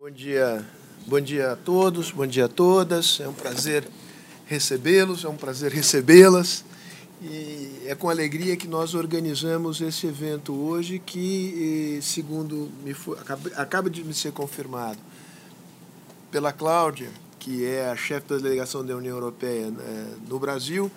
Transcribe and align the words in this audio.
Bom 0.00 0.12
dia, 0.12 0.64
bom 1.08 1.20
dia 1.20 1.50
a 1.50 1.56
todos, 1.56 2.12
bom 2.12 2.24
dia 2.24 2.44
a 2.44 2.48
todas. 2.48 3.18
É 3.18 3.26
um 3.26 3.32
prazer 3.32 3.84
recebê-los, 4.46 5.24
é 5.24 5.28
um 5.28 5.36
prazer 5.36 5.72
recebê-las. 5.72 6.64
E 7.20 7.82
é 7.84 7.96
com 7.96 8.08
alegria 8.08 8.56
que 8.56 8.68
nós 8.68 8.94
organizamos 8.94 9.80
esse 9.80 10.06
evento 10.06 10.54
hoje, 10.54 11.00
que, 11.00 11.96
eh, 11.98 12.00
segundo 12.00 12.70
me 12.84 12.94
foi, 12.94 13.18
acaba, 13.56 13.90
de 13.90 14.04
me 14.04 14.14
ser 14.14 14.30
confirmado 14.30 15.00
pela 16.30 16.52
Cláudia, 16.52 17.10
que 17.40 17.66
é 17.66 17.90
a 17.90 17.96
chefe 17.96 18.28
da 18.28 18.36
delegação 18.36 18.86
da 18.86 18.94
União 18.94 19.16
Europeia 19.16 19.68
né, 19.68 20.14
no 20.28 20.38
Brasil, 20.38 20.88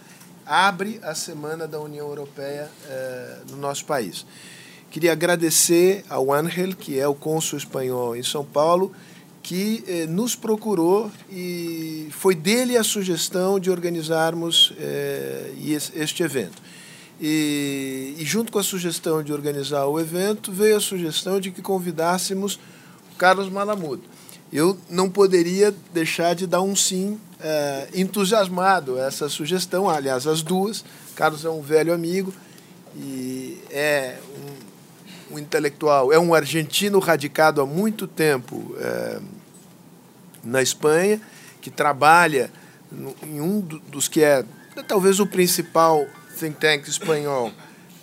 abre 0.46 1.00
a 1.02 1.16
Semana 1.16 1.68
da 1.68 1.80
União 1.80 2.08
Europeia 2.08 2.70
eh, 2.86 3.40
no 3.50 3.58
nosso 3.58 3.84
país. 3.84 4.28
Queria 4.92 5.14
agradecer 5.14 6.04
ao 6.10 6.34
Ángel, 6.34 6.76
que 6.76 7.00
é 7.00 7.08
o 7.08 7.16
cônsul 7.16 7.58
espanhol 7.58 8.14
em 8.14 8.24
São 8.24 8.44
Paulo, 8.44 8.92
que 9.42 9.82
eh, 9.88 10.06
nos 10.06 10.36
procurou 10.36 11.10
e 11.32 12.10
foi 12.12 12.36
dele 12.36 12.78
a 12.78 12.84
sugestão 12.84 13.58
de 13.58 13.72
organizarmos 13.72 14.74
eh, 14.78 15.54
este 15.96 16.24
evento. 16.24 16.62
E, 17.22 18.16
e, 18.20 18.26
junto 18.26 18.52
com 18.52 18.60
a 18.60 18.64
sugestão 18.64 19.24
de 19.24 19.32
organizar 19.32 19.86
o 19.86 19.98
evento, 19.98 20.52
veio 20.52 20.76
a 20.76 20.82
sugestão 20.82 21.40
de 21.40 21.52
que 21.52 21.62
convidássemos 21.62 22.60
o 23.14 23.16
Carlos 23.18 23.50
Malamudo. 23.50 24.04
Eu 24.52 24.78
não 24.90 25.10
poderia 25.10 25.74
deixar 25.94 26.36
de 26.36 26.46
dar 26.46 26.62
um 26.62 26.76
sim 26.76 27.18
eh, 27.40 27.88
entusiasmado 27.96 28.98
a 28.98 29.06
essa 29.06 29.30
sugestão, 29.30 29.90
aliás, 29.90 30.28
as 30.28 30.42
duas. 30.42 30.84
Carlos 31.16 31.46
é 31.46 31.50
um 31.50 31.62
velho 31.62 31.94
amigo 31.94 32.34
e 32.98 33.58
é 33.70 34.18
um 34.36 34.71
um 35.32 35.40
intelectual, 35.40 36.12
é 36.12 36.20
um 36.20 36.34
argentino 36.34 37.00
radicado 37.00 37.62
há 37.62 37.66
muito 37.66 38.08
tempo 38.08 38.76
é, 38.80 39.20
na 40.44 40.62
Espanha, 40.62 41.22
que 41.62 41.70
trabalha 41.70 42.52
no, 42.92 43.16
em 43.24 43.40
um 43.40 43.60
dos 43.62 44.08
que 44.08 44.24
é 44.24 44.44
talvez 44.88 45.20
o 45.20 45.28
principal 45.28 46.06
think 46.40 46.60
tank 46.60 46.88
espanhol, 46.88 47.52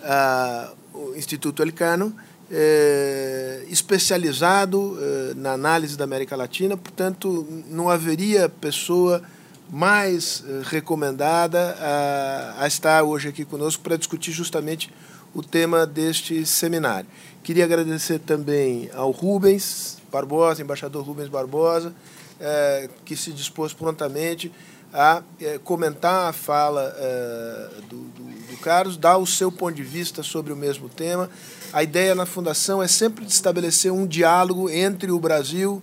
uh, 0.01 0.97
o 0.97 1.15
Instituto 1.15 1.61
Elcano, 1.61 2.15
é, 2.51 3.63
especializado 3.69 4.97
é, 4.99 5.33
na 5.35 5.51
análise 5.51 5.95
da 5.95 6.03
América 6.03 6.35
Latina, 6.35 6.75
portanto, 6.75 7.47
não 7.67 7.89
haveria 7.89 8.49
pessoa 8.49 9.21
mais 9.69 10.43
recomendada 10.63 11.77
a, 11.79 12.63
a 12.63 12.67
estar 12.67 13.03
hoje 13.03 13.27
aqui 13.27 13.45
conosco 13.45 13.83
para 13.83 13.97
discutir 13.97 14.31
justamente 14.31 14.91
o 15.33 15.43
tema 15.43 15.85
deste 15.85 16.45
seminário. 16.45 17.07
Queria 17.43 17.65
agradecer 17.65 18.19
também 18.19 18.89
ao 18.93 19.11
Rubens 19.11 19.97
Barbosa, 20.11 20.61
embaixador 20.61 21.03
Rubens 21.03 21.29
Barbosa, 21.29 21.93
é, 22.39 22.89
que 23.05 23.15
se 23.15 23.31
dispôs 23.31 23.73
prontamente 23.73 24.51
a 24.93 25.21
é, 25.39 25.57
comentar 25.59 26.29
a 26.29 26.33
fala 26.33 26.93
é, 26.97 27.69
do, 27.89 27.97
do, 27.97 28.23
do, 28.51 28.57
Carlos, 28.57 28.97
dar 28.97 29.17
o 29.17 29.25
seu 29.25 29.51
ponto 29.51 29.75
de 29.75 29.83
vista 29.83 30.23
sobre 30.23 30.51
o 30.51 30.55
mesmo 30.55 30.89
tema. 30.89 31.29
A 31.71 31.83
ideia 31.83 32.15
na 32.15 32.25
Fundação 32.25 32.81
é 32.81 32.87
sempre 32.87 33.25
de 33.25 33.31
estabelecer 33.31 33.91
um 33.91 34.05
diálogo 34.05 34.69
entre 34.69 35.11
o 35.11 35.19
Brasil 35.19 35.81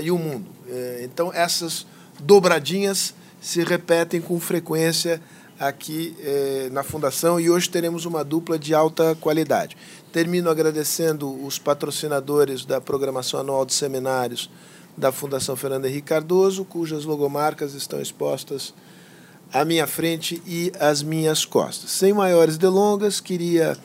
e 0.00 0.10
o 0.12 0.16
mundo. 0.16 0.46
então, 1.02 1.32
essas 1.34 1.84
dobradinhas 2.20 3.12
se 3.40 3.64
repetem 3.64 4.20
com 4.20 4.38
frequência 4.38 5.20
aqui 5.58 6.16
eh, 6.20 6.68
na 6.70 6.82
Fundação 6.82 7.40
e 7.40 7.50
hoje 7.50 7.68
teremos 7.68 8.04
uma 8.04 8.24
dupla 8.24 8.58
de 8.58 8.74
alta 8.74 9.16
qualidade. 9.20 9.76
Termino 10.12 10.48
agradecendo 10.48 11.44
os 11.44 11.58
patrocinadores 11.58 12.64
da 12.64 12.80
programação 12.80 13.40
anual 13.40 13.66
de 13.66 13.74
seminários 13.74 14.48
da 14.96 15.12
Fundação 15.12 15.56
Fernando 15.56 15.86
Henrique 15.86 16.08
Cardoso, 16.08 16.64
cujas 16.64 17.04
logomarcas 17.04 17.74
estão 17.74 18.00
expostas 18.00 18.74
à 19.52 19.64
minha 19.64 19.86
frente 19.86 20.42
e 20.46 20.72
às 20.78 21.02
minhas 21.02 21.44
costas. 21.44 21.90
Sem 21.90 22.12
maiores 22.12 22.58
delongas, 22.58 23.20
queria 23.20 23.76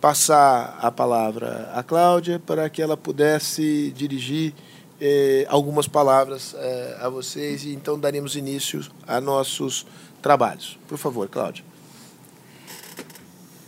passar 0.00 0.78
a 0.80 0.90
palavra 0.90 1.70
à 1.74 1.82
Cláudia 1.82 2.40
para 2.44 2.68
que 2.68 2.82
ela 2.82 2.96
pudesse 2.96 3.92
dirigir 3.96 4.52
eh, 5.00 5.46
algumas 5.48 5.86
palavras 5.86 6.54
eh, 6.56 6.96
a 7.00 7.08
vocês 7.08 7.64
e 7.64 7.72
então 7.72 7.98
daremos 7.98 8.34
início 8.34 8.84
a 9.06 9.20
nossos 9.20 9.86
trabalhos. 10.22 10.78
Por 10.88 10.96
favor, 10.96 11.28
Cláudia. 11.28 11.64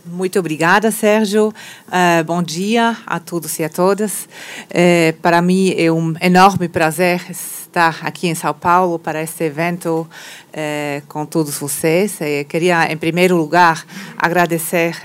Muito 0.05 0.37
obrigada, 0.37 0.91
Sérgio. 0.91 1.51
Uh, 1.87 2.23
bom 2.23 2.43
dia 2.43 2.95
a 3.07 3.19
todos 3.19 3.57
e 3.57 3.63
a 3.63 3.69
todas. 3.69 4.29
Uh, 4.69 5.19
para 5.19 5.41
mim 5.41 5.73
é 5.75 5.91
um 5.91 6.13
enorme 6.21 6.69
prazer 6.69 7.25
estar 7.31 7.97
aqui 8.03 8.27
em 8.27 8.35
São 8.35 8.53
Paulo 8.53 8.99
para 8.99 9.23
este 9.23 9.45
evento 9.45 10.07
uh, 10.51 11.07
com 11.07 11.25
todos 11.25 11.57
vocês. 11.57 12.19
Queria, 12.47 12.91
em 12.91 12.97
primeiro 12.97 13.35
lugar, 13.35 13.83
agradecer 14.15 14.95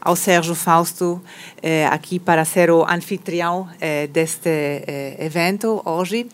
ao 0.00 0.16
Sérgio 0.16 0.54
Fausto 0.54 1.20
aqui 1.90 2.18
para 2.18 2.44
ser 2.44 2.70
o 2.70 2.84
anfitrião 2.84 3.68
deste 4.12 4.48
evento 5.18 5.82
hoje. 5.84 6.26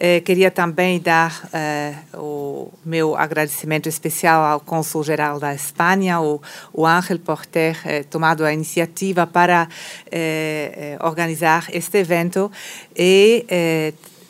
Eh, 0.00 0.20
queria 0.20 0.48
também 0.48 1.00
dar 1.00 1.48
eh, 1.52 1.92
o 2.14 2.70
meu 2.84 3.16
agradecimento 3.16 3.88
especial 3.88 4.44
ao 4.44 4.60
Cônsul-Geral 4.60 5.40
da 5.40 5.52
Espanha, 5.52 6.20
o, 6.20 6.40
o 6.72 6.86
Ángel, 6.86 7.18
por 7.18 7.44
ter 7.44 7.76
eh, 7.84 8.04
tomado 8.04 8.44
a 8.44 8.52
iniciativa 8.52 9.26
para 9.26 9.68
organizar 11.00 11.66
este 11.72 11.98
evento 11.98 12.50
e 12.94 13.44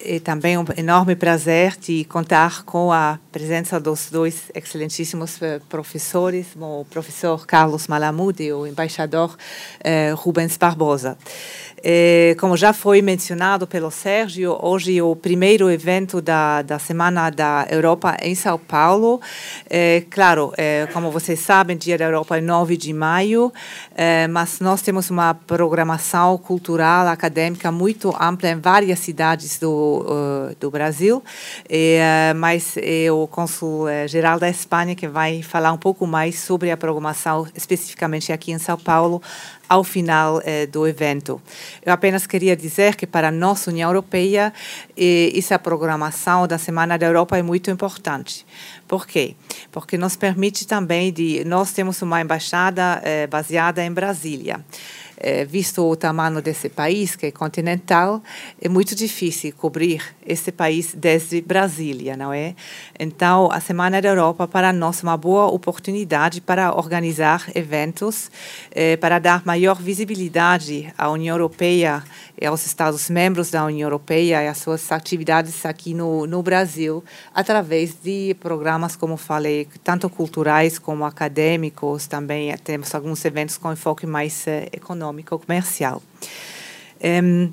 é 0.00 0.18
também 0.20 0.56
um 0.56 0.64
enorme 0.76 1.16
prazer 1.16 1.76
de 1.76 2.04
contar 2.04 2.62
com 2.64 2.92
a 2.92 3.18
presença 3.38 3.78
dos 3.78 4.10
dois 4.10 4.50
excelentíssimos 4.52 5.38
professores, 5.68 6.48
o 6.60 6.84
professor 6.90 7.46
Carlos 7.46 7.86
Malamud 7.86 8.42
e 8.42 8.52
o 8.52 8.66
embaixador 8.66 9.36
Rubens 10.16 10.56
Barbosa. 10.56 11.16
É, 11.80 12.34
como 12.40 12.56
já 12.56 12.72
foi 12.72 13.00
mencionado 13.00 13.64
pelo 13.64 13.88
Sérgio, 13.92 14.58
hoje 14.60 14.98
é 14.98 15.02
o 15.02 15.14
primeiro 15.14 15.70
evento 15.70 16.20
da, 16.20 16.62
da 16.62 16.80
Semana 16.80 17.30
da 17.30 17.68
Europa 17.70 18.16
em 18.20 18.34
São 18.34 18.58
Paulo. 18.58 19.20
É, 19.70 20.02
claro, 20.10 20.52
como 20.92 21.12
vocês 21.12 21.38
sabem, 21.38 21.76
Dia 21.76 21.96
da 21.96 22.06
Europa 22.06 22.36
é 22.36 22.40
9 22.40 22.76
de 22.76 22.92
maio, 22.92 23.52
mas 24.30 24.58
nós 24.58 24.82
temos 24.82 25.10
uma 25.10 25.34
programação 25.34 26.36
cultural, 26.36 27.06
acadêmica 27.06 27.70
muito 27.70 28.12
ampla 28.20 28.48
em 28.48 28.58
várias 28.58 28.98
cidades 28.98 29.58
do, 29.58 29.70
uh, 29.70 30.56
do 30.58 30.70
Brasil, 30.70 31.22
mas 32.36 32.76
é 32.76 33.10
o 33.28 33.30
cônsul-geral 33.30 34.38
da 34.38 34.48
Espanha 34.48 34.94
que 34.94 35.06
vai 35.06 35.42
falar 35.42 35.70
um 35.72 35.76
pouco 35.76 36.06
mais 36.06 36.40
sobre 36.40 36.70
a 36.70 36.76
programação, 36.76 37.46
especificamente 37.54 38.32
aqui 38.32 38.50
em 38.50 38.58
São 38.58 38.78
Paulo, 38.78 39.22
ao 39.68 39.84
final 39.84 40.40
eh, 40.44 40.66
do 40.66 40.88
evento. 40.88 41.40
Eu 41.84 41.92
apenas 41.92 42.26
queria 42.26 42.56
dizer 42.56 42.96
que 42.96 43.06
para 43.06 43.30
nossa 43.30 43.70
União 43.70 43.90
Europeia 43.90 44.52
eh, 44.96 45.30
essa 45.36 45.58
programação 45.58 46.48
da 46.48 46.56
Semana 46.56 46.96
da 46.96 47.04
Europa 47.04 47.36
é 47.36 47.42
muito 47.42 47.70
importante. 47.70 48.46
Por 48.88 49.06
quê? 49.06 49.36
Porque 49.70 49.98
nos 49.98 50.16
permite 50.16 50.66
também 50.66 51.12
de 51.12 51.44
nós 51.44 51.72
temos 51.72 52.00
uma 52.00 52.22
embaixada 52.22 53.02
eh, 53.04 53.26
baseada 53.26 53.84
em 53.84 53.92
Brasília 53.92 54.64
é, 55.20 55.44
visto 55.44 55.82
o 55.82 55.96
tamanho 55.96 56.40
desse 56.40 56.68
país, 56.68 57.16
que 57.16 57.26
é 57.26 57.30
continental, 57.30 58.22
é 58.60 58.68
muito 58.68 58.94
difícil 58.94 59.52
cobrir 59.56 60.02
esse 60.24 60.52
país 60.52 60.94
desde 60.94 61.40
Brasília, 61.40 62.16
não 62.16 62.32
é? 62.32 62.54
Então, 62.98 63.50
a 63.50 63.60
Semana 63.60 64.00
da 64.00 64.08
Europa 64.08 64.46
para 64.46 64.72
nós 64.72 65.00
é 65.00 65.02
uma 65.02 65.16
boa 65.16 65.46
oportunidade 65.46 66.40
para 66.40 66.74
organizar 66.74 67.50
eventos, 67.54 68.30
é, 68.70 68.96
para 68.96 69.18
dar 69.18 69.44
maior 69.44 69.80
visibilidade 69.80 70.92
à 70.96 71.10
União 71.10 71.34
Europeia 71.34 72.02
e 72.40 72.46
aos 72.46 72.64
Estados-membros 72.64 73.50
da 73.50 73.64
União 73.64 73.86
Europeia 73.86 74.42
e 74.42 74.46
às 74.46 74.58
suas 74.58 74.92
atividades 74.92 75.66
aqui 75.66 75.92
no, 75.92 76.26
no 76.26 76.42
Brasil, 76.42 77.02
através 77.34 77.94
de 78.02 78.36
programas, 78.38 78.94
como 78.94 79.16
falei, 79.16 79.66
tanto 79.82 80.08
culturais 80.08 80.78
como 80.78 81.04
acadêmicos, 81.04 82.06
também 82.06 82.56
temos 82.58 82.94
alguns 82.94 83.24
eventos 83.24 83.56
com 83.56 83.72
enfoque 83.72 84.06
mais 84.06 84.46
eh, 84.46 84.68
econômico, 84.72 85.07
comercial. 85.38 86.02
Um, 87.02 87.50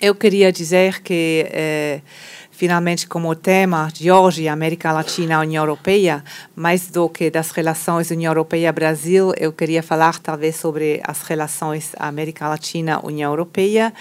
eu 0.00 0.14
queria 0.14 0.52
dizer 0.52 1.02
que 1.02 1.46
eh, 1.50 2.00
finalmente 2.58 3.06
como 3.06 3.36
tema 3.36 3.88
de 3.94 4.10
hoje, 4.10 4.48
América 4.48 4.90
Latina 4.90 5.38
União 5.38 5.62
Europeia, 5.62 6.24
mais 6.56 6.88
do 6.88 7.08
que 7.08 7.30
das 7.30 7.52
relações 7.52 8.10
União 8.10 8.32
Europeia-Brasil, 8.32 9.32
eu 9.36 9.52
queria 9.52 9.80
falar 9.80 10.18
talvez 10.18 10.56
sobre 10.56 11.00
as 11.06 11.22
relações 11.22 11.92
América 11.96 12.48
Latina-União 12.48 13.30
Europeia, 13.30 13.94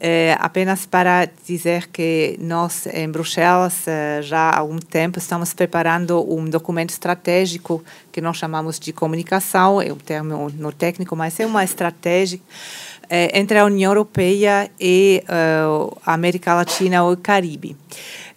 eh, 0.00 0.36
apenas 0.40 0.86
para 0.86 1.28
dizer 1.46 1.86
que 1.86 2.36
nós 2.40 2.88
em 2.88 3.08
Bruxelas 3.08 3.86
eh, 3.86 4.20
já 4.22 4.50
há 4.50 4.58
algum 4.58 4.78
tempo 4.80 5.20
estamos 5.20 5.54
preparando 5.54 6.20
um 6.34 6.46
documento 6.46 6.90
estratégico 6.90 7.80
que 8.10 8.20
nós 8.20 8.36
chamamos 8.36 8.80
de 8.80 8.92
comunicação, 8.92 9.80
é 9.80 9.92
um 9.92 9.96
termo 9.96 10.50
no 10.58 10.72
técnico, 10.72 11.14
mas 11.14 11.38
é 11.38 11.46
uma 11.46 11.62
estratégia 11.62 12.40
eh, 13.10 13.38
entre 13.38 13.58
a 13.58 13.64
União 13.64 13.90
Europeia 13.90 14.70
e 14.80 15.22
uh, 15.24 15.98
a 16.06 16.14
América 16.14 16.54
Latina 16.54 17.02
ou 17.02 17.12
o 17.12 17.16
Caribe. 17.16 17.76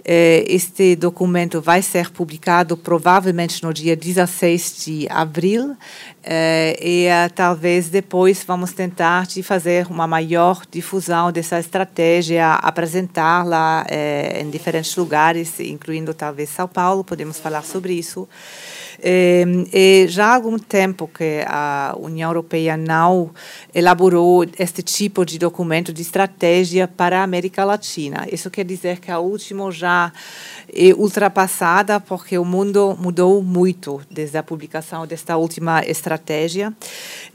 Eh, 0.05 0.43
este 0.49 0.97
documento 0.97 1.61
vai 1.61 1.81
ser 1.81 2.11
publicado 2.11 2.75
provavelmente 2.75 3.63
no 3.63 3.73
dia 3.73 3.95
16 3.95 4.83
de 4.83 5.07
abril 5.09 5.77
eh, 6.21 6.77
e 6.81 7.05
eh, 7.05 7.29
talvez 7.29 7.87
depois 7.87 8.43
vamos 8.45 8.73
tentar 8.73 9.25
de 9.25 9.41
fazer 9.41 9.87
uma 9.87 10.05
maior 10.05 10.63
difusão 10.69 11.31
dessa 11.31 11.57
estratégia, 11.57 12.51
apresentá-la 12.55 13.85
em 14.39 14.49
diferentes 14.49 14.93
lugares, 14.97 15.57
incluindo 15.61 16.13
talvez 16.13 16.49
São 16.49 16.67
Paulo, 16.67 17.03
podemos 17.03 17.39
falar 17.39 17.63
sobre 17.63 17.93
isso. 17.93 18.27
E, 19.03 20.05
já 20.07 20.27
há 20.27 20.35
algum 20.35 20.57
tempo 20.57 21.07
que 21.07 21.43
a 21.45 21.93
União 21.99 22.29
Europeia 22.29 22.77
não 22.77 23.31
elaborou 23.73 24.45
este 24.57 24.81
tipo 24.81 25.25
de 25.25 25.37
documento 25.37 25.91
de 25.91 26.01
estratégia 26.01 26.87
para 26.87 27.19
a 27.19 27.23
América 27.23 27.65
Latina. 27.65 28.25
Isso 28.31 28.49
quer 28.49 28.63
dizer 28.63 28.99
que 28.99 29.11
a 29.11 29.19
última 29.19 29.69
já 29.71 30.11
é 30.75 30.93
ultrapassada 30.93 31.99
porque 31.99 32.37
o 32.37 32.43
mundo 32.43 32.97
mudou 32.99 33.43
muito 33.43 34.01
desde 34.09 34.37
a 34.37 34.43
publicação 34.43 35.05
desta 35.05 35.37
última 35.37 35.83
estratégia. 35.85 36.73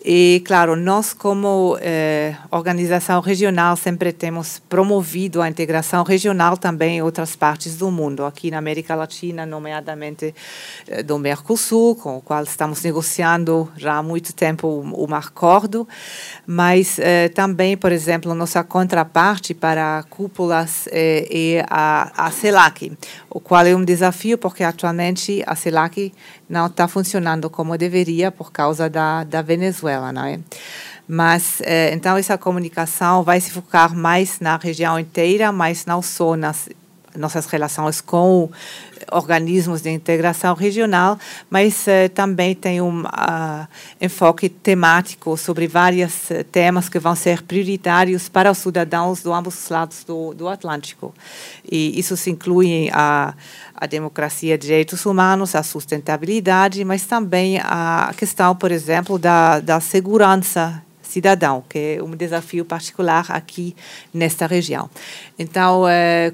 E, 0.04 0.42
claro, 0.44 0.74
nós, 0.74 1.12
como 1.12 1.76
eh, 1.80 2.34
organização 2.50 3.20
regional, 3.20 3.76
sempre 3.76 4.12
temos 4.12 4.60
promovido 4.68 5.40
a 5.40 5.48
integração 5.48 6.02
regional 6.02 6.56
também 6.56 6.98
em 6.98 7.02
outras 7.02 7.36
partes 7.36 7.76
do 7.76 7.90
mundo, 7.90 8.24
aqui 8.24 8.50
na 8.50 8.58
América 8.58 8.94
Latina, 8.94 9.46
nomeadamente 9.46 10.34
eh, 10.86 11.02
do 11.02 11.18
Mercosul, 11.18 11.94
com 11.96 12.16
o 12.16 12.20
qual 12.20 12.42
estamos 12.44 12.82
negociando 12.82 13.70
já 13.76 13.96
há 13.96 14.02
muito 14.02 14.32
tempo 14.32 14.68
um, 14.68 15.10
um 15.10 15.14
acordo, 15.14 15.86
mas 16.46 16.98
eh, 16.98 17.28
também, 17.28 17.76
por 17.76 17.92
exemplo, 17.92 18.34
nossa 18.34 18.64
contraparte 18.64 19.54
para 19.54 20.04
cúpulas 20.10 20.88
é 20.90 21.64
a, 21.68 22.26
a 22.26 22.30
CELAC, 22.30 22.92
o 23.38 23.40
qual 23.40 23.64
é 23.64 23.74
um 23.74 23.84
desafio 23.84 24.36
porque 24.36 24.64
atualmente 24.64 25.44
a 25.46 25.54
CELAC 25.54 26.12
não 26.48 26.66
está 26.66 26.88
funcionando 26.88 27.48
como 27.48 27.78
deveria 27.78 28.32
por 28.32 28.50
causa 28.50 28.90
da, 28.90 29.22
da 29.22 29.42
Venezuela, 29.42 30.12
não 30.12 30.24
é? 30.24 30.40
Mas, 31.06 31.60
eh, 31.62 31.94
então, 31.94 32.16
essa 32.16 32.36
comunicação 32.36 33.22
vai 33.22 33.40
se 33.40 33.50
focar 33.50 33.94
mais 33.94 34.40
na 34.40 34.56
região 34.56 34.98
inteira, 34.98 35.52
mas 35.52 35.86
não 35.86 36.02
só 36.02 36.36
nas 36.36 36.68
nossas 37.16 37.46
relações 37.46 38.00
com 38.00 38.50
organismos 39.10 39.82
de 39.82 39.90
integração 39.90 40.54
regional, 40.54 41.18
mas 41.48 41.86
uh, 41.86 42.08
também 42.14 42.54
tem 42.54 42.80
um 42.80 43.02
uh, 43.02 43.68
enfoque 44.00 44.48
temático 44.48 45.36
sobre 45.36 45.66
vários 45.66 46.30
uh, 46.30 46.44
temas 46.44 46.88
que 46.88 46.98
vão 46.98 47.14
ser 47.14 47.42
prioritários 47.42 48.28
para 48.28 48.50
os 48.50 48.58
cidadãos 48.58 49.22
de 49.22 49.30
ambos 49.30 49.62
os 49.62 49.68
lados 49.70 50.04
do, 50.04 50.34
do 50.34 50.48
Atlântico. 50.48 51.14
E 51.70 51.98
isso 51.98 52.16
se 52.16 52.30
inclui 52.30 52.90
a, 52.92 53.34
a 53.74 53.86
democracia, 53.86 54.58
direitos 54.58 55.06
humanos, 55.06 55.54
a 55.54 55.62
sustentabilidade, 55.62 56.84
mas 56.84 57.06
também 57.06 57.58
a 57.58 58.12
questão, 58.16 58.54
por 58.54 58.70
exemplo, 58.70 59.18
da, 59.18 59.60
da 59.60 59.80
segurança 59.80 60.82
cidadão, 61.08 61.64
que 61.68 61.96
é 61.98 62.02
um 62.02 62.10
desafio 62.10 62.64
particular 62.64 63.26
aqui 63.30 63.74
nesta 64.12 64.46
região. 64.46 64.90
Então, 65.38 65.84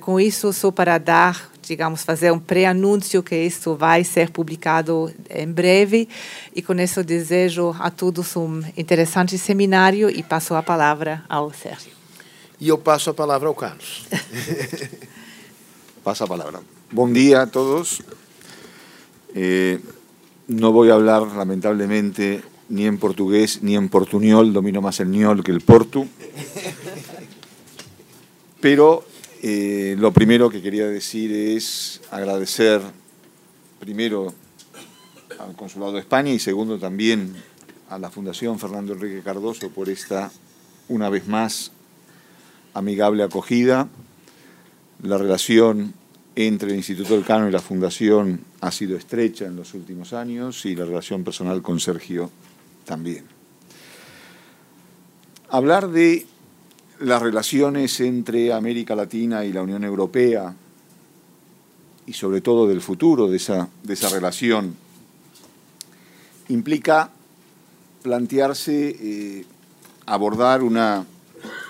com 0.00 0.18
isso, 0.18 0.52
só 0.52 0.70
para 0.70 0.98
dar 0.98 1.54
digamos, 1.66 2.02
fazer 2.02 2.30
um 2.30 2.38
pré-anúncio 2.38 3.22
que 3.22 3.34
isso 3.34 3.74
vai 3.74 4.04
ser 4.04 4.30
publicado 4.30 5.10
em 5.30 5.50
breve. 5.50 6.08
E 6.54 6.62
com 6.62 6.74
isso 6.74 7.02
desejo 7.02 7.74
a 7.78 7.90
todos 7.90 8.36
um 8.36 8.62
interessante 8.76 9.38
seminário 9.38 10.10
e 10.10 10.22
passo 10.22 10.54
a 10.54 10.62
palavra 10.62 11.24
ao 11.28 11.50
Sérgio. 11.52 11.92
E 12.60 12.68
eu 12.68 12.78
passo 12.78 13.10
a 13.10 13.14
palavra 13.14 13.48
ao 13.48 13.54
Carlos. 13.54 14.06
Pasa 16.04 16.24
a 16.24 16.26
palavra. 16.28 16.60
Bom 16.92 17.10
dia 17.10 17.42
a 17.42 17.46
todos. 17.46 18.02
Eh, 19.34 19.80
no 20.48 20.70
voy 20.70 20.90
a 20.90 20.94
hablar, 20.94 21.22
lamentablemente, 21.34 22.42
ni 22.68 22.86
en 22.86 22.98
portugués 22.98 23.62
ni 23.62 23.76
en 23.76 23.88
portuñol, 23.88 24.52
domino 24.52 24.80
más 24.80 25.00
el 25.00 25.10
ñol 25.10 25.44
que 25.44 25.52
el 25.52 25.60
portu. 25.60 26.06
Pero 28.60 29.04
eh, 29.42 29.94
lo 29.98 30.12
primero 30.12 30.48
que 30.48 30.62
quería 30.62 30.86
decir 30.86 31.30
es 31.32 32.00
agradecer 32.10 32.80
primero 33.78 34.32
al 35.38 35.54
Consulado 35.54 35.92
de 35.92 36.00
España 36.00 36.32
y 36.32 36.38
segundo 36.38 36.78
también 36.78 37.34
a 37.90 37.98
la 37.98 38.10
Fundación 38.10 38.58
Fernando 38.58 38.94
Enrique 38.94 39.20
Cardoso 39.22 39.68
por 39.68 39.90
esta, 39.90 40.30
una 40.88 41.10
vez 41.10 41.28
más, 41.28 41.72
amigable 42.72 43.22
acogida. 43.22 43.88
La 45.02 45.18
relación 45.18 45.92
entre 46.36 46.70
el 46.70 46.76
Instituto 46.76 47.14
del 47.14 47.24
Cano 47.24 47.48
y 47.48 47.52
la 47.52 47.60
Fundación 47.60 48.40
ha 48.62 48.70
sido 48.70 48.96
estrecha 48.96 49.44
en 49.44 49.56
los 49.56 49.74
últimos 49.74 50.14
años 50.14 50.64
y 50.64 50.74
la 50.74 50.86
relación 50.86 51.22
personal 51.22 51.60
con 51.60 51.78
Sergio 51.80 52.30
también. 52.84 53.24
Hablar 55.50 55.88
de 55.90 56.26
las 57.00 57.22
relaciones 57.22 58.00
entre 58.00 58.52
América 58.52 58.94
Latina 58.94 59.44
y 59.44 59.52
la 59.52 59.62
Unión 59.62 59.84
Europea 59.84 60.54
y 62.06 62.12
sobre 62.12 62.40
todo 62.40 62.66
del 62.66 62.80
futuro 62.80 63.28
de 63.28 63.36
esa, 63.36 63.68
de 63.82 63.94
esa 63.94 64.08
relación 64.08 64.76
implica 66.48 67.10
plantearse 68.02 68.96
eh, 69.00 69.44
abordar 70.06 70.62
una, 70.62 71.06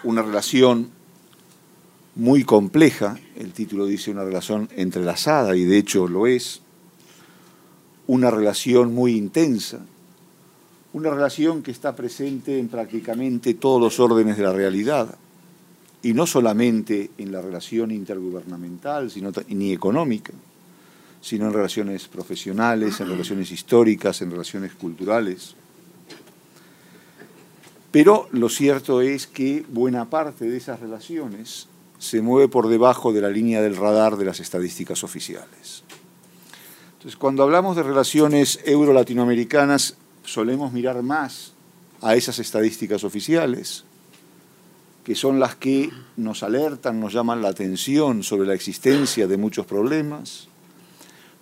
una 0.03 0.23
relación 0.23 0.91
muy 2.17 2.45
compleja, 2.45 3.19
el 3.37 3.53
título 3.53 3.87
dice 3.87 4.11
una 4.11 4.25
relación 4.25 4.69
entrelazada 4.77 5.57
y 5.57 5.65
de 5.65 5.79
hecho 5.79 6.07
lo 6.07 6.27
es, 6.27 6.61
una 8.07 8.31
relación 8.31 8.95
muy 8.95 9.17
intensa, 9.17 9.81
una 10.95 11.11
relación 11.11 11.63
que 11.63 11.73
está 11.73 11.95
presente 11.95 12.59
en 12.59 12.69
prácticamente 12.69 13.55
todos 13.55 13.81
los 13.81 14.01
órdenes 14.01 14.37
de 14.37 14.45
la 14.45 14.53
realidad, 14.53 15.17
y 16.03 16.13
no 16.13 16.27
solamente 16.27 17.11
en 17.19 17.33
la 17.33 17.41
relación 17.41 17.91
intergubernamental 17.91 19.11
sino, 19.11 19.33
ni 19.49 19.73
económica, 19.73 20.33
sino 21.21 21.47
en 21.47 21.53
relaciones 21.53 22.07
profesionales, 22.09 23.01
en 23.01 23.09
relaciones 23.09 23.51
históricas, 23.51 24.23
en 24.23 24.31
relaciones 24.31 24.75
culturales. 24.75 25.57
Pero 27.91 28.29
lo 28.33 28.49
cierto 28.49 29.01
es 29.01 29.27
que 29.27 29.65
buena 29.69 30.11
parte 30.11 30.45
de 30.45 30.57
esas 30.57 30.79
relaciones 30.81 31.69
se 31.99 32.21
mueve 32.21 32.49
por 32.49 32.69
debajo 32.69 33.13
de 33.13 33.23
la 33.23 33.31
línea 33.31 33.63
del 33.63 33.77
radar 33.77 34.17
de 34.17 34.27
las 34.27 34.41
estadísticas 34.41 35.03
oficiales. 35.03 35.83
Entonces, 36.99 37.17
cuando 37.17 37.43
hablamos 37.43 37.77
de 37.77 37.83
relaciones 37.83 38.61
euro-latinoamericanas, 38.65 39.97
solemos 40.25 40.73
mirar 40.73 41.03
más 41.03 41.53
a 42.01 42.15
esas 42.15 42.39
estadísticas 42.39 43.05
oficiales, 43.05 43.85
que 45.05 45.15
son 45.15 45.39
las 45.39 45.55
que 45.55 45.91
nos 46.17 46.43
alertan, 46.43 46.99
nos 46.99 47.13
llaman 47.13 47.43
la 47.43 47.49
atención 47.49 48.23
sobre 48.23 48.49
la 48.49 48.55
existencia 48.55 49.27
de 49.27 49.37
muchos 49.37 49.67
problemas, 49.67 50.49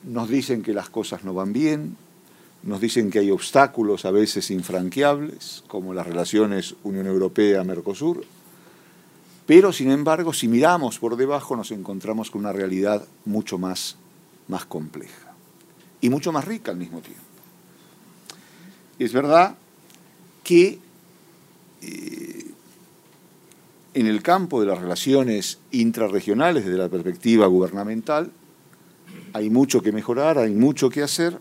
nos 0.03 0.29
dicen 0.29 0.63
que 0.63 0.75
las 0.75 0.91
cosas 0.91 1.25
no 1.25 1.33
van 1.33 1.53
bien, 1.53 1.97
nos 2.65 2.81
dicen 2.81 3.11
que 3.11 3.21
hay 3.21 3.31
obstáculos 3.31 4.05
a 4.05 4.11
veces 4.11 4.51
infranqueables, 4.51 5.65
como 5.69 5.95
las 5.95 6.07
relaciones 6.07 6.75
Unión 6.83 7.07
Europea-Mercosur, 7.07 8.25
pero 9.47 9.73
sin 9.73 9.91
embargo, 9.91 10.33
si 10.33 10.49
miramos 10.49 10.99
por 10.99 11.17
debajo, 11.17 11.57
nos 11.57 11.73
encontramos 11.73 12.31
con 12.31 12.43
una 12.43 12.53
realidad 12.53 13.07
mucho 13.25 13.59
más, 13.59 13.97
más 14.49 14.65
compleja 14.65 15.35
y 16.01 16.11
mucho 16.11 16.33
más 16.33 16.45
rica 16.45 16.71
al 16.71 16.79
mismo 16.79 17.01
tiempo. 17.01 17.32
Es 18.99 19.13
verdad 19.13 19.57
que 20.45 20.79
eh, 21.83 22.47
en 23.95 24.07
el 24.07 24.23
campo 24.23 24.61
de 24.61 24.67
las 24.67 24.81
relaciones 24.81 25.59
intrarregionales 25.71 26.65
desde 26.65 26.79
la 26.79 26.89
perspectiva 26.89 27.47
gubernamental 27.47 28.31
hay 29.33 29.51
mucho 29.51 29.83
que 29.83 29.93
mejorar, 29.93 30.39
hay 30.39 30.53
mucho 30.53 30.91
que 30.91 31.03
hacer, 31.03 31.39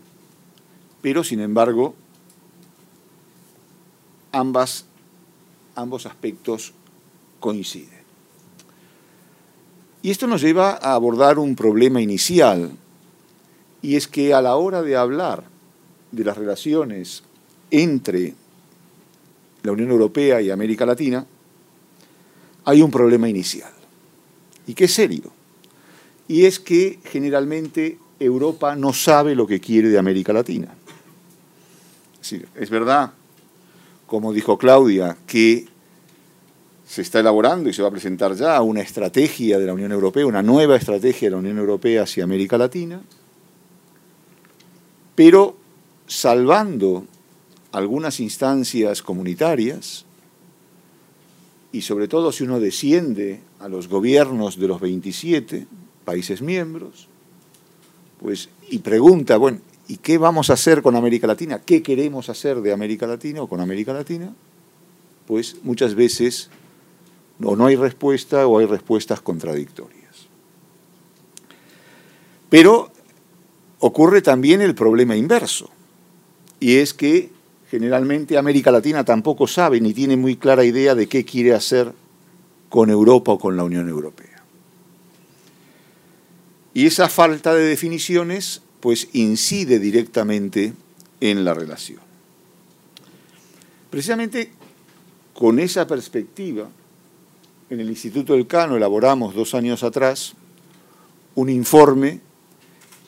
pero 1.02 1.24
sin 1.24 1.40
embargo 1.40 1.94
ambas, 4.32 4.86
ambos 5.74 6.06
aspectos 6.06 6.72
coinciden. 7.40 8.02
Y 10.02 10.10
esto 10.10 10.26
nos 10.26 10.42
lleva 10.42 10.78
a 10.82 10.94
abordar 10.94 11.38
un 11.38 11.54
problema 11.54 12.00
inicial, 12.00 12.72
y 13.82 13.96
es 13.96 14.08
que 14.08 14.34
a 14.34 14.42
la 14.42 14.56
hora 14.56 14.82
de 14.82 14.96
hablar 14.96 15.44
de 16.10 16.24
las 16.24 16.36
relaciones 16.36 17.22
entre 17.72 18.34
la 19.62 19.72
Unión 19.72 19.90
Europea 19.90 20.40
y 20.40 20.50
América 20.50 20.86
Latina, 20.86 21.26
hay 22.64 22.82
un 22.82 22.90
problema 22.90 23.28
inicial, 23.28 23.72
y 24.66 24.74
que 24.74 24.84
es 24.84 24.94
serio, 24.94 25.32
y 26.28 26.44
es 26.44 26.60
que 26.60 27.00
generalmente 27.04 27.98
Europa 28.20 28.76
no 28.76 28.92
sabe 28.92 29.34
lo 29.34 29.46
que 29.46 29.58
quiere 29.58 29.88
de 29.88 29.98
América 29.98 30.32
Latina. 30.32 30.68
Es, 32.20 32.36
es 32.54 32.70
verdad, 32.70 33.12
como 34.06 34.32
dijo 34.32 34.58
Claudia, 34.58 35.16
que 35.26 35.66
se 36.86 37.00
está 37.00 37.20
elaborando 37.20 37.70
y 37.70 37.72
se 37.72 37.80
va 37.80 37.88
a 37.88 37.92
presentar 37.92 38.34
ya 38.34 38.60
una 38.60 38.82
estrategia 38.82 39.58
de 39.58 39.64
la 39.64 39.72
Unión 39.72 39.92
Europea, 39.92 40.26
una 40.26 40.42
nueva 40.42 40.76
estrategia 40.76 41.28
de 41.28 41.30
la 41.30 41.38
Unión 41.38 41.56
Europea 41.56 42.02
hacia 42.02 42.22
América 42.22 42.58
Latina, 42.58 43.00
pero 45.14 45.56
salvando 46.06 47.06
algunas 47.72 48.20
instancias 48.20 49.02
comunitarias 49.02 50.04
y 51.72 51.80
sobre 51.80 52.06
todo 52.06 52.30
si 52.32 52.44
uno 52.44 52.60
desciende 52.60 53.40
a 53.58 53.68
los 53.68 53.88
gobiernos 53.88 54.58
de 54.58 54.68
los 54.68 54.80
27 54.80 55.66
países 56.04 56.42
miembros, 56.42 57.08
pues 58.20 58.50
y 58.68 58.78
pregunta, 58.78 59.38
bueno, 59.38 59.58
¿y 59.88 59.96
qué 59.96 60.18
vamos 60.18 60.50
a 60.50 60.52
hacer 60.52 60.82
con 60.82 60.96
América 60.96 61.26
Latina? 61.26 61.60
¿Qué 61.64 61.82
queremos 61.82 62.28
hacer 62.28 62.60
de 62.60 62.72
América 62.72 63.06
Latina 63.06 63.42
o 63.42 63.48
con 63.48 63.60
América 63.60 63.92
Latina? 63.92 64.32
Pues 65.26 65.56
muchas 65.62 65.94
veces 65.94 66.50
o 67.42 67.56
no 67.56 67.66
hay 67.66 67.76
respuesta 67.76 68.46
o 68.46 68.58
hay 68.58 68.66
respuestas 68.66 69.20
contradictorias. 69.20 70.02
Pero 72.48 72.92
ocurre 73.78 74.20
también 74.22 74.60
el 74.60 74.74
problema 74.74 75.16
inverso, 75.16 75.70
y 76.60 76.76
es 76.76 76.94
que 76.94 77.30
generalmente 77.72 78.36
América 78.36 78.70
Latina 78.70 79.02
tampoco 79.02 79.46
sabe 79.46 79.80
ni 79.80 79.94
tiene 79.94 80.14
muy 80.14 80.36
clara 80.36 80.62
idea 80.62 80.94
de 80.94 81.06
qué 81.06 81.24
quiere 81.24 81.54
hacer 81.54 81.90
con 82.68 82.90
Europa 82.90 83.32
o 83.32 83.38
con 83.38 83.56
la 83.56 83.64
Unión 83.64 83.88
Europea. 83.88 84.44
Y 86.74 86.84
esa 86.84 87.08
falta 87.08 87.54
de 87.54 87.64
definiciones 87.64 88.60
pues 88.80 89.08
incide 89.14 89.78
directamente 89.78 90.74
en 91.22 91.46
la 91.46 91.54
relación. 91.54 92.00
Precisamente 93.88 94.50
con 95.32 95.58
esa 95.58 95.86
perspectiva, 95.86 96.68
en 97.70 97.80
el 97.80 97.88
Instituto 97.88 98.34
del 98.34 98.46
Cano 98.46 98.76
elaboramos 98.76 99.34
dos 99.34 99.54
años 99.54 99.82
atrás 99.82 100.34
un 101.36 101.48
informe 101.48 102.20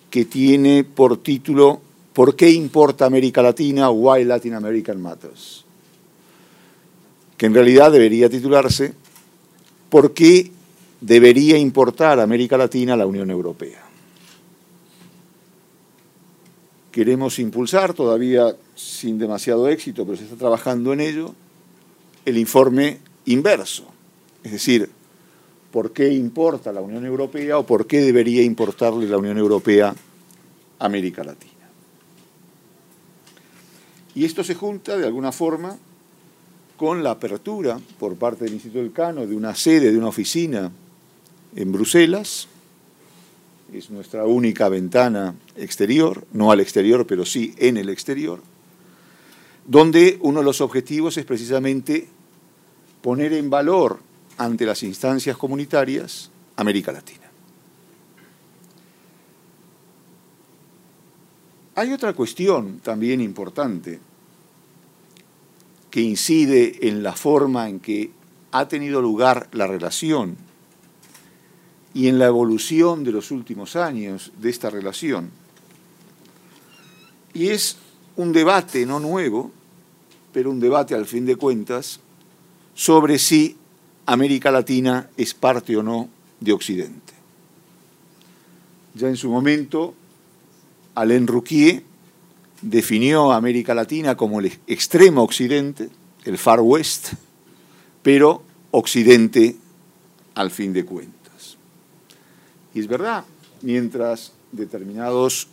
que 0.09 0.25
tiene 0.25 0.85
por 0.85 1.19
título 1.19 1.83
¿Por 2.15 2.37
qué 2.37 2.51
importa 2.51 3.05
América 3.05 3.43
Latina? 3.43 3.91
Why 3.91 4.25
Latin 4.25 4.55
American 4.55 5.03
Matters. 5.03 5.65
Que 7.37 7.47
en 7.47 7.55
realidad 7.55 7.93
debería 7.93 8.31
titularse 8.31 8.95
¿Por 9.95 10.13
qué 10.13 10.51
debería 11.01 11.57
importar 11.57 12.19
América 12.19 12.57
Latina 12.57 12.95
a 12.95 12.97
la 12.97 13.07
Unión 13.07 13.31
Europea? 13.31 13.81
Queremos 16.91 17.39
impulsar, 17.39 17.95
todavía 17.95 18.57
sin 18.75 19.21
demasiado 19.21 19.69
éxito, 19.69 20.05
pero 20.05 20.19
se 20.19 20.25
está 20.25 20.35
trabajando 20.35 20.93
en 20.93 21.01
ello, 21.01 21.33
el 22.25 22.39
informe 22.39 22.99
inverso. 23.27 23.85
Es 24.43 24.51
decir, 24.51 24.91
¿por 25.71 25.93
qué 25.93 26.13
importa 26.13 26.73
la 26.73 26.81
Unión 26.81 27.07
Europea 27.07 27.59
o 27.59 27.65
por 27.65 27.87
qué 27.87 28.01
debería 28.01 28.43
importarle 28.43 29.07
la 29.07 29.19
Unión 29.19 29.39
Europea 29.39 29.95
a 30.81 30.85
América 30.85 31.23
Latina? 31.23 31.54
Y 34.15 34.25
esto 34.25 34.45
se 34.45 34.55
junta 34.55 34.97
de 34.97 35.07
alguna 35.07 35.33
forma 35.33 35.77
con 36.77 37.03
la 37.03 37.13
apertura 37.13 37.79
por 37.99 38.17
parte 38.17 38.45
del 38.45 38.55
Instituto 38.55 38.81
del 38.81 38.93
Cano 38.93 39.27
de 39.27 39.35
una 39.35 39.55
sede, 39.55 39.93
de 39.93 39.99
una 39.99 40.09
oficina 40.09 40.71
en 41.57 41.73
Bruselas. 41.73 42.49
Es 43.73 43.91
nuestra 43.91 44.25
única 44.25 44.69
ventana 44.69 45.35
exterior, 45.57 46.25
no 46.33 46.53
al 46.53 46.61
exterior, 46.61 47.07
pero 47.07 47.25
sí 47.25 47.55
en 47.59 47.77
el 47.77 47.89
exterior, 47.89 48.41
donde 49.67 50.19
uno 50.21 50.41
de 50.41 50.45
los 50.45 50.61
objetivos 50.61 51.17
es 51.17 51.25
precisamente 51.25 52.09
poner 53.03 53.33
en 53.33 53.51
valor 53.51 53.99
ante 54.37 54.67
las 54.67 54.83
instancias 54.83 55.37
comunitarias 55.37 56.31
América 56.57 56.93
Latina. 56.93 57.24
Hay 61.77 61.93
otra 61.93 62.13
cuestión 62.13 62.81
también 62.81 63.21
importante 63.21 63.99
que 65.91 66.01
incide 66.01 66.89
en 66.89 67.03
la 67.03 67.13
forma 67.15 67.69
en 67.69 67.81
que 67.81 68.11
ha 68.53 68.69
tenido 68.69 69.03
lugar 69.03 69.49
la 69.53 69.67
relación 69.67 70.37
y 71.93 72.09
en 72.09 72.19
la 72.19 72.27
evolución 72.27 73.03
de 73.03 73.13
los 73.13 73.31
últimos 73.31 73.75
años 73.75 74.33
de 74.41 74.51
esta 74.51 74.71
relación. 74.71 75.31
Y 77.33 77.49
es 77.49 77.77
un 78.17 78.33
debate 78.33 78.87
no 78.87 79.01
nuevo, 79.01 79.51
pero 80.33 80.51
un 80.51 80.61
debate 80.61 80.95
al 80.95 81.07
fin 81.07 81.27
de 81.27 81.37
cuentas 81.37 81.99
sobre 82.75 83.19
si 83.19 83.57
América 84.07 84.51
Latina 84.53 85.09
es 85.17 85.35
parte 85.35 85.77
o 85.77 85.83
no 85.83 86.09
de 86.39 86.53
Occidente. 86.53 87.13
Ya 88.95 89.09
en 89.09 89.17
su 89.17 89.31
momento 89.31 89.95
Alain 90.95 91.27
Rouquier 91.27 91.83
definió 92.63 93.33
a 93.33 93.37
América 93.37 93.75
Latina 93.75 94.17
como 94.17 94.41
el 94.41 94.53
extremo 94.67 95.23
occidente, 95.23 95.91
el 96.25 96.39
Far 96.39 96.61
West, 96.61 97.13
pero 98.03 98.43
occidente 98.71 99.57
al 100.35 100.51
fin 100.51 100.73
de 100.73 100.85
cuentas. 100.85 101.57
Y 102.75 102.81
es 102.81 102.89
verdad, 102.89 103.25
mientras 103.63 104.33
determinados 104.53 105.49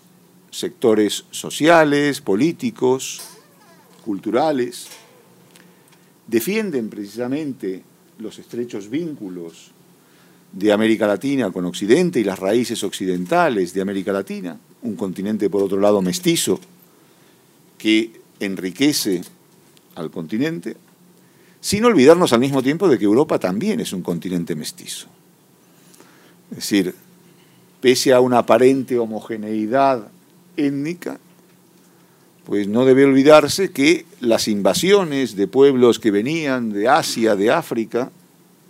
sectores 0.51 1.25
sociales, 1.31 2.21
políticos, 2.21 3.21
culturales, 4.03 4.88
defienden 6.27 6.89
precisamente 6.89 7.83
los 8.19 8.38
estrechos 8.39 8.89
vínculos 8.89 9.71
de 10.51 10.71
América 10.71 11.07
Latina 11.07 11.51
con 11.51 11.65
Occidente 11.65 12.19
y 12.19 12.24
las 12.24 12.39
raíces 12.39 12.83
occidentales 12.83 13.74
de 13.74 13.81
América 13.81 14.12
Latina, 14.12 14.57
un 14.83 14.95
continente 14.95 15.50
por 15.50 15.63
otro 15.63 15.79
lado 15.79 16.01
mestizo 16.01 16.59
que 17.77 18.21
enriquece 18.39 19.21
al 19.95 20.11
continente, 20.11 20.77
sin 21.59 21.85
olvidarnos 21.85 22.33
al 22.33 22.39
mismo 22.39 22.63
tiempo 22.63 22.88
de 22.88 22.97
que 22.97 23.05
Europa 23.05 23.39
también 23.39 23.79
es 23.79 23.93
un 23.93 24.01
continente 24.01 24.55
mestizo. 24.55 25.07
Es 26.51 26.57
decir, 26.57 26.95
pese 27.79 28.13
a 28.13 28.19
una 28.19 28.39
aparente 28.39 28.97
homogeneidad 28.97 30.09
étnica, 30.57 31.19
pues 32.45 32.67
no 32.67 32.85
debe 32.85 33.05
olvidarse 33.05 33.71
que 33.71 34.05
las 34.19 34.47
invasiones 34.47 35.35
de 35.35 35.47
pueblos 35.47 36.00
que 36.00 36.11
venían 36.11 36.71
de 36.71 36.88
Asia, 36.88 37.35
de 37.35 37.51
África, 37.51 38.11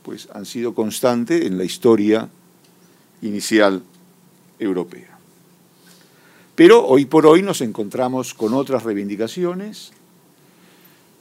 pues 0.04 0.28
han 0.34 0.46
sido 0.46 0.74
constantes 0.74 1.46
en 1.46 1.58
la 1.58 1.64
historia 1.64 2.30
inicial 3.22 3.84
europea. 4.60 5.11
Pero 6.56 6.86
hoy 6.86 7.06
por 7.06 7.26
hoy 7.26 7.42
nos 7.42 7.62
encontramos 7.62 8.34
con 8.34 8.54
otras 8.54 8.84
reivindicaciones 8.84 9.92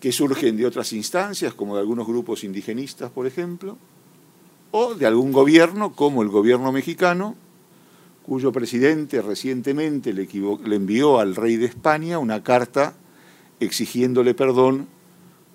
que 0.00 0.12
surgen 0.12 0.56
de 0.56 0.66
otras 0.66 0.92
instancias, 0.92 1.54
como 1.54 1.74
de 1.74 1.82
algunos 1.82 2.06
grupos 2.06 2.42
indigenistas, 2.42 3.10
por 3.10 3.26
ejemplo, 3.26 3.76
o 4.70 4.94
de 4.94 5.06
algún 5.06 5.32
gobierno, 5.32 5.92
como 5.92 6.22
el 6.22 6.28
gobierno 6.28 6.72
mexicano, 6.72 7.36
cuyo 8.22 8.52
presidente 8.52 9.22
recientemente 9.22 10.12
le, 10.12 10.28
envió 10.74 11.20
al 11.20 11.36
rey 11.36 11.56
de 11.56 11.66
España 11.66 12.18
una 12.18 12.42
carta 12.42 12.94
exigiéndole 13.58 14.34
perdón 14.34 14.86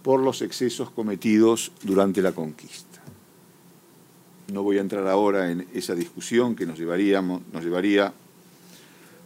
por 0.03 0.19
los 0.19 0.41
excesos 0.41 0.91
cometidos 0.91 1.71
durante 1.83 2.21
la 2.21 2.33
conquista. 2.33 3.01
No 4.51 4.61
voy 4.61 4.77
a 4.77 4.81
entrar 4.81 5.07
ahora 5.07 5.51
en 5.51 5.65
esa 5.73 5.95
discusión 5.95 6.55
que 6.55 6.67
nos, 6.67 6.77
llevaríamos, 6.77 7.41
nos 7.51 7.63
llevaría 7.63 8.13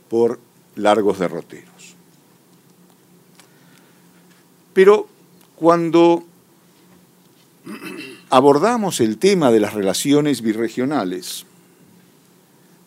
por 0.09 0.39
largos 0.75 1.19
derroteros. 1.19 1.95
Pero 4.73 5.07
cuando 5.55 6.23
abordamos 8.29 8.99
el 8.99 9.17
tema 9.17 9.51
de 9.51 9.59
las 9.59 9.73
relaciones 9.73 10.41
birregionales, 10.41 11.45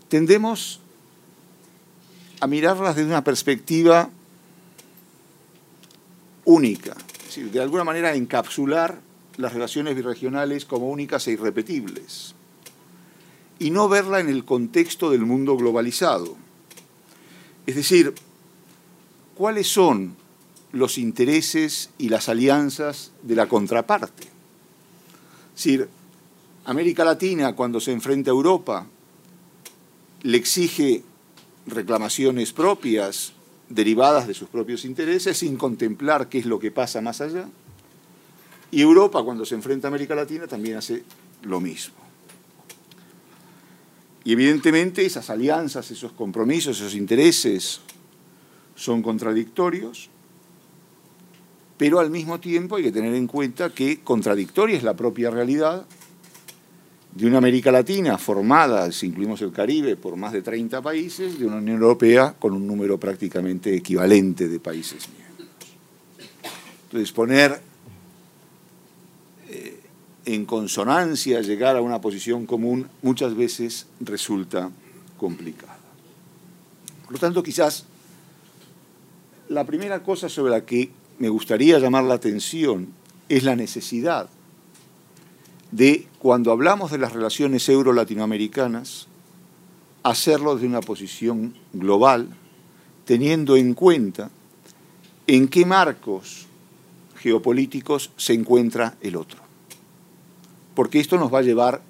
tendemos 0.08 0.80
a 2.40 2.46
mirarlas 2.46 2.96
desde 2.96 3.08
una 3.08 3.24
perspectiva 3.24 4.10
única, 6.44 6.96
es 7.18 7.24
decir, 7.26 7.50
de 7.50 7.60
alguna 7.60 7.84
manera 7.84 8.14
encapsular 8.14 9.00
las 9.36 9.52
relaciones 9.52 9.94
birregionales 9.94 10.64
como 10.64 10.90
únicas 10.90 11.26
e 11.28 11.32
irrepetibles, 11.32 12.34
y 13.58 13.70
no 13.70 13.88
verla 13.88 14.20
en 14.20 14.28
el 14.28 14.44
contexto 14.44 15.10
del 15.10 15.20
mundo 15.20 15.56
globalizado. 15.56 16.36
Es 17.66 17.76
decir, 17.76 18.14
¿cuáles 19.34 19.68
son 19.68 20.16
los 20.72 20.98
intereses 20.98 21.90
y 21.98 22.08
las 22.08 22.28
alianzas 22.28 23.12
de 23.22 23.36
la 23.36 23.46
contraparte? 23.46 24.24
Es 25.54 25.64
decir, 25.64 25.88
América 26.64 27.04
Latina, 27.04 27.54
cuando 27.54 27.80
se 27.80 27.92
enfrenta 27.92 28.30
a 28.30 28.34
Europa, 28.34 28.86
le 30.22 30.38
exige 30.38 31.02
reclamaciones 31.66 32.52
propias 32.52 33.32
derivadas 33.68 34.26
de 34.26 34.34
sus 34.34 34.48
propios 34.48 34.84
intereses 34.84 35.38
sin 35.38 35.56
contemplar 35.56 36.28
qué 36.28 36.38
es 36.38 36.46
lo 36.46 36.58
que 36.58 36.70
pasa 36.70 37.00
más 37.00 37.20
allá. 37.20 37.48
Y 38.70 38.80
Europa, 38.80 39.22
cuando 39.22 39.44
se 39.44 39.54
enfrenta 39.54 39.86
a 39.86 39.90
América 39.90 40.14
Latina, 40.14 40.46
también 40.46 40.76
hace 40.76 41.04
lo 41.42 41.60
mismo. 41.60 42.01
Y 44.24 44.32
evidentemente 44.32 45.04
esas 45.04 45.30
alianzas, 45.30 45.90
esos 45.90 46.12
compromisos, 46.12 46.78
esos 46.78 46.94
intereses 46.94 47.80
son 48.74 49.02
contradictorios, 49.02 50.08
pero 51.76 51.98
al 51.98 52.10
mismo 52.10 52.38
tiempo 52.38 52.76
hay 52.76 52.84
que 52.84 52.92
tener 52.92 53.14
en 53.14 53.26
cuenta 53.26 53.70
que 53.70 54.00
contradictoria 54.00 54.76
es 54.76 54.84
la 54.84 54.94
propia 54.94 55.30
realidad 55.30 55.86
de 57.14 57.26
una 57.26 57.38
América 57.38 57.70
Latina 57.70 58.16
formada, 58.16 58.90
si 58.92 59.06
incluimos 59.06 59.42
el 59.42 59.52
Caribe, 59.52 59.96
por 59.96 60.16
más 60.16 60.32
de 60.32 60.42
30 60.42 60.80
países, 60.80 61.38
de 61.38 61.46
una 61.46 61.56
Unión 61.56 61.82
Europea 61.82 62.34
con 62.38 62.52
un 62.52 62.66
número 62.66 62.98
prácticamente 62.98 63.74
equivalente 63.74 64.48
de 64.48 64.60
países 64.60 65.08
miembros. 65.08 65.48
Entonces, 66.84 67.12
poner 67.12 67.60
en 70.24 70.44
consonancia, 70.44 71.40
llegar 71.40 71.76
a 71.76 71.80
una 71.80 72.00
posición 72.00 72.46
común, 72.46 72.88
muchas 73.02 73.34
veces 73.34 73.86
resulta 74.00 74.70
complicada. 75.16 75.78
Por 77.04 77.14
lo 77.14 77.18
tanto, 77.18 77.42
quizás 77.42 77.84
la 79.48 79.64
primera 79.64 80.02
cosa 80.02 80.28
sobre 80.28 80.52
la 80.52 80.64
que 80.64 80.90
me 81.18 81.28
gustaría 81.28 81.78
llamar 81.78 82.04
la 82.04 82.14
atención 82.14 82.88
es 83.28 83.44
la 83.44 83.56
necesidad 83.56 84.28
de, 85.70 86.06
cuando 86.18 86.52
hablamos 86.52 86.90
de 86.90 86.98
las 86.98 87.12
relaciones 87.12 87.68
euro-latinoamericanas, 87.68 89.08
hacerlo 90.02 90.54
desde 90.54 90.68
una 90.68 90.80
posición 90.80 91.54
global, 91.72 92.28
teniendo 93.04 93.56
en 93.56 93.74
cuenta 93.74 94.30
en 95.26 95.48
qué 95.48 95.64
marcos 95.64 96.46
geopolíticos 97.16 98.10
se 98.16 98.34
encuentra 98.34 98.96
el 99.00 99.16
otro. 99.16 99.38
Porque 100.74 101.00
esto 101.00 101.18
nos 101.18 101.32
va 101.32 101.38
a 101.38 101.42
llevar 101.42 101.82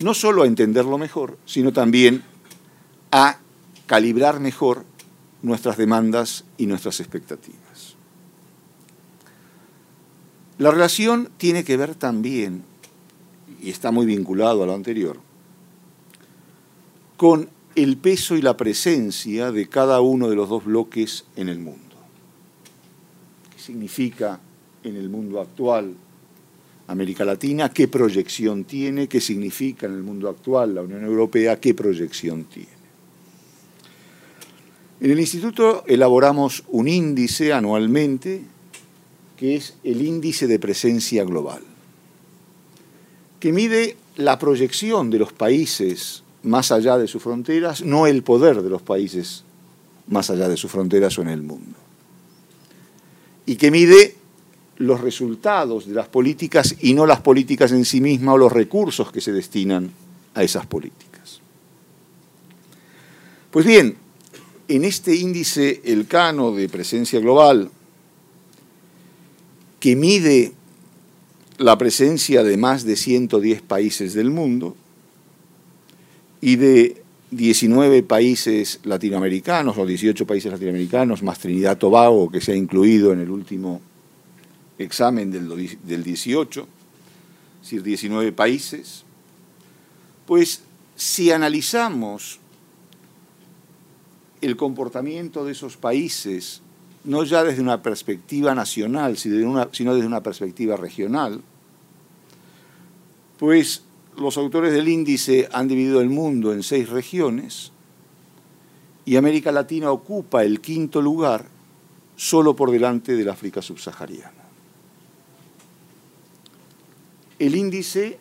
no 0.00 0.14
solo 0.14 0.42
a 0.42 0.46
entenderlo 0.46 0.98
mejor, 0.98 1.38
sino 1.44 1.72
también 1.72 2.22
a 3.12 3.38
calibrar 3.86 4.40
mejor 4.40 4.84
nuestras 5.42 5.76
demandas 5.76 6.44
y 6.56 6.66
nuestras 6.66 7.00
expectativas. 7.00 7.96
La 10.58 10.70
relación 10.70 11.30
tiene 11.38 11.64
que 11.64 11.76
ver 11.76 11.94
también 11.94 12.64
y 13.62 13.70
está 13.70 13.90
muy 13.90 14.06
vinculado 14.06 14.62
a 14.62 14.66
lo 14.66 14.74
anterior, 14.74 15.18
con 17.16 17.48
el 17.74 17.96
peso 17.96 18.36
y 18.36 18.42
la 18.42 18.56
presencia 18.56 19.52
de 19.52 19.68
cada 19.68 20.00
uno 20.00 20.28
de 20.28 20.36
los 20.36 20.48
dos 20.48 20.64
bloques 20.64 21.24
en 21.36 21.48
el 21.48 21.58
mundo. 21.58 21.96
¿Qué 23.54 23.62
significa 23.62 24.40
en 24.84 24.96
el 24.96 25.08
mundo 25.08 25.40
actual 25.40 25.94
América 26.90 27.24
Latina? 27.24 27.70
¿Qué 27.70 27.88
proyección 27.88 28.64
tiene? 28.64 29.08
¿Qué 29.08 29.20
significa 29.20 29.86
en 29.86 29.94
el 29.94 30.02
mundo 30.02 30.28
actual 30.28 30.74
la 30.74 30.82
Unión 30.82 31.04
Europea? 31.04 31.60
¿Qué 31.60 31.72
proyección 31.72 32.44
tiene? 32.44 32.80
En 35.00 35.10
el 35.10 35.20
instituto 35.20 35.84
elaboramos 35.86 36.64
un 36.68 36.88
índice 36.88 37.52
anualmente 37.52 38.42
que 39.36 39.56
es 39.56 39.76
el 39.84 40.02
índice 40.02 40.46
de 40.46 40.58
presencia 40.58 41.24
global 41.24 41.62
que 43.38 43.52
mide 43.52 43.96
la 44.16 44.38
proyección 44.38 45.10
de 45.10 45.18
los 45.18 45.32
países 45.32 46.22
más 46.42 46.70
allá 46.72 46.98
de 46.98 47.08
sus 47.08 47.22
fronteras, 47.22 47.82
no 47.82 48.06
el 48.06 48.22
poder 48.22 48.62
de 48.62 48.68
los 48.68 48.82
países 48.82 49.44
más 50.08 50.28
allá 50.28 50.48
de 50.48 50.56
sus 50.56 50.70
fronteras 50.70 51.18
o 51.18 51.22
en 51.22 51.28
el 51.28 51.42
mundo. 51.42 51.78
Y 53.46 53.56
que 53.56 53.70
mide 53.70 54.16
los 54.80 55.02
resultados 55.02 55.86
de 55.86 55.94
las 55.94 56.08
políticas 56.08 56.74
y 56.80 56.94
no 56.94 57.04
las 57.04 57.20
políticas 57.20 57.70
en 57.70 57.84
sí 57.84 58.00
mismas 58.00 58.34
o 58.34 58.38
los 58.38 58.50
recursos 58.50 59.12
que 59.12 59.20
se 59.20 59.30
destinan 59.30 59.90
a 60.34 60.42
esas 60.42 60.64
políticas. 60.64 61.40
Pues 63.50 63.66
bien, 63.66 63.96
en 64.68 64.84
este 64.84 65.14
índice 65.14 65.82
el 65.84 66.06
cano 66.06 66.52
de 66.52 66.70
presencia 66.70 67.20
global, 67.20 67.70
que 69.80 69.96
mide 69.96 70.52
la 71.58 71.76
presencia 71.76 72.42
de 72.42 72.56
más 72.56 72.84
de 72.84 72.96
110 72.96 73.60
países 73.60 74.14
del 74.14 74.30
mundo 74.30 74.74
y 76.40 76.56
de 76.56 77.02
19 77.32 78.02
países 78.02 78.80
latinoamericanos 78.84 79.76
o 79.76 79.84
18 79.84 80.26
países 80.26 80.50
latinoamericanos, 80.50 81.22
más 81.22 81.38
Trinidad 81.38 81.76
Tobago, 81.76 82.30
que 82.30 82.40
se 82.40 82.52
ha 82.52 82.56
incluido 82.56 83.12
en 83.12 83.20
el 83.20 83.30
último 83.30 83.82
examen 84.80 85.30
del, 85.30 85.78
del 85.82 86.02
18, 86.02 86.60
es 86.60 87.62
decir, 87.62 87.82
19 87.82 88.32
países, 88.32 89.04
pues 90.26 90.62
si 90.96 91.30
analizamos 91.30 92.38
el 94.40 94.56
comportamiento 94.56 95.44
de 95.44 95.52
esos 95.52 95.76
países, 95.76 96.62
no 97.04 97.24
ya 97.24 97.44
desde 97.44 97.62
una 97.62 97.82
perspectiva 97.82 98.54
nacional, 98.54 99.16
sino 99.16 99.94
desde 99.94 100.06
una 100.06 100.22
perspectiva 100.22 100.76
regional, 100.76 101.42
pues 103.38 103.84
los 104.16 104.36
autores 104.36 104.72
del 104.72 104.88
índice 104.88 105.48
han 105.52 105.68
dividido 105.68 106.00
el 106.00 106.10
mundo 106.10 106.52
en 106.52 106.62
seis 106.62 106.88
regiones 106.88 107.72
y 109.04 109.16
América 109.16 109.50
Latina 109.50 109.90
ocupa 109.90 110.44
el 110.44 110.60
quinto 110.60 111.00
lugar 111.00 111.46
solo 112.16 112.54
por 112.54 112.70
delante 112.70 113.16
del 113.16 113.30
África 113.30 113.62
subsahariana. 113.62 114.39
El 117.40 117.56
índice 117.56 118.18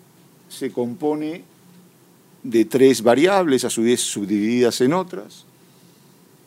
se 0.48 0.72
compone 0.72 1.44
de 2.42 2.64
tres 2.64 3.04
variables, 3.04 3.66
a 3.66 3.70
su 3.70 3.84
vez 3.84 4.00
subdivididas 4.00 4.80
en 4.80 4.94
otras, 4.94 5.44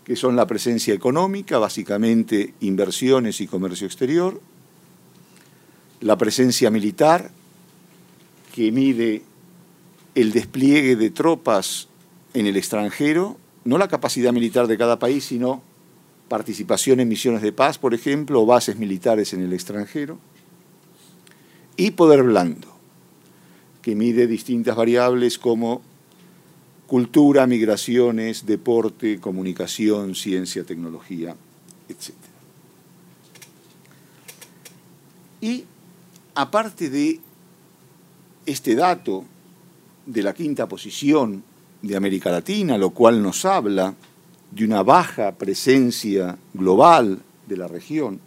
que 0.04 0.16
son 0.16 0.36
la 0.36 0.46
presencia 0.46 0.94
económica, 0.94 1.58
básicamente 1.58 2.54
inversiones 2.60 3.42
y 3.42 3.46
comercio 3.46 3.86
exterior, 3.86 4.40
la 6.00 6.16
presencia 6.16 6.70
militar, 6.70 7.30
que 8.54 8.72
mide 8.72 9.22
el 10.14 10.32
despliegue 10.32 10.96
de 10.96 11.10
tropas 11.10 11.88
en 12.32 12.46
el 12.46 12.56
extranjero, 12.56 13.36
no 13.64 13.76
la 13.76 13.88
capacidad 13.88 14.32
militar 14.32 14.66
de 14.66 14.78
cada 14.78 14.98
país, 14.98 15.26
sino 15.26 15.62
participación 16.28 17.00
en 17.00 17.08
misiones 17.08 17.42
de 17.42 17.52
paz, 17.52 17.76
por 17.76 17.92
ejemplo, 17.92 18.40
o 18.40 18.46
bases 18.46 18.78
militares 18.78 19.34
en 19.34 19.42
el 19.42 19.52
extranjero, 19.52 20.18
y 21.76 21.92
poder 21.92 22.22
blando, 22.22 22.68
que 23.80 23.94
mide 23.94 24.26
distintas 24.26 24.76
variables 24.76 25.38
como 25.38 25.82
cultura, 26.86 27.46
migraciones, 27.46 28.44
deporte, 28.44 29.18
comunicación, 29.18 30.14
ciencia, 30.14 30.64
tecnología, 30.64 31.34
etc. 31.88 32.14
Y 35.40 35.64
aparte 36.34 36.90
de 36.90 37.18
este 38.46 38.74
dato 38.74 39.24
de 40.06 40.22
la 40.22 40.34
quinta 40.34 40.68
posición 40.68 41.42
de 41.80 41.96
América 41.96 42.30
Latina, 42.30 42.78
lo 42.78 42.90
cual 42.90 43.22
nos 43.22 43.44
habla 43.44 43.94
de 44.50 44.64
una 44.64 44.82
baja 44.82 45.32
presencia 45.32 46.36
global 46.52 47.22
de 47.46 47.56
la 47.56 47.68
región, 47.68 48.20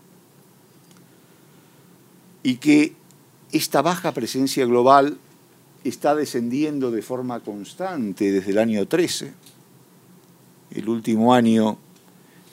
y 2.43 2.57
que 2.57 2.93
esta 3.55 3.81
baja 3.81 4.13
presencia 4.13 4.65
global 4.65 5.17
está 5.85 6.13
descendiendo 6.13 6.91
de 6.91 7.01
forma 7.01 7.39
constante 7.39 8.31
desde 8.31 8.51
el 8.51 8.57
año 8.57 8.85
13. 8.85 9.31
El 10.71 10.89
último 10.89 11.33
año 11.33 11.77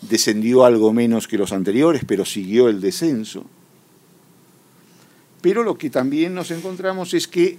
descendió 0.03 0.65
algo 0.65 0.93
menos 0.93 1.27
que 1.27 1.39
los 1.39 1.53
anteriores, 1.53 2.05
pero 2.07 2.25
siguió 2.25 2.69
el 2.69 2.81
descenso. 2.81 3.45
Pero 5.41 5.65
lo 5.65 5.77
que 5.77 5.91
también 5.91 6.35
nos 6.35 6.53
encontramos 6.53 7.15
es 7.15 7.27
que 7.27 7.59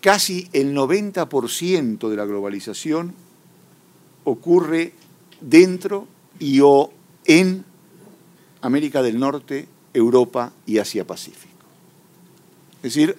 casi 0.00 0.48
el 0.52 0.74
90% 0.74 2.08
de 2.08 2.16
la 2.16 2.24
globalización 2.24 3.14
ocurre 4.24 4.92
dentro 5.40 6.08
y 6.40 6.58
o 6.60 6.90
en 7.26 7.64
América 8.60 9.02
del 9.02 9.20
Norte, 9.20 9.68
Europa 9.94 10.52
y 10.66 10.78
Asia 10.78 11.06
Pacífico. 11.06 11.51
Es 12.82 12.94
decir, 12.94 13.16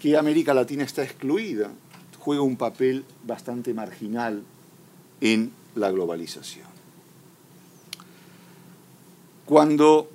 que 0.00 0.16
América 0.16 0.52
Latina 0.52 0.82
está 0.82 1.04
excluida, 1.04 1.70
juega 2.18 2.42
un 2.42 2.56
papel 2.56 3.04
bastante 3.24 3.72
marginal 3.72 4.42
en 5.20 5.52
la 5.74 5.90
globalización. 5.90 6.66
Cuando 9.46 10.10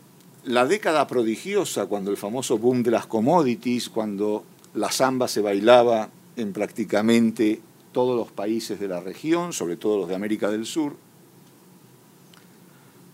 la 0.45 0.65
década 0.65 1.07
prodigiosa, 1.07 1.87
cuando 1.87 2.11
el 2.11 2.17
famoso 2.17 2.57
boom 2.57 2.83
de 2.83 2.91
las 2.91 3.07
commodities, 3.07 3.89
cuando 3.89 4.43
la 4.73 4.91
samba 4.91 5.27
se 5.27 5.41
bailaba 5.41 6.09
en 6.35 6.53
prácticamente 6.53 7.61
todos 7.91 8.15
los 8.17 8.31
países 8.31 8.79
de 8.79 8.87
la 8.87 8.99
región, 8.99 9.53
sobre 9.53 9.77
todo 9.77 9.97
los 9.99 10.09
de 10.09 10.15
América 10.15 10.49
del 10.51 10.65
Sur, 10.65 10.95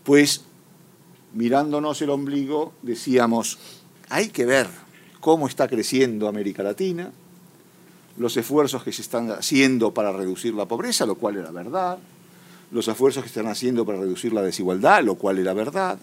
pues 0.04 0.44
mirándonos 1.32 2.02
el 2.02 2.10
ombligo 2.10 2.72
decíamos, 2.82 3.58
hay 4.08 4.28
que 4.28 4.44
ver 4.44 4.81
cómo 5.22 5.46
está 5.46 5.68
creciendo 5.68 6.26
América 6.26 6.64
Latina, 6.64 7.12
los 8.18 8.36
esfuerzos 8.36 8.82
que 8.82 8.90
se 8.90 9.02
están 9.02 9.30
haciendo 9.30 9.94
para 9.94 10.10
reducir 10.10 10.52
la 10.52 10.66
pobreza, 10.66 11.06
lo 11.06 11.14
cual 11.14 11.36
era 11.36 11.52
verdad, 11.52 11.98
los 12.72 12.88
esfuerzos 12.88 13.22
que 13.22 13.28
se 13.28 13.38
están 13.38 13.52
haciendo 13.52 13.86
para 13.86 14.00
reducir 14.00 14.32
la 14.32 14.42
desigualdad, 14.42 15.04
lo 15.04 15.14
cual 15.14 15.38
era 15.38 15.54
verdad, 15.54 15.96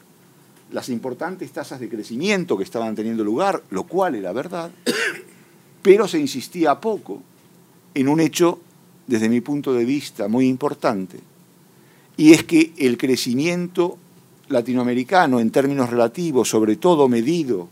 las 0.71 0.87
importantes 0.87 1.51
tasas 1.51 1.81
de 1.81 1.89
crecimiento 1.89 2.57
que 2.57 2.63
estaban 2.63 2.95
teniendo 2.95 3.25
lugar, 3.25 3.61
lo 3.71 3.83
cual 3.83 4.15
era 4.15 4.31
verdad, 4.31 4.71
pero 5.81 6.07
se 6.07 6.17
insistía 6.17 6.79
poco 6.79 7.21
en 7.95 8.07
un 8.07 8.21
hecho, 8.21 8.59
desde 9.05 9.27
mi 9.27 9.41
punto 9.41 9.73
de 9.73 9.83
vista, 9.83 10.29
muy 10.29 10.47
importante, 10.47 11.19
y 12.15 12.31
es 12.31 12.45
que 12.45 12.71
el 12.77 12.97
crecimiento 12.97 13.97
latinoamericano 14.47 15.41
en 15.41 15.51
términos 15.51 15.89
relativos, 15.89 16.47
sobre 16.47 16.77
todo 16.77 17.09
medido 17.09 17.67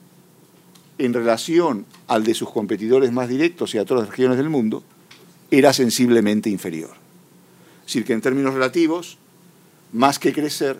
en 0.97 1.13
relación 1.13 1.85
al 2.07 2.23
de 2.23 2.33
sus 2.33 2.49
competidores 2.49 3.11
más 3.11 3.29
directos 3.29 3.75
y 3.75 3.77
a 3.77 3.85
todas 3.85 4.03
las 4.03 4.09
regiones 4.09 4.37
del 4.37 4.49
mundo, 4.49 4.83
era 5.51 5.73
sensiblemente 5.73 6.49
inferior. 6.49 6.91
Es 7.81 7.93
decir, 7.93 8.05
que 8.05 8.13
en 8.13 8.21
términos 8.21 8.53
relativos, 8.53 9.17
más 9.93 10.19
que 10.19 10.33
crecer, 10.33 10.79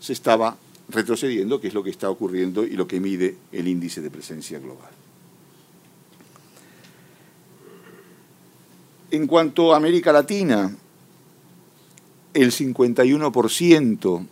se 0.00 0.12
estaba 0.12 0.56
retrocediendo, 0.88 1.60
que 1.60 1.68
es 1.68 1.74
lo 1.74 1.82
que 1.82 1.90
está 1.90 2.08
ocurriendo 2.10 2.64
y 2.64 2.70
lo 2.70 2.86
que 2.86 3.00
mide 3.00 3.36
el 3.52 3.68
índice 3.68 4.00
de 4.00 4.10
presencia 4.10 4.58
global. 4.58 4.90
En 9.10 9.26
cuanto 9.26 9.72
a 9.72 9.78
América 9.78 10.12
Latina, 10.12 10.74
el 12.34 12.52
51% 12.52 14.26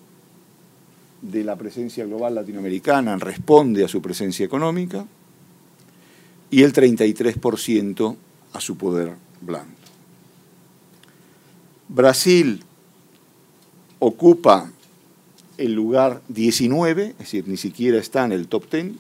de 1.31 1.45
la 1.45 1.57
presencia 1.57 2.05
global 2.05 2.35
latinoamericana 2.35 3.17
responde 3.17 3.85
a 3.85 3.89
su 3.89 4.01
presencia 4.01 4.45
económica 4.45 5.05
y 6.51 6.63
el 6.63 6.73
33% 6.73 8.17
a 8.53 8.61
su 8.61 8.77
poder 8.77 9.13
blando. 9.41 9.75
Brasil 11.89 12.63
ocupa 13.99 14.71
el 15.59 15.73
lugar 15.73 16.23
19, 16.29 17.07
es 17.11 17.19
decir, 17.19 17.49
ni 17.49 17.57
siquiera 17.57 17.99
está 17.99 18.25
en 18.25 18.33
el 18.33 18.49
top 18.49 18.71
10, 18.71 18.93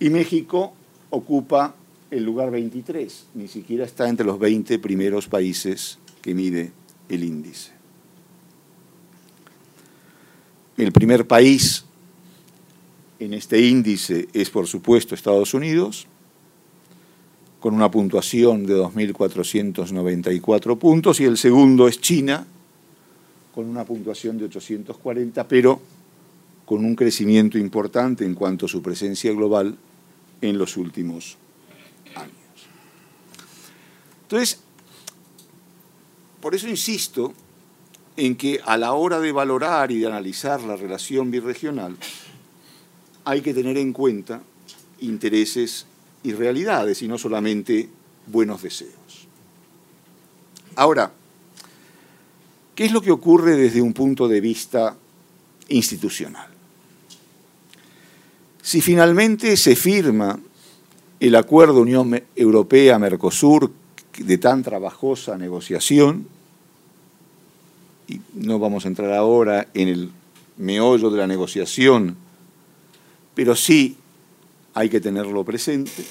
y 0.00 0.10
México 0.10 0.72
ocupa 1.10 1.74
el 2.10 2.24
lugar 2.24 2.50
23, 2.50 3.26
ni 3.34 3.48
siquiera 3.48 3.84
está 3.84 4.08
entre 4.08 4.26
los 4.26 4.38
20 4.38 4.78
primeros 4.78 5.28
países 5.28 5.98
que 6.22 6.34
mide 6.34 6.72
el 7.08 7.24
índice. 7.24 7.79
El 10.80 10.92
primer 10.92 11.26
país 11.26 11.84
en 13.18 13.34
este 13.34 13.60
índice 13.60 14.28
es, 14.32 14.48
por 14.48 14.66
supuesto, 14.66 15.14
Estados 15.14 15.52
Unidos, 15.52 16.06
con 17.60 17.74
una 17.74 17.90
puntuación 17.90 18.64
de 18.64 18.76
2.494 18.76 20.78
puntos, 20.78 21.20
y 21.20 21.24
el 21.24 21.36
segundo 21.36 21.86
es 21.86 22.00
China, 22.00 22.46
con 23.54 23.66
una 23.66 23.84
puntuación 23.84 24.38
de 24.38 24.46
840, 24.46 25.46
pero 25.46 25.82
con 26.64 26.82
un 26.82 26.96
crecimiento 26.96 27.58
importante 27.58 28.24
en 28.24 28.34
cuanto 28.34 28.64
a 28.64 28.68
su 28.70 28.80
presencia 28.80 29.32
global 29.32 29.76
en 30.40 30.56
los 30.56 30.78
últimos 30.78 31.36
años. 32.14 32.32
Entonces, 34.22 34.60
por 36.40 36.54
eso 36.54 36.68
insisto 36.68 37.34
en 38.20 38.36
que 38.36 38.60
a 38.66 38.76
la 38.76 38.92
hora 38.92 39.18
de 39.18 39.32
valorar 39.32 39.90
y 39.90 39.98
de 39.98 40.06
analizar 40.06 40.60
la 40.60 40.76
relación 40.76 41.30
birregional, 41.30 41.96
hay 43.24 43.40
que 43.40 43.54
tener 43.54 43.78
en 43.78 43.94
cuenta 43.94 44.42
intereses 45.00 45.86
y 46.22 46.32
realidades 46.32 47.00
y 47.00 47.08
no 47.08 47.16
solamente 47.16 47.88
buenos 48.26 48.60
deseos. 48.60 49.26
Ahora, 50.76 51.12
¿qué 52.74 52.84
es 52.84 52.92
lo 52.92 53.00
que 53.00 53.10
ocurre 53.10 53.56
desde 53.56 53.80
un 53.80 53.94
punto 53.94 54.28
de 54.28 54.42
vista 54.42 54.94
institucional? 55.70 56.48
Si 58.60 58.82
finalmente 58.82 59.56
se 59.56 59.76
firma 59.76 60.38
el 61.20 61.36
acuerdo 61.36 61.80
Unión 61.80 62.22
Europea-Mercosur 62.36 63.72
de 64.18 64.36
tan 64.36 64.62
trabajosa 64.62 65.38
negociación, 65.38 66.26
y 68.10 68.20
no 68.34 68.58
vamos 68.58 68.84
a 68.84 68.88
entrar 68.88 69.12
ahora 69.12 69.68
en 69.72 69.88
el 69.88 70.10
meollo 70.56 71.10
de 71.10 71.18
la 71.18 71.26
negociación, 71.28 72.16
pero 73.34 73.54
sí 73.54 73.96
hay 74.74 74.88
que 74.88 75.00
tenerlo 75.00 75.44
presente. 75.44 76.04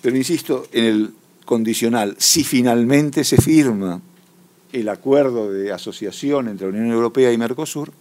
Pero 0.00 0.16
insisto 0.16 0.66
en 0.72 0.84
el 0.84 1.14
condicional, 1.44 2.14
si 2.18 2.44
finalmente 2.44 3.24
se 3.24 3.38
firma 3.38 4.00
el 4.72 4.88
acuerdo 4.88 5.50
de 5.50 5.72
asociación 5.72 6.48
entre 6.48 6.68
la 6.68 6.78
Unión 6.78 6.92
Europea 6.92 7.32
y 7.32 7.38
Mercosur, 7.38 7.92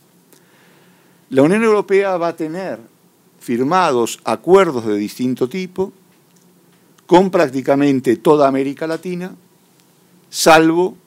la 1.31 1.41
Unión 1.41 1.63
Europea 1.63 2.17
va 2.17 2.29
a 2.29 2.35
tener 2.35 2.79
firmados 3.39 4.19
acuerdos 4.25 4.85
de 4.85 4.95
distinto 4.95 5.49
tipo 5.49 5.91
con 7.07 7.31
prácticamente 7.31 8.17
toda 8.17 8.47
América 8.47 8.85
Latina, 8.85 9.33
salvo 10.29 10.97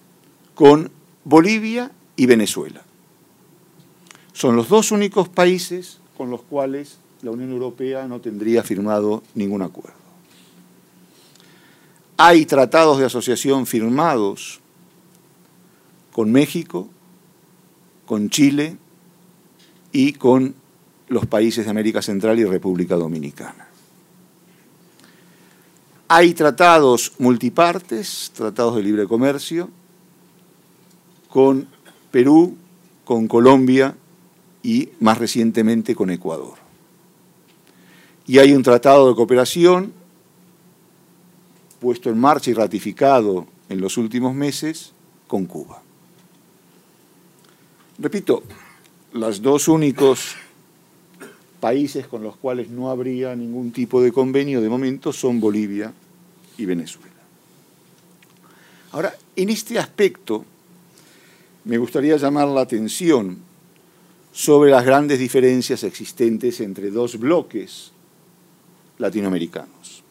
con 0.55 0.91
Bolivia 1.25 1.91
y 2.17 2.27
Venezuela. 2.27 2.83
Son 4.33 4.57
los 4.57 4.69
dos 4.69 4.91
únicos 4.91 5.29
países 5.29 6.01
con 6.17 6.31
los 6.31 6.43
cuales 6.43 6.99
la 7.23 7.31
Unión 7.31 7.51
Europea 7.51 8.07
no 8.07 8.21
tendría 8.21 8.63
firmado 8.63 9.23
ningún 9.35 9.63
acuerdo. 9.63 9.99
Hay 12.17 12.47
tratados 12.47 12.99
de 12.99 13.07
asociación 13.07 13.67
firmados 13.67 14.61
con 16.13 16.33
México, 16.33 16.89
con 18.07 18.29
Chile 18.29 18.77
y 19.93 20.13
con 20.15 20.55
los 21.09 21.27
países 21.27 21.65
de 21.65 21.71
América 21.71 22.03
Central 22.03 22.39
y 22.39 22.45
República 22.45 22.97
Dominicana. 22.97 23.69
Hay 26.09 26.35
tratados 26.35 27.13
multipartes, 27.19 28.33
tratados 28.35 28.77
de 28.77 28.83
libre 28.83 29.07
comercio, 29.07 29.71
con 31.31 31.69
Perú, 32.11 32.57
con 33.05 33.29
Colombia 33.29 33.97
y 34.63 34.91
más 35.01 35.19
recientemente 35.19 35.95
con 35.95 36.11
Ecuador. 36.11 36.55
Y 38.27 38.39
hay 38.39 38.53
un 38.53 38.63
tratado 38.63 39.09
de 39.09 39.15
cooperación 39.15 39.93
puesto 41.81 42.11
en 42.11 42.19
marcha 42.19 42.51
y 42.51 42.55
ratificado 42.55 43.47
en 43.69 43.81
los 43.81 43.97
últimos 43.97 44.35
meses 44.35 44.93
con 45.27 45.47
Cuba. 45.47 45.83
Repito, 47.99 48.43
los 49.13 49.41
dos 49.41 49.69
únicos 49.69 50.37
países 51.61 52.07
con 52.07 52.23
los 52.23 52.37
cuales 52.37 52.71
no 52.71 52.91
habría 52.91 53.35
ningún 53.37 53.73
tipo 53.73 54.03
de 54.03 54.13
convenio 54.13 54.61
de 54.61 54.69
momento 54.69 55.13
son 55.13 55.41
Bolivia 55.41 55.93
y 56.57 56.65
Venezuela. 56.65 57.09
Ahora, 58.93 59.15
en 59.37 59.51
este 59.51 59.79
aspecto, 59.79 60.45
me 61.71 61.79
gustaría 61.79 62.17
llamar 62.17 62.49
la 62.49 62.63
atención 62.63 63.39
sobre 64.33 64.73
las 64.73 64.85
grandes 64.85 65.21
diferencias 65.21 65.85
existentes 65.85 66.61
entre 66.61 66.91
dos 66.91 67.17
bloques 67.17 67.93
latinoamericanos. 68.99 70.03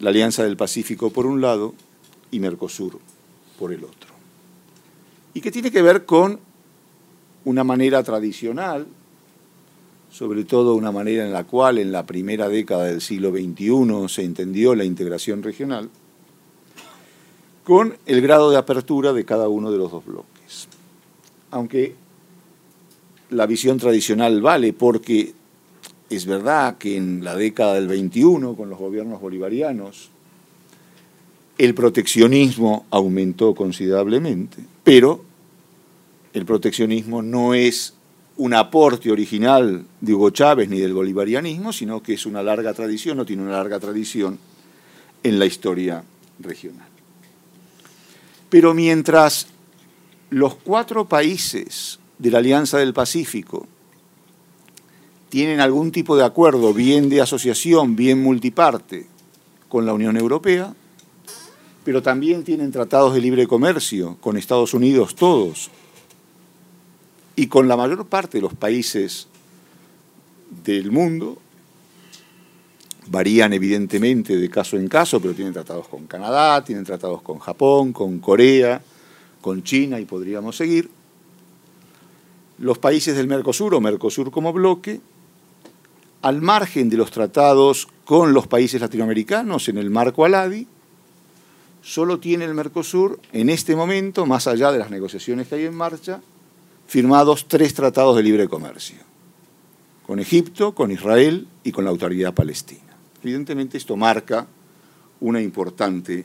La 0.00 0.10
Alianza 0.10 0.42
del 0.42 0.56
Pacífico 0.56 1.10
por 1.10 1.26
un 1.26 1.40
lado 1.40 1.74
y 2.32 2.40
Mercosur 2.40 2.98
por 3.56 3.72
el 3.72 3.84
otro. 3.84 4.10
Y 5.32 5.40
que 5.40 5.52
tiene 5.52 5.70
que 5.70 5.80
ver 5.80 6.06
con 6.06 6.40
una 7.44 7.62
manera 7.62 8.02
tradicional, 8.02 8.88
sobre 10.10 10.42
todo 10.42 10.74
una 10.74 10.90
manera 10.90 11.24
en 11.24 11.32
la 11.32 11.44
cual 11.44 11.78
en 11.78 11.92
la 11.92 12.04
primera 12.04 12.48
década 12.48 12.86
del 12.86 13.00
siglo 13.00 13.30
XXI 13.30 14.08
se 14.08 14.24
entendió 14.24 14.74
la 14.74 14.84
integración 14.84 15.40
regional, 15.44 15.88
con 17.62 17.96
el 18.06 18.20
grado 18.22 18.50
de 18.50 18.56
apertura 18.56 19.12
de 19.12 19.24
cada 19.24 19.48
uno 19.48 19.70
de 19.70 19.78
los 19.78 19.92
dos 19.92 20.04
bloques. 20.04 20.31
Aunque 21.50 21.94
la 23.30 23.46
visión 23.46 23.78
tradicional 23.78 24.40
vale 24.40 24.72
porque 24.72 25.32
es 26.10 26.26
verdad 26.26 26.76
que 26.78 26.96
en 26.96 27.24
la 27.24 27.34
década 27.34 27.74
del 27.74 27.88
21, 27.88 28.54
con 28.54 28.68
los 28.68 28.78
gobiernos 28.78 29.20
bolivarianos, 29.20 30.10
el 31.58 31.74
proteccionismo 31.74 32.86
aumentó 32.90 33.54
considerablemente, 33.54 34.58
pero 34.84 35.24
el 36.32 36.44
proteccionismo 36.44 37.22
no 37.22 37.54
es 37.54 37.94
un 38.36 38.54
aporte 38.54 39.10
original 39.10 39.84
de 40.00 40.14
Hugo 40.14 40.30
Chávez 40.30 40.68
ni 40.68 40.80
del 40.80 40.94
bolivarianismo, 40.94 41.72
sino 41.72 42.02
que 42.02 42.14
es 42.14 42.26
una 42.26 42.42
larga 42.42 42.72
tradición, 42.72 43.16
no 43.16 43.26
tiene 43.26 43.42
una 43.42 43.52
larga 43.52 43.78
tradición 43.78 44.38
en 45.22 45.38
la 45.38 45.46
historia 45.46 46.02
regional. 46.38 46.88
Pero 48.48 48.74
mientras 48.74 49.46
los 50.32 50.54
cuatro 50.54 51.04
países 51.04 51.98
de 52.18 52.30
la 52.30 52.38
Alianza 52.38 52.78
del 52.78 52.94
Pacífico 52.94 53.66
tienen 55.28 55.60
algún 55.60 55.92
tipo 55.92 56.16
de 56.16 56.24
acuerdo, 56.24 56.72
bien 56.72 57.10
de 57.10 57.20
asociación, 57.20 57.96
bien 57.96 58.22
multiparte, 58.22 59.06
con 59.68 59.84
la 59.84 59.92
Unión 59.92 60.16
Europea, 60.16 60.74
pero 61.84 62.02
también 62.02 62.44
tienen 62.44 62.72
tratados 62.72 63.12
de 63.12 63.20
libre 63.20 63.46
comercio 63.46 64.16
con 64.22 64.38
Estados 64.38 64.72
Unidos 64.72 65.14
todos 65.14 65.70
y 67.36 67.48
con 67.48 67.68
la 67.68 67.76
mayor 67.76 68.06
parte 68.06 68.38
de 68.38 68.42
los 68.42 68.54
países 68.54 69.28
del 70.64 70.90
mundo. 70.90 71.36
Varían 73.08 73.52
evidentemente 73.52 74.36
de 74.38 74.48
caso 74.48 74.78
en 74.78 74.88
caso, 74.88 75.20
pero 75.20 75.34
tienen 75.34 75.52
tratados 75.52 75.88
con 75.88 76.06
Canadá, 76.06 76.64
tienen 76.64 76.84
tratados 76.84 77.20
con 77.20 77.38
Japón, 77.38 77.92
con 77.92 78.18
Corea, 78.18 78.82
con 79.42 79.62
China 79.62 80.00
y 80.00 80.06
podríamos 80.06 80.56
seguir. 80.56 80.88
Los 82.58 82.78
países 82.78 83.14
del 83.14 83.26
Mercosur 83.26 83.74
o 83.74 83.80
Mercosur 83.80 84.30
como 84.30 84.54
bloque, 84.54 85.02
al 86.22 86.40
margen 86.40 86.88
de 86.88 86.96
los 86.96 87.10
tratados 87.10 87.88
con 88.06 88.32
los 88.32 88.46
países 88.46 88.80
latinoamericanos 88.80 89.68
en 89.68 89.76
el 89.76 89.90
marco 89.90 90.24
ALADI, 90.24 90.66
solo 91.82 92.20
tiene 92.20 92.44
el 92.44 92.54
Mercosur 92.54 93.20
en 93.32 93.50
este 93.50 93.76
momento, 93.76 94.24
más 94.24 94.46
allá 94.46 94.70
de 94.72 94.78
las 94.78 94.90
negociaciones 94.90 95.48
que 95.48 95.56
hay 95.56 95.66
en 95.66 95.74
marcha, 95.74 96.22
firmados 96.86 97.48
tres 97.48 97.74
tratados 97.74 98.16
de 98.16 98.22
libre 98.22 98.48
comercio, 98.48 98.98
con 100.06 100.20
Egipto, 100.20 100.74
con 100.74 100.92
Israel 100.92 101.48
y 101.64 101.72
con 101.72 101.84
la 101.84 101.90
autoridad 101.90 102.32
palestina. 102.32 102.80
Evidentemente 103.22 103.76
esto 103.76 103.96
marca 103.96 104.46
una 105.20 105.40
importante 105.40 106.24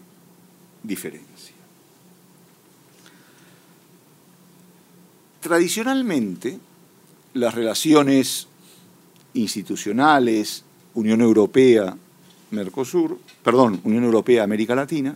diferencia. 0.84 1.27
Tradicionalmente, 5.48 6.60
las 7.36 7.56
relaciones 7.56 8.50
institucionales, 9.34 10.66
Unión 10.94 11.22
Europea, 11.22 11.96
Mercosur, 12.52 13.18
perdón, 13.44 13.80
Unión 13.86 14.04
Europea, 14.04 14.44
América 14.44 14.76
Latina, 14.76 15.16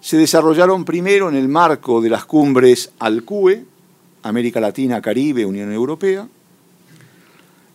se 0.00 0.16
desarrollaron 0.16 0.84
primero 0.84 1.28
en 1.28 1.36
el 1.36 1.46
marco 1.46 2.00
de 2.00 2.10
las 2.10 2.24
cumbres 2.24 2.90
ALCUE, 2.98 3.64
América 4.24 4.58
Latina, 4.58 5.00
Caribe, 5.00 5.46
Unión 5.46 5.72
Europea, 5.72 6.26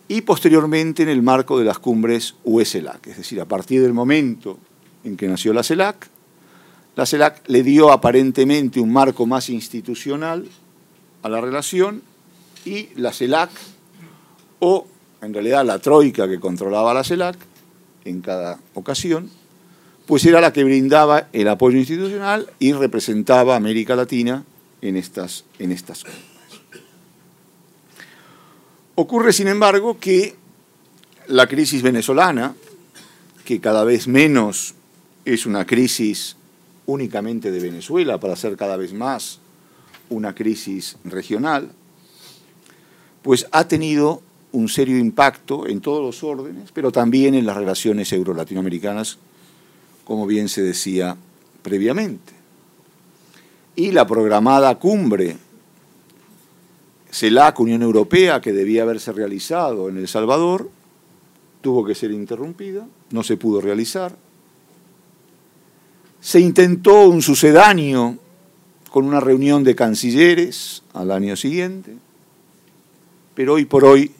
y 0.08 0.20
posteriormente 0.20 1.04
en 1.04 1.08
el 1.08 1.22
marco 1.22 1.58
de 1.58 1.64
las 1.64 1.78
cumbres 1.78 2.34
UE-CELAC. 2.44 3.06
Es 3.06 3.16
decir, 3.16 3.40
a 3.40 3.46
partir 3.46 3.80
del 3.80 3.94
momento 3.94 4.58
en 5.04 5.16
que 5.16 5.26
nació 5.26 5.54
la 5.54 5.62
CELAC, 5.62 6.06
la 6.96 7.06
CELAC 7.06 7.48
le 7.48 7.62
dio 7.62 7.90
aparentemente 7.90 8.78
un 8.78 8.92
marco 8.92 9.24
más 9.24 9.48
institucional 9.48 10.46
a 11.22 11.28
la 11.28 11.40
relación 11.40 12.02
y 12.64 12.88
la 12.96 13.12
CELAC, 13.12 13.50
o 14.60 14.86
en 15.22 15.34
realidad 15.34 15.64
la 15.64 15.78
troika 15.78 16.28
que 16.28 16.40
controlaba 16.40 16.94
la 16.94 17.04
CELAC 17.04 17.36
en 18.04 18.20
cada 18.20 18.58
ocasión, 18.74 19.30
pues 20.06 20.24
era 20.24 20.40
la 20.40 20.52
que 20.52 20.64
brindaba 20.64 21.28
el 21.32 21.48
apoyo 21.48 21.78
institucional 21.78 22.50
y 22.58 22.72
representaba 22.72 23.54
a 23.54 23.56
América 23.56 23.94
Latina 23.96 24.44
en 24.82 24.96
estas, 24.96 25.44
en 25.58 25.72
estas 25.72 26.04
Ocurre, 28.94 29.32
sin 29.32 29.48
embargo, 29.48 29.98
que 29.98 30.34
la 31.26 31.46
crisis 31.46 31.80
venezolana, 31.80 32.54
que 33.44 33.60
cada 33.60 33.84
vez 33.84 34.08
menos 34.08 34.74
es 35.24 35.46
una 35.46 35.66
crisis 35.66 36.36
únicamente 36.86 37.50
de 37.50 37.60
Venezuela, 37.60 38.20
para 38.20 38.36
ser 38.36 38.56
cada 38.56 38.76
vez 38.76 38.92
más 38.92 39.39
una 40.10 40.34
crisis 40.34 40.96
regional, 41.04 41.70
pues 43.22 43.46
ha 43.52 43.66
tenido 43.66 44.22
un 44.52 44.68
serio 44.68 44.98
impacto 44.98 45.66
en 45.66 45.80
todos 45.80 46.02
los 46.02 46.22
órdenes, 46.22 46.70
pero 46.72 46.92
también 46.92 47.34
en 47.34 47.46
las 47.46 47.56
relaciones 47.56 48.12
euro-latinoamericanas 48.12 49.18
como 50.04 50.26
bien 50.26 50.48
se 50.48 50.62
decía 50.62 51.16
previamente. 51.62 52.32
Y 53.76 53.92
la 53.92 54.06
programada 54.06 54.74
cumbre 54.76 55.36
CELAC 57.12 57.60
Unión 57.60 57.82
Europea, 57.82 58.40
que 58.40 58.52
debía 58.52 58.82
haberse 58.82 59.12
realizado 59.12 59.88
en 59.88 59.98
El 59.98 60.08
Salvador, 60.08 60.70
tuvo 61.60 61.84
que 61.84 61.94
ser 61.94 62.10
interrumpida, 62.10 62.86
no 63.10 63.22
se 63.22 63.36
pudo 63.36 63.60
realizar. 63.60 64.14
Se 66.20 66.40
intentó 66.40 67.08
un 67.08 67.22
sucedáneo 67.22 68.18
con 68.90 69.04
una 69.04 69.20
reunión 69.20 69.62
de 69.64 69.76
cancilleres 69.76 70.82
al 70.92 71.12
año 71.12 71.36
siguiente, 71.36 71.94
pero 73.34 73.54
hoy 73.54 73.64
por 73.64 73.84
hoy, 73.84 74.12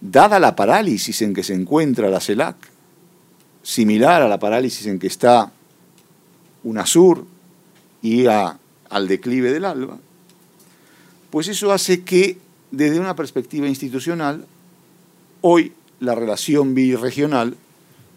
dada 0.00 0.38
la 0.38 0.54
parálisis 0.54 1.20
en 1.22 1.34
que 1.34 1.42
se 1.42 1.54
encuentra 1.54 2.08
la 2.08 2.20
CELAC, 2.20 2.56
similar 3.62 4.22
a 4.22 4.28
la 4.28 4.38
parálisis 4.38 4.86
en 4.86 4.98
que 4.98 5.08
está 5.08 5.52
UNASUR 6.62 7.26
y 8.00 8.26
al 8.26 9.08
declive 9.08 9.52
del 9.52 9.64
ALBA, 9.64 9.98
pues 11.30 11.48
eso 11.48 11.72
hace 11.72 12.04
que 12.04 12.38
desde 12.70 13.00
una 13.00 13.16
perspectiva 13.16 13.66
institucional, 13.66 14.46
hoy 15.40 15.72
la 15.98 16.14
relación 16.14 16.74
birregional 16.74 17.56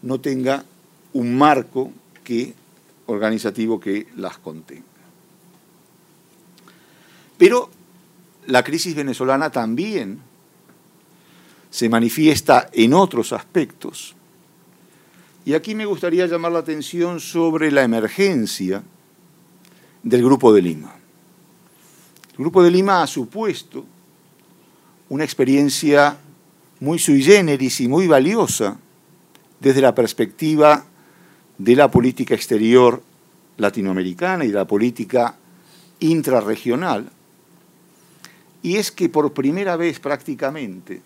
no 0.02 0.20
tenga 0.20 0.64
un 1.12 1.36
marco 1.36 1.90
que, 2.22 2.54
organizativo 3.06 3.80
que 3.80 4.06
las 4.16 4.38
contenga. 4.38 4.87
Pero 7.38 7.70
la 8.46 8.62
crisis 8.62 8.94
venezolana 8.94 9.50
también 9.50 10.20
se 11.70 11.88
manifiesta 11.88 12.68
en 12.72 12.92
otros 12.92 13.32
aspectos 13.32 14.14
y 15.48 15.54
aquí 15.54 15.74
me 15.74 15.86
gustaría 15.86 16.26
llamar 16.26 16.52
la 16.52 16.58
atención 16.58 17.20
sobre 17.20 17.70
la 17.70 17.82
emergencia 17.82 18.82
del 20.02 20.22
Grupo 20.22 20.52
de 20.52 20.60
Lima. 20.60 20.94
El 22.32 22.36
Grupo 22.36 22.62
de 22.62 22.70
Lima 22.70 23.02
ha 23.02 23.06
supuesto 23.06 23.86
una 25.08 25.24
experiencia 25.24 26.18
muy 26.80 26.98
sui 26.98 27.22
generis 27.22 27.80
y 27.80 27.88
muy 27.88 28.06
valiosa 28.06 28.76
desde 29.58 29.80
la 29.80 29.94
perspectiva 29.94 30.84
de 31.56 31.76
la 31.76 31.90
política 31.90 32.34
exterior 32.34 33.02
latinoamericana 33.56 34.44
y 34.44 34.48
de 34.48 34.54
la 34.54 34.66
política 34.66 35.34
intrarregional, 36.00 37.10
y 38.62 38.76
es 38.76 38.90
que 38.90 39.08
por 39.08 39.32
primera 39.32 39.76
vez 39.76 40.00
prácticamente 40.00 41.02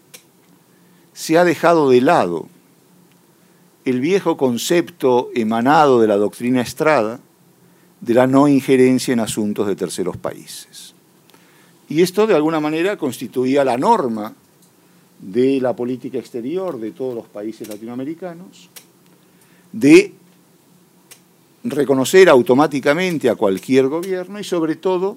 se 1.13 1.39
ha 1.39 1.45
dejado 1.45 1.91
de 1.91 2.01
lado 2.01 2.49
el 3.85 4.01
viejo 4.01 4.37
concepto 4.37 5.31
emanado 5.35 6.01
de 6.01 6.07
la 6.07 6.17
doctrina 6.17 6.61
Estrada 6.61 7.21
de 8.01 8.15
la 8.15 8.27
no 8.27 8.49
injerencia 8.49 9.13
en 9.13 9.21
asuntos 9.21 9.67
de 9.67 9.77
terceros 9.77 10.17
países. 10.17 10.95
Y 11.89 12.03
esto 12.03 12.27
de 12.27 12.35
alguna 12.35 12.59
manera 12.59 12.97
constituía 12.97 13.65
la 13.65 13.77
norma 13.77 14.35
de 15.21 15.61
la 15.61 15.75
política 15.75 16.19
exterior 16.19 16.81
de 16.81 16.91
todos 16.91 17.15
los 17.15 17.27
países 17.27 17.69
latinoamericanos, 17.69 18.69
de 19.73 20.13
reconocer 21.63 22.29
automáticamente 22.29 23.31
a 23.31 23.37
cualquier 23.37 23.87
gobierno 23.87 24.41
y 24.41 24.45
sobre 24.45 24.75
todo 24.75 25.17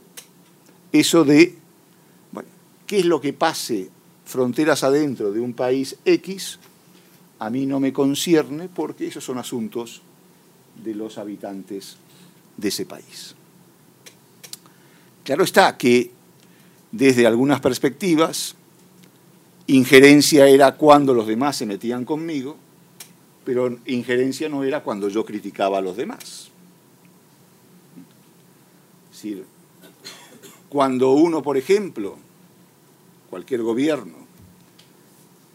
eso 0.91 1.25
de, 1.25 1.55
qué 2.85 2.99
es 2.99 3.05
lo 3.05 3.21
que 3.21 3.33
pase 3.33 3.89
fronteras 4.25 4.83
adentro 4.83 5.31
de 5.31 5.39
un 5.39 5.53
país 5.53 5.97
X 6.05 6.59
a 7.39 7.49
mí 7.49 7.65
no 7.65 7.79
me 7.79 7.91
concierne 7.91 8.69
porque 8.69 9.07
esos 9.07 9.23
son 9.23 9.37
asuntos 9.37 10.01
de 10.83 10.95
los 10.95 11.17
habitantes 11.17 11.97
de 12.57 12.67
ese 12.69 12.85
país. 12.85 13.35
Claro 15.23 15.43
está 15.43 15.75
que 15.77 16.11
desde 16.91 17.27
algunas 17.27 17.59
perspectivas, 17.59 18.55
injerencia 19.67 20.47
era 20.47 20.75
cuando 20.75 21.13
los 21.13 21.27
demás 21.27 21.57
se 21.57 21.65
metían 21.65 22.05
conmigo, 22.05 22.57
pero 23.43 23.77
injerencia 23.85 24.47
no 24.49 24.63
era 24.63 24.81
cuando 24.81 25.09
yo 25.09 25.25
criticaba 25.25 25.79
a 25.79 25.81
los 25.81 25.97
demás. 25.97 26.49
Es 29.11 29.17
decir, 29.17 29.45
cuando 30.69 31.11
uno, 31.11 31.41
por 31.41 31.57
ejemplo, 31.57 32.17
cualquier 33.35 33.63
gobierno, 33.63 34.15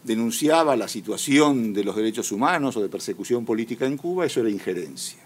denunciaba 0.03 0.75
la 0.75 0.87
situación 0.87 1.73
de 1.73 1.83
los 1.83 1.95
derechos 1.95 2.31
humanos 2.31 2.77
o 2.77 2.81
de 2.83 2.89
persecución 2.89 3.43
política 3.43 3.87
en 3.87 3.97
Cuba, 3.97 4.27
eso 4.27 4.39
era 4.39 4.51
injerencia. 4.51 5.17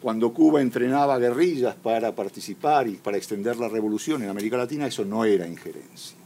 Cuando 0.00 0.32
Cuba 0.32 0.62
entrenaba 0.62 1.18
guerrillas 1.18 1.74
para 1.74 2.14
participar 2.14 2.88
y 2.88 2.94
para 2.94 3.18
extender 3.18 3.58
la 3.58 3.68
revolución 3.68 4.22
en 4.22 4.30
América 4.30 4.56
Latina, 4.56 4.86
eso 4.86 5.04
no 5.04 5.26
era 5.26 5.46
injerencia. 5.46 6.16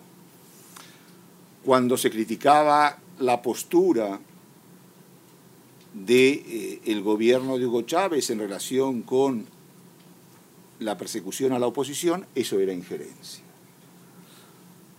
Cuando 1.65 1.97
se 1.97 2.13
criticaba 2.13 2.97
la 3.19 3.43
postura 3.43 4.21
del 5.95 6.07
de, 6.07 6.81
eh, 6.85 7.01
gobierno 7.01 7.59
de 7.59 7.67
Hugo 7.67 7.83
Chávez 7.83 8.31
en 8.31 8.39
relación 8.39 9.03
con 9.03 9.47
la 10.79 10.97
persecución 10.97 11.55
a 11.55 11.59
la 11.59 11.67
oposición, 11.67 12.25
eso 12.37 12.61
era 12.61 12.73
injerencia. 12.73 13.48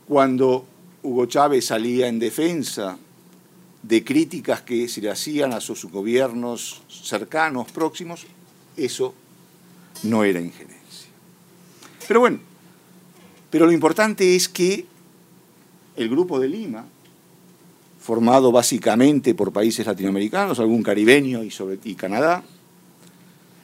Cuando 0.10 0.66
Hugo 1.04 1.28
Chávez 1.28 1.68
salía 1.68 2.08
en 2.08 2.18
defensa 2.18 2.98
de 3.84 4.04
críticas 4.04 4.64
que 4.64 4.88
se 4.88 5.02
le 5.02 5.12
hacían 5.12 5.54
a 5.54 5.62
sus 5.62 5.86
gobiernos 5.86 6.82
cercanos, 6.90 7.72
próximos, 7.72 8.26
eso 8.76 9.14
no 10.02 10.24
era 10.24 10.42
injerencia. 10.42 11.12
Pero 12.08 12.22
bueno, 12.22 12.40
pero 13.52 13.68
lo 13.68 13.72
importante 13.72 14.36
es 14.36 14.50
que 14.50 14.88
el 15.96 16.10
Grupo 16.10 16.40
de 16.40 16.48
Lima, 16.48 16.86
formado 18.02 18.52
básicamente 18.52 19.36
por 19.36 19.54
países 19.54 19.86
latinoamericanos, 19.86 20.60
algún 20.60 20.82
caribeño 20.82 21.44
y, 21.44 21.54
y 21.84 21.94
Canadá, 21.94 22.44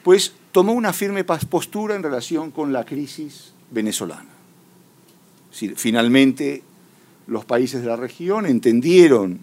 pues 0.04 0.32
tomó 0.52 0.74
una 0.74 0.92
firme 0.92 1.24
postura 1.24 1.96
en 1.96 2.04
relación 2.04 2.52
con 2.52 2.72
la 2.72 2.84
crisis 2.84 3.52
venezolana. 3.72 4.35
Finalmente, 5.74 6.62
los 7.26 7.44
países 7.44 7.82
de 7.82 7.88
la 7.88 7.96
región 7.96 8.46
entendieron 8.46 9.40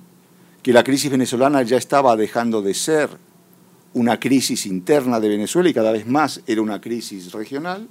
que 0.61 0.73
la 0.73 0.83
crisis 0.83 1.11
venezolana 1.11 1.63
ya 1.63 1.77
estaba 1.77 2.15
dejando 2.15 2.61
de 2.61 2.73
ser 2.73 3.09
una 3.93 4.19
crisis 4.19 4.65
interna 4.65 5.19
de 5.19 5.29
Venezuela 5.29 5.69
y 5.69 5.73
cada 5.73 5.91
vez 5.91 6.07
más 6.07 6.41
era 6.47 6.61
una 6.61 6.79
crisis 6.79 7.31
regional, 7.31 7.87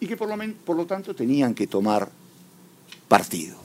y 0.00 0.06
que 0.06 0.16
por 0.16 0.28
lo, 0.28 0.36
por 0.64 0.76
lo 0.76 0.86
tanto 0.86 1.14
tenían 1.14 1.54
que 1.54 1.66
tomar 1.66 2.10
partido. 3.06 3.56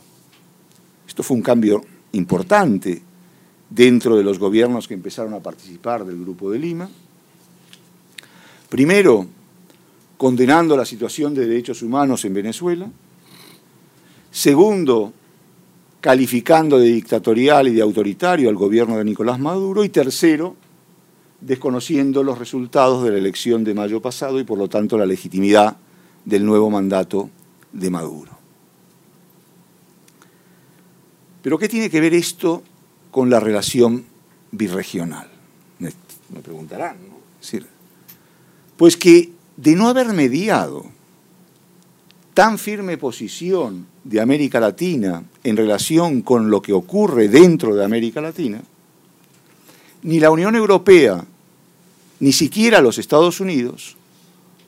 Esto 1.08 1.24
fue 1.24 1.38
un 1.38 1.44
cambio 1.44 1.84
importante 2.12 3.02
dentro 3.70 4.16
de 4.16 4.24
los 4.24 4.38
gobiernos 4.38 4.88
que 4.88 4.94
empezaron 4.94 5.34
a 5.34 5.40
participar 5.40 6.06
del 6.06 6.20
Grupo 6.20 6.52
de 6.52 6.60
Lima. 6.60 6.90
Primero, 8.70 9.26
condenando 10.18 10.76
la 10.76 10.86
situación 10.86 11.34
de 11.34 11.48
derechos 11.48 11.82
humanos 11.82 12.26
en 12.26 12.34
Venezuela. 12.34 12.90
Segundo, 14.38 15.14
calificando 16.00 16.78
de 16.78 16.90
dictatorial 16.90 17.70
y 17.70 17.72
de 17.72 17.82
autoritario 17.82 18.50
al 18.50 18.56
gobierno 18.56 18.96
de 18.96 19.04
Nicolás 19.04 19.40
Maduro. 19.40 19.84
Y 19.84 19.90
tercero, 19.90 20.56
desconociendo 21.42 22.22
los 22.22 22.38
resultados 22.38 23.04
de 23.04 23.10
la 23.10 23.18
elección 23.18 23.64
de 23.64 23.74
mayo 23.74 24.00
pasado 24.00 24.40
y 24.40 24.44
por 24.44 24.60
lo 24.60 24.70
tanto 24.70 24.96
la 24.96 25.08
legitimidad 25.08 25.78
del 26.24 26.46
nuevo 26.46 26.70
mandato 26.70 27.32
de 27.74 27.90
Maduro. 27.90 28.38
Pero 31.42 31.58
¿qué 31.58 31.68
tiene 31.68 31.90
que 31.90 32.00
ver 32.00 32.14
esto 32.14 32.62
con 33.10 33.32
la 33.32 33.40
relación 33.40 34.06
birregional? 34.52 35.32
Me, 35.80 35.90
preguntarán, 36.44 36.98
¿no? 37.10 37.18
pues 38.78 38.98
que 38.98 39.32
de 39.56 39.76
no 39.76 39.88
haber 39.88 40.14
mediado 40.14 40.96
tan 42.38 42.60
firme 42.60 43.00
posición 43.00 43.88
de 44.04 44.22
América 44.22 44.60
Latina 44.60 45.24
en 45.44 45.58
relación 45.58 46.22
con 46.22 46.52
lo 46.52 46.62
que 46.62 46.72
ocurre 46.72 47.30
dentro 47.30 47.76
de 47.76 47.84
América 47.84 48.22
Latina, 48.22 48.62
ni 50.04 50.20
la 50.20 50.30
Unión 50.30 50.56
Europea, 50.56 51.26
ni 52.20 52.32
siquiera 52.32 52.80
los 52.80 53.00
Estados 53.00 53.40
Unidos 53.40 53.98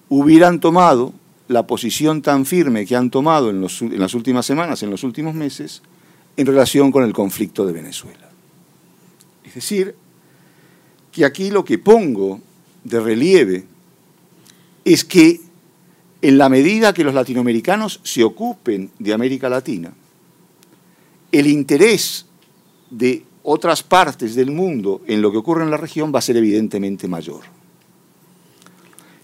hubieran 0.09 0.59
tomado 0.59 1.13
la 1.47 1.67
posición 1.67 2.23
tan 2.23 2.47
firme 2.47 2.87
que 2.87 2.95
han 2.95 3.11
tomado 3.11 3.51
en, 3.51 3.61
las 3.61 4.15
últimas 4.15 4.47
semanas, 4.47 4.81
en 4.81 4.89
los 4.89 5.03
últimos 5.03 5.35
meses, 5.35 5.83
en 6.37 6.47
relación 6.47 6.91
con 6.91 7.03
el 7.03 7.13
conflicto 7.13 7.67
de 7.67 7.73
Venezuela. 7.73 8.31
Es 9.43 9.53
decir, 9.53 9.93
que 11.11 11.23
aquí 11.23 11.51
lo 11.51 11.63
que 11.63 11.77
pongo 11.77 12.41
de 12.83 12.99
relieve 12.99 13.63
es 14.83 15.05
que 15.05 15.48
en 16.21 16.37
la 16.37 16.49
medida 16.49 16.93
que 16.93 17.03
los 17.03 17.13
latinoamericanos 17.13 18.01
se 18.03 18.23
ocupen 18.23 18.91
de 18.99 19.13
América 19.13 19.49
Latina, 19.49 19.93
el 21.31 21.47
interés 21.47 22.25
de 22.89 23.23
otras 23.43 23.83
partes 23.83 24.35
del 24.35 24.51
mundo 24.51 25.01
en 25.07 25.21
lo 25.21 25.31
que 25.31 25.37
ocurre 25.37 25.63
en 25.63 25.71
la 25.71 25.77
región 25.77 26.13
va 26.13 26.19
a 26.19 26.23
ser 26.23 26.37
evidentemente 26.37 27.07
mayor. 27.07 27.41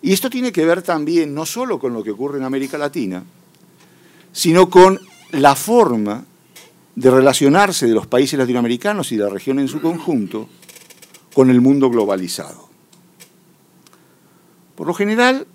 Y 0.02 0.14
esto 0.14 0.30
tiene 0.30 0.52
que 0.52 0.66
ver 0.66 0.84
también 0.84 1.34
no 1.34 1.46
solo 1.46 1.80
con 1.80 1.94
lo 1.94 2.04
que 2.04 2.12
ocurre 2.12 2.38
en 2.38 2.44
América 2.44 2.78
Latina, 2.78 3.24
sino 4.32 4.70
con 4.70 5.00
la 5.32 5.56
forma 5.56 6.24
de 6.96 7.12
relacionarse 7.12 7.88
de 7.88 7.94
los 7.94 8.08
países 8.08 8.40
latinoamericanos 8.40 9.12
y 9.12 9.18
de 9.18 9.24
la 9.24 9.30
región 9.30 9.60
en 9.60 9.68
su 9.68 9.82
conjunto 9.82 10.48
con 11.34 11.50
el 11.50 11.60
mundo 11.60 11.90
globalizado. 11.90 12.70
Por 14.76 14.88
lo 14.88 14.94
general, 14.94 15.48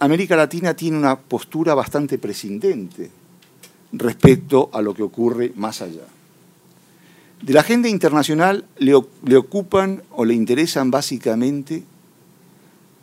América 0.00 0.36
Latina 0.36 0.74
tiene 0.74 0.96
una 0.96 1.18
postura 1.18 1.74
bastante 1.74 2.18
prescindente 2.18 3.10
respecto 3.92 4.70
a 4.72 4.80
lo 4.82 4.94
que 4.94 5.02
ocurre 5.02 5.52
más 5.56 5.82
allá. 5.82 6.06
De 7.42 7.52
la 7.52 7.60
agenda 7.60 7.88
internacional 7.88 8.64
le, 8.78 9.00
le 9.24 9.36
ocupan 9.36 10.02
o 10.10 10.24
le 10.24 10.34
interesan 10.34 10.90
básicamente 10.90 11.84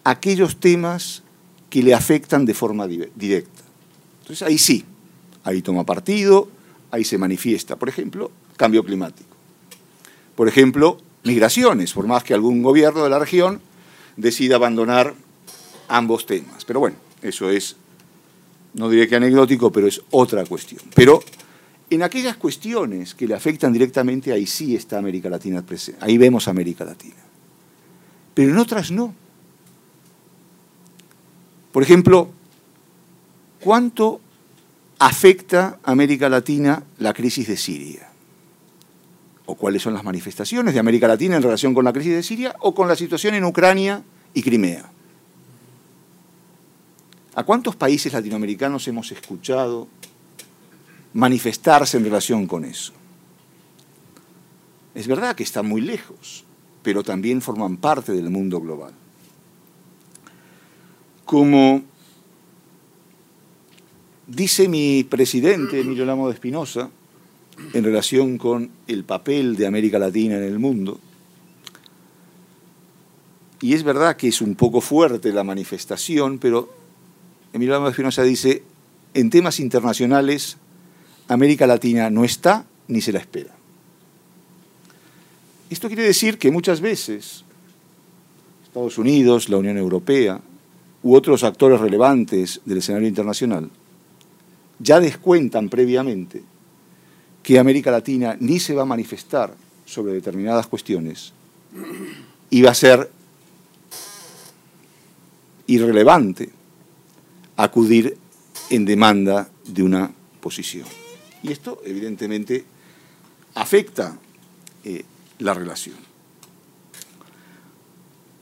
aquellos 0.04 0.58
temas 0.58 1.24
que 1.70 1.84
le 1.84 1.94
afectan 1.94 2.46
de 2.46 2.54
forma 2.54 2.88
directa. 2.88 3.64
Entonces 4.22 4.48
ahí 4.48 4.58
sí, 4.58 4.86
ahí 5.44 5.62
toma 5.62 5.86
partido, 5.86 6.50
ahí 6.92 7.04
se 7.04 7.18
manifiesta. 7.18 7.76
Por 7.76 7.90
ejemplo, 7.90 8.32
cambio 8.56 8.84
climático. 8.84 9.36
Por 10.36 10.48
ejemplo, 10.48 10.98
migraciones, 11.24 11.94
por 11.94 12.08
más 12.08 12.24
que 12.24 12.34
algún 12.34 12.62
gobierno 12.62 13.04
de 13.04 13.10
la 13.10 13.20
región 13.20 13.62
decida 14.16 14.56
abandonar 14.56 15.14
ambos 15.88 16.26
temas. 16.26 16.66
Pero 16.66 16.80
bueno, 16.80 16.98
eso 17.22 17.50
es, 17.50 17.76
no 18.74 18.90
diré 18.90 19.08
que 19.08 19.16
anecdótico, 19.16 19.72
pero 19.72 19.88
es 19.88 20.02
otra 20.12 20.46
cuestión. 20.46 20.82
Pero 20.94 21.22
en 21.90 22.04
aquellas 22.04 22.38
cuestiones 22.38 23.14
que 23.14 23.28
le 23.28 23.36
afectan 23.36 23.72
directamente, 23.72 24.32
ahí 24.32 24.46
sí 24.46 24.76
está 24.76 24.98
América 24.98 25.30
Latina 25.30 25.62
presente, 25.62 26.04
ahí 26.04 26.18
vemos 26.18 26.48
América 26.48 26.84
Latina. 26.84 27.16
Pero 28.34 28.52
en 28.52 28.58
otras 28.58 28.92
no. 28.92 29.14
Por 31.72 31.84
ejemplo, 31.84 32.30
¿cuánto 33.60 34.20
afecta 35.00 35.80
América 35.84 36.30
Latina 36.30 36.84
la 37.00 37.14
crisis 37.14 37.48
de 37.48 37.58
Siria? 37.58 38.10
¿O 39.46 39.56
cuáles 39.56 39.82
son 39.82 39.94
las 39.94 40.04
manifestaciones 40.04 40.74
de 40.74 40.80
América 40.80 41.08
Latina 41.08 41.36
en 41.36 41.44
relación 41.44 41.74
con 41.74 41.86
la 41.86 41.94
crisis 41.94 42.14
de 42.14 42.24
Siria 42.24 42.56
o 42.60 42.74
con 42.74 42.88
la 42.88 42.96
situación 42.96 43.36
en 43.36 43.44
Ucrania 43.44 44.04
y 44.34 44.42
Crimea? 44.42 44.95
¿A 47.36 47.44
cuántos 47.44 47.76
países 47.76 48.14
latinoamericanos 48.14 48.88
hemos 48.88 49.12
escuchado 49.12 49.88
manifestarse 51.14 51.98
en 51.98 52.06
relación 52.06 52.48
con 52.48 52.66
eso? 52.66 52.94
Es 54.94 55.08
verdad 55.08 55.36
que 55.36 55.44
están 55.44 55.68
muy 55.68 55.82
lejos, 55.82 56.46
pero 56.82 57.04
también 57.04 57.42
forman 57.42 57.78
parte 57.78 58.14
del 58.14 58.30
mundo 58.30 58.60
global 58.62 58.94
como 61.26 61.82
dice 64.28 64.70
mi 64.70 65.04
presidente, 65.04 65.82
Emilio 65.82 66.06
Lamo 66.06 66.28
de 66.28 66.36
Espinosa, 66.36 66.90
en 67.74 67.84
relación 67.84 68.38
con 68.38 68.70
el 68.88 69.04
papel 69.04 69.56
de 69.56 69.66
América 69.66 69.98
Latina 70.00 70.38
en 70.38 70.44
el 70.44 70.60
mundo, 70.60 71.00
y 73.62 73.74
es 73.74 73.84
verdad 73.84 74.16
que 74.16 74.28
es 74.28 74.42
un 74.42 74.56
poco 74.56 74.82
fuerte 74.82 75.34
la 75.34 75.44
manifestación, 75.44 76.38
pero 76.38 76.85
Emilio 77.56 77.80
de 77.80 77.90
Espinosa 77.90 78.22
dice, 78.22 78.64
en 79.14 79.30
temas 79.30 79.62
internacionales, 79.62 80.58
América 81.30 81.66
Latina 81.66 82.10
no 82.10 82.26
está 82.26 82.66
ni 82.90 83.00
se 83.00 83.14
la 83.14 83.20
espera. 83.20 83.56
Esto 85.70 85.88
quiere 85.88 86.04
decir 86.04 86.38
que 86.38 86.52
muchas 86.52 86.82
veces 86.82 87.46
Estados 88.66 88.98
Unidos, 88.98 89.48
la 89.48 89.56
Unión 89.56 89.78
Europea, 89.78 90.42
u 91.02 91.16
otros 91.16 91.46
actores 91.46 91.80
relevantes 91.80 92.60
del 92.66 92.80
escenario 92.80 93.08
internacional 93.08 93.70
ya 94.80 95.00
descuentan 95.00 95.70
previamente 95.70 96.44
que 97.42 97.58
América 97.58 97.90
Latina 97.90 98.36
ni 98.38 98.60
se 98.60 98.76
va 98.76 98.82
a 98.82 98.86
manifestar 98.86 99.56
sobre 99.86 100.12
determinadas 100.12 100.68
cuestiones 100.68 101.32
y 102.50 102.62
va 102.62 102.72
a 102.72 102.76
ser 102.76 103.10
irrelevante 105.68 106.50
acudir 107.58 108.18
en 108.70 108.86
demanda 108.86 109.50
de 109.66 109.84
una 109.84 110.12
posición. 110.42 110.86
Y 111.44 111.52
esto, 111.52 111.82
evidentemente, 111.86 112.66
afecta 113.54 114.18
eh, 114.84 115.04
la 115.40 115.54
relación. 115.54 115.96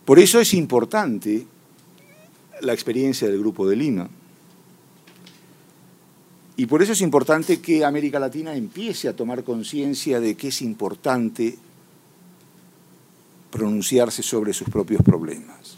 Por 0.06 0.20
eso 0.20 0.40
es 0.40 0.54
importante 0.54 1.46
la 2.62 2.74
experiencia 2.74 3.28
del 3.28 3.40
Grupo 3.40 3.68
de 3.68 3.76
Lima. 3.76 4.10
Y 6.56 6.66
por 6.66 6.84
eso 6.84 6.94
es 6.94 7.02
importante 7.02 7.62
que 7.62 7.84
América 7.84 8.20
Latina 8.20 8.56
empiece 8.56 9.08
a 9.08 9.16
tomar 9.16 9.44
conciencia 9.44 10.20
de 10.20 10.36
que 10.36 10.50
es 10.50 10.62
importante 10.62 11.58
pronunciarse 13.50 14.24
sobre 14.24 14.54
sus 14.54 14.70
propios 14.70 15.02
problemas. 15.02 15.73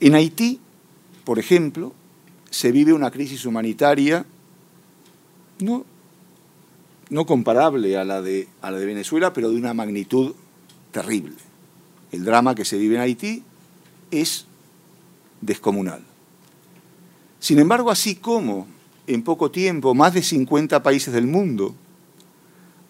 En 0.00 0.14
Haití, 0.14 0.58
por 1.24 1.38
ejemplo, 1.38 1.92
se 2.50 2.72
vive 2.72 2.92
una 2.92 3.10
crisis 3.10 3.44
humanitaria 3.44 4.24
no, 5.60 5.84
no 7.10 7.26
comparable 7.26 7.96
a 7.98 8.04
la, 8.04 8.22
de, 8.22 8.48
a 8.62 8.70
la 8.70 8.78
de 8.78 8.86
Venezuela, 8.86 9.32
pero 9.32 9.50
de 9.50 9.56
una 9.56 9.74
magnitud 9.74 10.34
terrible. 10.90 11.34
El 12.12 12.24
drama 12.24 12.54
que 12.54 12.64
se 12.64 12.78
vive 12.78 12.96
en 12.96 13.02
Haití 13.02 13.42
es 14.10 14.46
descomunal. 15.40 16.02
Sin 17.38 17.58
embargo, 17.58 17.90
así 17.90 18.16
como 18.16 18.66
en 19.06 19.22
poco 19.22 19.50
tiempo 19.50 19.94
más 19.94 20.14
de 20.14 20.22
50 20.22 20.82
países 20.82 21.12
del 21.12 21.26
mundo 21.26 21.74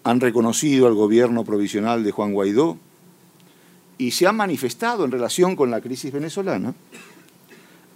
han 0.04 0.20
reconocido 0.20 0.86
al 0.86 0.94
gobierno 0.94 1.44
provisional 1.44 2.04
de 2.04 2.10
Juan 2.10 2.32
Guaidó 2.32 2.78
y 4.00 4.12
se 4.12 4.26
han 4.26 4.34
manifestado 4.34 5.04
en 5.04 5.10
relación 5.10 5.54
con 5.54 5.70
la 5.70 5.82
crisis 5.82 6.10
venezolana, 6.10 6.74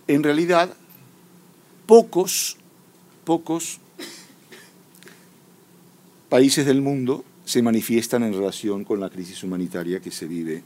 en 0.06 0.22
realidad 0.22 0.68
pocos, 1.86 2.58
pocos 3.24 3.80
países 6.28 6.66
del 6.66 6.82
mundo 6.82 7.24
se 7.46 7.62
manifiestan 7.62 8.22
en 8.22 8.34
relación 8.34 8.84
con 8.84 9.00
la 9.00 9.08
crisis 9.08 9.42
humanitaria 9.44 10.00
que 10.00 10.10
se 10.10 10.26
vive 10.26 10.62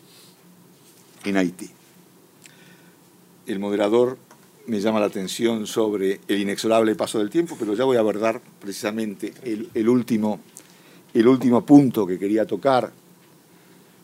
en 1.25 1.37
Haití. 1.37 1.71
El 3.47 3.61
moderador 3.61 4.19
me 4.67 4.81
llama 4.81 4.99
la 4.99 5.07
atención 5.07 5.69
sobre 5.69 6.21
el 6.27 6.41
inexorable 6.41 6.97
paso 6.97 7.21
del 7.21 7.31
tiempo, 7.31 7.55
pero 7.57 7.75
ya 7.75 7.85
voy 7.85 7.97
a 7.97 8.01
abordar 8.01 8.41
precisamente 8.61 9.33
el, 9.45 9.89
último, 9.89 10.41
el 11.15 11.29
último 11.29 11.65
punto 11.65 12.09
que 12.09 12.19
quería 12.19 12.45
tocar 12.45 12.93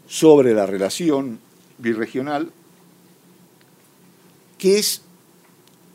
sobre 0.07 0.55
la 0.55 0.66
relación 0.66 1.40
birregional, 1.78 2.50
que 4.59 4.78
es 4.78 5.02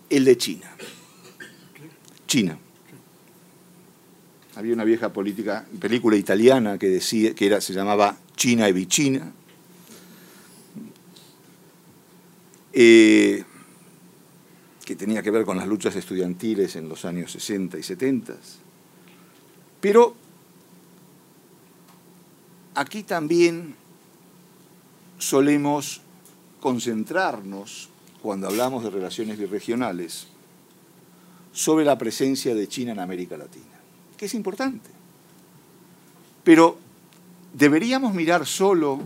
el 0.10 0.26
de 0.26 0.38
China. 0.38 0.72
China. 2.28 2.58
Había 4.56 4.74
una 4.74 4.84
vieja 4.84 5.14
política, 5.14 5.66
película 5.80 6.18
italiana 6.18 6.78
que 6.78 6.88
decía 6.88 7.34
que 7.34 7.46
era, 7.48 7.62
se 7.62 7.74
llamaba 7.74 8.18
China 8.36 8.68
e 8.68 8.74
Vicina. 8.74 9.32
Eh, 12.74 13.44
que 14.86 14.96
tenía 14.96 15.22
que 15.22 15.32
ver 15.32 15.46
con 15.46 15.58
las 15.58 15.68
luchas 15.68 15.96
estudiantiles 15.96 16.76
en 16.76 16.90
los 16.90 17.06
años 17.06 17.32
60 17.32 17.78
y 17.78 17.84
70. 17.84 18.36
Pero 19.80 20.16
aquí 22.76 23.04
también 23.04 23.76
solemos 25.20 26.02
concentrarnos, 26.60 27.90
cuando 28.22 28.48
hablamos 28.48 28.84
de 28.84 28.90
relaciones 28.90 29.38
birregionales, 29.38 30.28
sobre 31.54 31.86
la 31.86 31.98
presencia 31.98 32.56
de 32.56 32.68
China 32.68 32.94
en 32.94 33.00
América 33.00 33.38
Latina, 33.38 33.80
que 34.18 34.26
es 34.26 34.34
importante. 34.34 34.90
Pero 36.44 36.78
deberíamos 37.54 38.14
mirar 38.14 38.46
solo, 38.46 39.02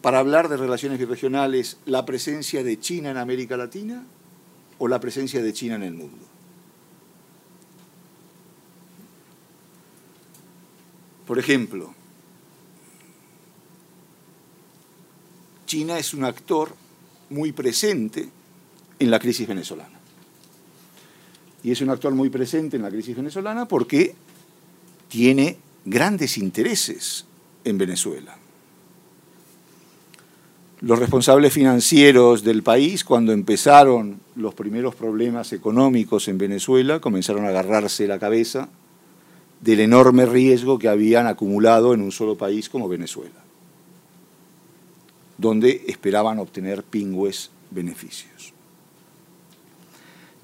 para 0.00 0.18
hablar 0.18 0.48
de 0.48 0.56
relaciones 0.56 0.98
birregionales, 0.98 1.76
la 1.86 2.04
presencia 2.04 2.64
de 2.64 2.80
China 2.80 3.10
en 3.10 3.16
América 3.16 3.56
Latina 3.56 4.04
o 4.78 4.88
la 4.88 4.98
presencia 4.98 5.42
de 5.42 5.52
China 5.52 5.76
en 5.76 5.84
el 5.84 5.94
mundo. 5.94 6.26
Por 11.26 11.38
ejemplo, 11.38 11.94
China 15.72 15.98
es 15.98 16.12
un 16.12 16.24
actor 16.24 16.74
muy 17.30 17.52
presente 17.52 18.28
en 18.98 19.10
la 19.10 19.18
crisis 19.18 19.48
venezolana. 19.48 19.98
Y 21.64 21.70
es 21.70 21.80
un 21.80 21.88
actor 21.88 22.12
muy 22.12 22.28
presente 22.28 22.76
en 22.76 22.82
la 22.82 22.90
crisis 22.90 23.16
venezolana 23.16 23.66
porque 23.66 24.14
tiene 25.08 25.56
grandes 25.86 26.36
intereses 26.36 27.24
en 27.64 27.78
Venezuela 27.78 28.36
los 30.82 30.98
responsables 30.98 31.52
financieros 31.52 32.42
del 32.42 32.64
país, 32.64 33.04
cuando 33.04 33.32
empezaron 33.32 34.18
los 34.34 34.52
primeros 34.52 34.96
problemas 34.96 35.52
económicos 35.52 36.26
en 36.26 36.38
Venezuela, 36.38 36.98
comenzaron 36.98 37.44
a 37.44 37.50
agarrarse 37.50 38.08
la 38.08 38.18
cabeza 38.18 38.68
del 39.60 39.78
enorme 39.78 40.26
riesgo 40.26 40.80
que 40.80 40.88
habían 40.88 41.28
acumulado 41.28 41.94
en 41.94 42.02
un 42.02 42.10
solo 42.10 42.36
país 42.36 42.68
como 42.68 42.88
Venezuela, 42.88 43.44
donde 45.38 45.84
esperaban 45.88 46.38
obtener 46.38 46.82
pingües 46.82 47.50
beneficios. 47.70 48.52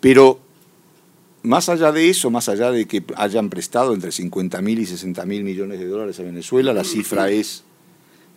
Pero 0.00 0.40
más 1.42 1.68
allá 1.68 1.92
de 1.92 2.08
eso, 2.08 2.30
más 2.30 2.48
allá 2.48 2.70
de 2.70 2.86
que 2.86 3.04
hayan 3.16 3.50
prestado 3.50 3.94
entre 3.94 4.12
50 4.12 4.60
mil 4.60 4.78
y 4.78 4.86
60 4.86 5.24
mil 5.26 5.44
millones 5.44 5.78
de 5.78 5.86
dólares 5.86 6.18
a 6.20 6.24
Venezuela, 6.24 6.72
la 6.72 6.84
cifra 6.84 7.30
es 7.30 7.64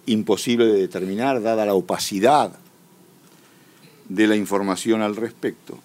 imposible 0.05 0.65
de 0.65 0.79
determinar, 0.79 1.41
dada 1.41 1.65
la 1.65 1.73
opacidad 1.73 2.53
de 4.09 4.27
la 4.27 4.35
información 4.35 5.01
al 5.01 5.15
respecto. 5.15 5.79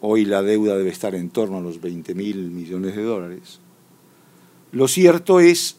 Hoy 0.00 0.24
la 0.24 0.42
deuda 0.42 0.76
debe 0.76 0.90
estar 0.90 1.14
en 1.14 1.30
torno 1.30 1.58
a 1.58 1.60
los 1.60 1.80
20 1.80 2.14
mil 2.14 2.50
millones 2.50 2.94
de 2.94 3.02
dólares. 3.02 3.58
Lo 4.70 4.86
cierto 4.86 5.40
es 5.40 5.76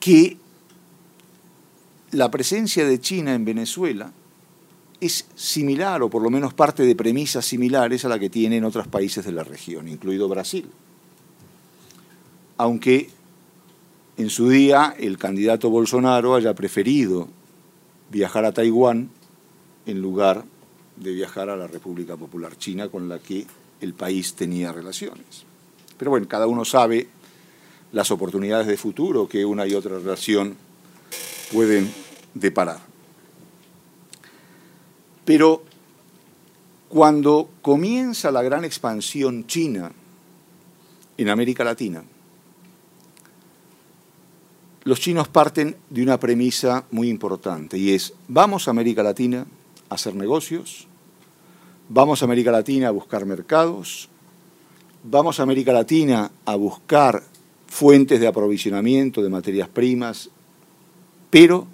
que 0.00 0.36
la 2.14 2.30
presencia 2.30 2.86
de 2.86 3.00
China 3.00 3.34
en 3.34 3.44
Venezuela 3.44 4.12
es 5.00 5.26
similar, 5.34 6.02
o 6.02 6.08
por 6.08 6.22
lo 6.22 6.30
menos 6.30 6.54
parte 6.54 6.84
de 6.84 6.94
premisas 6.94 7.44
similares 7.44 8.04
a 8.04 8.08
la 8.08 8.18
que 8.18 8.30
tienen 8.30 8.64
otros 8.64 8.86
países 8.86 9.24
de 9.24 9.32
la 9.32 9.42
región, 9.42 9.88
incluido 9.88 10.28
Brasil. 10.28 10.66
Aunque 12.56 13.10
en 14.16 14.30
su 14.30 14.48
día 14.48 14.94
el 14.98 15.18
candidato 15.18 15.70
Bolsonaro 15.70 16.36
haya 16.36 16.54
preferido 16.54 17.28
viajar 18.10 18.44
a 18.44 18.52
Taiwán 18.52 19.10
en 19.86 20.00
lugar 20.00 20.44
de 20.96 21.12
viajar 21.12 21.50
a 21.50 21.56
la 21.56 21.66
República 21.66 22.16
Popular 22.16 22.56
China 22.56 22.88
con 22.88 23.08
la 23.08 23.18
que 23.18 23.44
el 23.80 23.92
país 23.92 24.34
tenía 24.34 24.70
relaciones. 24.70 25.44
Pero 25.98 26.12
bueno, 26.12 26.28
cada 26.28 26.46
uno 26.46 26.64
sabe 26.64 27.08
las 27.90 28.12
oportunidades 28.12 28.68
de 28.68 28.76
futuro 28.76 29.28
que 29.28 29.44
una 29.44 29.66
y 29.66 29.74
otra 29.74 29.98
relación 29.98 30.56
pueden 31.52 32.03
deparar. 32.34 32.80
Pero 35.24 35.62
cuando 36.88 37.48
comienza 37.62 38.30
la 38.30 38.42
gran 38.42 38.64
expansión 38.64 39.46
china 39.46 39.90
en 41.16 41.28
América 41.28 41.64
Latina, 41.64 42.04
los 44.84 45.00
chinos 45.00 45.28
parten 45.28 45.76
de 45.88 46.02
una 46.02 46.20
premisa 46.20 46.84
muy 46.90 47.08
importante 47.08 47.78
y 47.78 47.92
es, 47.92 48.12
vamos 48.28 48.68
a 48.68 48.70
América 48.70 49.02
Latina 49.02 49.46
a 49.88 49.94
hacer 49.94 50.14
negocios, 50.14 50.86
vamos 51.88 52.20
a 52.20 52.26
América 52.26 52.52
Latina 52.52 52.88
a 52.88 52.90
buscar 52.90 53.24
mercados, 53.24 54.10
vamos 55.02 55.40
a 55.40 55.42
América 55.42 55.72
Latina 55.72 56.30
a 56.44 56.54
buscar 56.56 57.22
fuentes 57.66 58.20
de 58.20 58.26
aprovisionamiento 58.26 59.22
de 59.22 59.30
materias 59.30 59.68
primas, 59.68 60.28
pero 61.30 61.66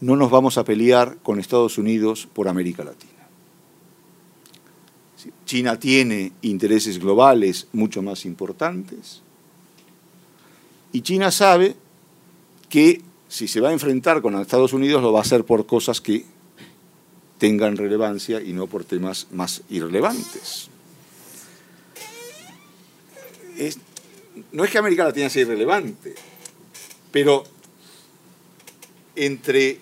no 0.00 0.16
nos 0.16 0.30
vamos 0.30 0.58
a 0.58 0.64
pelear 0.64 1.18
con 1.22 1.40
Estados 1.40 1.78
Unidos 1.78 2.28
por 2.32 2.48
América 2.48 2.84
Latina. 2.84 3.12
China 5.44 5.78
tiene 5.78 6.32
intereses 6.42 6.98
globales 6.98 7.66
mucho 7.72 8.02
más 8.02 8.24
importantes, 8.24 9.22
y 10.92 11.02
China 11.02 11.30
sabe 11.30 11.76
que 12.68 13.02
si 13.28 13.46
se 13.46 13.60
va 13.60 13.68
a 13.68 13.72
enfrentar 13.72 14.22
con 14.22 14.34
Estados 14.40 14.72
Unidos 14.72 15.02
lo 15.02 15.12
va 15.12 15.18
a 15.18 15.22
hacer 15.22 15.44
por 15.44 15.66
cosas 15.66 16.00
que 16.00 16.24
tengan 17.38 17.76
relevancia 17.76 18.40
y 18.40 18.52
no 18.52 18.66
por 18.66 18.84
temas 18.84 19.28
más 19.30 19.62
irrelevantes. 19.68 20.70
no 24.52 24.64
es 24.64 24.70
que 24.70 24.78
América 24.78 25.04
Latina 25.04 25.28
sea 25.28 25.42
irrelevante, 25.42 26.14
pero 27.10 27.44
entre 29.16 29.80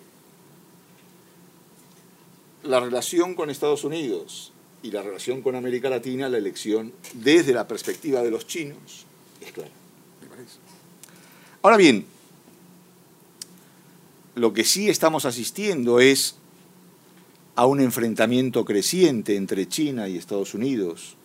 la 2.67 2.81
relación 2.81 3.35
con 3.35 3.51
Estados 3.51 3.85
Unidos 3.85 4.53
y 4.83 4.91
la 4.91 5.03
relación 5.03 5.43
con 5.43 5.55
América 5.55 5.89
Latina, 5.89 6.29
la 6.29 6.39
elección 6.39 6.93
desde 7.15 7.53
la 7.53 7.67
perspectiva 7.67 8.23
de 8.23 8.31
los 8.31 8.47
chinos 8.47 9.07
es 9.41 9.53
clara. 9.53 9.71
Ahora 11.63 11.77
bien, 11.77 12.07
lo 14.35 14.53
que 14.53 14.65
sí 14.65 14.89
estamos 14.89 15.25
asistiendo 15.25 15.99
es 15.99 16.37
a 17.57 17.67
un 17.67 17.81
enfrentamiento 17.81 18.65
creciente 18.65 19.37
entre 19.37 19.67
China 19.67 20.09
y 20.09 20.17
Estados 20.17 20.55
Unidos, 20.55 21.17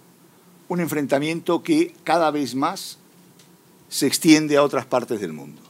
un 0.70 0.80
enfrentamiento 0.80 1.62
que 1.62 1.94
cada 2.06 2.32
vez 2.32 2.56
más 2.56 2.98
se 3.90 4.08
extiende 4.08 4.56
a 4.56 4.64
otras 4.64 4.86
partes 4.86 5.20
del 5.20 5.34
mundo 5.34 5.62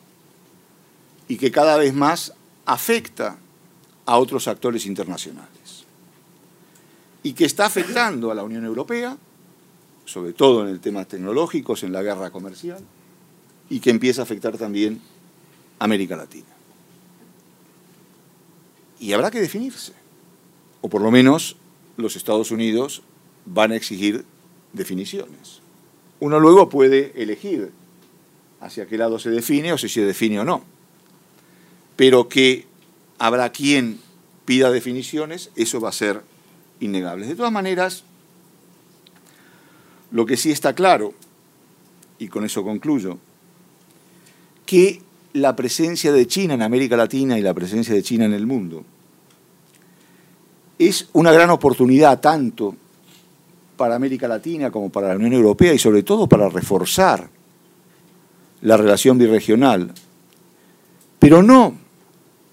y 1.27 1.37
que 1.37 1.51
cada 1.51 1.77
vez 1.77 1.93
más 1.93 2.33
afecta 2.65 3.39
a 4.11 4.17
otros 4.17 4.47
actores 4.47 4.85
internacionales 4.85 5.85
y 7.23 7.33
que 7.33 7.45
está 7.45 7.65
afectando 7.65 8.31
a 8.31 8.35
la 8.35 8.43
Unión 8.43 8.65
Europea 8.65 9.17
sobre 10.05 10.33
todo 10.33 10.63
en 10.63 10.69
el 10.69 10.79
tema 10.79 11.05
tecnológicos, 11.05 11.83
en 11.83 11.93
la 11.93 12.03
guerra 12.03 12.31
comercial, 12.31 12.83
y 13.69 13.79
que 13.79 13.89
empieza 13.89 14.21
a 14.21 14.23
afectar 14.23 14.57
también 14.57 14.99
a 15.79 15.85
América 15.85 16.17
Latina. 16.17 16.47
Y 18.99 19.13
habrá 19.13 19.31
que 19.31 19.39
definirse, 19.39 19.93
o 20.81 20.89
por 20.89 21.01
lo 21.01 21.11
menos 21.11 21.55
los 21.95 22.15
Estados 22.15 22.51
Unidos 22.51 23.03
van 23.45 23.71
a 23.71 23.75
exigir 23.75 24.25
definiciones. 24.73 25.61
Uno 26.19 26.39
luego 26.39 26.69
puede 26.69 27.13
elegir 27.15 27.71
hacia 28.59 28.85
qué 28.85 28.97
lado 28.97 29.17
se 29.17 29.29
define 29.29 29.73
o 29.73 29.77
si 29.77 29.89
se 29.89 30.05
define 30.05 30.41
o 30.41 30.43
no. 30.43 30.63
Pero 31.95 32.27
que 32.27 32.67
habrá 33.21 33.51
quien 33.51 33.99
pida 34.45 34.71
definiciones, 34.71 35.51
eso 35.55 35.79
va 35.79 35.89
a 35.89 35.91
ser 35.91 36.23
innegable. 36.79 37.27
De 37.27 37.35
todas 37.35 37.51
maneras, 37.51 38.03
lo 40.09 40.25
que 40.25 40.37
sí 40.37 40.49
está 40.49 40.73
claro, 40.73 41.13
y 42.17 42.29
con 42.29 42.43
eso 42.45 42.63
concluyo, 42.63 43.19
que 44.65 45.03
la 45.33 45.55
presencia 45.55 46.11
de 46.11 46.25
China 46.25 46.55
en 46.55 46.63
América 46.63 46.97
Latina 46.97 47.37
y 47.37 47.43
la 47.43 47.53
presencia 47.53 47.93
de 47.93 48.01
China 48.01 48.25
en 48.25 48.33
el 48.33 48.47
mundo 48.47 48.83
es 50.79 51.07
una 51.13 51.31
gran 51.31 51.51
oportunidad 51.51 52.19
tanto 52.19 52.75
para 53.77 53.95
América 53.95 54.27
Latina 54.27 54.71
como 54.71 54.89
para 54.89 55.09
la 55.09 55.15
Unión 55.15 55.33
Europea 55.33 55.75
y 55.75 55.77
sobre 55.77 56.01
todo 56.01 56.27
para 56.27 56.49
reforzar 56.49 57.29
la 58.61 58.77
relación 58.77 59.19
birregional, 59.19 59.93
pero 61.19 61.43
no 61.43 61.80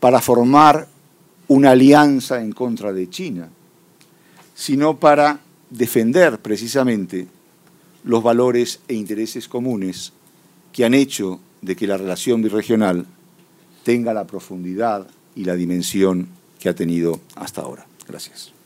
para 0.01 0.21
formar 0.21 0.89
una 1.49 1.71
alianza 1.71 2.41
en 2.41 2.53
contra 2.53 2.93
de 2.93 3.09
China, 3.09 3.49
sino 4.55 4.99
para 4.99 5.41
defender 5.71 6.39
precisamente 6.41 7.27
los 8.05 8.23
valores 8.23 8.81
e 8.89 8.95
intereses 8.95 9.49
comunes 9.49 10.13
que 10.73 10.85
han 10.85 10.95
hecho 10.95 11.41
de 11.63 11.75
que 11.75 11.87
la 11.87 11.97
relación 11.97 12.43
birregional 12.43 13.07
tenga 13.83 14.15
la 14.15 14.27
profundidad 14.27 15.09
y 15.35 15.45
la 15.45 15.55
dimensión 15.55 16.29
que 16.59 16.69
ha 16.69 16.75
tenido 16.75 17.21
hasta 17.35 17.63
ahora. 17.63 17.87
Gracias. 18.07 18.58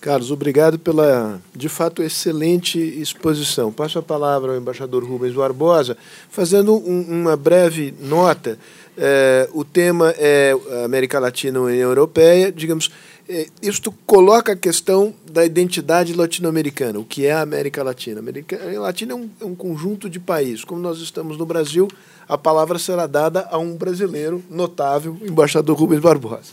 Carlos, 0.00 0.30
obrigado 0.30 0.78
pela, 0.78 1.40
de 1.54 1.68
fato, 1.68 2.02
excelente 2.02 2.78
exposição. 2.78 3.72
Passo 3.72 3.98
a 3.98 4.02
palavra 4.02 4.52
ao 4.52 4.58
embaixador 4.58 5.04
Rubens 5.04 5.34
Barbosa, 5.34 5.96
fazendo 6.30 6.74
um, 6.74 7.00
uma 7.02 7.36
breve 7.36 7.92
nota. 8.00 8.58
É, 8.96 9.48
o 9.52 9.64
tema 9.64 10.14
é 10.16 10.56
América 10.84 11.18
Latina 11.18 11.58
e 11.58 11.62
União 11.62 11.88
Europeia. 11.88 12.52
Digamos, 12.52 12.90
é, 13.28 13.48
isto 13.60 13.92
coloca 14.06 14.52
a 14.52 14.56
questão 14.56 15.12
da 15.30 15.44
identidade 15.44 16.14
latino-americana. 16.14 16.98
O 16.98 17.04
que 17.04 17.26
é 17.26 17.32
a 17.32 17.42
América 17.42 17.82
Latina? 17.82 18.18
A 18.18 18.22
América 18.22 18.58
Latina 18.80 19.12
é 19.12 19.16
um, 19.16 19.28
é 19.40 19.44
um 19.44 19.54
conjunto 19.54 20.08
de 20.08 20.20
países. 20.20 20.64
Como 20.64 20.80
nós 20.80 20.98
estamos 21.00 21.36
no 21.36 21.44
Brasil, 21.44 21.88
a 22.28 22.38
palavra 22.38 22.78
será 22.78 23.06
dada 23.06 23.48
a 23.50 23.58
um 23.58 23.76
brasileiro 23.76 24.42
notável, 24.48 25.16
o 25.20 25.26
embaixador 25.26 25.76
Rubens 25.76 26.00
Barbosa. 26.00 26.52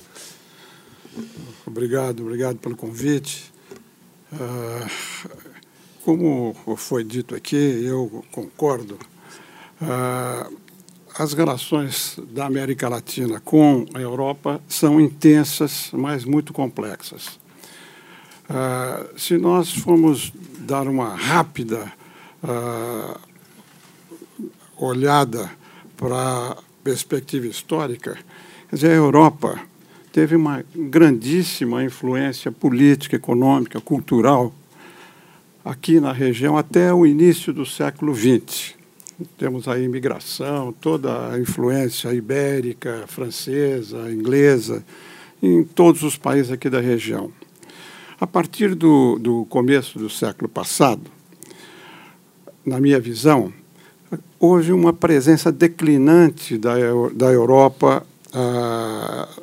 Obrigado, 1.65 2.21
obrigado 2.21 2.57
pelo 2.57 2.75
convite. 2.75 3.51
Uh, 4.33 5.31
como 6.03 6.55
foi 6.77 7.03
dito 7.03 7.33
aqui, 7.35 7.55
eu 7.55 8.23
concordo. 8.31 8.99
Uh, 9.81 10.57
as 11.17 11.33
relações 11.33 12.19
da 12.31 12.45
América 12.45 12.89
Latina 12.89 13.39
com 13.39 13.85
a 13.93 13.99
Europa 13.99 14.61
são 14.67 14.99
intensas, 14.99 15.89
mas 15.93 16.25
muito 16.25 16.51
complexas. 16.51 17.39
Uh, 18.49 19.17
se 19.17 19.37
nós 19.37 19.71
formos 19.71 20.33
dar 20.59 20.87
uma 20.87 21.15
rápida 21.15 21.91
olhada 24.77 25.49
para 25.97 26.51
a 26.51 26.57
perspectiva 26.83 27.47
histórica, 27.47 28.19
quer 28.69 28.75
dizer, 28.75 28.91
a 28.91 28.95
Europa 28.95 29.59
teve 30.15 30.33
uma 30.33 30.63
grandíssima 30.73 31.83
influência 31.83 32.49
política, 32.49 33.17
econômica, 33.17 33.81
cultural 33.81 34.55
aqui 35.65 35.99
na 35.99 36.13
região 36.13 36.57
até 36.57 36.93
o 36.93 37.05
início 37.05 37.51
do 37.51 37.65
século 37.65 38.15
XX. 38.15 38.75
Temos 39.37 39.67
a 39.67 39.77
imigração, 39.77 40.71
toda 40.71 41.33
a 41.33 41.37
influência 41.37 42.13
ibérica, 42.13 43.03
francesa, 43.07 44.09
inglesa, 44.09 44.85
em 45.43 45.65
todos 45.65 46.01
os 46.01 46.15
países 46.15 46.49
aqui 46.49 46.69
da 46.69 46.79
região. 46.79 47.29
A 48.17 48.25
partir 48.25 48.73
do, 48.73 49.19
do 49.19 49.43
começo 49.49 49.99
do 49.99 50.09
século 50.09 50.47
passado, 50.47 51.11
na 52.65 52.79
minha 52.79 53.01
visão, 53.01 53.51
houve 54.39 54.71
uma 54.71 54.93
presença 54.93 55.51
declinante 55.51 56.57
da, 56.57 56.75
da 57.13 57.33
Europa 57.33 58.07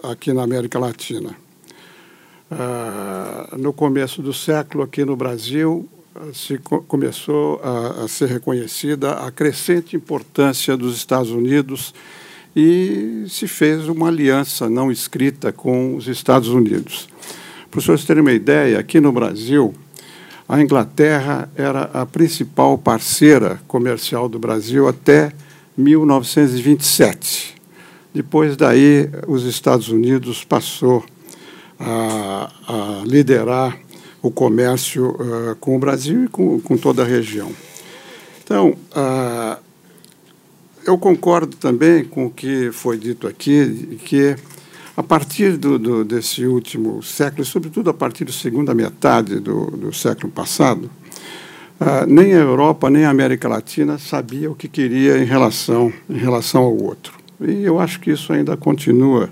aqui 0.02 0.32
na 0.32 0.42
América 0.42 0.78
Latina. 0.78 1.34
no 3.58 3.72
começo 3.72 4.20
do 4.22 4.32
século, 4.32 4.84
aqui 4.84 5.04
no 5.04 5.16
Brasil, 5.16 5.88
se 6.34 6.58
começou 6.58 7.60
a, 7.62 8.04
a, 8.04 8.08
ser 8.08 8.28
reconhecida 8.28 9.12
a 9.14 9.30
crescente 9.30 9.96
importância 9.96 10.76
dos 10.76 10.96
Estados 10.96 11.30
Unidos 11.30 11.94
e 12.54 13.24
se 13.28 13.48
fez 13.48 13.88
uma 13.88 14.08
aliança 14.08 14.68
não 14.68 14.92
escrita 14.92 15.52
com 15.52 15.96
os 15.96 16.06
Estados 16.08 16.50
Unidos. 16.50 17.08
Para 17.70 17.78
os 17.78 17.84
senhores 17.84 18.04
terem 18.04 18.20
uma 18.20 18.32
ideia, 18.32 18.78
aqui 18.78 19.00
no 19.00 19.10
Brasil, 19.10 19.74
a 20.46 20.60
Inglaterra 20.60 21.48
era 21.56 21.84
a 21.94 22.04
principal 22.04 22.76
parceira 22.76 23.58
comercial 23.66 24.28
do 24.28 24.38
Brasil 24.38 24.86
até 24.86 25.32
1927. 25.78 27.61
Depois 28.14 28.56
daí, 28.56 29.08
os 29.26 29.44
Estados 29.44 29.88
Unidos 29.88 30.44
passou 30.44 31.02
a, 31.80 32.52
a 32.68 33.02
liderar 33.06 33.78
o 34.20 34.30
comércio 34.30 35.10
uh, 35.10 35.56
com 35.56 35.76
o 35.76 35.78
Brasil 35.78 36.24
e 36.24 36.28
com, 36.28 36.60
com, 36.60 36.76
toda 36.76 37.02
a 37.02 37.06
região. 37.06 37.50
Então, 38.44 38.76
uh, 38.94 39.56
eu 40.84 40.96
concordo 40.98 41.56
também 41.56 42.04
com 42.04 42.26
o 42.26 42.30
que 42.30 42.70
foi 42.70 42.98
dito 42.98 43.26
aqui, 43.26 43.98
que 44.04 44.36
a 44.96 45.02
partir 45.02 45.56
do, 45.56 45.78
do, 45.78 46.04
desse 46.04 46.46
último 46.46 47.02
século, 47.02 47.42
e 47.42 47.46
sobretudo 47.46 47.90
a 47.90 47.94
partir 47.94 48.24
da 48.24 48.32
segunda 48.32 48.74
metade 48.74 49.40
do, 49.40 49.70
do 49.70 49.92
século 49.92 50.30
passado, 50.30 50.90
uh, 51.80 52.06
nem 52.06 52.34
a 52.34 52.38
Europa 52.38 52.88
nem 52.90 53.06
a 53.06 53.10
América 53.10 53.48
Latina 53.48 53.98
sabia 53.98 54.50
o 54.50 54.54
que 54.54 54.68
queria 54.68 55.18
em 55.18 55.24
relação, 55.24 55.92
em 56.08 56.18
relação 56.18 56.62
ao 56.62 56.76
outro. 56.76 57.21
E 57.44 57.64
eu 57.64 57.78
acho 57.78 58.00
que 58.00 58.10
isso 58.10 58.32
ainda 58.32 58.56
continua 58.56 59.28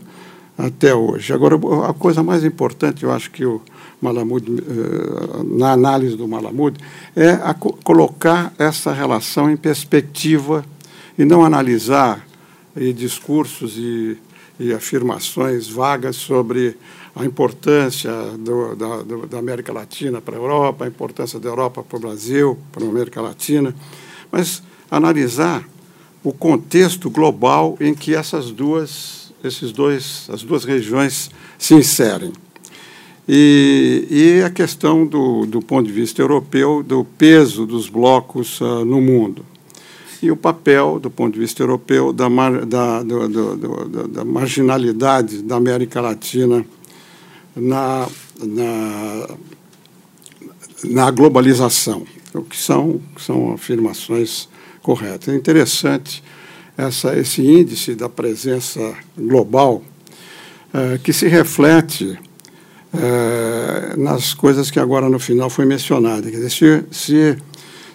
até 0.57 0.95
hoje. 0.95 1.33
Agora, 1.33 1.57
a 1.89 1.95
coisa 1.95 2.23
mais 2.23 2.45
importante, 2.45 3.05
eu 3.05 3.13
acho 3.13 3.31
que 3.31 3.45
o 3.45 3.61
Malamud, 4.01 4.45
eh, 4.49 5.43
na 5.45 5.73
análise 5.73 6.17
do 6.17 6.29
Malamud, 6.29 6.79
é 7.17 7.39
colocar 7.83 8.53
essa 8.59 8.93
relação 8.93 9.51
em 9.51 9.57
perspectiva 9.57 10.65
e 11.19 11.25
não 11.25 11.45
analisar 11.45 12.27
e 12.77 12.93
discursos 12.93 13.77
e, 13.77 14.17
e, 14.59 14.73
afirmações 14.73 15.69
vagas 15.69 16.17
sobre 16.17 16.77
a 17.15 17.25
importância 17.25 18.13
do, 18.39 18.77
da, 18.77 19.03
do, 19.03 19.27
da 19.27 19.39
América 19.39 19.73
Latina 19.73 20.21
para 20.21 20.37
a 20.37 20.39
Europa, 20.39 20.85
a 20.85 20.89
importância 20.89 21.41
da 21.41 21.49
Europa 21.49 21.83
para 21.83 21.97
o 21.97 22.01
Brasil, 22.01 22.59
para 22.73 22.85
a 22.85 22.89
América 22.89 23.21
Latina, 23.21 23.75
mas 24.31 24.63
analisar 24.91 25.65
o 26.23 26.33
contexto 26.33 27.11
global 27.11 27.77
em 27.81 27.95
que 27.95 28.15
essas 28.15 28.51
duas, 28.51 29.33
esses 29.43 29.73
dois, 29.73 30.29
as 30.33 30.43
duas 30.43 30.65
regiões 30.65 31.31
se 31.59 31.75
inserem. 31.75 32.33
E, 33.29 34.07
e 34.11 34.43
a 34.43 34.51
questão 34.51 35.07
do, 35.07 35.47
do 35.47 35.61
ponto 35.63 35.87
de 35.87 35.93
vista 35.93 36.21
europeu 36.21 36.83
do 36.83 37.05
peso 37.05 37.65
dos 37.65 37.89
blocos 37.89 38.61
uh, 38.61 38.85
no 38.85 39.01
mundo 39.01 39.45
e 40.23 40.31
o 40.31 40.37
papel, 40.37 40.99
do 40.99 41.11
ponto 41.11 41.35
de 41.35 41.41
vista 41.41 41.63
europeu, 41.63 42.13
da, 42.13 42.29
mar, 42.29 42.67
da, 42.67 43.03
do, 43.03 43.29
do, 43.29 44.09
da 44.09 44.25
marginalidade 44.25 45.43
da 45.43 45.57
América 45.57 46.01
Latina 46.01 46.65
na, 47.57 48.07
na, 48.43 49.29
na 50.85 51.11
globalização, 51.11 52.05
o 52.35 52.43
que 52.43 52.57
são, 52.57 53.01
são 53.17 53.53
afirmações 53.55 54.49
correta. 54.83 55.31
É 55.31 55.35
interessante 55.35 56.23
essa, 56.77 57.17
esse 57.19 57.43
índice 57.43 57.95
da 57.95 58.09
presença 58.09 58.95
global 59.17 59.83
é, 60.73 60.99
que 60.99 61.13
se 61.13 61.29
reflete 61.29 62.19
é, 62.93 63.97
nas 63.97 64.35
coisas 64.35 64.71
que 64.71 64.81
agora 64.81 65.09
no 65.09 65.19
final 65.19 65.51
foi 65.51 65.65
mencionada. 65.65 66.31
Quer 66.31 66.37
dizer, 66.37 66.51
se, 66.51 66.85
se, 66.91 67.39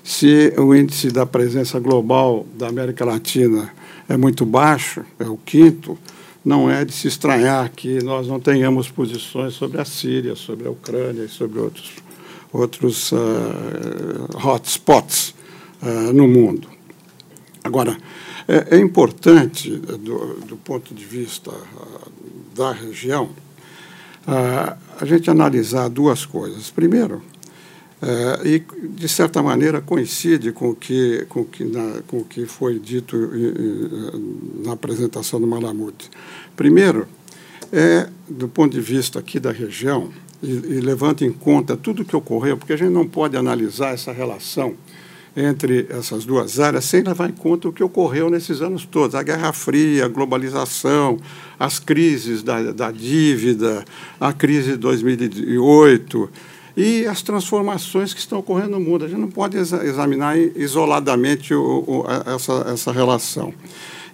se 0.04 0.54
o 0.58 0.76
índice 0.76 1.10
da 1.10 1.26
presença 1.26 1.80
global 1.80 2.46
da 2.58 2.68
América 2.68 3.04
Latina 3.04 3.72
é 4.08 4.16
muito 4.16 4.46
baixo, 4.46 5.04
é 5.20 5.26
o 5.26 5.38
quinto, 5.38 5.98
não 6.44 6.70
é 6.70 6.86
de 6.86 6.94
se 6.94 7.08
estranhar 7.08 7.72
que 7.72 8.04
nós 8.04 8.28
não 8.28 8.40
tenhamos 8.40 8.88
posições 8.88 9.56
sobre 9.56 9.82
a 9.82 9.86
Síria, 9.86 10.36
sobre 10.36 10.68
a 10.68 10.72
Ucrânia 10.72 11.24
e 11.24 11.30
sobre 11.30 11.60
outros, 11.60 11.92
outros 12.54 13.12
uh, 13.12 13.18
hotspots 14.48 15.34
uh, 15.82 16.14
no 16.14 16.28
mundo. 16.28 16.75
Agora, 17.66 17.98
é, 18.48 18.78
é 18.78 18.80
importante, 18.80 19.72
do, 19.72 20.36
do, 20.46 20.56
ponto 20.56 20.94
de 20.94 21.04
vista 21.04 21.50
uh, 21.50 22.12
da 22.56 22.72
região, 22.72 23.32
a 24.28 25.06
gente 25.06 25.30
analisar 25.30 25.88
duas 25.88 26.26
coisas. 26.26 26.70
Primeiro, 26.70 27.22
é, 28.02 28.48
e, 28.48 28.64
de 28.90 29.08
certa 29.08 29.42
maneira, 29.42 29.82
coincide 29.82 30.52
com 30.52 30.70
o 30.70 30.76
que, 30.76 31.26
com 31.30 31.44
que, 31.44 31.64
na, 31.64 32.02
com 32.08 32.20
o 32.20 32.24
que 32.24 32.46
foi 32.46 32.80
dito 32.80 33.16
na 34.64 34.74
apresentação 34.74 35.40
do 35.40 35.48
Malamute. 35.48 36.10
Primeiro, 36.56 37.08
é, 37.72 38.10
do 38.28 38.48
ponto 38.48 38.74
de 38.74 38.82
vista 38.82 39.20
aqui 39.20 39.40
da 39.40 39.52
região, 39.52 40.12
e, 40.42 40.50
e 40.50 40.82
levando 40.82 41.24
em 41.24 41.32
conta 41.32 41.76
tudo 41.76 42.04
o 42.04 42.06
que 42.06 42.16
ocorreu, 42.16 42.58
porque 42.58 42.74
a 42.74 42.78
gente 42.78 42.92
não 42.92 43.08
pode 43.08 43.36
analisar 43.36 43.94
essa 43.94 44.12
relação 44.12 44.76
entre 45.36 45.88
essas 45.90 46.24
duas 46.24 46.60
áreas 46.60 46.86
sem 46.86 47.04
levar 47.04 47.30
em 47.30 47.34
conta 47.34 47.68
o 47.68 47.74
que 47.74 47.84
ocorreu 47.84 48.30
nesses 48.30 48.62
anos 48.62 48.86
todos. 48.86 49.16
A 49.16 49.24
Guerra 49.24 49.52
Fria, 49.52 50.06
a 50.06 50.08
globalização, 50.08 51.20
as 51.60 51.78
crises 51.78 52.42
da, 52.42 52.72
da 52.72 52.92
dívida, 52.92 53.84
a 54.20 54.32
crise 54.32 54.72
de 54.72 54.78
2008 54.78 56.30
e 56.78 57.06
as 57.06 57.22
transformações 57.22 58.14
que 58.14 58.20
estão 58.20 58.40
ocorrendo 58.40 58.72
no 58.72 58.80
mundo. 58.80 59.06
A 59.06 59.08
gente 59.08 59.20
não 59.20 59.30
pode 59.30 59.58
examinar 59.58 60.38
isoladamente 60.38 61.54
o, 61.54 61.84
o, 61.86 62.06
essa, 62.34 62.72
essa 62.74 62.92
relação. 62.92 63.54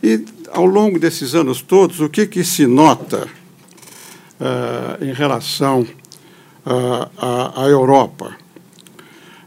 E, 0.04 0.26
ao 0.52 0.66
longo 0.66 1.00
desses 1.00 1.36
anos 1.36 1.62
todos, 1.62 2.00
o 2.00 2.10
que, 2.10 2.26
que 2.26 2.44
se 2.44 2.66
nota 2.66 3.28
uh, 4.40 5.04
em 5.04 5.14
relação 5.14 5.82
uh, 5.82 7.10
à, 7.18 7.64
à 7.64 7.68
Europa? 7.68 8.41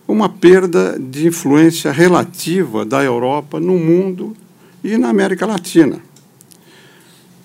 Uma 0.06 0.28
perda 0.28 0.98
de 0.98 1.26
influência 1.26 1.90
relativa 1.90 2.84
da 2.84 3.02
Europa 3.02 3.58
no 3.58 3.78
mundo 3.78 4.36
e 4.82 4.98
na 4.98 5.08
América 5.08 5.46
Latina. 5.46 5.98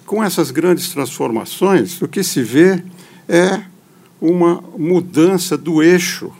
Com 0.05 0.23
essas 0.23 0.51
grandes 0.51 0.89
transformações, 0.89 2.01
o 2.01 2.07
que 2.07 2.23
se 2.23 2.43
vê 2.43 2.83
é 3.27 3.61
uma 4.19 4.61
mudança 4.77 5.57
do 5.57 5.81
eixo 5.81 6.33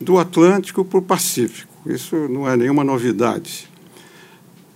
do 0.00 0.18
Atlântico 0.18 0.84
para 0.84 0.98
o 0.98 1.02
Pacífico. 1.02 1.72
Isso 1.86 2.14
não 2.28 2.48
é 2.48 2.56
nenhuma 2.56 2.84
novidade. 2.84 3.68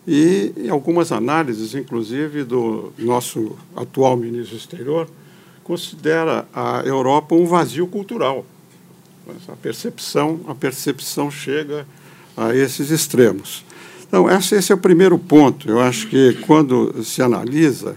E 0.06 0.52
algumas 0.68 1.12
análises, 1.12 1.74
inclusive 1.74 2.42
do 2.42 2.92
nosso 2.98 3.56
atual 3.76 4.16
ministro 4.16 4.56
do 4.56 4.60
exterior, 4.60 5.08
considera 5.62 6.48
a 6.52 6.82
Europa 6.84 7.34
um 7.34 7.46
vazio 7.46 7.86
cultural. 7.86 8.44
A 9.48 9.56
percepção, 9.56 10.40
a 10.46 10.54
percepção 10.54 11.30
chega 11.30 11.86
a 12.36 12.54
esses 12.54 12.90
extremos. 12.90 13.64
Então, 14.06 14.28
esse 14.30 14.72
é 14.72 14.74
o 14.74 14.78
primeiro 14.78 15.18
ponto. 15.18 15.68
Eu 15.68 15.80
acho 15.80 16.08
que 16.08 16.34
quando 16.46 17.02
se 17.04 17.22
analisa 17.22 17.96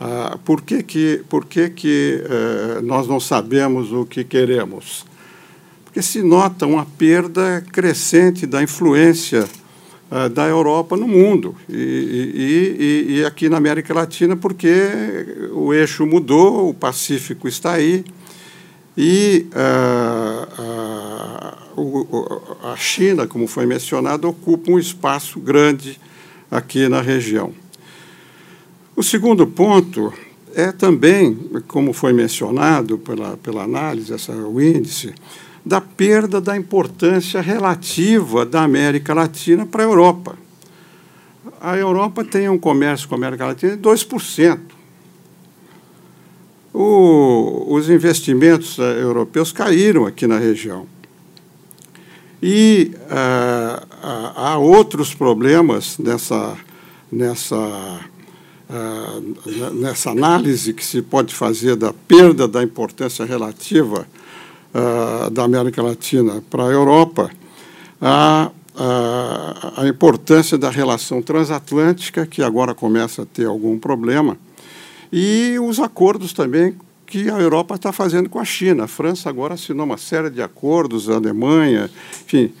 ah, 0.00 0.38
por 0.44 0.62
que, 0.62 0.82
que, 0.82 1.22
por 1.28 1.46
que, 1.46 1.70
que 1.70 2.22
eh, 2.24 2.80
nós 2.82 3.06
não 3.06 3.20
sabemos 3.20 3.92
o 3.92 4.04
que 4.04 4.24
queremos? 4.24 5.06
Porque 5.84 6.02
se 6.02 6.20
nota 6.20 6.66
uma 6.66 6.84
perda 6.84 7.64
crescente 7.72 8.44
da 8.44 8.62
influência 8.62 9.48
ah, 10.10 10.28
da 10.28 10.46
Europa 10.46 10.96
no 10.96 11.06
mundo 11.06 11.54
e, 11.68 13.06
e, 13.08 13.14
e, 13.14 13.24
aqui 13.24 13.48
na 13.48 13.56
América 13.56 13.94
Latina, 13.94 14.36
porque 14.36 14.68
o 15.52 15.72
eixo 15.72 16.04
mudou, 16.04 16.68
o 16.70 16.74
Pacífico 16.74 17.46
está 17.46 17.72
aí 17.72 18.04
e 18.96 19.46
ah, 19.54 20.46
a 22.62 22.76
China, 22.76 23.26
como 23.26 23.46
foi 23.46 23.66
mencionado, 23.66 24.28
ocupa 24.28 24.70
um 24.70 24.78
espaço 24.78 25.40
grande 25.40 26.00
aqui 26.50 26.88
na 26.88 27.00
região. 27.00 27.52
O 28.96 29.02
segundo 29.02 29.46
ponto 29.46 30.12
é 30.54 30.70
também, 30.70 31.34
como 31.66 31.92
foi 31.92 32.12
mencionado 32.12 32.96
pela, 32.98 33.36
pela 33.36 33.64
análise, 33.64 34.12
essa, 34.12 34.32
o 34.32 34.62
índice, 34.62 35.12
da 35.66 35.80
perda 35.80 36.40
da 36.40 36.56
importância 36.56 37.40
relativa 37.40 38.46
da 38.46 38.62
América 38.62 39.12
Latina 39.14 39.66
para 39.66 39.82
a 39.82 39.86
Europa. 39.86 40.38
A 41.60 41.76
Europa 41.76 42.24
tem 42.24 42.48
um 42.48 42.58
comércio 42.58 43.08
com 43.08 43.14
a 43.14 43.18
América 43.18 43.46
Latina 43.46 43.76
de 43.76 43.82
2%. 43.82 44.73
O, 46.74 47.66
os 47.68 47.88
investimentos 47.88 48.78
eh, 48.80 49.00
europeus 49.00 49.52
caíram 49.52 50.06
aqui 50.06 50.26
na 50.26 50.38
região. 50.38 50.86
E 52.42 52.90
uh, 53.04 53.86
há 54.34 54.58
outros 54.58 55.14
problemas 55.14 55.96
nessa, 55.98 56.56
nessa 57.10 58.00
ah, 58.68 59.20
nessa 59.74 60.10
análise 60.10 60.72
que 60.72 60.84
se 60.84 61.02
pode 61.02 61.34
fazer 61.34 61.76
da 61.76 61.92
perda 61.92 62.48
da 62.48 62.62
importância 62.62 63.24
relativa 63.24 64.06
uh, 64.74 65.30
da 65.30 65.44
América 65.44 65.82
Latina 65.82 66.42
para 66.48 66.64
a 66.64 66.70
Europa, 66.70 67.30
a, 68.00 68.50
a, 68.74 69.82
a, 69.82 69.86
importância 69.86 70.56
da 70.56 70.70
relação 70.70 71.20
transatlântica, 71.20 72.26
que 72.26 72.42
agora 72.42 72.74
começa 72.74 73.22
a 73.22 73.26
ter 73.26 73.46
algum 73.46 73.78
problema, 73.78 74.36
e 75.12 75.56
os 75.60 75.80
acordos 75.80 76.32
também 76.32 76.76
que 77.06 77.28
a 77.30 77.38
Europa 77.38 77.74
está 77.74 77.92
fazendo 77.92 78.28
com 78.28 78.38
a 78.38 78.44
China. 78.44 78.84
A 78.84 78.88
França 78.88 79.28
agora 79.28 79.54
assinou 79.54 79.86
uma 79.86 79.98
série 79.98 80.30
de 80.30 80.42
acordos, 80.42 81.08
a 81.08 81.14
Alemanha, 81.14 81.90
enfim 82.24 82.52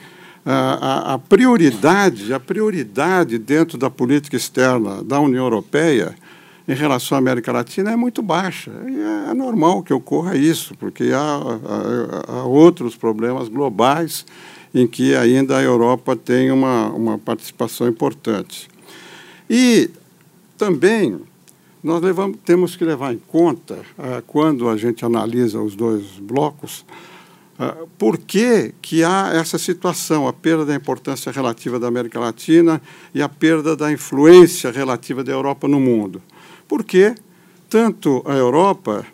a, 0.44 1.14
a, 1.14 1.18
prioridade, 1.18 2.32
a 2.32 2.38
prioridade 2.38 3.38
dentro 3.38 3.78
da 3.78 3.88
política 3.88 4.36
externa 4.36 5.02
da 5.02 5.18
União 5.18 5.44
Europeia 5.44 6.14
em 6.68 6.74
relação 6.74 7.16
à 7.16 7.18
América 7.18 7.50
Latina 7.50 7.92
é 7.92 7.96
muito 7.96 8.22
baixa. 8.22 8.70
E 8.86 9.30
é 9.30 9.34
normal 9.34 9.82
que 9.82 9.92
ocorra 9.92 10.36
isso, 10.36 10.74
porque 10.76 11.12
há, 11.14 11.18
há, 11.18 12.32
há, 12.32 12.44
outros 12.44 12.94
problemas 12.94 13.48
globais 13.48 14.26
em 14.74 14.86
que 14.86 15.14
ainda 15.14 15.56
a 15.56 15.62
Europa 15.62 16.16
tem 16.16 16.50
uma, 16.50 16.88
uma 16.88 17.18
participação 17.18 17.88
importante. 17.88 18.68
E 19.48 19.90
também 20.58 21.20
nós 21.84 22.02
levamos, 22.02 22.38
temos 22.46 22.76
que 22.76 22.84
levar 22.84 23.12
em 23.12 23.18
conta, 23.18 23.78
ah, 23.98 24.22
quando 24.26 24.70
a 24.70 24.76
gente 24.78 25.04
analisa 25.04 25.60
os 25.60 25.76
dois 25.76 26.18
blocos, 26.18 26.82
ah, 27.58 27.76
por 27.98 28.16
que, 28.16 28.74
que 28.80 29.04
há 29.04 29.32
essa 29.34 29.58
situação, 29.58 30.26
a 30.26 30.32
perda 30.32 30.64
da 30.64 30.74
importância 30.74 31.30
relativa 31.30 31.78
da 31.78 31.86
América 31.86 32.18
Latina 32.18 32.80
e 33.14 33.20
a 33.20 33.28
perda 33.28 33.76
da 33.76 33.92
influência 33.92 34.70
relativa 34.70 35.22
da 35.22 35.30
Europa 35.30 35.68
no 35.68 35.78
mundo? 35.78 36.22
Porque 36.66 37.14
tanto 37.68 38.22
a 38.24 38.32
Europa, 38.32 39.04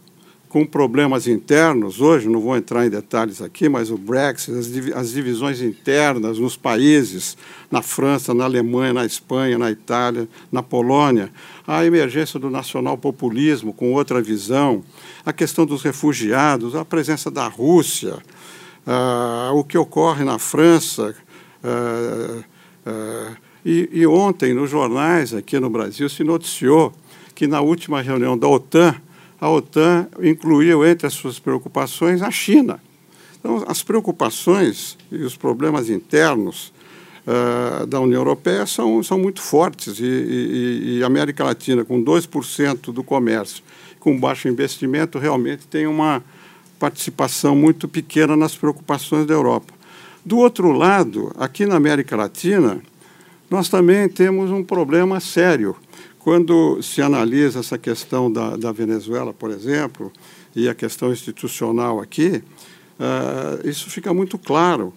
com 0.50 0.66
problemas 0.66 1.28
internos, 1.28 2.00
hoje 2.00 2.28
não 2.28 2.40
vou 2.40 2.56
entrar 2.56 2.84
em 2.84 2.90
detalhes 2.90 3.40
aqui, 3.40 3.68
mas 3.68 3.88
o 3.88 3.96
Brexit, 3.96 4.50
as, 4.92 5.12
divisões 5.12 5.62
internas 5.62 6.40
nos 6.40 6.56
países, 6.56 7.36
na 7.70 7.80
França, 7.82 8.34
na 8.34 8.46
Alemanha, 8.46 8.92
na 8.92 9.06
Espanha, 9.06 9.56
na 9.56 9.70
Itália, 9.70 10.28
na 10.50 10.60
Polônia, 10.60 11.30
a 11.64 11.86
emergência 11.86 12.38
do 12.40 12.50
nacional-populismo 12.50 13.72
com 13.72 13.92
outra 13.92 14.20
visão, 14.20 14.82
a 15.24 15.32
questão 15.32 15.64
dos 15.64 15.84
refugiados, 15.84 16.74
a 16.74 16.84
presença 16.84 17.30
da 17.30 17.46
Rússia, 17.46 18.18
uh, 18.84 19.54
o 19.54 19.62
que 19.62 19.78
ocorre 19.78 20.24
na 20.24 20.40
França. 20.40 21.14
Uh, 21.62 22.40
uh, 22.90 23.36
e, 23.64 23.88
e, 23.92 24.04
ontem, 24.04 24.52
nos 24.52 24.68
jornais 24.68 25.32
aqui 25.32 25.60
no 25.60 25.70
Brasil, 25.70 26.08
se 26.08 26.24
noticiou 26.24 26.92
que 27.36 27.46
na 27.46 27.60
última 27.60 28.02
reunião 28.02 28.36
da 28.36 28.48
OTAN, 28.48 29.00
a 29.40 29.48
OTAN 29.48 30.08
incluiu 30.22 30.84
entre 30.84 31.06
as 31.06 31.14
suas 31.14 31.38
preocupações 31.38 32.22
a 32.22 32.30
China. 32.30 32.80
Então, 33.38 33.64
as 33.66 33.82
preocupações 33.82 34.98
e 35.10 35.22
os 35.22 35.36
problemas 35.36 35.88
internos 35.88 36.72
uh, 37.26 37.86
da 37.86 37.98
União 37.98 38.20
Europeia 38.20 38.66
são, 38.66 39.02
são 39.02 39.18
muito 39.18 39.40
fortes 39.40 39.98
e, 39.98 40.04
e, 40.04 40.98
e 40.98 41.02
a 41.02 41.06
América 41.06 41.42
Latina, 41.44 41.84
com 41.84 42.04
2% 42.04 42.92
do 42.92 43.02
comércio 43.02 43.62
com 44.00 44.18
baixo 44.18 44.48
investimento 44.48 45.18
realmente 45.18 45.68
tem 45.68 45.86
uma 45.86 46.24
participação 46.78 47.54
muito 47.54 47.86
pequena 47.86 48.34
nas 48.34 48.56
preocupações 48.56 49.26
da 49.26 49.34
Europa. 49.34 49.72
Do 50.24 50.38
outro 50.38 50.72
lado, 50.72 51.30
aqui 51.38 51.66
na 51.66 51.76
América 51.76 52.16
Latina, 52.16 52.80
nós 53.50 53.68
também 53.68 54.08
temos 54.08 54.50
um 54.50 54.64
problema 54.64 55.20
sério. 55.20 55.76
Quando 56.20 56.82
se 56.82 57.00
analisa 57.00 57.60
essa 57.60 57.78
questão 57.78 58.30
da, 58.30 58.54
da 58.54 58.70
Venezuela, 58.70 59.32
por 59.32 59.50
exemplo, 59.50 60.12
e 60.54 60.68
a 60.68 60.74
questão 60.74 61.10
institucional 61.10 61.98
aqui, 61.98 62.42
uh, 62.98 63.66
isso 63.66 63.88
fica 63.88 64.12
muito 64.12 64.36
claro. 64.36 64.92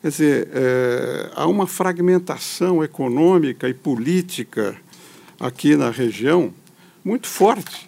Quer 0.00 0.08
dizer, 0.08 0.48
uh, 0.48 1.32
há 1.36 1.46
uma 1.46 1.66
fragmentação 1.66 2.82
econômica 2.82 3.68
e 3.68 3.74
política 3.74 4.74
aqui 5.38 5.76
na 5.76 5.90
região 5.90 6.54
muito 7.04 7.28
forte. 7.28 7.86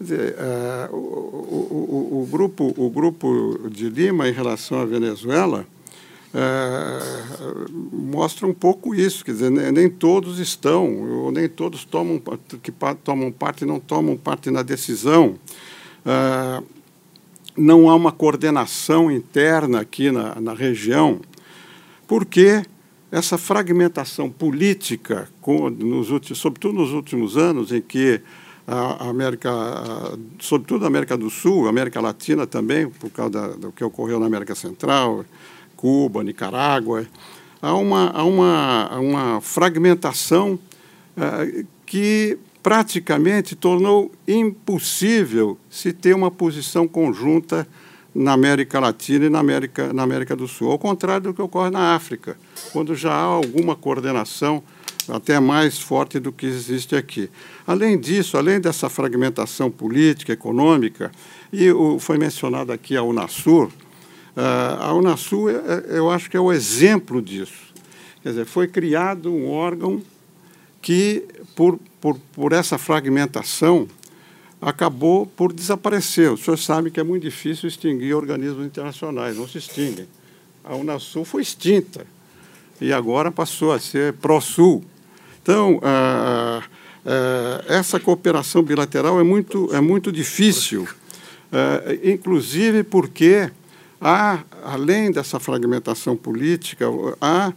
Dizer, 0.00 0.34
uh, 0.34 0.96
o, 0.96 0.98
o, 0.98 2.22
o, 2.22 2.28
grupo, 2.30 2.72
o 2.78 2.88
grupo 2.88 3.68
de 3.70 3.90
Lima 3.90 4.26
em 4.26 4.32
relação 4.32 4.80
à 4.80 4.86
Venezuela 4.86 5.66
uh, 6.34 7.72
mostra 7.92 8.46
um 8.46 8.54
pouco 8.54 8.94
isso, 8.94 9.24
quer 9.24 9.32
dizer, 9.32 9.50
nem 9.50 9.88
todos 9.88 10.38
estão, 10.38 11.22
ou 11.24 11.32
nem 11.32 11.48
todos 11.48 11.84
tomam, 11.84 12.20
que 12.62 12.72
tomam 13.02 13.30
parte 13.30 13.64
não 13.64 13.78
tomam 13.78 14.16
parte 14.16 14.50
na 14.50 14.62
decisão. 14.62 15.38
Uh, 16.04 16.64
não 17.56 17.90
há 17.90 17.94
uma 17.94 18.12
coordenação 18.12 19.10
interna 19.10 19.80
aqui 19.80 20.10
na, 20.10 20.40
na 20.40 20.54
região, 20.54 21.20
porque 22.06 22.62
essa 23.10 23.36
fragmentação 23.36 24.30
política, 24.30 25.28
com, 25.40 25.68
nos 25.68 26.10
últimos, 26.10 26.38
sobretudo 26.38 26.78
nos 26.78 26.92
últimos 26.92 27.36
anos, 27.36 27.70
em 27.70 27.82
que 27.82 28.22
a 28.66 29.08
América, 29.08 29.50
sobretudo 30.38 30.84
a 30.84 30.88
América 30.88 31.16
do 31.16 31.28
Sul, 31.28 31.66
a 31.66 31.70
América 31.70 32.00
Latina 32.00 32.46
também, 32.46 32.88
por 32.88 33.10
causa 33.10 33.30
da, 33.30 33.48
do 33.48 33.72
que 33.72 33.84
ocorreu 33.84 34.18
na 34.18 34.26
América 34.26 34.54
Central, 34.54 35.24
Cuba, 35.82 36.22
Nicarágua, 36.22 37.04
há 37.60 37.74
uma, 37.74 38.10
há 38.10 38.22
uma, 38.22 39.00
uma 39.00 39.40
fragmentação 39.40 40.56
uh, 41.16 41.66
que 41.84 42.38
praticamente 42.62 43.56
tornou 43.56 44.12
impossível 44.28 45.58
se 45.68 45.92
ter 45.92 46.14
uma 46.14 46.30
posição 46.30 46.86
conjunta 46.86 47.66
na 48.14 48.32
América 48.32 48.78
Latina 48.78 49.26
e 49.26 49.28
na 49.28 49.40
América, 49.40 49.92
na 49.92 50.04
América 50.04 50.36
do 50.36 50.46
Sul, 50.46 50.70
ao 50.70 50.78
contrário 50.78 51.24
do 51.24 51.34
que 51.34 51.42
ocorre 51.42 51.70
na 51.70 51.96
África, 51.96 52.36
quando 52.72 52.94
já 52.94 53.12
há 53.12 53.22
alguma 53.22 53.74
coordenação 53.74 54.62
até 55.08 55.40
mais 55.40 55.80
forte 55.80 56.20
do 56.20 56.30
que 56.30 56.46
existe 56.46 56.94
aqui. 56.94 57.28
Além 57.66 57.98
disso, 57.98 58.38
além 58.38 58.60
dessa 58.60 58.88
fragmentação 58.88 59.68
política, 59.68 60.32
econômica, 60.32 61.10
e 61.52 61.72
o, 61.72 61.98
foi 61.98 62.18
mencionado 62.18 62.70
aqui 62.70 62.96
a 62.96 63.02
Unasur, 63.02 63.68
uh, 64.36 64.82
a 64.82 64.94
Unasur, 64.94 65.50
é, 65.50 65.54
é, 65.94 65.98
eu 65.98 66.10
acho 66.10 66.30
que 66.30 66.36
é 66.36 66.40
o 66.40 66.52
exemplo 66.52 67.20
disso. 67.20 67.72
Quer 68.22 68.30
dizer, 68.30 68.44
foi 68.46 68.68
criado 68.68 69.32
um 69.32 69.50
órgão 69.50 70.02
que, 70.80 71.24
por, 71.54 71.78
por, 72.00 72.18
por 72.32 72.52
essa 72.52 72.78
fragmentação, 72.78 73.88
acabou 74.60 75.26
por 75.26 75.52
desaparecer. 75.52 76.30
O 76.30 76.36
senhor 76.36 76.56
sabe 76.56 76.90
que 76.90 77.00
é 77.00 77.02
muito 77.02 77.22
difícil 77.22 77.68
extinguir 77.68 78.14
organismos 78.14 78.64
internacionais, 78.64 79.36
não 79.36 79.48
se 79.48 79.58
extinguem. 79.58 80.06
A 80.64 80.76
Unasul 80.76 81.24
foi 81.24 81.42
extinta 81.42 82.06
e 82.80 82.92
agora 82.92 83.30
passou 83.30 83.72
a 83.72 83.78
ser 83.78 84.12
Prosul. 84.14 84.84
Então, 85.42 85.80
ah, 85.82 86.62
ah, 87.04 87.64
essa 87.66 87.98
cooperação 87.98 88.62
bilateral 88.62 89.20
é 89.20 89.24
muito, 89.24 89.68
é 89.74 89.80
muito 89.80 90.12
difícil, 90.12 90.86
ah, 91.52 91.80
inclusive 92.04 92.84
porque 92.84 93.50
há, 94.02 94.40
além 94.64 95.10
dessa 95.10 95.38
fragmentação 95.38 96.16
política, 96.16 96.86
há, 97.20 97.52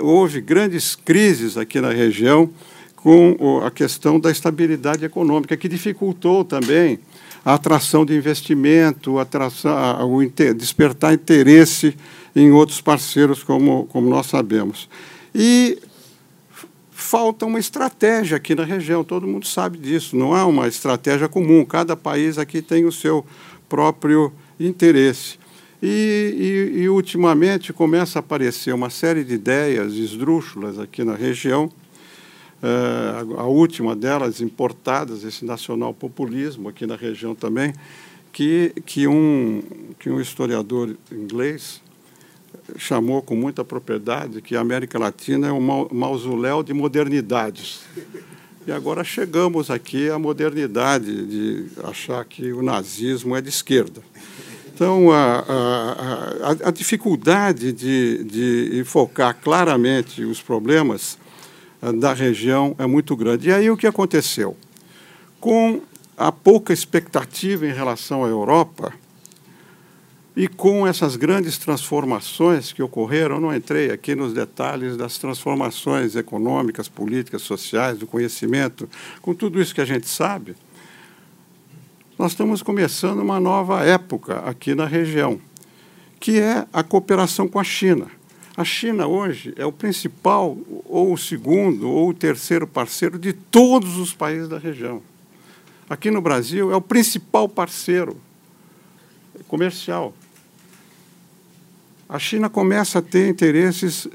houve 0.00 0.40
grandes 0.40 0.94
crises 0.94 1.56
aqui 1.56 1.80
na 1.80 1.90
região 1.90 2.48
com 2.94 3.62
a 3.64 3.70
questão 3.70 4.20
da 4.20 4.30
estabilidade 4.30 5.04
econômica, 5.04 5.56
que 5.56 5.68
dificultou 5.68 6.44
também 6.44 7.00
a 7.44 7.54
atração 7.54 8.04
de 8.04 8.14
investimento, 8.14 9.18
atração, 9.18 9.72
o 10.12 10.22
despertar 10.54 11.14
interesse 11.14 11.96
em 12.36 12.52
outros 12.52 12.80
parceiros, 12.80 13.42
como, 13.42 13.86
como 13.86 14.08
nós 14.08 14.26
sabemos. 14.26 14.88
E 15.34 15.78
falta 16.90 17.46
uma 17.46 17.58
estratégia 17.58 18.36
aqui 18.36 18.54
na 18.54 18.64
região, 18.64 19.02
todo 19.02 19.26
mundo 19.26 19.46
sabe 19.46 19.78
disso, 19.78 20.14
não 20.14 20.34
há 20.34 20.44
uma 20.44 20.68
estratégia 20.68 21.28
comum, 21.28 21.64
cada 21.64 21.96
país 21.96 22.36
aqui 22.36 22.60
tem 22.60 22.84
o 22.84 22.92
seu 22.92 23.24
próprio 23.68 24.30
interesse. 24.58 25.39
E, 25.82 26.72
e, 26.76 26.80
e 26.82 26.88
ultimamente 26.88 27.72
começa 27.72 28.18
a 28.18 28.20
aparecer 28.20 28.74
uma 28.74 28.90
série 28.90 29.24
de 29.24 29.34
ideias 29.34 29.94
esdrúxulas 29.94 30.78
aqui 30.78 31.02
na 31.02 31.14
região, 31.14 31.70
uh, 32.62 33.38
a 33.38 33.46
última 33.46 33.96
delas 33.96 34.42
importadas, 34.42 35.24
esse 35.24 35.44
nacional 35.44 35.94
populismo 35.94 36.68
aqui 36.68 36.86
na 36.86 36.96
região 36.96 37.34
também, 37.34 37.72
que, 38.30 38.74
que, 38.84 39.06
um, 39.06 39.62
que 39.98 40.10
um 40.10 40.20
historiador 40.20 40.94
inglês, 41.10 41.80
chamou 42.76 43.22
com 43.22 43.34
muita 43.34 43.64
propriedade 43.64 44.40
que 44.42 44.56
a 44.56 44.60
América 44.60 44.98
Latina 44.98 45.48
é 45.48 45.52
um 45.52 45.88
mausoléu 45.92 46.62
de 46.62 46.72
modernidades. 46.72 47.80
E 48.66 48.72
agora 48.72 49.02
chegamos 49.02 49.70
aqui 49.70 50.10
à 50.10 50.18
modernidade 50.18 51.26
de 51.26 51.66
achar 51.84 52.24
que 52.24 52.52
o 52.52 52.62
nazismo 52.62 53.34
é 53.34 53.40
de 53.40 53.48
esquerda. 53.48 54.02
Então, 54.80 55.12
a, 55.12 55.44
a, 56.42 56.68
a 56.68 56.70
dificuldade 56.70 57.70
de, 57.70 58.24
de 58.24 58.80
enfocar 58.80 59.36
claramente 59.38 60.24
os 60.24 60.40
problemas 60.40 61.18
ah, 61.82 61.92
da 61.92 62.14
região 62.14 62.74
é 62.78 62.86
muito 62.86 63.14
grande. 63.14 63.50
E 63.50 63.52
aí 63.52 63.70
o 63.70 63.76
que 63.76 63.86
aconteceu? 63.86 64.56
Com 65.38 65.82
a 66.16 66.32
pouca 66.32 66.72
expectativa 66.72 67.66
em 67.66 67.74
relação 67.74 68.24
à 68.24 68.28
Europa, 68.28 68.94
e 70.34 70.48
com 70.48 70.86
essas 70.86 71.14
grandes 71.14 71.58
transformações 71.58 72.72
que 72.72 72.82
ocorreram, 72.82 73.38
não 73.38 73.54
entrei 73.54 73.90
aqui 73.90 74.14
nos 74.14 74.32
detalhes 74.32 74.96
das 74.96 75.18
transformações 75.18 76.16
econômicas, 76.16 76.88
políticas, 76.88 77.42
sociais, 77.42 77.98
do 77.98 78.06
conhecimento, 78.06 78.88
com 79.20 79.34
tudo 79.34 79.60
isso 79.60 79.74
que 79.74 79.82
a 79.82 79.84
gente 79.84 80.08
sabe, 80.08 80.56
nós 82.20 82.32
estamos 82.32 82.62
começando 82.62 83.20
uma 83.20 83.40
nova 83.40 83.82
época 83.82 84.40
aqui 84.40 84.74
na 84.74 84.84
região, 84.84 85.40
que 86.20 86.38
é 86.38 86.66
a 86.70 86.82
cooperação 86.82 87.48
com 87.48 87.58
a 87.58 87.64
China. 87.64 88.08
A 88.54 88.62
China 88.62 89.06
hoje 89.06 89.54
é 89.56 89.64
o 89.64 89.72
principal, 89.72 90.58
ou 90.84 91.14
o 91.14 91.16
segundo, 91.16 91.88
ou 91.88 92.10
o 92.10 92.14
terceiro 92.14 92.66
parceiro 92.66 93.18
de 93.18 93.32
todos 93.32 93.96
os 93.96 94.12
países 94.12 94.50
da 94.50 94.58
região. 94.58 95.00
Aqui 95.88 96.10
no 96.10 96.20
Brasil 96.20 96.70
é 96.70 96.76
o 96.76 96.82
principal 96.82 97.48
parceiro 97.48 98.18
comercial. 99.48 100.12
A 102.06 102.18
China 102.18 102.50
começa 102.50 102.98
a 102.98 103.02
ter 103.02 103.30
interesses 103.30 104.06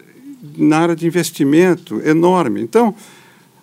na 0.55 0.77
área 0.77 0.95
de 0.95 1.07
investimento 1.07 1.99
enorme. 2.07 2.61
Então, 2.61 2.93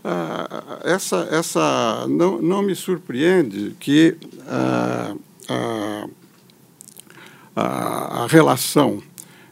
ah, 0.04 0.80
essa, 0.84 1.28
essa 1.30 2.06
não, 2.08 2.42
não 2.42 2.62
me 2.62 2.74
surpreende 2.74 3.76
que 3.78 4.16
ah, 4.48 5.14
a, 5.48 6.06
a, 7.54 8.22
a 8.24 8.26
relação 8.26 9.02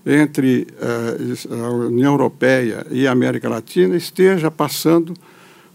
entre 0.04 0.66
ah, 0.80 1.64
a 1.66 1.70
União 1.70 2.12
Europeia 2.12 2.86
e 2.90 3.06
a 3.06 3.12
América 3.12 3.48
Latina 3.48 3.96
esteja 3.96 4.50
passando 4.50 5.14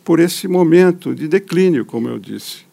por 0.04 0.20
esse 0.20 0.48
momento 0.48 1.16
de 1.16 1.28
declínio, 1.28 1.86
como 1.86 2.10
eu 2.10 2.20
disse. 2.20 2.66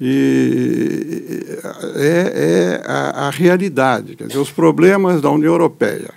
E 0.00 1.58
é, 1.96 2.82
é 2.82 2.82
a, 2.86 3.26
a, 3.26 3.30
realidade. 3.30 4.14
Quer 4.14 4.28
dizer, 4.28 4.38
os 4.38 4.50
problemas 4.50 5.20
da 5.20 5.30
União 5.30 5.52
Europeia, 5.52 6.10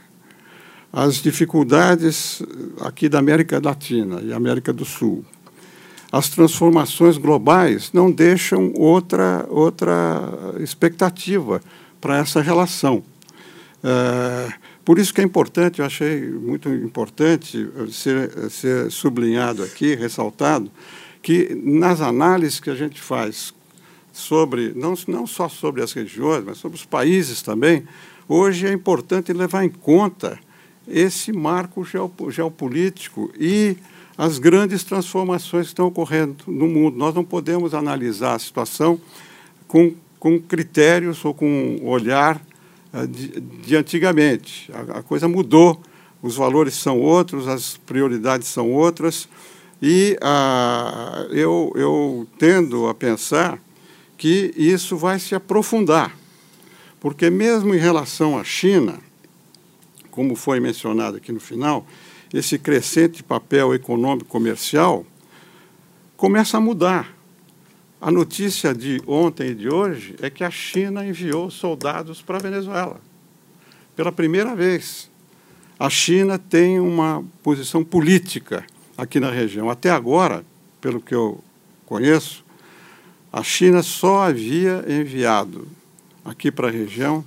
as 0.93 1.15
dificuldades 1.15 2.41
aqui 2.81 3.07
da 3.07 3.19
América 3.19 3.61
Latina 3.63 4.21
e 4.21 4.33
América 4.33 4.73
do 4.73 4.83
Sul, 4.83 5.23
as 6.11 6.27
transformações 6.27 7.17
globais 7.17 7.91
não 7.93 8.11
deixam 8.11 8.73
outra, 8.75 9.45
outra 9.49 9.95
expectativa 10.59 11.61
para 12.01 12.17
essa 12.17 12.41
relação. 12.41 13.01
É, 13.81 14.53
por 14.83 14.99
isso 14.99 15.13
que 15.13 15.21
é 15.21 15.23
importante, 15.23 15.79
eu 15.79 15.85
achei 15.85 16.29
muito 16.29 16.67
importante 16.67 17.69
ser, 17.91 18.49
ser 18.49 18.91
sublinhado 18.91 19.63
aqui, 19.63 19.95
ressaltado, 19.95 20.69
que 21.21 21.55
nas 21.63 22.01
análises 22.01 22.59
que 22.59 22.69
a 22.69 22.75
gente 22.75 22.99
faz 22.99 23.53
sobre, 24.11 24.73
não, 24.75 24.95
não 25.07 25.25
só 25.25 25.47
sobre 25.47 25.81
as 25.81 25.93
regiões, 25.93 26.43
mas 26.43 26.57
sobre 26.57 26.77
os 26.77 26.83
países 26.83 27.41
também, 27.41 27.87
hoje 28.27 28.67
é 28.67 28.73
importante 28.73 29.31
levar 29.31 29.63
em 29.63 29.69
conta 29.69 30.37
esse 30.87 31.31
marco 31.31 31.85
geopolítico 32.29 33.31
e 33.39 33.77
as 34.17 34.37
grandes 34.37 34.83
transformações 34.83 35.67
que 35.67 35.71
estão 35.71 35.87
ocorrendo 35.87 36.43
no 36.47 36.67
mundo. 36.67 36.97
Nós 36.97 37.15
não 37.15 37.23
podemos 37.23 37.73
analisar 37.73 38.35
a 38.35 38.39
situação 38.39 38.99
com, 39.67 39.93
com 40.19 40.39
critérios 40.39 41.23
ou 41.23 41.33
com 41.33 41.79
olhar 41.83 42.41
uh, 42.93 43.07
de, 43.07 43.39
de, 43.39 43.75
antigamente. 43.75 44.71
A, 44.73 44.99
a, 44.99 45.03
coisa 45.03 45.27
mudou, 45.27 45.81
os 46.21 46.35
valores 46.35 46.75
são 46.75 46.99
outros, 46.99 47.47
as 47.47 47.77
prioridades 47.77 48.47
são 48.47 48.71
outras, 48.71 49.27
e 49.81 50.17
uh, 50.21 51.33
eu, 51.33 51.71
eu 51.75 52.27
tendo 52.37 52.87
a 52.87 52.93
pensar 52.93 53.59
que 54.17 54.53
isso 54.55 54.95
vai 54.97 55.17
se 55.17 55.33
aprofundar, 55.33 56.15
porque 56.99 57.29
mesmo 57.31 57.73
em 57.73 57.79
relação 57.79 58.37
à 58.37 58.43
China, 58.43 58.99
como 60.11 60.35
foi 60.35 60.59
mencionado 60.59 61.17
aqui 61.17 61.31
no 61.31 61.39
final, 61.39 61.87
esse 62.33 62.59
crescente 62.59 63.23
papel 63.23 63.73
econômico 63.73 64.29
comercial 64.29 65.05
começa 66.15 66.57
a 66.57 66.61
mudar. 66.61 67.15
A 67.99 68.11
notícia 68.11 68.73
de 68.73 69.01
ontem 69.07 69.49
e 69.49 69.55
de 69.55 69.69
hoje 69.69 70.15
é 70.21 70.29
que 70.29 70.43
a 70.43 70.51
China 70.51 71.05
enviou 71.05 71.49
soldados 71.49 72.21
para 72.21 72.37
a 72.37 72.41
Venezuela. 72.41 72.99
Pela 73.95 74.11
primeira 74.11 74.55
vez. 74.55 75.09
A 75.79 75.89
China 75.89 76.37
tem 76.37 76.79
uma 76.79 77.23
posição 77.41 77.83
política 77.83 78.65
aqui 78.97 79.19
na 79.19 79.31
região. 79.31 79.69
Até 79.69 79.89
agora, 79.89 80.45
pelo 80.79 81.01
que 81.01 81.13
eu 81.13 81.43
conheço, 81.85 82.43
a 83.31 83.43
China 83.43 83.81
só 83.81 84.23
havia 84.23 84.83
enviado 84.87 85.67
aqui 86.23 86.51
para 86.51 86.67
a 86.67 86.71
região 86.71 87.25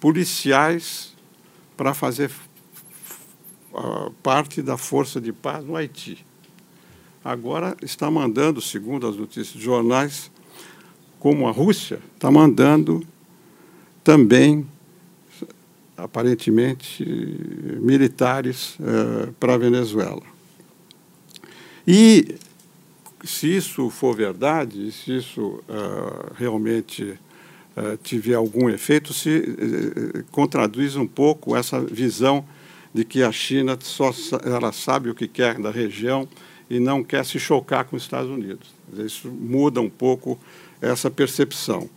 policiais 0.00 1.09
para 1.80 1.94
fazer 1.94 2.30
uh, 3.72 4.10
parte 4.22 4.60
da 4.60 4.76
força 4.76 5.18
de 5.18 5.32
paz 5.32 5.64
no 5.64 5.74
Haiti 5.74 6.26
agora 7.24 7.74
está 7.80 8.10
mandando, 8.10 8.60
segundo 8.60 9.06
as 9.06 9.16
notícias 9.16 9.54
de 9.54 9.62
jornais, 9.62 10.30
como 11.18 11.48
a 11.48 11.50
Rússia 11.50 11.98
está 12.14 12.30
mandando 12.30 13.02
também, 14.04 14.68
aparentemente, 15.96 17.02
militares 17.80 18.76
uh, 18.78 19.32
para 19.40 19.54
a 19.54 19.56
Venezuela. 19.56 20.22
E 21.88 22.34
se 23.24 23.56
isso 23.56 23.88
for 23.88 24.14
verdade, 24.14 24.92
se 24.92 25.16
isso 25.16 25.62
uh, 25.66 26.34
realmente 26.34 27.18
uh, 27.76 27.96
tiver 28.02 28.34
algum 28.34 28.68
efeito, 28.68 29.12
se 29.12 29.42
contradiz 30.30 30.96
um 30.96 31.06
pouco 31.06 31.56
essa 31.56 31.80
visão 31.80 32.44
de 32.92 33.04
que 33.04 33.22
a 33.22 33.30
China 33.30 33.78
só 33.80 34.10
ela 34.44 34.72
sabe 34.72 35.10
o 35.10 35.14
que 35.14 35.28
quer 35.28 35.58
da 35.58 35.70
região 35.70 36.28
e 36.68 36.78
não 36.78 37.02
quer 37.02 37.24
se 37.24 37.38
chocar 37.38 37.84
com 37.84 37.96
os 37.96 38.02
Estados 38.02 38.30
Unidos. 38.30 38.74
Isso 38.96 39.28
muda 39.28 39.80
um 39.80 39.90
pouco 39.90 40.38
essa 40.80 41.10
percepção. 41.10 41.88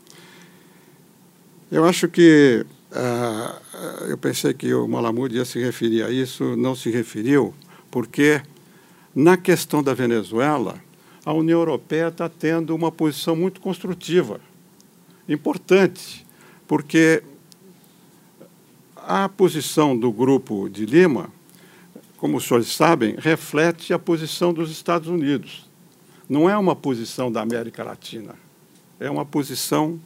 Eu 1.72 1.86
acho 1.86 2.08
que 2.08 2.66
uh, 2.92 4.08
eu 4.08 4.18
pensei 4.18 4.54
que 4.54 4.74
o 4.74 4.88
Malamud 4.88 5.36
ia 5.36 5.46
se 5.46 5.60
referir 5.60 6.04
a 6.04 6.12
isso, 6.12 6.56
não 6.56 6.76
se 6.76 6.92
referiu, 6.92 7.54
porque 7.90 8.42
na 9.16 9.38
questão 9.38 9.82
da 9.82 9.94
Venezuela, 9.94 10.80
a 11.26 11.34
União 11.34 11.60
Europeia 11.60 12.10
está 12.10 12.28
tendo 12.28 12.76
uma 12.76 12.92
posição 12.92 13.36
muito 13.36 13.62
construtiva, 13.62 14.40
importante, 15.28 16.26
porque 16.68 17.24
a 18.96 19.28
posição 19.28 19.98
do 19.98 20.12
grupo 20.12 20.70
de 20.70 20.86
Lima 20.86 21.30
como 22.24 22.38
os 22.38 22.46
senhores 22.46 22.70
sabem, 22.70 23.18
reflete 23.18 23.94
a 23.94 24.00
posição 24.00 24.54
dos 24.54 24.72
Estados 24.72 25.10
Unidos. 25.10 25.70
Não 26.30 26.50
é 26.50 26.58
uma 26.58 26.74
posição 26.74 27.30
da 27.30 27.42
América 27.42 27.84
Latina, 27.84 28.34
é 28.98 29.10
uma 29.10 29.26
posição 29.26 30.00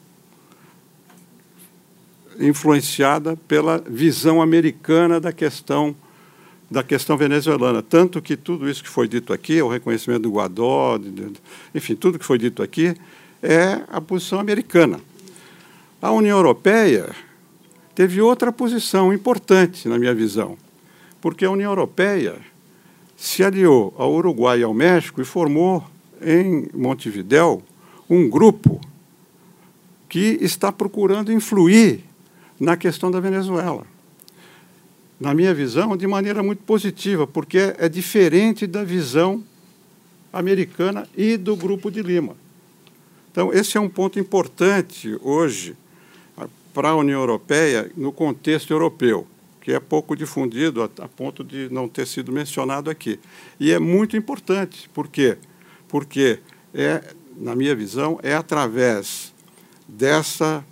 influenciada 2.40 3.38
pela 3.48 3.78
visão 3.88 4.42
americana 4.42 5.20
da 5.20 5.32
questão 5.32 5.96
da 6.72 6.82
questão 6.82 7.16
venezuelana. 7.16 7.84
Tanto 7.84 8.20
que 8.20 8.36
tudo 8.36 8.68
isso 8.68 8.82
que 8.82 8.90
foi 8.90 9.08
dito 9.08 9.32
aqui, 9.32 9.62
o 9.62 9.68
reconhecimento 9.68 10.24
do 10.24 10.32
Guadó, 10.32 11.00
enfim, 11.76 11.94
tudo 11.94 12.18
que 12.18 12.26
foi 12.26 12.40
dito 12.40 12.64
aqui, 12.64 12.96
é 13.42 13.82
a 13.88 14.02
posição 14.02 14.40
americana. 14.40 15.00
A 16.02 16.12
União 16.12 16.38
Europeia 16.38 17.16
teve 17.96 18.22
outra 18.22 18.52
posição 18.52 19.14
importante, 19.14 19.88
na 19.88 19.98
minha 19.98 20.14
visão 20.14 20.58
porque 21.22 21.46
a 21.46 21.52
União 21.52 21.72
Europeia 21.72 22.38
se 23.16 23.44
aliou 23.44 23.94
ao 23.98 24.14
Uruguai 24.14 24.60
e 24.60 24.64
ao 24.64 24.74
México 24.74 25.22
e 25.22 25.26
formou 25.26 25.84
em 26.22 26.68
Montevidéu 26.74 27.62
um 28.10 28.30
grupo 28.30 28.80
que 30.08 30.38
está 30.40 30.72
procurando 30.72 31.32
influir 31.32 32.04
na 32.60 32.78
questão 32.78 33.12
da 33.12 33.20
Venezuela. 33.20 33.86
Na 35.20 35.34
minha 35.34 35.54
visão, 35.54 35.98
de 35.98 36.06
maneira 36.06 36.44
muito 36.44 36.64
positiva, 36.64 37.26
porque 37.26 37.76
é 37.78 37.90
diferente 37.90 38.68
da 38.68 38.84
visão 38.84 39.44
americana 40.32 41.08
e 41.18 41.36
do 41.36 41.56
Grupo 41.56 41.90
de 41.90 42.02
Lima. 42.02 42.36
Então, 43.32 43.54
esse 43.54 43.78
é 43.78 43.80
um 43.82 43.90
ponto 43.90 44.20
importante 44.20 45.18
hoje 45.22 45.76
para 46.74 46.90
a 46.90 46.96
União 46.96 47.20
Europeia 47.20 47.92
no 47.96 48.12
contexto 48.12 48.72
europeu 48.72 49.28
que 49.68 49.74
é 49.74 49.82
pouco 49.82 50.16
difundido 50.16 50.82
a, 50.82 50.86
a, 51.04 51.10
ponto 51.10 51.44
de 51.44 51.68
não 51.70 51.90
ter 51.90 52.08
sido 52.08 52.32
mencionado 52.32 52.90
aqui. 52.90 53.20
E 53.60 53.74
é 53.74 53.78
muito 53.78 54.16
importante, 54.16 54.88
por 54.94 55.10
quê? 55.10 55.38
Porque, 55.90 56.40
é, 56.74 57.04
na 57.36 57.54
minha 57.54 57.76
visão, 57.76 58.18
é 58.24 58.34
através 58.34 59.34
dessa 59.86 60.64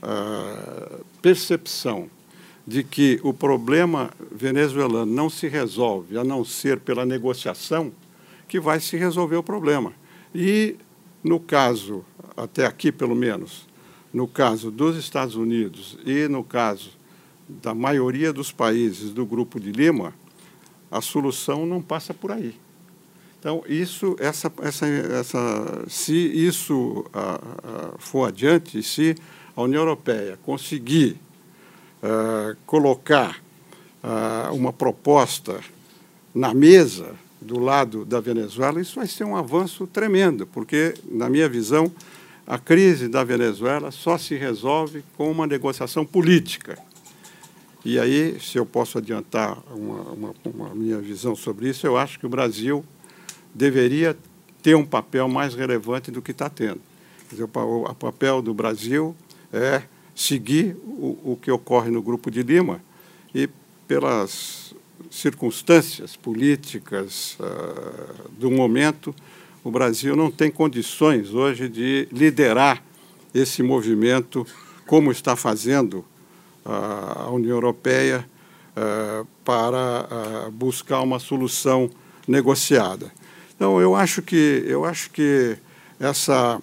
uh, 0.00 1.04
percepção 1.20 2.08
de 2.64 2.84
que 2.84 3.18
o 3.24 3.34
problema 3.34 4.12
venezuelano 4.30 5.12
não 5.12 5.28
se 5.28 5.48
resolve 5.48 6.16
a 6.16 6.22
não 6.22 6.44
ser 6.44 6.78
pela 6.78 7.04
negociação 7.04 7.90
que 8.46 8.60
vai 8.60 8.78
se 8.78 8.96
resolver 8.96 9.38
o 9.38 9.42
problema. 9.42 9.92
E, 10.32 10.76
no 11.22 11.38
caso, 11.38 12.04
até 12.36 12.66
aqui 12.66 12.90
pelo 12.90 13.14
menos, 13.14 13.66
no 14.12 14.26
caso 14.26 14.70
dos 14.70 14.96
Estados 14.96 15.34
Unidos 15.34 15.98
e 16.04 16.26
no 16.28 16.42
caso 16.42 16.90
da 17.48 17.74
maioria 17.74 18.32
dos 18.32 18.52
países 18.52 19.12
do 19.12 19.26
Grupo 19.26 19.58
de 19.60 19.72
Lima, 19.72 20.14
a 20.90 21.00
solução 21.00 21.66
não 21.66 21.80
passa 21.80 22.12
por 22.12 22.32
aí. 22.32 22.54
Então, 23.38 23.62
isso, 23.66 24.16
essa, 24.18 24.52
essa, 24.60 24.86
essa, 24.86 25.84
se 25.88 26.14
isso 26.14 27.04
for 27.98 28.28
adiante, 28.28 28.82
se 28.82 29.14
a 29.56 29.62
União 29.62 29.80
Europeia 29.80 30.38
conseguir 30.42 31.16
ah, 32.02 32.56
colocar 32.64 33.42
ah, 34.02 34.50
uma 34.52 34.72
proposta 34.72 35.60
na 36.34 36.54
mesa 36.54 37.14
do 37.40 37.58
lado 37.58 38.04
da 38.04 38.20
Venezuela, 38.20 38.80
isso 38.80 38.96
vai 38.96 39.06
ser 39.06 39.24
um 39.24 39.36
avanço 39.36 39.86
tremendo, 39.86 40.46
porque, 40.46 40.94
na 41.10 41.28
minha 41.28 41.48
visão, 41.48 41.90
a 42.46 42.58
crise 42.58 43.08
da 43.08 43.24
Venezuela 43.24 43.90
só 43.90 44.18
se 44.18 44.34
resolve 44.34 45.04
com 45.16 45.30
uma 45.30 45.46
negociação 45.46 46.04
política. 46.04 46.78
E 47.84 47.98
aí, 47.98 48.38
se 48.40 48.58
eu 48.58 48.66
posso 48.66 48.98
adiantar 48.98 49.56
uma, 49.74 50.00
uma, 50.12 50.34
uma, 50.44 50.74
minha 50.74 50.98
visão 50.98 51.34
sobre 51.34 51.70
isso, 51.70 51.86
eu 51.86 51.96
acho 51.96 52.18
que 52.18 52.26
o 52.26 52.28
Brasil 52.28 52.84
deveria 53.54 54.16
ter 54.62 54.74
um 54.74 54.84
papel 54.84 55.28
mais 55.28 55.54
relevante 55.54 56.10
do 56.10 56.20
que 56.20 56.32
está 56.32 56.50
tendo. 56.50 56.80
Dizer, 57.30 57.44
o, 57.44 57.84
o, 57.84 57.94
papel 57.94 58.42
do 58.42 58.52
Brasil 58.52 59.16
é 59.50 59.82
seguir 60.14 60.76
o, 60.84 61.32
o 61.32 61.38
que 61.40 61.50
ocorre 61.50 61.90
no 61.90 62.02
Grupo 62.02 62.30
de 62.30 62.42
Lima 62.42 62.82
e, 63.34 63.48
pelas 63.88 64.59
circunstâncias 65.10 66.16
políticas 66.16 67.36
uh, 67.40 68.30
do 68.38 68.50
momento, 68.50 69.14
o 69.62 69.70
Brasil 69.70 70.16
não 70.16 70.30
tem 70.30 70.50
condições 70.50 71.34
hoje 71.34 71.68
de 71.68 72.08
liderar 72.12 72.82
esse 73.34 73.62
movimento 73.62 74.46
como 74.86 75.12
está 75.12 75.36
fazendo 75.36 76.04
a 76.64 77.30
União 77.30 77.56
Europeia 77.56 78.26
eh, 78.76 79.24
para 79.44 80.48
buscar 80.52 81.00
uma 81.00 81.18
solução 81.18 81.90
negociada. 82.26 83.10
Então, 83.54 83.80
eu 83.80 83.94
acho 83.94 84.22
que, 84.22 84.64
eu 84.66 84.84
acho 84.84 85.10
que 85.10 85.56
essa 85.98 86.60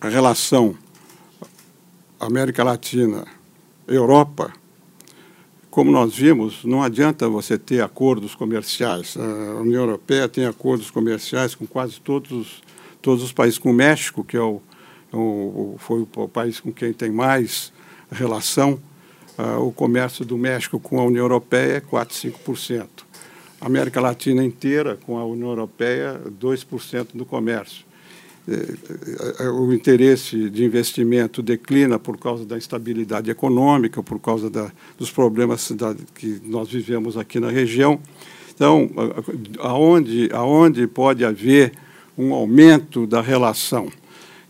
relação 0.00 0.76
América 2.18 2.64
Latina, 2.64 3.26
Europa, 3.86 4.52
como 5.74 5.90
nós 5.90 6.14
vimos, 6.14 6.64
não 6.64 6.84
adianta 6.84 7.28
você 7.28 7.58
ter 7.58 7.82
acordos 7.82 8.32
comerciais. 8.32 9.16
A 9.16 9.60
União 9.60 9.82
Europeia 9.82 10.28
tem 10.28 10.46
acordos 10.46 10.88
comerciais 10.88 11.56
com 11.56 11.66
quase 11.66 12.00
todos, 12.00 12.62
todos 13.02 13.24
os 13.24 13.32
países, 13.32 13.58
com 13.58 13.72
o 13.72 13.74
México, 13.74 14.22
que 14.22 14.36
é 14.36 14.40
o, 14.40 14.62
o, 15.12 15.74
foi 15.80 16.06
o 16.16 16.28
país 16.28 16.60
com 16.60 16.72
quem 16.72 16.92
tem 16.92 17.10
mais 17.10 17.72
relação, 18.08 18.78
uh, 19.36 19.66
o 19.66 19.72
comércio 19.72 20.24
do 20.24 20.38
México 20.38 20.78
com 20.78 21.00
a 21.00 21.04
União 21.04 21.24
Europeia 21.24 21.78
é 21.78 21.80
4, 21.80 22.16
5%. 22.16 22.86
A 23.60 23.66
América 23.66 24.00
Latina 24.00 24.44
inteira, 24.44 24.96
com 25.04 25.18
a 25.18 25.24
União 25.24 25.48
Europeia, 25.48 26.20
2% 26.40 27.08
do 27.14 27.26
comércio. 27.26 27.83
Eh, 28.46 28.74
eh, 29.40 29.48
o 29.48 29.72
interesse 29.72 30.50
de 30.50 30.64
investimento 30.64 31.42
declina 31.42 31.98
por 31.98 32.18
causa 32.18 32.44
da 32.44 32.58
instabilidade 32.58 33.30
econômica, 33.30 34.02
por 34.02 34.20
causa 34.20 34.50
da, 34.50 34.70
dos 34.98 35.10
problemas 35.10 35.70
da, 35.70 35.94
que 36.14 36.40
nós 36.44 36.68
vivemos 36.68 37.16
aqui 37.16 37.40
na 37.40 37.50
região. 37.50 37.98
Então, 38.54 38.90
aonde, 39.58 40.28
aonde 40.32 40.86
pode 40.86 41.24
haver 41.24 41.72
um 42.16 42.34
aumento 42.34 43.06
da 43.06 43.20
relação? 43.20 43.88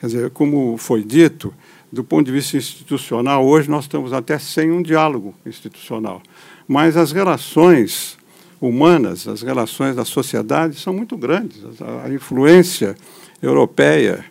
Quer 0.00 0.06
dizer, 0.06 0.30
como 0.30 0.76
foi 0.76 1.02
dito, 1.02 1.54
do 1.90 2.02
ponto 2.02 2.26
de 2.26 2.32
vista 2.32 2.56
institucional, 2.56 3.46
hoje 3.46 3.70
nós 3.70 3.84
estamos 3.84 4.12
até 4.12 4.38
sem 4.38 4.70
um 4.70 4.82
diálogo 4.82 5.34
institucional. 5.46 6.20
Mas 6.66 6.96
as 6.96 7.12
relações 7.12 8.18
humanas, 8.60 9.28
as 9.28 9.42
relações 9.42 9.94
da 9.94 10.04
sociedade 10.04 10.78
são 10.78 10.92
muito 10.92 11.16
grandes. 11.16 11.62
A 12.04 12.12
influência 12.12 12.96
europeia 13.44 14.24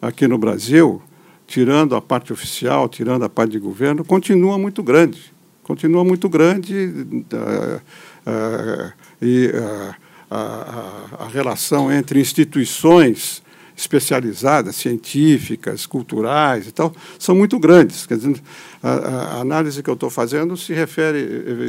aqui 0.00 0.28
no 0.28 0.38
Brasil, 0.38 1.02
tirando 1.46 1.96
a 1.96 2.00
parte 2.00 2.32
oficial, 2.32 2.88
tirando 2.88 3.24
a 3.24 3.28
parte 3.28 3.52
de 3.52 3.58
governo, 3.58 4.04
continua 4.04 4.58
muito 4.58 4.82
grande. 4.82 5.32
Continua 5.62 6.04
muito 6.04 6.28
grande 6.28 6.74
uh, 6.74 7.80
uh, 8.26 8.92
e 9.20 9.48
uh, 9.48 9.94
a, 10.30 11.24
a 11.24 11.28
relação 11.28 11.92
entre 11.92 12.20
instituições 12.20 13.42
especializadas, 13.76 14.76
científicas, 14.76 15.86
culturais 15.86 16.66
e 16.66 16.72
tal, 16.72 16.92
são 17.18 17.34
muito 17.34 17.58
grandes. 17.58 18.06
Quer 18.06 18.16
dizer, 18.16 18.42
a, 18.82 18.90
a 18.90 19.40
análise 19.40 19.82
que 19.82 19.90
eu 19.90 19.94
estou 19.94 20.10
fazendo 20.10 20.56
se 20.56 20.72
refere, 20.72 21.18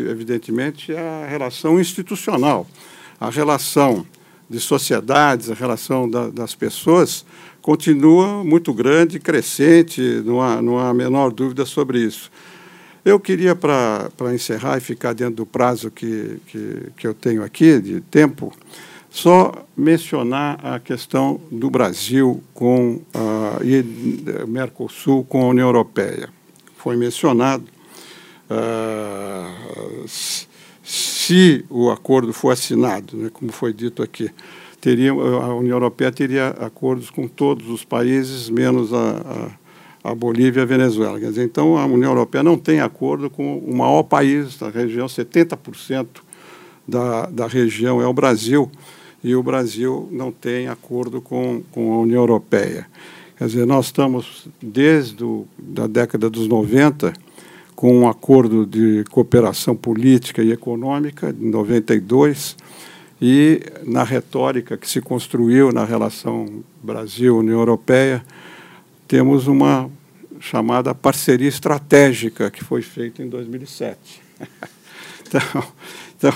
evidentemente, 0.10 0.92
à 0.94 1.28
relação 1.28 1.80
institucional, 1.80 2.66
à 3.20 3.30
relação 3.30 4.06
de 4.50 4.60
sociedades, 4.60 5.52
a 5.52 5.54
relação 5.54 6.10
da, 6.10 6.30
das 6.30 6.56
pessoas 6.56 7.24
continua 7.62 8.44
muito 8.44 8.74
grande, 8.74 9.20
crescente, 9.20 10.02
não 10.26 10.42
há, 10.42 10.62
não 10.62 10.80
há 10.80 10.90
a 10.90 10.94
menor 10.94 11.32
dúvida 11.32 11.66
sobre 11.66 12.00
isso. 12.00 12.32
Eu 13.06 13.20
queria, 13.20 13.56
para 13.56 14.34
encerrar 14.34 14.78
e 14.78 14.82
ficar 14.82 15.14
dentro 15.14 15.36
do 15.36 15.46
prazo 15.46 15.92
que, 15.92 16.40
que, 16.48 16.92
que 16.98 17.08
eu 17.08 17.14
tenho 17.14 17.44
aqui, 17.44 17.80
de 17.80 18.02
tempo, 18.02 18.52
só 19.10 19.66
mencionar 19.76 20.60
a 20.64 20.80
questão 20.80 21.40
do 21.52 21.70
Brasil 21.70 22.44
com 22.54 23.02
uh, 23.16 23.64
e 23.64 23.84
Mercosul 24.48 25.24
com 25.24 25.44
a 25.44 25.48
União 25.48 25.68
Europeia. 25.68 26.30
Foi 26.78 26.96
mencionado. 26.96 27.66
Uh, 28.50 30.06
se 30.90 31.64
o 31.70 31.92
acordo 31.92 32.34
for 32.34 32.50
assinado, 32.50 33.16
né, 33.16 33.30
como 33.32 33.52
foi 33.52 33.72
dito 33.72 34.02
aqui, 34.02 34.32
teria, 34.82 35.12
a 35.12 35.54
União 35.54 35.76
Europeia 35.76 36.12
teria 36.12 36.48
acordos 36.48 37.12
com 37.12 37.28
todos 37.28 37.70
os 37.70 37.86
países, 37.86 38.50
menos 38.50 38.92
a, 38.92 39.52
a, 40.04 40.10
a 40.12 40.16
Bolívia 40.16 40.62
e 40.62 40.64
a 40.64 40.66
Venezuela. 40.66 41.20
Dizer, 41.20 41.44
então, 41.44 41.78
a 41.78 41.86
União 41.86 42.10
Europeia 42.10 42.44
não 42.44 42.58
tem 42.58 42.82
acordo 42.82 43.30
com 43.30 43.60
o 43.60 43.76
maior 43.76 44.02
país 44.02 44.58
da 44.58 44.72
região, 44.72 45.06
70% 45.06 46.08
da, 46.88 47.28
da 47.28 47.46
região 47.46 48.02
é 48.02 48.08
o 48.08 48.14
Brasil 48.14 48.72
e 49.24 49.36
o 49.36 49.44
Brasil 49.44 50.10
não 50.12 50.32
tem 50.32 50.70
acordo 50.70 51.22
com, 51.22 51.62
com 51.72 51.94
a 51.94 52.00
União 52.00 52.22
Europeia. 52.22 52.88
Quer 53.38 53.46
dizer, 53.46 53.68
nós 53.68 53.86
estamos, 53.86 54.48
desde 54.60 55.24
a 55.78 55.86
década 55.86 56.32
dos 56.32 56.48
90, 56.48 57.14
com 57.80 57.98
um 57.98 58.10
acordo 58.10 58.66
de 58.66 59.06
cooperação 59.06 59.74
política 59.74 60.44
e 60.44 60.52
econômica, 60.52 61.34
em 61.40 61.50
92, 61.50 62.58
e 63.22 63.62
na 63.86 64.04
retórica 64.04 64.76
que 64.76 64.86
se 64.86 65.00
construiu 65.00 65.72
na 65.72 65.86
relação 65.86 66.62
Brasil-União 66.84 67.58
Europeia, 67.58 68.22
temos 69.08 69.48
uma 69.48 69.90
chamada 70.42 70.94
parceria 70.94 71.48
estratégica, 71.48 72.52
que 72.52 72.66
foi 72.66 72.82
feita 72.82 73.24
em 73.24 73.30
2007. 73.30 73.98
então, 75.26 75.64
então, 76.18 76.34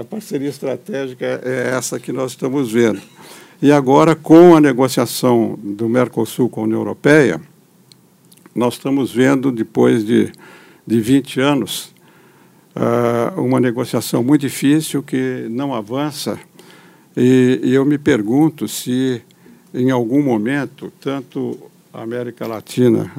a 0.00 0.02
parceria 0.02 0.48
estratégica 0.48 1.40
é 1.44 1.70
essa 1.76 2.00
que 2.00 2.10
nós 2.10 2.32
estamos 2.32 2.72
vendo. 2.72 3.00
E 3.62 3.70
agora, 3.70 4.16
com 4.16 4.56
a 4.56 4.60
negociação 4.60 5.56
do 5.62 5.88
Mercosul 5.88 6.48
com 6.48 6.62
a 6.62 6.64
União 6.64 6.80
Europeia, 6.80 7.40
nós 8.58 8.74
estamos 8.74 9.12
vendo, 9.12 9.52
depois 9.52 10.04
de, 10.04 10.32
de 10.88 11.02
20 11.02 11.38
anos, 11.38 11.94
uh, 12.74 13.38
uma 13.38 13.60
negociação 13.60 14.24
muito 14.24 14.40
difícil 14.40 15.02
que 15.02 15.46
não 15.50 15.74
avança. 15.74 16.38
E, 17.14 17.60
e 17.62 17.74
eu 17.74 17.84
me 17.84 17.98
pergunto 17.98 18.66
se, 18.66 19.20
em 19.74 19.90
algum 19.90 20.22
momento, 20.22 20.90
tanto 20.98 21.58
a 21.92 22.02
América 22.02 22.46
Latina, 22.46 23.12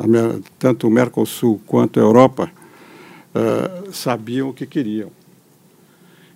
tanto 0.58 0.88
o 0.88 0.90
Mercosul 0.90 1.62
quanto 1.68 2.00
a 2.00 2.04
Europa, 2.04 2.50
uh, 3.36 3.94
sabiam 3.94 4.50
o 4.50 4.54
que 4.54 4.66
queriam. 4.66 5.12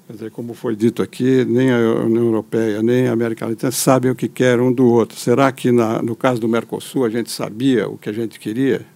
Quer 0.05 0.13
dizer, 0.13 0.31
como 0.31 0.53
foi 0.53 0.75
dito 0.75 1.01
aqui, 1.01 1.43
nem 1.45 1.71
a 1.71 1.77
União 1.77 2.25
Europeia, 2.25 2.83
nem 2.83 3.07
a 3.07 3.13
América 3.13 3.47
Latina 3.47 3.71
sabem 3.71 4.11
o 4.11 4.15
que 4.15 4.27
quer 4.27 4.59
um 4.59 4.71
do 4.71 4.85
outro. 4.85 5.17
Será 5.17 5.51
que, 5.51 5.71
na, 5.71 5.99
no 5.99 6.15
caso 6.15 6.39
do 6.39 6.47
Mercosul, 6.47 7.05
a 7.05 7.09
gente 7.09 7.31
sabia 7.31 7.89
o 7.89 7.97
que 7.97 8.07
a 8.07 8.13
gente 8.13 8.39
queria 8.39 8.92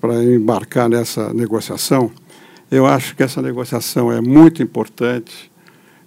para 0.00 0.22
embarcar 0.22 0.88
nessa 0.88 1.32
negociação? 1.34 2.10
Eu 2.70 2.86
acho 2.86 3.14
que 3.14 3.22
essa 3.22 3.42
negociação 3.42 4.10
é 4.10 4.20
muito 4.20 4.62
importante. 4.62 5.50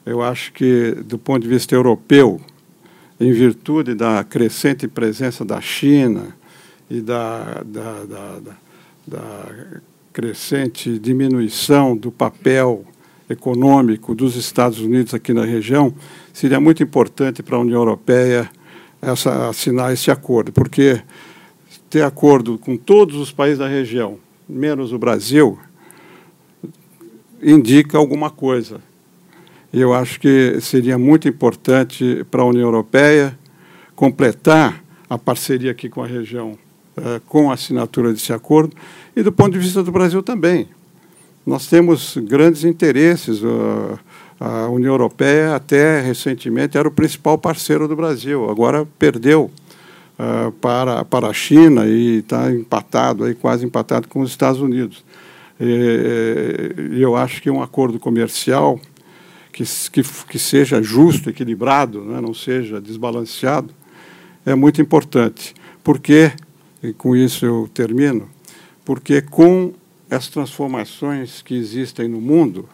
Eu 0.05 0.21
acho 0.21 0.53
que, 0.53 0.91
do 1.05 1.17
ponto 1.17 1.41
de 1.43 1.47
vista 1.47 1.75
europeu, 1.75 2.39
em 3.19 3.31
virtude 3.31 3.93
da 3.93 4.23
crescente 4.23 4.87
presença 4.87 5.43
da 5.43 5.59
China 5.59 6.35
e 6.89 7.01
da, 7.01 7.63
da, 7.65 8.03
da, 8.05 8.39
da 9.05 9.45
crescente 10.13 10.97
diminuição 10.97 11.95
do 11.95 12.11
papel 12.11 12.85
econômico 13.29 14.15
dos 14.15 14.35
Estados 14.35 14.79
Unidos 14.79 15.13
aqui 15.13 15.33
na 15.33 15.43
região, 15.43 15.93
seria 16.33 16.59
muito 16.59 16.81
importante 16.81 17.43
para 17.43 17.57
a 17.57 17.59
União 17.59 17.79
Europeia 17.79 18.49
essa, 19.01 19.49
assinar 19.49 19.91
esse 19.91 20.09
acordo, 20.09 20.51
porque 20.51 21.01
ter 21.89 22.03
acordo 22.03 22.57
com 22.57 22.75
todos 22.75 23.15
os 23.15 23.31
países 23.31 23.59
da 23.59 23.67
região, 23.67 24.17
menos 24.47 24.91
o 24.93 24.99
Brasil, 24.99 25.57
indica 27.41 27.97
alguma 27.97 28.29
coisa. 28.29 28.81
Eu 29.71 29.93
acho 29.93 30.19
que 30.19 30.59
seria 30.61 30.97
muito 30.97 31.27
importante 31.27 32.25
para 32.31 32.41
a 32.41 32.45
União 32.45 32.63
Europeia 32.63 33.37
completar 33.95 34.83
a 35.09 35.17
parceria 35.17 35.71
aqui 35.71 35.89
com 35.89 36.03
a 36.03 36.07
região 36.07 36.57
eh, 36.95 37.21
com 37.27 37.49
a 37.49 37.53
assinatura 37.53 38.11
desse 38.11 38.33
acordo 38.33 38.75
e 39.15 39.23
do 39.23 39.31
ponto 39.31 39.51
de 39.51 39.59
vista 39.59 39.83
do 39.83 39.91
Brasil 39.91 40.21
também 40.23 40.67
nós 41.47 41.65
temos 41.65 42.17
grandes 42.17 42.65
interesses. 42.65 43.41
A 44.37 44.67
União 44.67 44.93
Europeia, 44.93 45.55
até 45.55 46.01
recentemente, 46.01 46.77
era 46.77 46.87
o 46.87 46.91
principal 46.91 47.37
parceiro 47.37 47.87
do 47.87 47.95
Brasil, 47.95 48.49
agora 48.49 48.85
perdeu 48.99 49.49
uh, 50.19 50.51
para, 50.53 51.05
para 51.05 51.27
a 51.27 51.33
China 51.33 51.85
e 51.85 52.19
está 52.19 52.51
empatado, 52.51 53.23
aí, 53.23 53.35
quase 53.35 53.65
empatado 53.65 54.07
com 54.07 54.21
os 54.21 54.29
Estados 54.29 54.61
Unidos. 54.61 55.03
E, 55.59 56.99
eu 57.01 57.15
acho 57.15 57.41
que 57.41 57.49
um 57.49 57.61
acordo 57.61 57.99
comercial 57.99 58.79
que, 59.51 59.63
que, 59.91 60.03
que 60.03 60.39
seja 60.39 60.81
justo, 60.81 61.29
equilibrado, 61.29 62.03
né, 62.03 62.21
não 62.21 62.33
seja 62.33 62.79
desbalanceado, 62.79 63.73
é 64.45 64.53
muito 64.53 64.81
importante. 64.81 65.55
Porque, 65.83 66.31
e 66.83 66.93
com 66.93 67.15
isso 67.15 67.45
eu 67.45 67.69
termino, 67.73 68.29
porque 68.85 69.21
com 69.21 69.73
as 70.09 70.27
transformações 70.27 71.41
que 71.41 71.55
existem 71.55 72.07
no 72.07 72.21
mundo, 72.21 72.69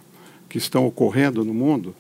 que 0.50 0.58
estão 0.58 0.86
ocorrendo 0.86 1.44
no 1.44 1.54
mundo, 1.54 1.96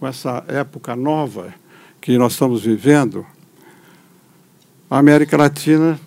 com 0.00 0.06
essa 0.06 0.44
época 0.48 0.96
nova 0.96 1.54
que 2.00 2.18
nós 2.18 2.32
estamos 2.32 2.64
vivendo, 2.64 3.24
a 4.92 4.98
América 4.98 5.38
Latina 5.38 5.98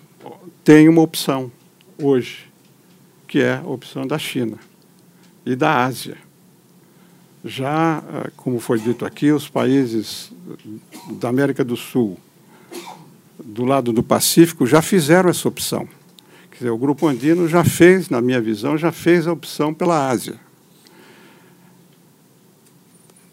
tem 0.62 0.88
uma 0.88 1.02
opção 1.02 1.50
hoje, 2.00 2.46
que 3.26 3.40
é 3.40 3.56
a 3.56 3.66
opção 3.66 4.06
da 4.06 4.16
China 4.16 4.58
e 5.44 5.56
da 5.56 5.84
Ásia. 5.84 6.16
Já, 7.44 8.00
eh, 8.08 8.30
como 8.36 8.60
foi 8.60 8.78
dito 8.78 9.04
aqui, 9.04 9.32
os 9.32 9.48
países 9.48 10.30
da 11.14 11.28
América 11.28 11.64
do 11.64 11.76
Sul, 11.76 12.16
do 13.44 13.64
lado 13.64 13.92
do 13.92 14.04
Pacífico, 14.04 14.64
já 14.64 14.80
fizeram 14.80 15.30
essa 15.30 15.48
opção. 15.48 15.88
Quer 16.52 16.58
dizer, 16.58 16.70
o 16.70 16.78
Grupo 16.78 17.08
Andino 17.08 17.48
já 17.48 17.64
fez, 17.64 18.08
na 18.08 18.20
minha 18.20 18.40
visão, 18.40 18.78
já 18.78 18.92
fez 18.92 19.26
a 19.26 19.32
opção 19.32 19.74
pela 19.74 20.08
Ásia. 20.08 20.38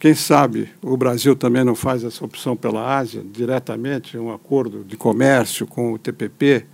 Quem 0.03 0.13
sabe 0.13 0.67
o 0.81 0.97
Brasil 0.97 1.33
também 1.33 1.63
não 1.63 1.75
faz 1.75 2.03
essa 2.03 2.25
opção 2.25 2.57
pela 2.57 2.97
Ásia, 2.97 3.23
diretamente, 3.23 4.17
um 4.17 4.33
acordo 4.33 4.83
de 4.83 4.97
comércio 4.97 5.65
com 5.65 5.93
o 5.93 5.97
TPP. 5.97 6.65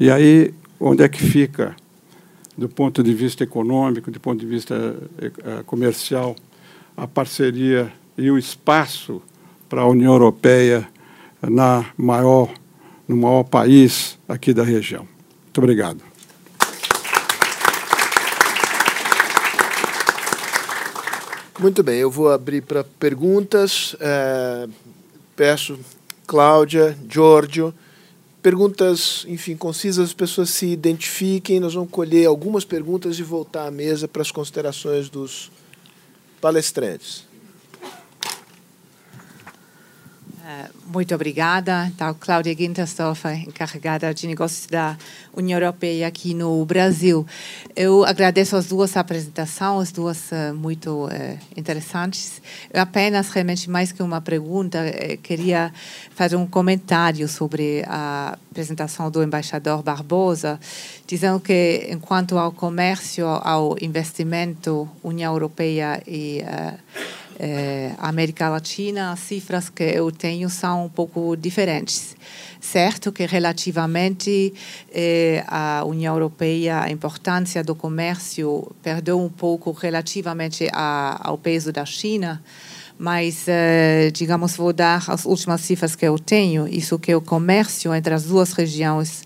E 0.00 0.10
aí, 0.10 0.54
onde 0.80 1.02
é 1.02 1.08
que 1.10 1.22
fica, 1.22 1.76
do 2.56 2.66
ponto 2.66 3.02
de 3.02 3.12
vista 3.12 3.44
econômico, 3.44 4.10
do 4.10 4.18
ponto 4.18 4.40
de 4.40 4.46
vista 4.46 4.96
eh, 5.20 5.62
comercial, 5.66 6.34
a 6.96 7.06
parceria 7.06 7.92
e 8.16 8.30
o 8.30 8.38
espaço 8.38 9.20
para 9.68 9.82
a 9.82 9.86
União 9.86 10.14
Europeia 10.14 10.88
na 11.42 11.84
maior, 11.94 12.50
no 13.06 13.18
maior 13.18 13.44
país 13.44 14.18
aqui 14.26 14.54
da 14.54 14.64
região? 14.64 15.06
Muito 15.44 15.58
obrigado. 15.58 16.07
Muito 21.58 21.82
bem, 21.82 21.98
eu 21.98 22.10
vou 22.10 22.30
abrir 22.30 22.62
para 22.62 22.84
perguntas. 22.84 23.96
É, 24.00 24.68
peço, 25.34 25.78
Cláudia, 26.26 26.96
Giorgio, 27.08 27.74
perguntas, 28.42 29.24
enfim, 29.28 29.56
concisas, 29.56 30.08
as 30.08 30.14
pessoas 30.14 30.50
se 30.50 30.66
identifiquem. 30.66 31.58
Nós 31.58 31.74
vamos 31.74 31.90
colher 31.90 32.26
algumas 32.26 32.64
perguntas 32.64 33.18
e 33.18 33.22
voltar 33.22 33.66
à 33.66 33.70
mesa 33.70 34.06
para 34.06 34.22
as 34.22 34.30
considerações 34.30 35.08
dos, 35.08 35.50
palestrantes. 36.40 37.24
Muito 40.86 41.14
obrigada. 41.14 41.86
Então, 41.88 42.16
Cláudia 42.18 42.56
Gintersdorfer, 42.56 43.46
encarregada 43.46 44.14
de 44.14 44.26
negócios 44.26 44.66
da 44.66 44.96
União 45.36 45.58
Europeia 45.58 46.08
aqui 46.08 46.32
no 46.32 46.64
Brasil. 46.64 47.26
Eu 47.76 48.02
agradeço 48.02 48.56
as 48.56 48.66
duas 48.66 48.96
apresentações, 48.96 49.92
duas 49.92 50.32
uh, 50.32 50.54
muito 50.54 51.04
uh, 51.04 51.38
interessantes. 51.54 52.40
Eu 52.72 52.80
apenas, 52.80 53.28
realmente, 53.28 53.68
mais 53.68 53.92
que 53.92 54.02
uma 54.02 54.22
pergunta, 54.22 54.78
queria 55.22 55.70
fazer 56.14 56.36
um 56.36 56.46
comentário 56.46 57.28
sobre 57.28 57.84
a 57.86 58.38
apresentação 58.50 59.10
do 59.10 59.22
embaixador 59.22 59.82
Barbosa, 59.82 60.58
dizendo 61.06 61.38
que, 61.40 61.88
enquanto 61.90 62.38
ao 62.38 62.52
comércio, 62.52 63.26
ao 63.26 63.76
investimento, 63.82 64.88
União 65.04 65.32
Europeia 65.32 66.02
e 66.06 66.40
é, 66.40 66.74
América 67.98 68.48
Latina, 68.48 69.12
as 69.12 69.20
cifras 69.20 69.68
que 69.68 69.84
eu 69.84 70.10
tenho 70.10 70.50
são 70.50 70.86
um 70.86 70.88
pouco 70.88 71.36
diferentes. 71.36 72.16
Certo 72.60 73.12
que 73.12 73.24
relativamente 73.24 74.52
eh, 74.92 75.44
à 75.46 75.84
União 75.84 76.14
Europeia, 76.14 76.80
a 76.80 76.90
importância 76.90 77.62
do 77.62 77.74
comércio 77.74 78.70
perdeu 78.82 79.20
um 79.20 79.28
pouco 79.28 79.70
relativamente 79.70 80.68
a, 80.72 81.20
ao 81.22 81.38
peso 81.38 81.72
da 81.72 81.84
China, 81.84 82.42
mas, 82.98 83.44
eh, 83.46 84.10
digamos, 84.12 84.56
vou 84.56 84.72
dar 84.72 85.04
as 85.08 85.24
últimas 85.24 85.60
cifras 85.60 85.94
que 85.94 86.04
eu 86.04 86.18
tenho. 86.18 86.66
Isso 86.66 86.98
que 86.98 87.14
o 87.14 87.20
comércio 87.20 87.94
entre 87.94 88.12
as 88.12 88.24
duas 88.24 88.52
regiões 88.52 89.22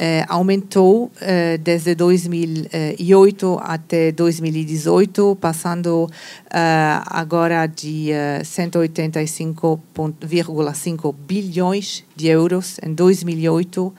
eh, 0.00 0.24
aumentou 0.28 1.10
eh, 1.20 1.58
desde 1.58 1.92
2008 1.96 3.58
até 3.60 4.12
2018, 4.12 5.36
passando 5.40 6.08
eh, 6.54 7.00
agora 7.04 7.66
de 7.66 8.10
185,5 8.44 11.14
bilhões 11.26 12.04
de 12.14 12.28
euros 12.28 12.78
em 12.80 12.94
2008 12.94 13.92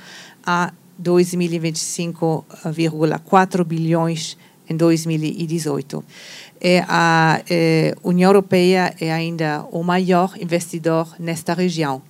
a 0.45 0.71
2025,4 1.03 3.65
bilhões 3.65 4.37
em 4.69 4.77
2018. 4.77 6.01
E 6.61 6.81
a 6.87 7.41
União 8.05 8.29
Europeia 8.29 8.95
é 9.01 9.11
ainda 9.11 9.65
o 9.69 9.83
maior 9.83 10.33
investidor 10.39 11.13
nesta 11.19 11.53
região 11.53 12.01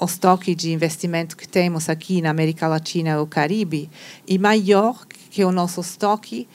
o 0.00 0.06
estoque 0.06 0.54
de 0.54 0.72
investimento 0.72 1.36
que 1.36 1.46
temos 1.46 1.88
aqui 1.88 2.22
na 2.22 2.30
América 2.30 2.66
Latina 2.66 3.10
e 3.10 3.16
o 3.16 3.26
Caribe 3.26 3.90
é 4.26 4.38
maior 4.38 5.06
que 5.30 5.44
o 5.44 5.52
nosso 5.52 5.82
estoque 5.82 6.48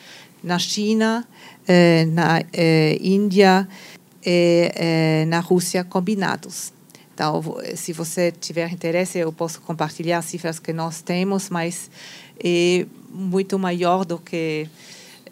na 0.43 0.57
China, 0.57 1.27
eh, 1.67 2.05
na 2.05 2.41
eh, 2.51 2.97
Índia 2.99 3.67
e 4.25 4.71
eh, 4.75 5.25
na 5.27 5.39
Rússia 5.39 5.83
combinados. 5.83 6.73
Então, 7.13 7.41
se 7.75 7.93
você 7.93 8.31
tiver 8.31 8.71
interesse, 8.71 9.19
eu 9.19 9.31
posso 9.31 9.61
compartilhar 9.61 10.17
as 10.17 10.25
cifras 10.25 10.59
que 10.59 10.73
nós 10.73 11.01
temos, 11.01 11.49
mas 11.49 11.89
é 12.43 12.85
muito 13.09 13.57
maior 13.57 14.03
do 14.03 14.17
que 14.17 14.67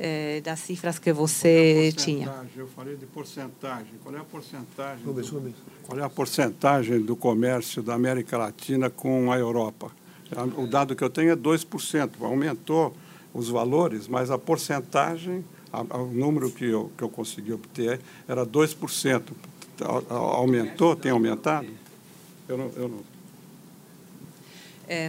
é, 0.03 0.41
das 0.41 0.59
cifras 0.59 0.99
que 0.99 1.13
você 1.13 1.87
é 1.87 1.91
tinha. 1.93 2.29
Eu 2.57 2.67
falei 2.67 2.97
de 2.97 3.05
porcentagem. 3.05 3.93
Qual 4.03 4.13
é 4.13 4.19
a 4.19 4.23
porcentagem? 4.25 5.05
Do, 5.05 5.53
qual 5.81 5.97
é 5.97 6.03
a 6.03 6.09
porcentagem 6.09 6.99
do 6.99 7.15
comércio 7.15 7.81
da 7.81 7.93
América 7.93 8.37
Latina 8.37 8.89
com 8.89 9.31
a 9.31 9.39
Europa? 9.39 9.89
O 10.57 10.67
dado 10.67 10.93
que 10.93 11.03
eu 11.05 11.09
tenho 11.09 11.31
é 11.31 11.35
2%. 11.37 12.09
Aumentou 12.19 12.93
os 13.33 13.47
valores, 13.47 14.09
mas 14.09 14.29
a 14.29 14.37
porcentagem, 14.37 15.45
o 15.71 16.03
número 16.07 16.51
que 16.51 16.65
eu, 16.65 16.91
que 16.97 17.03
eu 17.03 17.09
consegui 17.09 17.53
obter 17.53 18.01
era 18.27 18.45
2%. 18.45 19.21
Aumentou? 20.09 20.97
Tem 20.97 21.13
aumentado? 21.13 21.67
Eu 22.49 22.57
não. 22.57 22.71
Eu 22.75 22.89
não. 22.89 23.13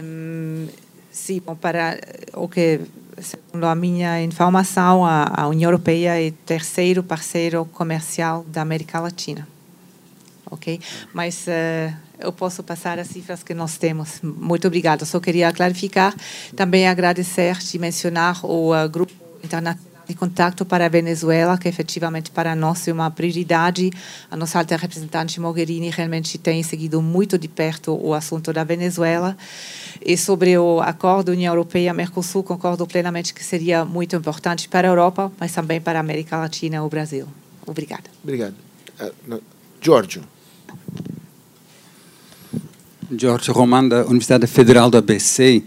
Um, 0.03 0.67
sim, 1.11 1.41
para 1.41 1.99
o 2.33 2.47
que 2.47 2.79
segundo 3.21 3.65
a 3.65 3.75
minha 3.75 4.21
informação, 4.21 5.05
a, 5.05 5.41
a 5.41 5.47
União 5.47 5.69
Europeia 5.69 6.21
é 6.21 6.31
terceiro 6.45 7.03
parceiro 7.03 7.65
comercial 7.65 8.43
da 8.47 8.61
América 8.61 8.99
Latina. 8.99 9.47
Ok? 10.49 10.79
Mas 11.13 11.47
uh, 11.47 11.95
eu 12.19 12.31
posso 12.31 12.63
passar 12.63 12.99
as 12.99 13.07
cifras 13.07 13.43
que 13.43 13.53
nós 13.53 13.77
temos. 13.77 14.21
Muito 14.21 14.67
obrigada. 14.67 15.05
Só 15.05 15.19
queria 15.19 15.51
clarificar, 15.51 16.13
também 16.55 16.87
agradecer 16.87 17.57
de 17.57 17.79
mencionar 17.79 18.45
o 18.45 18.71
uh, 18.73 18.89
grupo 18.89 19.13
internacional 19.43 19.94
de 20.07 20.13
contato 20.13 20.65
para 20.65 20.85
a 20.85 20.89
Venezuela, 20.89 21.57
que 21.57 21.67
efetivamente 21.67 22.31
para 22.31 22.55
nós 22.55 22.87
é 22.87 22.93
uma 22.93 23.09
prioridade. 23.09 23.91
A 24.29 24.35
nossa 24.35 24.59
alta 24.59 24.75
representante 24.77 25.39
Mogherini 25.39 25.89
realmente 25.89 26.37
tem 26.37 26.61
seguido 26.63 27.01
muito 27.01 27.37
de 27.37 27.47
perto 27.47 27.97
o 28.01 28.13
assunto 28.13 28.53
da 28.53 28.63
Venezuela. 28.63 29.37
E 30.05 30.17
sobre 30.17 30.57
o 30.57 30.81
acordo 30.81 31.31
União 31.31 31.53
Europeia-Mercosul, 31.53 32.43
concordo 32.43 32.85
plenamente 32.85 33.33
que 33.33 33.43
seria 33.43 33.85
muito 33.85 34.15
importante 34.15 34.67
para 34.69 34.87
a 34.87 34.91
Europa, 34.91 35.31
mas 35.39 35.51
também 35.51 35.81
para 35.81 35.99
a 35.99 36.01
América 36.01 36.37
Latina 36.37 36.77
e 36.77 36.79
o 36.79 36.89
Brasil. 36.89 37.27
Obrigada. 37.65 38.03
Obrigado. 38.23 38.55
Uh, 38.99 39.41
Giorgio. 39.81 40.23
Giorgio 43.11 43.53
Roman, 43.53 43.87
da 43.87 44.05
Universidade 44.05 44.47
Federal 44.47 44.89
do 44.89 44.97
ABC. 44.97 45.63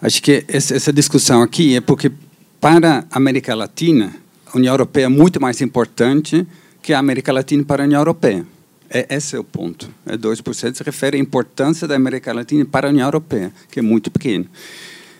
Acho 0.00 0.22
que 0.22 0.44
essa 0.46 0.92
discussão 0.92 1.42
aqui 1.42 1.76
é 1.76 1.80
porque 1.80 2.12
para 2.60 3.06
a 3.10 3.16
América 3.16 3.54
Latina, 3.54 4.14
a 4.46 4.56
União 4.56 4.72
Europeia 4.72 5.06
é 5.06 5.08
muito 5.08 5.40
mais 5.40 5.60
importante 5.60 6.46
que 6.82 6.92
a 6.92 6.98
América 6.98 7.32
Latina 7.32 7.64
para 7.64 7.82
a 7.82 7.86
União 7.86 8.00
Europeia. 8.00 8.46
É, 8.90 9.06
esse 9.14 9.36
é 9.36 9.38
o 9.38 9.44
ponto. 9.44 9.88
É 10.06 10.16
2% 10.16 10.74
se 10.74 10.82
refere 10.82 11.16
à 11.16 11.20
importância 11.20 11.86
da 11.86 11.94
América 11.94 12.32
Latina 12.32 12.64
para 12.64 12.88
a 12.88 12.90
União 12.90 13.06
Europeia, 13.06 13.52
que 13.70 13.78
é 13.78 13.82
muito 13.82 14.10
pequeno. 14.10 14.46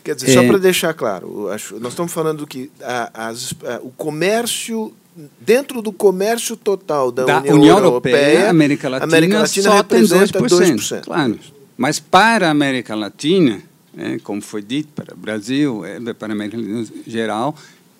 Quer 0.03 0.15
dizer, 0.15 0.31
é, 0.31 0.33
só 0.33 0.43
para 0.43 0.57
deixar 0.57 0.93
claro, 0.93 1.49
acho, 1.49 1.79
nós 1.79 1.91
estamos 1.91 2.11
falando 2.11 2.47
que 2.47 2.71
a, 2.81 3.27
as, 3.27 3.53
a, 3.63 3.79
o 3.83 3.91
comércio 3.91 4.93
dentro 5.39 5.81
do 5.81 5.91
comércio 5.91 6.55
total 6.55 7.11
da, 7.11 7.25
da 7.25 7.39
União, 7.39 7.55
União 7.55 7.77
Europeia, 7.77 8.15
Europeia, 8.15 8.49
América 8.49 8.89
Latina, 8.89 9.11
América 9.11 9.39
Latina 9.39 9.69
só 9.69 9.77
representa 9.77 10.39
tem 10.39 10.47
2%, 10.47 10.75
2%. 10.75 11.01
Claro. 11.01 11.39
Mas 11.77 11.99
para 11.99 12.47
a 12.47 12.51
América 12.51 12.95
Latina, 12.95 13.61
é, 13.97 14.19
como 14.19 14.41
foi 14.41 14.61
dito, 14.61 14.89
para 14.95 15.13
o 15.13 15.17
Brasil, 15.17 15.85
é, 15.85 15.99
para 16.13 16.31
a 16.31 16.35
América 16.35 16.57
Latina 16.57 16.81
em 16.81 17.09
geral, 17.09 17.55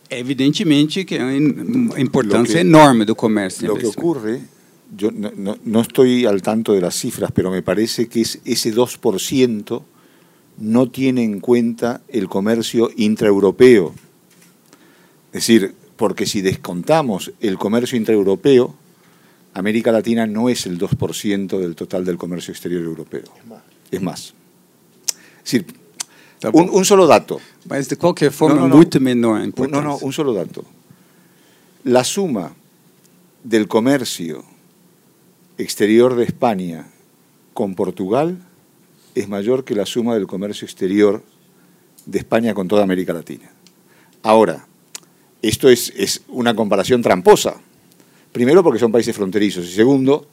evidentemente 0.09 1.03
que 1.03 1.15
é 1.15 1.23
uma 1.23 1.99
importância 1.99 2.55
que, 2.55 2.59
enorme 2.61 3.05
do 3.05 3.15
comércio. 3.15 3.73
O 3.73 3.77
que 3.77 3.85
ocorre, 3.85 4.41
eu 4.99 5.11
não 5.65 5.81
estou 5.81 6.05
ao 6.27 6.39
tanto 6.39 6.79
das 6.79 6.95
cifras, 6.95 7.29
mas 7.35 7.51
me 7.51 7.61
parece 7.61 8.05
que 8.07 8.21
esse 8.21 8.71
2% 8.71 9.81
não 10.57 10.87
tem 10.87 11.19
em 11.19 11.39
conta 11.39 12.01
o 12.11 12.27
comércio 12.27 12.91
intraeuropeo. 12.97 13.93
Es 15.31 15.45
decir, 15.45 15.75
porque 15.95 16.25
si 16.25 16.41
descontamos 16.41 17.31
el 17.39 17.57
comercio 17.57 17.97
intraeuropeo, 17.97 18.73
América 19.53 19.91
Latina 19.91 20.25
no 20.25 20.49
es 20.49 20.65
el 20.65 20.79
2% 20.79 21.59
del 21.59 21.75
total 21.75 22.05
del 22.05 22.17
comercio 22.17 22.51
exterior 22.51 22.83
europeo. 22.83 23.23
Es 23.91 24.01
más. 24.01 24.33
Es 24.33 24.38
decir, 25.51 25.65
un, 26.53 26.69
un, 26.69 26.85
solo 26.85 27.07
dato. 27.07 27.41
Mas 27.65 27.89
de 27.89 27.97
qualquer 27.97 28.31
forma, 28.31 28.55
no, 28.55 28.61
no, 28.61 28.67
no. 28.69 28.75
muito 28.77 28.99
menor 28.99 29.41
No, 29.69 29.81
no, 29.81 29.97
un 29.97 30.13
solo 30.13 30.33
dato. 30.33 30.63
La 31.83 32.03
suma 32.03 32.53
del 33.43 33.67
comercio 33.67 34.43
exterior 35.57 36.15
de 36.15 36.23
España 36.23 36.87
con 37.53 37.75
Portugal 37.75 38.37
es 39.15 39.27
mayor 39.27 39.63
que 39.63 39.75
la 39.75 39.85
suma 39.85 40.13
del 40.13 40.27
comercio 40.27 40.65
exterior 40.65 41.23
de 42.05 42.19
España 42.19 42.53
con 42.53 42.67
toda 42.67 42.83
América 42.83 43.13
Latina. 43.13 43.51
Ahora, 44.23 44.65
esto 45.41 45.69
es, 45.69 45.91
es 45.95 46.21
una 46.27 46.53
comparación 46.53 47.01
tramposa. 47.01 47.55
Primero 48.31 48.63
porque 48.63 48.79
son 48.79 48.91
países 48.91 49.15
fronterizos 49.15 49.65
y 49.65 49.71
segundo 49.71 50.25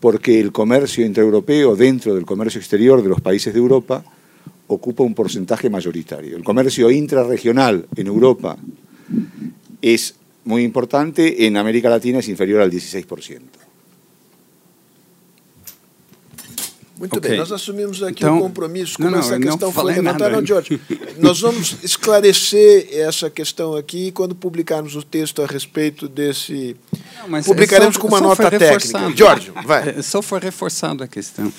porque 0.00 0.38
el 0.40 0.52
comercio 0.52 1.04
intraeuropeo 1.04 1.76
dentro 1.76 2.14
del 2.14 2.26
comercio 2.26 2.60
exterior 2.60 3.02
de 3.02 3.08
los 3.08 3.20
países 3.20 3.52
de 3.52 3.60
Europa 3.60 4.04
ocupa 4.66 5.02
un 5.02 5.14
porcentaje 5.14 5.68
mayoritario. 5.70 6.36
El 6.36 6.44
comercio 6.44 6.90
intrarregional 6.90 7.86
en 7.96 8.06
Europa 8.06 8.56
es 9.82 10.14
muy 10.44 10.62
importante, 10.62 11.46
en 11.46 11.56
América 11.56 11.88
Latina 11.88 12.18
es 12.18 12.28
inferior 12.28 12.60
al 12.60 12.70
16%. 12.70 13.40
Muito 16.96 17.18
okay. 17.18 17.30
bem, 17.30 17.38
nós 17.40 17.50
assumimos 17.50 18.02
aqui 18.04 18.22
então, 18.22 18.38
um 18.38 18.40
compromisso, 18.40 18.96
como 18.96 19.10
não, 19.10 19.18
essa 19.18 19.38
questão 19.38 19.72
foi 19.72 19.84
levantada. 19.84 20.30
Não, 20.30 20.46
George, 20.46 20.80
nós 21.18 21.40
vamos 21.40 21.76
esclarecer 21.82 22.88
essa 22.92 23.28
questão 23.28 23.74
aqui 23.74 24.12
quando 24.12 24.32
publicarmos 24.34 24.94
o 24.94 25.02
texto 25.02 25.42
a 25.42 25.46
respeito 25.46 26.08
desse. 26.08 26.76
Não, 27.28 27.42
Publicaremos 27.42 27.96
só, 27.96 28.00
com 28.00 28.06
uma 28.06 28.20
nota 28.20 28.48
técnica. 28.48 29.12
George, 29.14 29.52
vai. 29.64 29.88
É, 29.98 30.02
só 30.02 30.22
foi 30.22 30.38
reforçando 30.38 31.02
a 31.02 31.08
questão. 31.08 31.52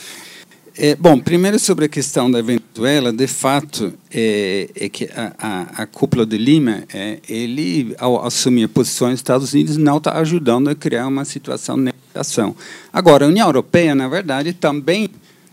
É, 0.78 0.94
bom, 0.94 1.18
primeiro 1.18 1.58
sobre 1.58 1.86
a 1.86 1.88
questão 1.88 2.30
da 2.30 2.42
Venezuela, 2.42 3.14
de 3.14 3.28
fato, 3.28 3.94
é, 4.12 4.70
é 4.76 4.90
que 4.90 5.06
a, 5.16 5.32
a, 5.40 5.84
a, 5.84 5.86
cúpula 5.86 6.26
de 6.26 6.38
Lima, 6.38 6.84
é, 6.94 7.20
ele, 7.30 7.96
ao 7.98 8.26
assumir 8.26 8.66
a 8.66 8.68
posição 8.68 9.10
dos 9.10 9.20
Estados 9.20 9.54
Unidos, 9.54 9.78
não 9.78 10.00
está 10.00 10.18
ajudando 10.18 10.70
a 10.70 10.76
criar 10.76 11.08
uma 11.08 11.24
situação 11.24 11.78
de 11.78 11.84
negociação. 11.84 12.54
Agora, 12.92 13.24
a 13.24 13.30
União 13.30 13.48
Europeia, 13.48 13.96
na 13.96 14.10
verdade, 14.10 14.52
também, 14.52 15.10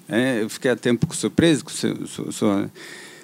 é, 0.09 0.43
eu 0.43 0.49
fiquei 0.49 0.73
até 0.73 0.91
um 0.91 0.97
pouco 0.97 1.15
surpreso 1.15 1.67
com 1.67 1.71
sua, 1.71 2.33
sua 2.33 2.71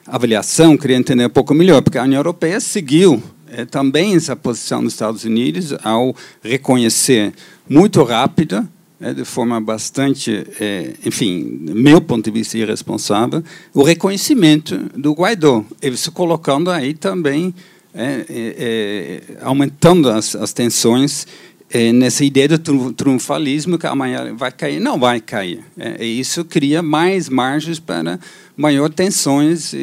avaliação, 0.06 0.76
queria 0.76 0.96
entender 0.96 1.26
um 1.26 1.30
pouco 1.30 1.52
melhor, 1.52 1.82
porque 1.82 1.98
a 1.98 2.04
União 2.04 2.20
Europeia 2.20 2.60
seguiu 2.60 3.20
é, 3.50 3.64
também 3.64 4.14
essa 4.14 4.36
posição 4.36 4.84
dos 4.84 4.92
Estados 4.92 5.24
Unidos 5.24 5.74
ao 5.82 6.14
reconhecer 6.44 7.32
muito 7.68 8.04
rápido 8.04 8.68
é, 9.00 9.14
de 9.14 9.24
forma 9.24 9.60
bastante, 9.60 10.46
é, 10.60 10.94
enfim, 11.04 11.58
meu 11.62 12.00
ponto 12.00 12.24
de 12.24 12.30
vista 12.30 12.58
irresponsável, 12.58 13.42
o 13.72 13.82
reconhecimento 13.82 14.76
do 14.96 15.12
Guaidó, 15.12 15.64
se 15.96 16.10
colocando 16.10 16.70
aí 16.70 16.94
também, 16.94 17.54
é, 17.94 18.26
é, 18.28 18.54
é, 18.58 19.22
aumentando 19.40 20.10
as, 20.10 20.36
as 20.36 20.52
tensões 20.52 21.26
é, 21.70 21.92
nessa 21.92 22.24
ideia 22.24 22.46
do 22.46 22.92
triunfalismo 22.92 23.78
que 23.78 23.86
amanhã 23.86 24.34
vai 24.34 24.52
cair. 24.52 24.78
Não 24.78 24.98
vai 24.98 25.20
cair. 25.20 25.64
e 25.98 26.20
isso 26.20 26.44
cria 26.44 26.82
mais 26.82 27.28
margens 27.28 27.80
para 27.80 28.20
maior 28.58 28.90
tensões 28.90 29.72
e, 29.72 29.78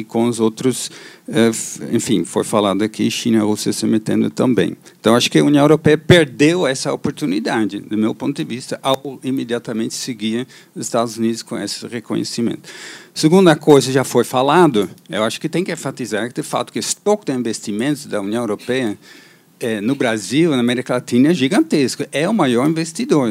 e 0.00 0.04
com 0.08 0.26
os 0.26 0.40
outros 0.40 0.90
é, 1.26 1.50
enfim, 1.94 2.22
foi 2.22 2.44
falado 2.44 2.82
aqui, 2.82 3.10
China 3.10 3.38
e 3.38 3.40
Rússia 3.40 3.72
se 3.72 3.86
metendo 3.86 4.28
também. 4.28 4.76
Então, 5.00 5.14
acho 5.14 5.30
que 5.30 5.38
a 5.38 5.44
União 5.44 5.62
Europeia 5.62 5.96
perdeu 5.96 6.66
essa 6.66 6.92
oportunidade, 6.92 7.80
do 7.80 7.96
meu 7.96 8.14
ponto 8.14 8.36
de 8.36 8.44
vista, 8.44 8.78
ao 8.82 9.18
imediatamente 9.24 9.94
seguir 9.94 10.46
os 10.74 10.86
Estados 10.86 11.16
Unidos 11.16 11.42
com 11.42 11.58
esse 11.58 11.86
reconhecimento. 11.86 12.68
Segunda 13.14 13.56
coisa, 13.56 13.90
já 13.90 14.04
foi 14.04 14.22
falado, 14.22 14.90
eu 15.08 15.22
acho 15.22 15.40
que 15.40 15.48
tem 15.48 15.64
que 15.64 15.72
enfatizar 15.72 16.28
que, 16.28 16.34
de 16.34 16.46
fato, 16.46 16.70
que 16.70 16.78
o 16.78 16.80
estoque 16.80 17.24
de 17.24 17.32
investimentos 17.32 18.04
da 18.04 18.20
União 18.20 18.42
Europeia 18.42 18.98
é, 19.64 19.80
no 19.80 19.94
Brasil, 19.94 20.50
na 20.50 20.60
América 20.60 20.92
Latina, 20.92 21.30
é 21.30 21.34
gigantesco. 21.34 22.04
É 22.12 22.28
o 22.28 22.34
maior 22.34 22.68
investidor. 22.68 23.30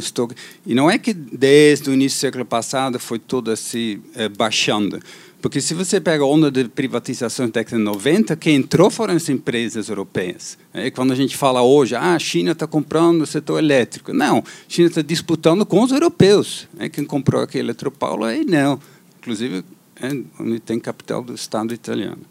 E 0.65 0.73
não 0.73 0.89
é 0.89 0.97
que 0.97 1.13
desde 1.13 1.91
o 1.91 1.93
início 1.93 2.17
do 2.17 2.21
século 2.21 2.43
passado 2.43 2.99
foi 2.99 3.19
tudo 3.19 3.51
assim, 3.51 4.01
é, 4.15 4.27
baixando. 4.27 4.99
Porque 5.39 5.61
se 5.61 5.75
você 5.75 6.01
pega 6.01 6.23
a 6.23 6.27
onda 6.27 6.49
de 6.49 6.67
privatização 6.69 7.45
da 7.45 7.59
década 7.59 7.77
de 7.77 7.83
90, 7.83 8.35
quem 8.37 8.55
entrou 8.55 8.89
foram 8.89 9.13
as 9.13 9.29
empresas 9.29 9.89
europeias. 9.89 10.57
É, 10.73 10.89
quando 10.89 11.11
a 11.11 11.15
gente 11.15 11.37
fala 11.37 11.61
hoje, 11.61 11.95
ah, 11.95 12.15
a 12.15 12.19
China 12.19 12.53
está 12.53 12.65
comprando 12.65 13.21
o 13.21 13.27
setor 13.27 13.59
elétrico. 13.59 14.11
Não, 14.11 14.39
a 14.39 14.43
China 14.67 14.87
está 14.87 15.03
disputando 15.03 15.65
com 15.67 15.83
os 15.83 15.91
europeus. 15.91 16.67
É, 16.79 16.89
quem 16.89 17.05
comprou 17.05 17.43
aqui 17.43 17.59
Eletropaulo, 17.59 18.23
aí 18.23 18.43
não. 18.43 18.79
Inclusive, 19.19 19.63
é, 20.01 20.07
onde 20.39 20.59
tem 20.59 20.79
capital 20.79 21.21
do 21.21 21.35
Estado 21.35 21.73
italiano. 21.73 22.21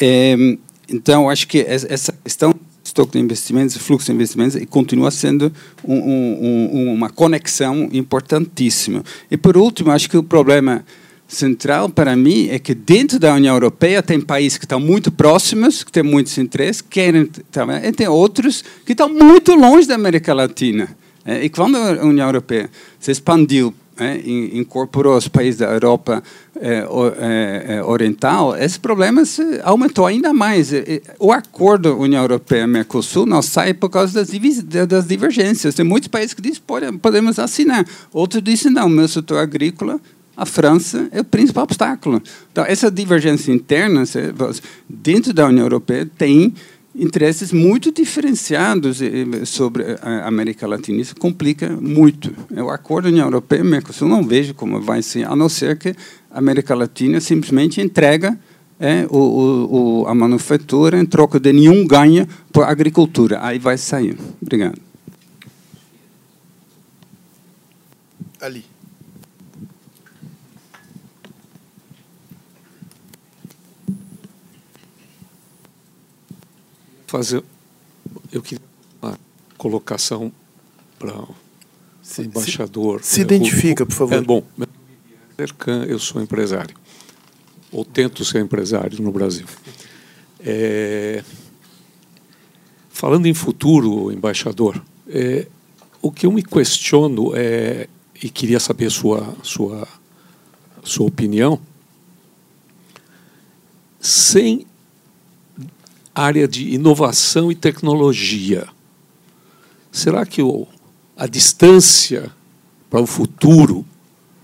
É, 0.00 0.34
então, 0.88 1.30
acho 1.30 1.46
que 1.46 1.60
essa 1.60 2.12
questão 2.24 2.52
estoque 2.92 3.12
de 3.12 3.18
investimentos, 3.18 3.76
fluxo 3.76 4.06
de 4.06 4.12
investimentos, 4.12 4.54
e 4.56 4.66
continua 4.66 5.10
sendo 5.10 5.50
um, 5.82 5.96
um, 5.96 6.92
uma 6.92 7.08
conexão 7.08 7.88
importantíssima. 7.92 9.02
E, 9.30 9.36
por 9.36 9.56
último, 9.56 9.90
acho 9.90 10.08
que 10.08 10.16
o 10.16 10.22
problema 10.22 10.84
central 11.26 11.88
para 11.88 12.14
mim 12.14 12.48
é 12.50 12.58
que 12.58 12.74
dentro 12.74 13.18
da 13.18 13.34
União 13.34 13.54
Europeia 13.54 14.02
tem 14.02 14.20
países 14.20 14.58
que 14.58 14.66
estão 14.66 14.78
muito 14.78 15.10
próximos, 15.10 15.82
que 15.82 15.90
têm 15.90 16.02
muitos 16.02 16.36
interesses, 16.36 16.82
querem 16.82 17.24
também, 17.50 17.82
e 17.82 17.92
tem 17.92 18.06
outros 18.06 18.62
que 18.84 18.92
estão 18.92 19.08
muito 19.08 19.54
longe 19.54 19.88
da 19.88 19.94
América 19.94 20.34
Latina. 20.34 20.94
É, 21.24 21.42
e 21.42 21.48
quando 21.48 21.76
a 21.76 22.04
União 22.04 22.26
Europeia 22.26 22.68
se 23.00 23.10
expandiu, 23.10 23.72
é, 23.98 24.16
incorporou 24.26 25.16
os 25.16 25.28
países 25.28 25.58
da 25.58 25.66
Europa 25.66 26.22
é, 26.60 26.86
é, 27.68 27.82
Oriental, 27.84 28.56
esse 28.56 28.78
problema 28.78 29.24
se 29.24 29.42
aumentou 29.62 30.06
ainda 30.06 30.32
mais. 30.32 30.70
O 31.18 31.32
acordo 31.32 31.98
União 31.98 32.22
Europeia-Mercosul 32.22 33.26
não 33.26 33.42
sai 33.42 33.74
por 33.74 33.90
causa 33.90 34.14
das, 34.14 34.30
das 34.88 35.06
divergências. 35.06 35.74
Tem 35.74 35.84
muitos 35.84 36.08
países 36.08 36.34
que 36.34 36.42
dizem 36.42 36.62
podemos 37.00 37.38
assinar, 37.38 37.86
outros 38.12 38.42
dizem 38.42 38.72
não, 38.72 38.88
meu 38.88 39.08
setor 39.08 39.38
agrícola 39.38 40.00
a 40.36 40.46
França 40.46 41.08
é 41.12 41.20
o 41.20 41.24
principal 41.24 41.64
obstáculo. 41.64 42.22
Então, 42.50 42.64
essa 42.64 42.90
divergência 42.90 43.52
interna 43.52 44.04
dentro 44.88 45.32
da 45.32 45.46
União 45.46 45.64
Europeia 45.64 46.08
tem 46.16 46.54
interesses 46.94 47.52
muito 47.52 47.90
diferenciados 47.90 49.00
sobre 49.46 49.96
a 50.02 50.26
América 50.26 50.66
Latina. 50.66 51.00
Isso 51.00 51.16
complica 51.16 51.70
muito. 51.70 52.34
O 52.50 52.70
acordo 52.70 53.08
União 53.08 53.26
Europeia-Mercosul 53.26 54.08
não 54.08 54.22
vejo 54.22 54.54
como 54.54 54.80
vai 54.80 55.02
ser, 55.02 55.26
a 55.26 55.34
não 55.34 55.48
ser 55.48 55.78
que 55.78 55.94
a 56.30 56.38
América 56.38 56.74
Latina 56.74 57.20
simplesmente 57.20 57.80
entrega 57.80 58.38
é, 58.78 59.06
o, 59.08 60.02
o, 60.02 60.06
a 60.08 60.14
manufatura 60.14 60.98
em 60.98 61.06
troca 61.06 61.38
de 61.38 61.52
nenhum 61.52 61.86
ganho 61.86 62.26
por 62.52 62.64
agricultura. 62.64 63.38
Aí 63.42 63.58
vai 63.58 63.78
sair. 63.78 64.18
Obrigado. 64.40 64.78
Ali. 68.40 68.71
Fazer. 77.12 77.44
Eu 78.32 78.40
queria 78.40 78.64
uma 79.02 79.18
colocação 79.58 80.32
para 80.98 81.14
o 81.14 81.34
embaixador. 82.18 83.02
Se, 83.02 83.16
se 83.16 83.20
identifica, 83.20 83.84
por 83.84 83.94
favor. 83.94 84.14
É, 84.14 84.20
bom, 84.22 84.42
eu 85.86 85.98
sou 85.98 86.22
empresário, 86.22 86.74
ou 87.70 87.84
tento 87.84 88.24
ser 88.24 88.40
empresário 88.40 89.02
no 89.02 89.12
Brasil. 89.12 89.46
É, 90.40 91.22
falando 92.88 93.26
em 93.26 93.34
futuro, 93.34 94.10
embaixador, 94.10 94.82
é, 95.06 95.46
o 96.00 96.10
que 96.10 96.24
eu 96.24 96.32
me 96.32 96.42
questiono 96.42 97.36
é, 97.36 97.88
e 98.22 98.30
queria 98.30 98.58
saber 98.58 98.90
sua 98.90 99.36
sua 99.42 99.86
sua 100.82 101.06
opinião, 101.06 101.60
sem 104.00 104.66
área 106.14 106.46
de 106.46 106.74
inovação 106.74 107.50
e 107.50 107.54
tecnologia. 107.54 108.66
Será 109.90 110.24
que 110.26 110.42
o, 110.42 110.66
a 111.16 111.26
distância 111.26 112.30
para 112.90 113.00
o 113.00 113.06
futuro 113.06 113.84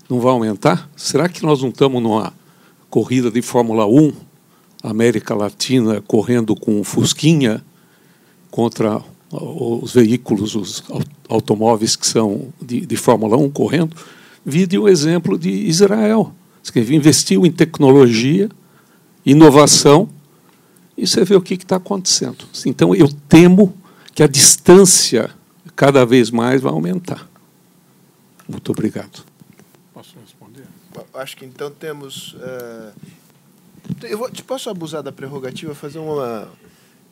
não 0.09 0.19
vai 0.19 0.31
aumentar? 0.31 0.89
Será 0.95 1.29
que 1.29 1.43
nós 1.43 1.61
não 1.61 1.69
estamos 1.69 2.01
numa 2.01 2.33
corrida 2.89 3.29
de 3.29 3.41
Fórmula 3.41 3.85
1, 3.85 4.13
América 4.83 5.35
Latina 5.35 6.01
correndo 6.01 6.55
com 6.55 6.83
Fusquinha 6.83 7.63
contra 8.49 9.01
os 9.31 9.93
veículos, 9.93 10.55
os 10.55 10.83
automóveis 11.27 11.95
que 11.95 12.07
são 12.07 12.47
de, 12.59 12.85
de 12.85 12.97
Fórmula 12.97 13.37
1 13.37 13.51
correndo? 13.51 13.95
Vide 14.43 14.77
o 14.79 14.87
exemplo 14.87 15.37
de 15.37 15.49
Israel, 15.49 16.33
que 16.71 16.79
investiu 16.79 17.45
em 17.45 17.51
tecnologia, 17.51 18.49
inovação, 19.25 20.09
e 20.99 21.07
você 21.07 21.23
vê 21.23 21.35
o 21.35 21.41
que 21.41 21.53
está 21.53 21.77
acontecendo. 21.77 22.45
Então, 22.65 22.93
eu 22.93 23.07
temo 23.29 23.73
que 24.13 24.21
a 24.21 24.27
distância 24.27 25.33
cada 25.75 26.05
vez 26.05 26.29
mais 26.29 26.61
vai 26.61 26.73
aumentar. 26.73 27.25
Muito 28.47 28.69
obrigado. 28.71 29.23
Posso 29.93 30.17
responder? 30.19 30.65
Acho 31.13 31.37
que 31.37 31.45
então 31.45 31.71
temos. 31.71 32.33
Uh, 32.33 32.91
eu 34.03 34.17
vou, 34.17 34.29
posso 34.45 34.69
abusar 34.69 35.01
da 35.01 35.11
prerrogativa, 35.11 35.73
fazer 35.73 35.99
uma, 35.99 36.49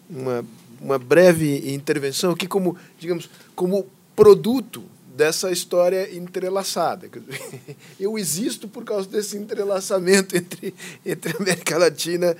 uma, 0.09 0.45
uma 0.81 0.99
breve 0.99 1.73
intervenção 1.73 2.31
aqui, 2.31 2.45
como, 2.45 2.75
digamos, 2.99 3.29
como 3.55 3.87
produto 4.13 4.83
dessa 5.15 5.49
história 5.49 6.13
entrelaçada. 6.13 7.09
Eu 7.97 8.17
existo 8.17 8.67
por 8.67 8.83
causa 8.83 9.07
desse 9.07 9.37
entrelaçamento 9.37 10.35
entre, 10.35 10.75
entre 11.05 11.33
a 11.33 11.37
América 11.37 11.77
Latina 11.77 12.35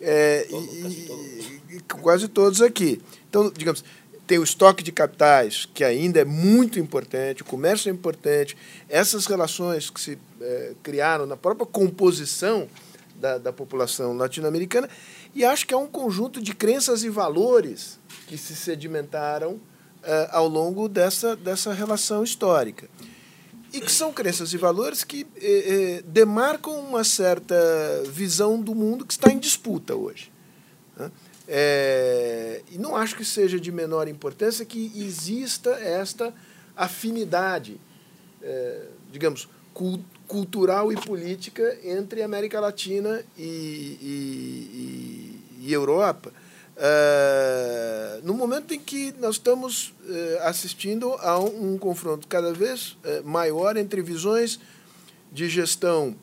é, 0.00 0.46
e, 0.50 1.76
e, 1.76 1.80
quase 2.00 2.28
todos 2.28 2.62
aqui. 2.62 3.00
Então, 3.28 3.50
digamos, 3.54 3.84
tem 4.26 4.38
o 4.38 4.44
estoque 4.44 4.82
de 4.82 4.92
capitais, 4.92 5.68
que 5.74 5.82
ainda 5.82 6.20
é 6.20 6.24
muito 6.24 6.78
importante, 6.78 7.42
o 7.42 7.44
comércio 7.44 7.88
é 7.88 7.92
importante, 7.92 8.56
essas 8.88 9.26
relações 9.26 9.90
que 9.90 10.00
se 10.00 10.18
é, 10.40 10.72
criaram 10.82 11.26
na 11.26 11.36
própria 11.36 11.66
composição 11.66 12.68
da, 13.16 13.38
da 13.38 13.52
população 13.52 14.16
latino-americana, 14.16 14.88
e 15.34 15.44
acho 15.44 15.66
que 15.66 15.74
é 15.74 15.76
um 15.76 15.86
conjunto 15.86 16.40
de 16.40 16.54
crenças 16.54 17.04
e 17.04 17.10
valores 17.10 17.98
que 18.26 18.38
se 18.38 18.56
sedimentaram 18.56 19.54
uh, 19.54 19.60
ao 20.30 20.48
longo 20.48 20.88
dessa, 20.88 21.36
dessa 21.36 21.72
relação 21.72 22.24
histórica. 22.24 22.88
E 23.72 23.80
que 23.80 23.92
são 23.92 24.12
crenças 24.12 24.52
e 24.52 24.56
valores 24.56 25.04
que 25.04 25.26
eh, 25.36 26.00
eh, 26.00 26.02
demarcam 26.04 26.78
uma 26.80 27.04
certa 27.04 27.54
visão 28.10 28.60
do 28.60 28.74
mundo 28.74 29.06
que 29.06 29.12
está 29.12 29.30
em 29.30 29.38
disputa 29.38 29.94
hoje. 29.94 30.32
Né? 30.96 31.10
É, 31.52 32.62
e 32.70 32.78
não 32.78 32.94
acho 32.94 33.16
que 33.16 33.24
seja 33.24 33.58
de 33.58 33.72
menor 33.72 34.06
importância 34.06 34.64
que 34.64 34.92
exista 34.94 35.70
esta 35.70 36.32
afinidade, 36.76 37.80
é, 38.40 38.86
digamos, 39.10 39.48
cultural 40.28 40.92
e 40.92 40.96
política 40.96 41.76
entre 41.82 42.22
América 42.22 42.60
Latina 42.60 43.24
e, 43.36 43.42
e, 44.00 45.40
e, 45.60 45.66
e 45.66 45.72
Europa. 45.72 46.32
Uh, 46.80 48.26
no 48.26 48.32
momento 48.32 48.72
em 48.72 48.80
que 48.80 49.12
nós 49.18 49.34
estamos 49.34 49.88
uh, 49.88 50.44
assistindo 50.44 51.12
a 51.18 51.38
um, 51.38 51.74
um, 51.74 51.78
confronto 51.78 52.26
cada 52.26 52.54
vez 52.54 52.92
uh, 52.92 53.22
maior 53.22 53.76
entre 53.76 54.00
visões 54.00 54.58
de 55.30 55.46
gestão 55.46 56.16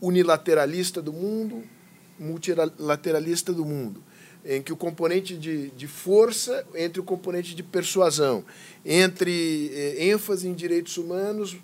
unilateralista 0.00 1.00
do 1.00 1.12
mundo, 1.12 1.62
multilateralista 2.18 3.52
do 3.52 3.64
mundo, 3.64 4.02
em 4.44 4.60
que 4.60 4.72
o 4.72 4.76
componente 4.76 5.36
de, 5.36 5.70
de 5.70 5.86
força 5.86 6.66
entre 6.74 7.00
o 7.00 7.04
componente 7.04 7.54
de 7.54 7.62
persuasão, 7.62 8.44
entre 8.84 9.70
eh, 9.72 10.08
ênfase 10.08 10.46
em 10.48 10.52
direitos 10.52 10.98
humanos 10.98 11.56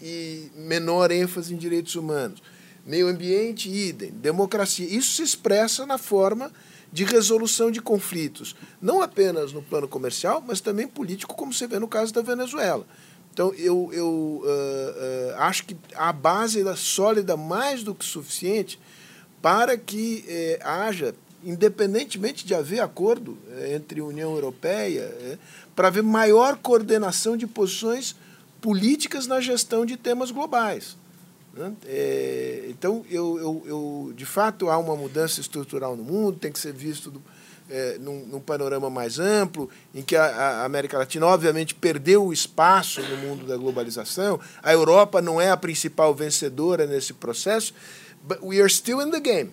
e 0.00 0.50
menor 0.54 1.10
ênfase 1.10 1.52
em 1.52 1.56
direitos 1.58 1.94
humanos, 1.96 2.42
meio 2.86 3.08
ambiente, 3.08 3.68
idem, 3.68 4.10
democracia. 4.10 4.86
Isso 4.86 5.16
se 5.16 5.22
expressa 5.22 5.84
na 5.84 5.98
forma 5.98 6.50
de 6.92 7.04
resolução 7.04 7.70
de 7.70 7.80
conflitos, 7.80 8.56
não 8.80 9.02
apenas 9.02 9.52
no 9.52 9.62
plano 9.62 9.86
comercial, 9.86 10.42
mas 10.46 10.60
também 10.60 10.88
político, 10.88 11.34
como 11.34 11.52
você 11.52 11.66
vê 11.66 11.78
no 11.78 11.88
caso 11.88 12.12
da 12.12 12.22
Venezuela. 12.22 12.86
Então, 13.32 13.52
eu, 13.54 13.90
eu 13.92 14.08
uh, 14.08 14.42
uh, 14.42 15.36
acho 15.38 15.64
que 15.64 15.76
a 15.94 16.12
base 16.12 16.66
é 16.66 16.76
sólida 16.76 17.36
mais 17.36 17.84
do 17.84 17.94
que 17.94 18.04
suficiente 18.04 18.80
para 19.40 19.76
que 19.76 20.24
eh, 20.28 20.60
haja, 20.62 21.14
independentemente 21.44 22.44
de 22.44 22.54
haver 22.54 22.80
acordo 22.80 23.38
eh, 23.50 23.74
entre 23.74 24.00
União 24.00 24.32
Europeia, 24.32 25.02
eh, 25.02 25.38
para 25.76 25.88
haver 25.88 26.02
maior 26.02 26.56
coordenação 26.56 27.36
de 27.36 27.46
posições 27.46 28.16
políticas 28.60 29.26
na 29.26 29.40
gestão 29.40 29.86
de 29.86 29.96
temas 29.96 30.30
globais. 30.30 30.96
Né? 31.58 31.72
É, 31.86 32.66
então, 32.68 33.04
eu, 33.10 33.36
eu, 33.38 33.62
eu, 33.66 34.12
de 34.14 34.24
fato, 34.24 34.70
há 34.70 34.78
uma 34.78 34.94
mudança 34.94 35.40
estrutural 35.40 35.96
no 35.96 36.04
mundo, 36.04 36.38
tem 36.38 36.52
que 36.52 36.58
ser 36.58 36.72
visto 36.72 37.10
do, 37.10 37.20
é, 37.68 37.98
num, 37.98 38.24
num, 38.26 38.40
panorama 38.40 38.88
mais 38.88 39.18
amplo, 39.18 39.68
em 39.92 40.00
que 40.00 40.14
a, 40.14 40.24
a, 40.24 40.64
América 40.64 40.96
Latina, 40.96 41.26
obviamente, 41.26 41.74
perdeu 41.74 42.24
o 42.26 42.32
espaço 42.32 43.02
no 43.02 43.16
mundo 43.16 43.44
da 43.44 43.56
globalização. 43.56 44.38
A 44.62 44.72
Europa 44.72 45.20
não 45.20 45.40
é 45.40 45.50
a 45.50 45.56
principal 45.56 46.14
vencedora 46.14 46.86
nesse 46.86 47.12
processo, 47.12 47.74
but 48.22 48.38
we 48.40 48.60
are 48.60 48.70
still 48.70 49.02
in 49.02 49.10
the 49.10 49.18
game. 49.18 49.50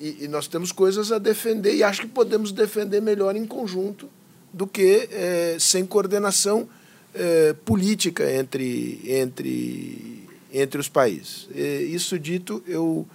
E, 0.00 0.24
e 0.24 0.28
nós 0.28 0.48
temos 0.48 0.72
coisas 0.72 1.12
a 1.12 1.18
defender, 1.18 1.76
e 1.76 1.84
acho 1.84 2.00
que 2.00 2.08
podemos 2.08 2.50
defender 2.50 3.00
melhor 3.00 3.36
em 3.36 3.46
conjunto 3.46 4.10
do 4.52 4.66
que 4.66 5.08
é, 5.12 5.56
sem 5.60 5.86
coordenação 5.86 6.68
é, 7.14 7.52
política 7.64 8.30
entre, 8.32 9.00
entre, 9.06 10.27
entre 10.52 10.80
os 10.80 10.88
países. 10.88 11.48
Isso 11.54 12.18
dito, 12.18 12.62
eu 12.66 13.06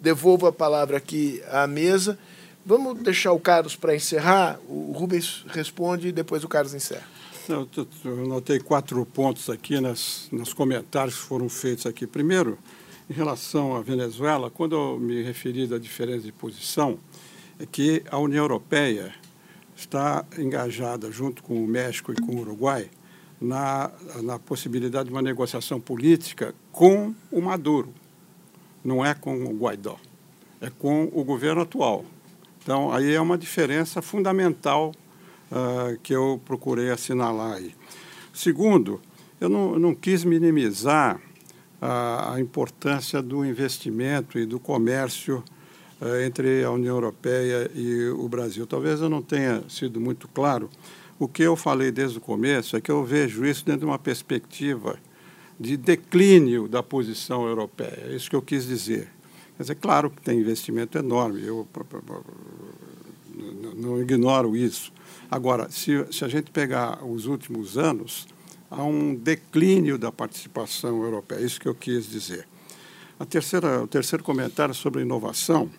devolvo 0.00 0.46
a 0.46 0.52
palavra 0.52 0.96
aqui 0.96 1.42
à 1.50 1.66
mesa. 1.66 2.18
Vamos 2.64 3.00
deixar 3.02 3.32
o 3.32 3.40
Carlos 3.40 3.74
para 3.74 3.94
encerrar. 3.94 4.58
O 4.68 4.92
Rubens 4.92 5.44
responde 5.48 6.08
e 6.08 6.12
depois 6.12 6.44
o 6.44 6.48
Carlos 6.48 6.74
encerra. 6.74 7.06
Eu 7.48 8.26
notei 8.26 8.60
quatro 8.60 9.04
pontos 9.04 9.50
aqui 9.50 9.80
nas, 9.80 10.28
nos 10.30 10.52
comentários 10.52 11.16
que 11.16 11.22
foram 11.22 11.48
feitos 11.48 11.86
aqui. 11.86 12.06
Primeiro, 12.06 12.56
em 13.10 13.12
relação 13.12 13.74
à 13.74 13.80
Venezuela, 13.80 14.48
quando 14.48 14.76
eu 14.76 14.98
me 14.98 15.22
referi 15.22 15.66
da 15.66 15.76
diferença 15.76 16.20
de 16.20 16.32
posição, 16.32 16.98
é 17.58 17.66
que 17.66 18.02
a 18.10 18.18
União 18.18 18.44
Europeia 18.44 19.12
está 19.76 20.24
engajada, 20.38 21.10
junto 21.10 21.42
com 21.42 21.62
o 21.62 21.66
México 21.66 22.12
e 22.12 22.16
com 22.16 22.36
o 22.36 22.40
Uruguai, 22.40 22.88
na, 23.42 23.90
na 24.22 24.38
possibilidade 24.38 25.08
de 25.08 25.14
uma 25.14 25.20
negociação 25.20 25.80
política 25.80 26.54
com 26.70 27.12
o 27.30 27.42
Maduro. 27.42 27.92
Não 28.84 29.04
é 29.04 29.14
com 29.14 29.44
o 29.44 29.56
Guaidó, 29.56 29.96
é 30.60 30.70
com 30.70 31.10
o 31.12 31.24
governo 31.24 31.62
atual. 31.62 32.04
Então, 32.62 32.92
aí 32.92 33.12
é 33.12 33.20
uma 33.20 33.36
diferença 33.36 34.00
fundamental 34.00 34.92
uh, 35.50 35.98
que 36.02 36.14
eu 36.14 36.40
procurei 36.44 36.90
assinalar 36.90 37.54
aí. 37.54 37.74
Segundo, 38.32 39.00
eu 39.40 39.48
não, 39.48 39.78
não 39.78 39.94
quis 39.94 40.24
minimizar 40.24 41.20
a, 41.80 42.34
a, 42.34 42.40
importância 42.40 43.20
do 43.20 43.44
investimento 43.44 44.38
e 44.38 44.46
do 44.46 44.60
comércio 44.60 45.42
uh, 46.00 46.22
entre 46.24 46.62
a 46.62 46.70
União 46.70 46.94
Europeia 46.94 47.68
e 47.74 48.08
o 48.10 48.28
Brasil. 48.28 48.64
Talvez 48.66 49.00
eu 49.00 49.10
não 49.10 49.20
tenha 49.20 49.64
sido 49.68 50.00
muito 50.00 50.28
claro. 50.28 50.70
O 51.22 51.28
que 51.28 51.44
eu 51.44 51.54
falei 51.54 51.92
desde 51.92 52.18
o 52.18 52.20
começo 52.20 52.76
é 52.76 52.80
que 52.80 52.90
eu 52.90 53.04
vejo 53.04 53.46
isso 53.46 53.64
dentro 53.64 53.82
de 53.82 53.86
uma 53.86 53.96
perspectiva 53.96 54.98
de 55.56 55.76
declínio 55.76 56.66
da 56.66 56.82
posição 56.82 57.46
europeia. 57.46 58.08
É 58.08 58.16
isso 58.16 58.28
que 58.28 58.34
eu 58.34 58.42
quis 58.42 58.66
dizer. 58.66 59.08
Quer 59.56 59.62
dizer, 59.62 59.74
claro 59.76 60.10
que 60.10 60.20
tem 60.20 60.40
investimento 60.40 60.98
enorme, 60.98 61.40
eu 61.46 61.64
não 63.76 64.02
ignoro 64.02 64.56
isso. 64.56 64.92
Agora, 65.30 65.70
se, 65.70 66.04
se 66.10 66.24
a 66.24 66.28
gente 66.28 66.50
pegar 66.50 67.04
os 67.04 67.26
últimos 67.26 67.78
anos, 67.78 68.26
há 68.68 68.82
um 68.82 69.14
declínio 69.14 69.96
da 69.96 70.10
participação 70.10 71.04
europeia, 71.04 71.38
é 71.38 71.44
isso 71.44 71.60
que 71.60 71.68
eu 71.68 71.74
quis 71.76 72.10
dizer. 72.10 72.48
A 73.20 73.24
terceira, 73.24 73.80
o 73.80 73.86
terceiro 73.86 74.24
comentário 74.24 74.74
sobre 74.74 75.02
inovação, 75.02 75.70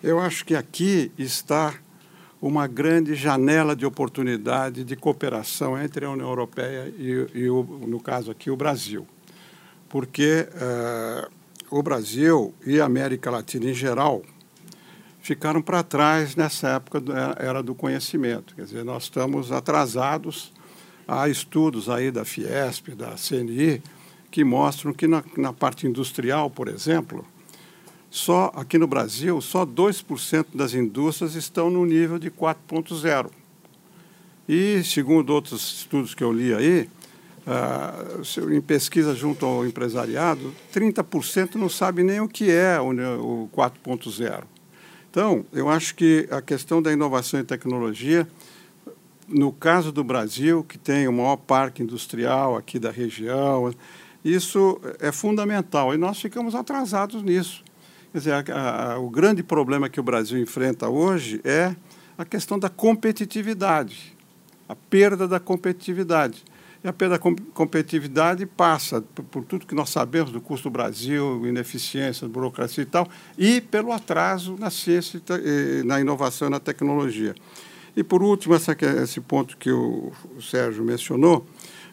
eu 0.00 0.20
acho 0.20 0.44
que 0.44 0.54
aqui 0.54 1.10
está 1.18 1.74
uma 2.46 2.66
grande 2.66 3.14
janela 3.14 3.74
de 3.74 3.86
oportunidade 3.86 4.84
de 4.84 4.94
cooperação 4.94 5.82
entre 5.82 6.04
a 6.04 6.10
União 6.10 6.28
Europeia 6.28 6.92
e, 6.98 7.26
e 7.32 7.48
o, 7.48 7.62
no 7.86 7.98
caso 7.98 8.30
aqui, 8.30 8.50
o 8.50 8.56
Brasil. 8.56 9.06
Porque 9.88 10.46
uh, 10.52 11.30
o 11.70 11.82
Brasil 11.82 12.52
e 12.66 12.82
a 12.82 12.84
América 12.84 13.30
Latina 13.30 13.70
em 13.70 13.72
geral 13.72 14.20
ficaram 15.22 15.62
para 15.62 15.82
trás 15.82 16.36
nessa 16.36 16.68
época 16.68 17.00
da 17.00 17.34
era 17.38 17.62
do 17.62 17.74
conhecimento. 17.74 18.54
Quer 18.54 18.64
dizer, 18.64 18.84
nós 18.84 19.04
estamos 19.04 19.50
atrasados. 19.50 20.52
Há 21.08 21.30
estudos 21.30 21.88
aí 21.88 22.10
da 22.10 22.26
Fiesp, 22.26 22.90
da 22.90 23.14
CNI, 23.16 23.82
que 24.30 24.44
mostram 24.44 24.92
que 24.92 25.06
na, 25.06 25.24
na 25.38 25.54
parte 25.54 25.86
industrial, 25.86 26.50
por 26.50 26.68
exemplo, 26.68 27.24
só 28.14 28.52
aqui 28.54 28.78
no 28.78 28.86
Brasil, 28.86 29.40
só 29.40 29.66
2% 29.66 30.46
das 30.54 30.72
indústrias 30.72 31.34
estão 31.34 31.68
no 31.68 31.84
nível 31.84 32.16
de 32.16 32.30
4.0. 32.30 33.28
E, 34.48 34.84
segundo 34.84 35.30
outros 35.30 35.78
estudos 35.78 36.14
que 36.14 36.22
eu 36.22 36.32
li 36.32 36.54
aí, 36.54 36.88
uh, 37.44 38.52
em 38.52 38.60
pesquisa 38.60 39.16
junto 39.16 39.44
ao 39.44 39.66
empresariado, 39.66 40.54
30% 40.72 41.56
não 41.56 41.68
sabe 41.68 42.04
nem 42.04 42.20
o 42.20 42.28
que 42.28 42.52
é 42.52 42.80
o, 42.80 42.90
o 43.20 43.50
4.0. 43.52 44.44
Então, 45.10 45.44
eu 45.52 45.68
acho 45.68 45.96
que 45.96 46.28
a 46.30 46.40
questão 46.40 46.80
da 46.80 46.92
inovação 46.92 47.40
e 47.40 47.42
tecnologia, 47.42 48.28
no 49.26 49.52
caso 49.52 49.90
do 49.90 50.04
Brasil, 50.04 50.62
que 50.62 50.78
tem 50.78 51.08
o 51.08 51.12
maior 51.12 51.36
parque 51.36 51.82
industrial 51.82 52.56
aqui 52.56 52.78
da 52.78 52.92
região, 52.92 53.74
isso 54.24 54.80
é 55.00 55.10
fundamental 55.10 55.92
e 55.92 55.96
nós 55.96 56.20
ficamos 56.20 56.54
atrasados 56.54 57.20
nisso. 57.20 57.64
Quer 58.14 58.18
dizer, 58.18 58.52
a, 58.52 58.92
a, 58.92 58.98
o 59.00 59.10
grande 59.10 59.42
problema 59.42 59.88
que 59.88 59.98
o 59.98 60.02
Brasil 60.04 60.38
enfrenta 60.38 60.88
hoje 60.88 61.40
é 61.42 61.74
a 62.16 62.24
questão 62.24 62.56
da 62.56 62.68
competitividade, 62.68 64.16
a 64.68 64.76
perda 64.76 65.26
da 65.26 65.40
competitividade. 65.40 66.44
E 66.84 66.86
a 66.86 66.92
perda 66.92 67.18
da 67.18 67.32
competitividade 67.52 68.46
passa 68.46 69.00
por, 69.00 69.24
por, 69.24 69.44
tudo 69.44 69.66
que 69.66 69.74
nós 69.74 69.90
sabemos 69.90 70.30
do 70.30 70.40
custo 70.40 70.70
do 70.70 70.72
Brasil, 70.72 71.44
ineficiência, 71.44 72.28
burocracia 72.28 72.82
e 72.82 72.86
tal, 72.86 73.08
e 73.36 73.60
pelo 73.60 73.90
atraso 73.90 74.54
na 74.60 74.70
ciência, 74.70 75.20
na 75.84 76.00
inovação 76.00 76.46
e 76.46 76.50
na 76.52 76.60
tecnologia. 76.60 77.34
E, 77.96 78.04
por 78.04 78.22
último, 78.22 78.54
essa, 78.54 78.76
esse 79.02 79.20
ponto 79.20 79.56
que 79.56 79.72
o, 79.72 80.12
o 80.36 80.40
Sérgio 80.40 80.84
mencionou, 80.84 81.44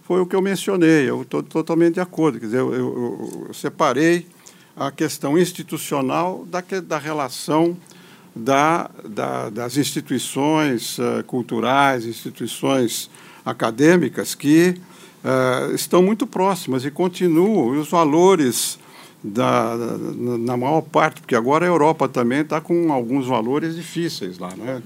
foi 0.04 0.22
o 0.22 0.28
que 0.28 0.36
eu 0.36 0.42
mencionei, 0.42 1.10
eu 1.10 1.24
estou 1.24 1.42
totalmente 1.42 1.96
de 1.96 2.00
acordo. 2.00 2.40
Quer 2.40 2.46
dizer, 2.46 2.60
eu, 2.60 2.74
eu, 2.76 3.46
eu 3.48 3.54
separei 3.56 4.28
a 4.76 4.92
questão 4.92 5.38
institucional 5.38 6.46
da, 6.46 6.64
da 6.82 6.98
relação 6.98 7.78
da, 8.36 8.90
da, 9.08 9.50
das 9.50 9.78
instituições 9.78 10.98
uh, 10.98 11.24
culturais, 11.28 12.06
instituições 12.06 13.10
acadêmicas 13.46 14.34
que 14.34 14.76
uh, 15.24 15.74
estão 15.74 16.02
muito 16.02 16.26
próximas 16.26 16.86
e 16.86 16.92
continuam, 16.92 17.76
e 17.76 17.78
os 17.78 17.90
valores 17.90 18.80
da, 19.24 19.76
na 20.40 20.58
maior 20.58 20.82
parte, 20.82 21.22
porque 21.22 21.36
agora 21.36 21.66
a 21.66 21.70
Europa 21.70 22.08
também 22.08 22.42
está 22.42 22.60
com 22.60 22.92
alguns 22.92 23.28
valores 23.28 23.76
difíceis 23.76 24.40
lá, 24.40 24.50
né? 24.56 24.82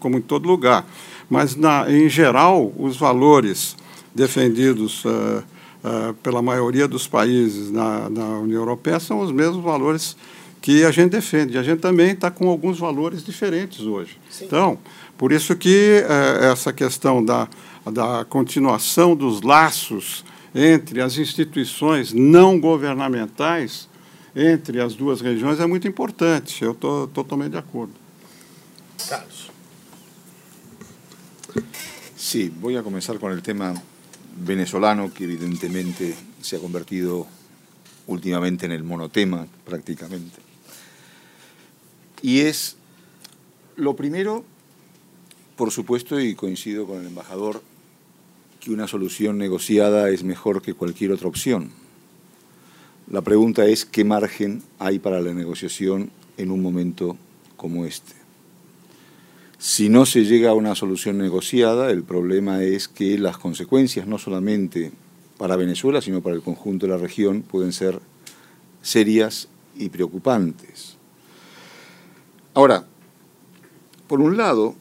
como 0.00 0.16
em 0.16 0.22
todo 0.22 0.48
lugar. 0.48 0.86
Mas, 1.28 1.56
na, 1.56 1.90
em 1.90 2.08
geral, 2.08 2.72
os 2.78 2.96
valores 2.96 3.76
defendidos 4.14 5.04
uh, 5.04 5.42
uh, 5.86 6.12
pela 6.14 6.42
maioria 6.42 6.88
dos 6.88 7.06
países 7.06 7.70
na, 7.70 8.10
na 8.10 8.40
União 8.40 8.60
Europeia 8.60 8.98
são 8.98 9.20
os 9.20 9.30
mesmos 9.30 9.62
valores 9.62 10.16
que 10.60 10.84
a 10.84 10.90
gente 10.90 11.12
defende. 11.12 11.54
E 11.54 11.58
a 11.58 11.62
gente 11.62 11.78
também 11.78 12.10
está 12.10 12.30
com 12.30 12.48
alguns 12.48 12.78
valores 12.78 13.24
diferentes 13.24 13.80
hoje. 13.80 14.18
Sim. 14.28 14.46
Então, 14.46 14.78
por 15.16 15.30
isso 15.30 15.54
que 15.54 16.02
uh, 16.04 16.44
essa 16.44 16.72
questão 16.72 17.24
da 17.24 17.48
da 17.90 18.24
continuação 18.24 19.14
dos 19.14 19.42
laços 19.42 20.24
entre 20.54 21.00
as 21.00 21.18
instituições 21.18 22.12
não 22.12 22.58
governamentais, 22.58 23.88
entre 24.34 24.80
as 24.80 24.94
duas 24.94 25.20
regiões, 25.20 25.60
é 25.60 25.66
muito 25.66 25.86
importante. 25.86 26.64
Eu 26.64 26.72
estou 26.72 27.06
totalmente 27.08 27.52
de 27.52 27.58
acordo. 27.58 27.92
Carlos. 29.08 29.50
Sí, 32.16 32.52
voy 32.60 32.76
a 32.76 32.82
comenzar 32.82 33.18
con 33.18 33.30
el 33.30 33.42
tema 33.42 33.74
venezolano, 34.44 35.12
que 35.12 35.24
evidentemente 35.24 36.14
se 36.40 36.56
ha 36.56 36.60
convertido 36.60 37.26
últimamente 38.06 38.66
en 38.66 38.72
el 38.72 38.84
monotema 38.84 39.46
prácticamente. 39.64 40.38
Y 42.22 42.40
es 42.40 42.76
lo 43.76 43.94
primero, 43.96 44.44
por 45.56 45.70
supuesto, 45.70 46.20
y 46.20 46.34
coincido 46.34 46.86
con 46.86 47.00
el 47.00 47.06
embajador, 47.06 47.62
que 48.60 48.70
una 48.70 48.88
solución 48.88 49.38
negociada 49.38 50.10
es 50.10 50.24
mejor 50.24 50.62
que 50.62 50.74
cualquier 50.74 51.12
otra 51.12 51.28
opción. 51.28 51.70
La 53.10 53.22
pregunta 53.22 53.66
es 53.66 53.84
qué 53.84 54.04
margen 54.04 54.62
hay 54.78 54.98
para 54.98 55.20
la 55.20 55.32
negociación 55.32 56.10
en 56.36 56.50
un 56.50 56.60
momento 56.60 57.16
como 57.56 57.84
este. 57.84 58.25
Si 59.58 59.88
no 59.88 60.04
se 60.04 60.24
llega 60.24 60.50
a 60.50 60.54
una 60.54 60.74
solución 60.74 61.16
negociada, 61.16 61.90
el 61.90 62.02
problema 62.02 62.62
es 62.62 62.88
que 62.88 63.18
las 63.18 63.38
consecuencias, 63.38 64.06
no 64.06 64.18
solamente 64.18 64.92
para 65.38 65.56
Venezuela, 65.56 66.02
sino 66.02 66.20
para 66.20 66.36
el 66.36 66.42
conjunto 66.42 66.86
de 66.86 66.92
la 66.92 66.98
región, 66.98 67.42
pueden 67.42 67.72
ser 67.72 68.00
serias 68.82 69.48
y 69.74 69.88
preocupantes. 69.88 70.96
Ahora, 72.52 72.86
por 74.06 74.20
un 74.20 74.36
lado, 74.36 74.74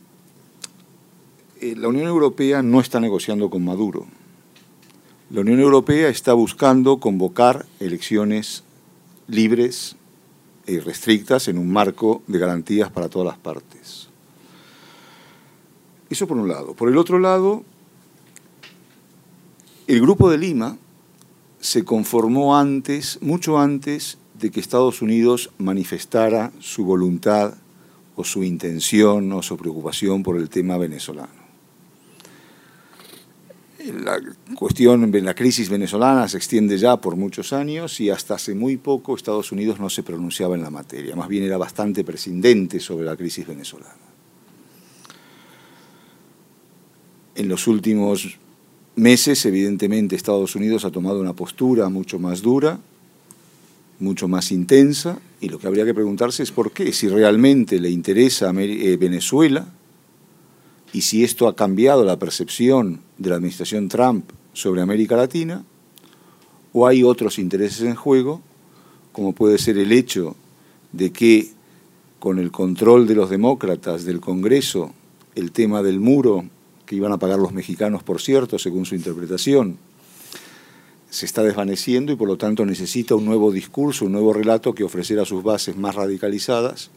eh, 1.62 1.76
la 1.78 1.88
Unión 1.88 2.08
Europea 2.08 2.62
no 2.62 2.82
está 2.82 3.00
negociando 3.00 3.50
con 3.50 3.64
Maduro. 3.64 4.06
La 5.30 5.42
Unión 5.42 5.60
Europea 5.62 6.10
está 6.10 6.34
buscando 6.34 7.00
convocar 7.00 7.66
elecciones 7.80 8.64
libres 9.28 9.96
y 10.68 10.80
restrictas 10.80 11.48
en 11.48 11.58
un 11.58 11.72
marco 11.72 12.24
de 12.28 12.40
garantías 12.40 12.92
para 12.92 13.10
todas 13.10 13.28
las 13.28 13.38
partes. 13.38 14.05
Eso 16.10 16.28
por 16.28 16.38
un 16.38 16.48
lado. 16.48 16.74
Por 16.74 16.90
el 16.90 16.98
otro 16.98 17.20
lado, 17.20 17.64
el 19.88 20.02
Grupo 20.02 20.30
de 20.30 20.38
Lima 20.38 20.78
se 21.60 21.84
conformó 21.84 22.58
antes, 22.58 23.20
mucho 23.22 23.60
antes 23.60 24.18
de 24.40 24.52
que 24.52 24.60
Estados 24.60 25.02
Unidos 25.02 25.52
manifestara 25.58 26.52
su 26.60 26.86
voluntad 26.86 27.56
o 28.16 28.24
su 28.24 28.44
intención 28.44 29.32
o 29.34 29.42
su 29.42 29.58
preocupación 29.58 30.24
por 30.24 30.38
el 30.38 30.50
tema 30.50 30.78
venezolano. 30.78 31.46
La 34.04 34.20
cuestión, 34.56 35.12
la 35.12 35.36
crisis 35.36 35.70
venezolana 35.70 36.28
se 36.28 36.38
extiende 36.38 36.78
ya 36.78 36.98
por 36.98 37.16
muchos 37.16 37.54
años 37.54 38.00
y 38.00 38.10
hasta 38.10 38.36
hace 38.36 38.56
muy 38.56 38.78
poco 38.78 39.16
Estados 39.16 39.52
Unidos 39.52 39.80
no 39.80 39.90
se 39.92 40.02
pronunciaba 40.02 40.56
en 40.56 40.64
la 40.64 40.72
materia, 40.72 41.16
más 41.16 41.28
bien 41.28 41.44
era 41.44 41.58
bastante 41.58 42.04
prescindente 42.04 42.80
sobre 42.80 43.06
la 43.06 43.16
crisis 43.16 43.46
venezolana. 43.46 44.15
En 47.36 47.50
los 47.50 47.68
últimos 47.68 48.38
meses, 48.96 49.46
evidentemente, 49.46 50.16
Estados 50.16 50.56
Unidos 50.56 50.86
ha 50.86 50.92
tomado 50.92 51.20
una 51.20 51.34
postura 51.34 51.90
mucho 51.90 52.18
más 52.18 52.42
dura, 52.42 52.80
mucho 54.00 54.30
más 54.30 54.52
intensa, 54.52 55.20
y 55.42 55.50
lo 55.50 55.60
que 55.60 55.68
habría 55.68 55.84
que 55.84 55.94
preguntarse 55.94 56.44
es 56.44 56.52
por 56.52 56.72
qué, 56.72 56.94
si 56.94 57.10
realmente 57.10 57.80
le 57.80 57.90
interesa 57.90 58.50
a 58.50 58.54
Venezuela 58.54 59.68
y 60.94 61.02
si 61.02 61.26
esto 61.26 61.50
ha 61.50 61.56
cambiado 61.58 62.06
la 62.06 62.18
percepción 62.18 63.02
de 63.18 63.30
la 63.30 63.36
administración 63.36 63.90
Trump 63.90 64.32
sobre 64.54 64.82
América 64.82 65.18
Latina, 65.18 65.66
o 66.72 66.88
hay 66.88 67.04
otros 67.04 67.38
intereses 67.38 67.82
en 67.82 67.96
juego, 67.96 68.42
como 69.12 69.34
puede 69.34 69.58
ser 69.58 69.78
el 69.78 69.92
hecho 69.92 70.38
de 70.94 71.12
que 71.12 71.52
con 72.20 72.40
el 72.40 72.52
control 72.52 73.08
de 73.08 73.16
los 73.16 73.30
demócratas 73.30 74.06
del 74.06 74.22
Congreso, 74.22 74.94
el 75.36 75.52
tema 75.52 75.84
del 75.84 76.00
muro 76.00 76.46
que 76.86 76.96
iban 76.96 77.12
a 77.12 77.18
pagar 77.18 77.40
los 77.40 77.52
mexicanos, 77.52 78.04
por 78.04 78.22
cierto, 78.22 78.60
según 78.60 78.86
su 78.86 78.96
interpretación, 78.96 79.78
se 81.10 81.26
está 81.26 81.44
desvaneciendo 81.44 82.12
y 82.12 82.16
por 82.16 82.28
lo 82.28 82.38
tanto 82.38 82.66
necesita 82.66 83.16
un 83.16 83.26
nuevo 83.26 83.52
discurso, 83.52 84.06
un 84.06 84.12
nuevo 84.12 84.34
relato 84.34 84.74
que 84.74 84.84
ofrecer 84.84 85.20
a 85.20 85.26
sus 85.26 85.44
bases 85.44 85.78
más 85.78 85.96
radicalizadas, 85.96 86.92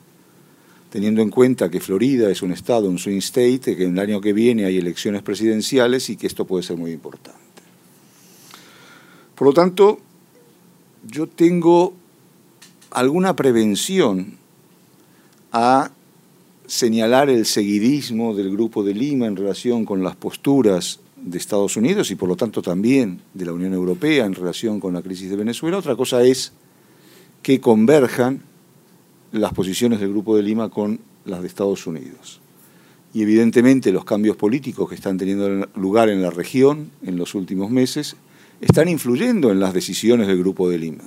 teniendo 0.91 1.23
en 1.23 1.31
cuenta 1.31 1.71
que 1.71 1.81
Florida 1.81 2.31
es 2.31 2.43
un 2.43 2.53
estado, 2.53 2.89
un 2.89 2.99
swing 2.99 3.19
state, 3.19 3.77
que 3.77 3.85
en 3.85 3.93
el 3.93 3.99
año 3.99 4.21
que 4.21 4.33
viene 4.33 4.65
hay 4.65 4.79
elecciones 4.79 5.23
presidenciales 5.23 6.11
y 6.11 6.17
que 6.17 6.27
esto 6.27 6.47
puede 6.47 6.65
ser 6.65 6.77
muy 6.77 6.93
importante. 6.93 7.39
Por 9.35 9.47
lo 9.47 9.53
tanto, 9.53 10.01
yo 11.07 11.29
tengo 11.29 11.95
alguna 12.91 13.37
prevención 13.37 14.37
a 15.53 15.93
señalar 16.69 17.31
el 17.31 17.47
seguidismo 17.47 18.35
del 18.35 18.51
Grupo 18.51 18.85
de 18.85 18.93
Lima 18.93 19.27
en 19.27 19.37
relación 19.37 19.87
con 19.87 20.05
las 20.05 20.17
posturas 20.17 21.01
de 21.17 21.39
Estados 21.39 21.79
Unidos 21.79 22.11
y 22.11 22.15
por 22.15 22.29
lo 22.29 22.37
tanto 22.37 22.61
también 22.61 23.23
de 23.33 23.47
la 23.47 23.55
Unión 23.55 23.73
Europea 23.73 24.27
en 24.27 24.35
relación 24.35 24.79
con 24.79 24.93
la 24.93 25.01
crisis 25.01 25.31
de 25.31 25.37
Venezuela. 25.37 25.79
Otra 25.79 25.97
cosa 25.97 26.23
es 26.23 26.53
que 27.43 27.59
converjan 27.59 28.43
las 29.33 29.55
posiciones 29.55 29.99
del 29.99 30.11
Grupo 30.11 30.37
de 30.37 30.43
Lima 30.43 30.69
con 30.69 31.01
las 31.25 31.41
de 31.41 31.49
Estados 31.49 31.87
Unidos. 31.87 32.41
Y 33.15 33.23
evidentemente 33.23 33.91
los 33.91 34.05
cambios 34.05 34.37
políticos 34.37 34.91
que 34.91 34.95
están 34.95 35.17
teniendo 35.17 35.67
lugar 35.75 36.11
en 36.11 36.21
la 36.21 36.31
región 36.31 36.91
en 37.03 37.17
los 37.17 37.35
últimos 37.35 37.71
meses 37.71 38.17
están 38.61 38.89
influyendo 38.89 39.51
en 39.51 39.59
las 39.59 39.73
decisiones 39.73 40.27
del 40.27 40.39
Grupo 40.39 40.69
de 40.69 40.79
Lima. 40.79 41.05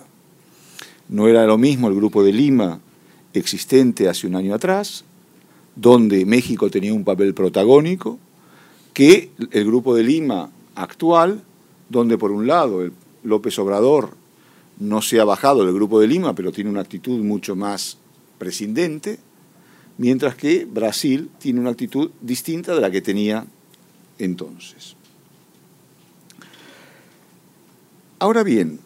No 1.07 1.27
era 1.27 1.45
lo 1.45 1.59
mismo 1.59 1.87
el 1.87 1.95
Grupo 1.95 2.23
de 2.23 2.33
Lima 2.33 2.79
existente 3.33 4.09
hace 4.09 4.25
un 4.25 4.35
año 4.35 4.55
atrás, 4.55 5.05
donde 5.75 6.25
México 6.25 6.69
tenía 6.69 6.93
un 6.93 7.03
papel 7.03 7.33
protagónico, 7.33 8.19
que 8.93 9.31
el 9.51 9.65
Grupo 9.65 9.95
de 9.95 10.03
Lima 10.03 10.49
actual, 10.75 11.43
donde 11.89 12.17
por 12.17 12.31
un 12.31 12.47
lado 12.47 12.81
el 12.81 12.93
López 13.23 13.57
Obrador 13.59 14.15
no 14.79 15.01
se 15.01 15.19
ha 15.19 15.25
bajado 15.25 15.65
del 15.65 15.73
Grupo 15.73 15.99
de 15.99 16.07
Lima, 16.07 16.33
pero 16.33 16.51
tiene 16.51 16.69
una 16.69 16.81
actitud 16.81 17.23
mucho 17.23 17.55
más 17.55 17.97
prescindente, 18.37 19.19
mientras 19.97 20.35
que 20.35 20.65
Brasil 20.65 21.29
tiene 21.39 21.59
una 21.59 21.69
actitud 21.69 22.11
distinta 22.21 22.73
de 22.73 22.81
la 22.81 22.89
que 22.89 23.01
tenía 23.01 23.45
entonces. 24.17 24.95
Ahora 28.19 28.43
bien, 28.43 28.79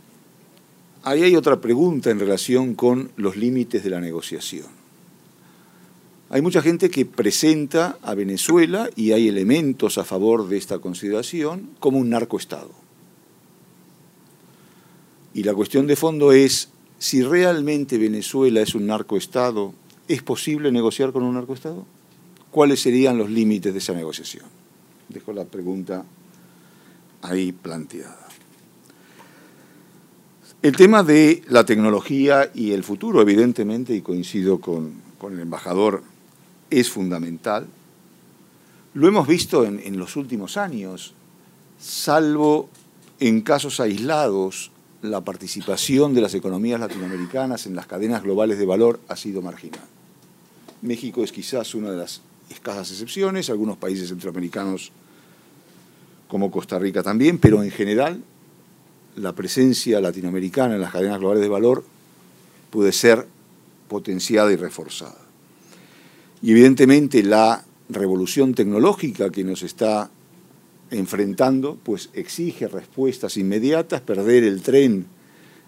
ahí 1.03 1.23
hay 1.23 1.35
otra 1.35 1.59
pregunta 1.59 2.09
en 2.09 2.19
relación 2.19 2.73
con 2.73 3.11
los 3.15 3.35
límites 3.35 3.83
de 3.83 3.89
la 3.89 3.99
negociación. 3.99 4.84
Hay 6.35 6.41
mucha 6.41 6.61
gente 6.61 6.89
que 6.89 7.05
presenta 7.05 7.97
a 8.01 8.13
Venezuela, 8.13 8.89
y 8.97 9.13
hay 9.13 9.29
elementos 9.29 9.97
a 9.97 10.03
favor 10.03 10.49
de 10.49 10.57
esta 10.57 10.79
consideración, 10.79 11.69
como 11.79 11.97
un 11.97 12.09
narcoestado. 12.09 12.71
Y 15.33 15.43
la 15.43 15.53
cuestión 15.53 15.87
de 15.87 15.95
fondo 15.95 16.33
es, 16.33 16.67
si 16.99 17.23
realmente 17.23 17.97
Venezuela 17.97 18.59
es 18.59 18.75
un 18.75 18.85
narcoestado, 18.85 19.73
¿es 20.09 20.21
posible 20.23 20.73
negociar 20.73 21.13
con 21.13 21.23
un 21.23 21.35
narcoestado? 21.35 21.85
¿Cuáles 22.51 22.81
serían 22.81 23.17
los 23.17 23.29
límites 23.29 23.71
de 23.71 23.79
esa 23.79 23.93
negociación? 23.93 24.43
Dejo 25.07 25.31
la 25.31 25.45
pregunta 25.45 26.03
ahí 27.21 27.53
planteada. 27.53 28.27
El 30.61 30.75
tema 30.75 31.01
de 31.01 31.43
la 31.47 31.65
tecnología 31.65 32.51
y 32.53 32.71
el 32.71 32.83
futuro, 32.83 33.21
evidentemente, 33.21 33.95
y 33.95 34.01
coincido 34.01 34.59
con, 34.59 34.95
con 35.17 35.31
el 35.31 35.39
embajador 35.39 36.03
es 36.69 36.89
fundamental. 36.89 37.67
Lo 38.93 39.07
hemos 39.07 39.27
visto 39.27 39.65
en, 39.65 39.97
los 39.97 40.15
últimos 40.15 40.57
años, 40.57 41.13
salvo 41.79 42.69
en 43.19 43.41
casos 43.41 43.79
aislados, 43.79 44.71
la 45.01 45.21
participación 45.21 46.13
de 46.13 46.21
las 46.21 46.33
economías 46.33 46.79
latinoamericanas 46.79 47.65
en 47.65 47.75
las 47.75 47.87
cadenas 47.87 48.23
globales 48.23 48.57
de 48.57 48.65
valor 48.65 48.99
ha 49.07 49.15
sido 49.15 49.41
marginal. 49.41 49.83
México 50.81 51.23
es 51.23 51.31
quizás 51.31 51.75
una 51.75 51.91
de 51.91 51.97
las 51.97 52.21
escasas 52.49 52.89
excepciones, 52.91 53.49
algunos 53.49 53.77
países 53.77 54.09
centroamericanos 54.09 54.91
como 56.27 56.49
Costa 56.49 56.79
Rica 56.79 57.03
también, 57.03 57.37
pero 57.37 57.63
en 57.63 57.71
general 57.71 58.23
la 59.15 59.33
presencia 59.33 60.01
latinoamericana 60.01 60.75
en 60.75 60.81
las 60.81 60.91
cadenas 60.91 61.19
globales 61.19 61.41
de 61.41 61.49
valor 61.49 61.83
puede 62.69 62.91
ser 62.91 63.27
potenciada 63.87 64.51
y 64.51 64.55
reforzada. 64.55 65.24
Y 66.45 66.51
evidentemente 66.51 67.23
la 67.23 67.65
revolución 67.89 68.53
tecnológica 68.53 69.31
que 69.31 69.43
nos 69.43 69.63
está 69.63 70.11
enfrentando, 70.91 71.75
pues 71.81 72.11
exige 72.13 72.67
respuestas 72.67 73.37
inmediatas, 73.37 74.01
perder 74.01 74.43
el 74.43 74.61
tren 74.61 75.07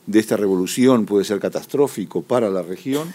de 0.06 0.20
esta 0.20 0.38
revolución 0.38 1.08
puede 1.08 1.26
ser 1.26 1.40
catastrófico 1.40 2.22
para 2.22 2.52
la 2.52 2.62
región. 2.62 3.12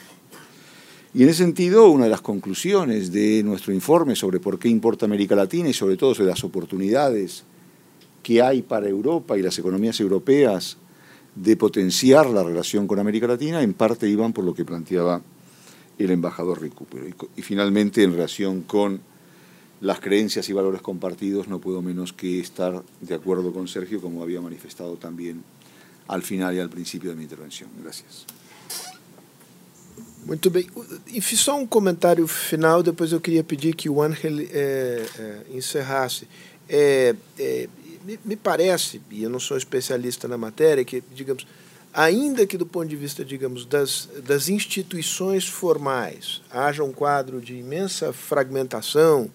Y 1.15 1.23
en 1.23 1.29
ese 1.29 1.45
sentido, 1.45 1.89
una 1.89 2.07
de 2.07 2.11
las 2.11 2.21
conclusiones 2.21 3.13
de 3.13 3.45
nuestro 3.45 3.73
informe 3.73 4.17
sobre 4.17 4.41
por 4.41 4.59
qué 4.59 4.69
importa 4.69 5.07
América 5.07 5.37
Latina 5.37 5.69
y 5.69 5.73
sobre 5.73 5.97
todo 5.97 6.17
sobre 6.17 6.31
las 6.31 6.43
oportunidades 6.43 7.45
que 8.25 8.43
hay 8.43 8.63
para 8.63 8.89
Europa 8.89 9.39
y 9.39 9.43
las 9.43 9.57
economías 9.61 10.01
europeas 10.01 10.79
de 11.37 11.57
potenciar 11.57 12.27
la 12.27 12.43
relación 12.43 12.89
con 12.89 12.99
América 12.99 13.29
Latina, 13.29 13.63
en 13.63 13.73
parte 13.73 14.09
iban 14.09 14.33
por 14.33 14.45
lo 14.45 14.53
que 14.53 14.65
planteaba 14.65 15.23
el 15.99 16.11
embajador 16.11 16.61
Recupero. 16.61 17.07
Y, 17.09 17.15
y 17.37 17.43
finalmente, 17.43 18.03
en 18.03 18.13
relación 18.13 18.63
con 18.63 19.01
las 19.81 20.01
creencias 20.01 20.49
y 20.49 20.53
valores 20.53 20.81
compartidos, 20.81 21.49
no 21.49 21.61
puedo 21.61 21.83
menos 21.83 22.13
que 22.13 22.41
estar 22.41 22.83
de 23.01 23.15
acuerdo 23.15 23.53
con 23.53 23.67
Sergio, 23.67 24.01
como 24.01 24.23
había 24.23 24.41
manifestado 24.41 24.97
también 24.97 25.43
al 26.09 26.23
final 26.23 26.55
e 26.55 26.61
al 26.61 26.69
princípio 26.69 27.11
da 27.11 27.17
minha 27.17 27.25
intervenção. 27.25 27.69
Graças. 27.83 28.27
Muito 30.25 30.51
bem. 30.51 30.69
Enfim, 31.09 31.37
só 31.37 31.57
um 31.59 31.67
comentário 31.67 32.27
final, 32.29 32.83
depois 32.83 33.13
eu 33.13 33.21
queria 33.21 33.43
pedir 33.43 33.75
que 33.75 33.89
o 33.89 34.01
Ángel 34.01 34.41
é, 34.41 35.05
é, 35.19 35.43
encerrasse. 35.51 36.29
É, 36.69 37.15
me, 38.05 38.19
me, 38.25 38.37
parece, 38.37 39.01
e 39.11 39.25
eu 39.25 39.31
não 39.31 39.41
sou 39.41 39.57
especialista 39.57 40.29
na 40.29 40.39
matéria, 40.39 40.85
que, 40.85 41.03
digamos, 41.15 41.47
ainda 41.93 42.47
que 42.47 42.57
do 42.57 42.67
ponto 42.67 42.89
de 42.89 42.97
vista, 42.97 43.25
digamos, 43.25 43.67
das, 43.67 44.09
das 44.25 44.49
instituições 44.49 45.47
formais, 45.47 46.41
haja 46.51 46.83
um 46.83 46.93
quadro 46.93 47.41
de 47.41 47.55
imensa 47.55 48.13
fragmentação, 48.13 49.31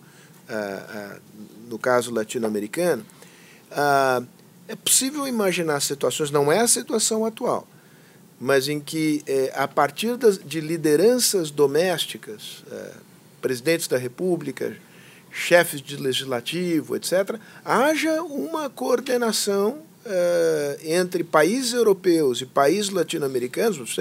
ah, 0.49 0.53
ah, 0.53 1.19
no 1.69 1.77
caso 1.77 2.13
latino-americano, 2.13 3.05
ah, 3.71 4.23
é 4.67 4.75
possível 4.75 5.27
imaginar 5.27 5.79
situações, 5.81 6.31
não 6.31 6.51
é 6.51 6.59
a 6.59 6.67
situação 6.67 7.25
atual, 7.25 7.67
mas 8.39 8.67
em 8.67 8.79
que, 8.79 9.23
é, 9.25 9.51
a 9.55 9.67
partir 9.67 10.17
das, 10.17 10.37
de 10.37 10.59
lideranças 10.59 11.49
domésticas, 11.49 12.63
é, 12.71 12.91
presidentes 13.41 13.87
da 13.87 13.97
República, 13.97 14.75
chefes 15.31 15.81
de 15.81 15.95
legislativo, 15.95 16.95
etc., 16.95 17.39
haja 17.63 18.21
uma 18.23 18.69
coordenação 18.69 19.86
é, 20.07 20.79
entre 20.83 21.23
países 21.23 21.73
europeus 21.73 22.41
e 22.41 22.45
países 22.45 22.89
latino-americanos, 22.89 23.95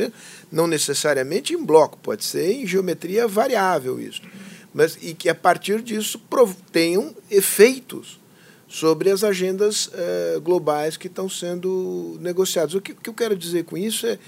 não 0.50 0.66
necessariamente 0.66 1.54
em 1.54 1.64
bloco, 1.64 1.98
pode 2.02 2.24
ser 2.24 2.52
em 2.52 2.66
geometria 2.66 3.26
variável 3.26 4.00
isso, 4.00 4.22
mas 4.72 4.98
e 5.02 5.14
que 5.14 5.28
a 5.28 5.34
partir 5.34 5.82
disso 5.82 6.20
tenham 6.70 7.14
efeitos 7.30 8.20
sobre 8.68 9.10
as 9.10 9.22
agendas 9.22 9.88
eh, 9.94 10.38
globais 10.42 10.96
que 10.96 11.06
estão 11.06 11.28
sendo 11.28 12.18
negociadas. 12.20 12.74
O 12.74 12.80
que, 12.80 12.94
que, 12.94 13.08
eu 13.08 13.14
quero 13.14 13.36
dizer 13.36 13.64
com 13.64 13.76
isso 13.76 14.06
é, 14.06 14.18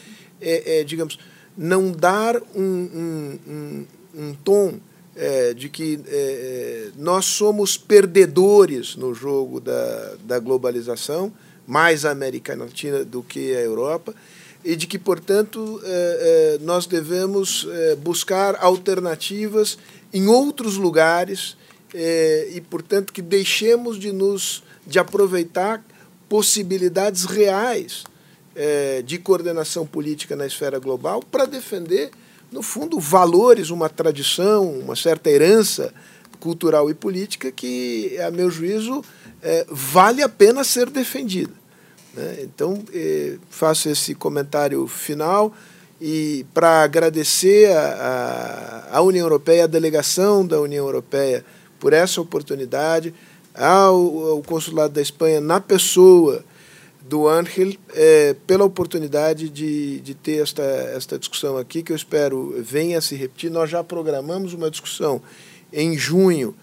é, 0.41 0.81
é 0.81 0.85
digamos, 0.85 1.19
não 1.57 1.91
dar 1.91 2.41
um, 2.55 2.63
um, 2.63 3.39
um, 3.47 3.87
um 4.15 4.35
tom 4.35 4.79
é, 5.17 5.53
de 5.53 5.69
que 5.69 6.01
é, 6.07 6.91
nós 6.97 7.25
somos 7.25 7.77
perdedores 7.77 8.95
no 8.95 9.13
jogo 9.13 9.61
da, 9.61 10.15
da 10.25 10.39
globalização, 10.39 11.33
mais 11.69 12.07
a 12.07 12.11
América 12.11 12.57
Latina 12.57 13.05
do 13.05 13.23
que 13.23 13.55
a 13.55 13.61
Europa, 13.61 14.15
e 14.65 14.75
de 14.75 14.87
que, 14.87 14.99
portanto, 14.99 15.81
é, 15.85 16.59
nós 16.63 16.87
devemos 16.87 17.69
buscar 18.03 18.57
alternativas 18.59 19.79
em 20.13 20.27
outros 20.27 20.77
lugares 20.77 21.57
e, 21.95 22.61
portanto, 22.69 23.13
que 23.13 23.23
deixemos 23.23 23.99
de 23.99 24.11
nos 24.11 24.65
de 24.87 24.99
aproveitar 24.99 25.85
possibilidades 26.29 27.25
reais 27.25 28.05
de 29.05 29.19
coordenação 29.19 29.87
política 29.87 30.35
na 30.35 30.47
esfera 30.47 30.79
global 30.79 31.23
para 31.23 31.47
defender, 31.47 32.11
no 32.51 32.63
fundo, 32.63 32.99
valores, 32.99 33.71
uma 33.71 33.89
tradição, 33.89 34.71
uma 34.81 34.97
certa 34.97 35.31
herança 35.31 35.95
cultural 36.41 36.91
e 36.91 36.95
política 36.95 37.53
que, 37.53 38.19
a 38.19 38.31
meu 38.31 38.51
juízo, 38.51 39.05
vale 39.69 40.23
a 40.23 40.29
pena 40.29 40.65
ser 40.65 40.91
defendida. 40.91 41.58
Né? 42.19 42.39
Então, 42.43 42.83
é, 42.93 43.37
faço 43.49 43.89
esse 43.89 44.13
comentário 44.15 44.87
final 44.89 45.55
e 46.01 46.45
para 46.53 46.83
agradecer 46.83 47.71
a 48.91 49.01
União 49.03 49.25
Europeia, 49.25 49.65
a 49.65 49.67
delegação 49.69 50.45
da 50.45 50.61
União 50.61 50.85
Europeia 50.85 51.45
por 51.79 51.93
essa 51.93 52.21
oportunidade, 52.21 53.15
ao, 53.55 54.31
ao 54.31 54.43
Consulado 54.43 54.95
da 54.95 55.03
Espanha, 55.03 55.41
na 55.41 55.61
pessoa 55.61 56.45
do 57.03 57.27
Ángel, 57.27 57.75
é, 57.95 58.35
pela 58.47 58.65
oportunidade 58.65 59.49
de, 59.49 60.01
de 60.01 60.15
ter 60.15 60.43
esta, 60.43 60.63
esta 60.63 61.19
discussão 61.19 61.57
aqui, 61.57 61.83
que 61.83 61.93
eu 61.93 61.97
espero 61.97 62.55
venha 62.59 62.99
a 62.99 63.01
se 63.01 63.15
repetir. 63.15 63.51
Nós 63.51 63.71
já 63.71 63.83
programamos 63.83 64.53
uma 64.53 64.71
discussão 64.71 65.23
em 65.73 65.97
junho, 65.97 66.55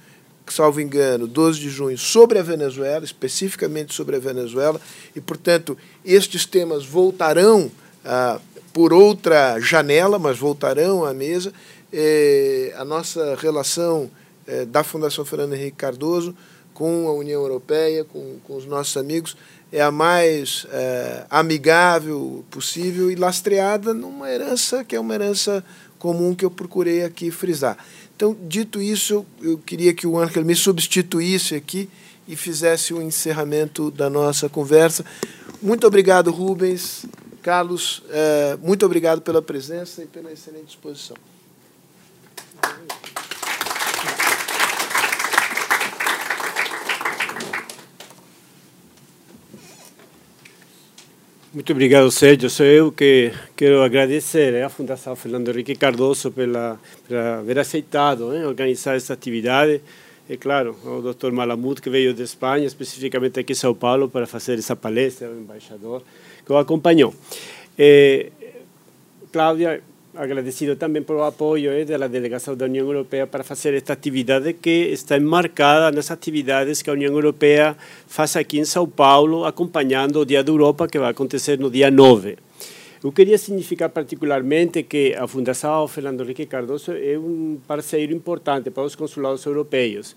salvo 0.53 0.79
engano, 0.79 1.27
12 1.27 1.59
de 1.59 1.69
junho, 1.69 1.97
sobre 1.97 2.39
a 2.39 2.43
Venezuela, 2.43 3.03
especificamente 3.03 3.93
sobre 3.93 4.15
a 4.15 4.19
Venezuela, 4.19 4.79
e, 5.15 5.21
portanto, 5.21 5.77
estes 6.03 6.45
temas 6.45 6.85
voltarão 6.85 7.71
ah, 8.03 8.39
por 8.71 8.91
outra 8.93 9.59
janela, 9.59 10.19
mas 10.19 10.37
voltarão 10.37 11.05
à 11.05 11.13
mesa. 11.13 11.53
É, 11.93 12.73
a 12.77 12.83
nossa 12.83 13.35
relação 13.35 14.11
é, 14.45 14.65
da 14.65 14.83
Fundação 14.83 15.23
Fernando 15.23 15.53
Henrique 15.53 15.77
Cardoso 15.77 16.35
com 16.73 17.07
a 17.07 17.13
União 17.13 17.41
Europeia, 17.41 18.03
com, 18.03 18.35
com 18.43 18.57
os 18.57 18.65
nossos 18.65 18.97
amigos, 18.97 19.37
é 19.71 19.81
a 19.81 19.91
mais 19.91 20.67
é, 20.71 21.25
amigável 21.29 22.43
possível 22.51 23.09
e 23.09 23.15
lastreada 23.15 23.93
numa 23.93 24.29
herança 24.29 24.83
que 24.83 24.95
é 24.95 24.99
uma 24.99 25.15
herança 25.15 25.63
comum 25.97 26.35
que 26.35 26.45
eu 26.45 26.51
procurei 26.51 27.03
aqui 27.03 27.31
frisar. 27.31 27.77
Então, 28.15 28.35
dito 28.47 28.81
isso, 28.81 29.25
eu 29.41 29.57
queria 29.57 29.93
que 29.93 30.07
o 30.07 30.17
Angel 30.17 30.45
me 30.45 30.55
substituísse 30.55 31.53
aqui 31.53 31.89
e 32.27 32.35
fizesse 32.35 32.93
o 32.93 33.01
encerramento 33.01 33.91
da 33.91 34.09
nossa 34.09 34.47
conversa. 34.47 35.05
Muito 35.61 35.85
obrigado, 35.85 36.31
Rubens. 36.31 37.05
Carlos, 37.41 38.01
é, 38.09 38.57
muito 38.61 38.85
obrigado 38.85 39.21
pela 39.21 39.41
presença 39.41 40.01
e 40.01 40.07
pela 40.07 40.31
excelente 40.31 40.69
exposição. 40.69 41.17
Muito 51.55 51.71
obrigado, 51.71 52.11
Sérgio. 52.11 52.49
Sou 52.49 52.65
eu 52.65 52.91
que 52.91 53.31
quero 53.55 53.81
agradecer 53.81 54.61
à 54.61 54.67
Fundação 54.67 55.15
Fernando 55.15 55.47
Henrique 55.47 55.73
Cardoso 55.73 56.29
pela, 56.29 56.77
por 57.07 57.15
haver 57.15 57.57
aceitado 57.57 58.35
hein, 58.35 58.43
organizar 58.43 58.97
essa 58.97 59.13
atividade. 59.13 59.81
E, 60.29 60.35
claro, 60.35 60.75
o 60.83 61.13
Dr. 61.13 61.31
Malamud, 61.31 61.81
que 61.81 61.89
veio 61.89 62.13
de 62.13 62.23
Espanha, 62.23 62.67
especificamente 62.67 63.39
aqui 63.39 63.53
em 63.53 63.55
São 63.55 63.73
Paulo, 63.73 64.09
para 64.09 64.27
fazer 64.27 64.59
essa 64.59 64.75
palestra, 64.75 65.29
o 65.29 65.39
embaixador, 65.39 66.03
que 66.45 66.51
o 66.51 66.57
acompanhou. 66.57 67.15
E, 67.79 68.33
Cláudia, 69.31 69.81
agradecido 70.17 70.77
también 70.77 71.05
por 71.05 71.17
el 71.17 71.23
apoyo 71.23 71.71
eh, 71.71 71.85
de 71.85 71.97
la 71.97 72.09
Delegación 72.09 72.57
de 72.57 72.65
la 72.65 72.69
Unión 72.69 72.87
Europea 72.87 73.29
para 73.29 73.43
hacer 73.43 73.73
esta 73.75 73.93
actividad 73.93 74.43
que 74.61 74.93
está 74.93 75.15
enmarcada 75.15 75.89
en 75.89 75.95
las 75.95 76.11
actividades 76.11 76.83
que 76.83 76.91
la 76.91 76.95
Unión 76.95 77.13
Europea 77.13 77.77
hace 78.17 78.39
aquí 78.39 78.59
en 78.59 78.65
Sao 78.65 78.87
Paulo, 78.87 79.45
acompañando 79.45 80.21
el 80.21 80.27
Día 80.27 80.43
de 80.43 80.51
Europa 80.51 80.87
que 80.87 80.99
va 80.99 81.07
a 81.07 81.11
acontecer 81.11 81.59
no 81.59 81.69
día 81.69 81.91
9. 81.91 82.37
Eu 83.03 83.11
queria 83.11 83.37
significar 83.37 83.91
particularmente 83.91 84.81
que 84.81 85.13
a 85.13 85.27
Fundação 85.27 85.87
Fernando 85.87 86.23
Henrique 86.23 86.47
Cardoso 86.47 86.91
é 86.91 87.15
um 87.19 87.59
parceiro 87.67 88.11
importante 88.11 88.71
para 88.71 88.81
os 88.81 88.95
consulados 88.95 89.45
europeus. 89.45 90.15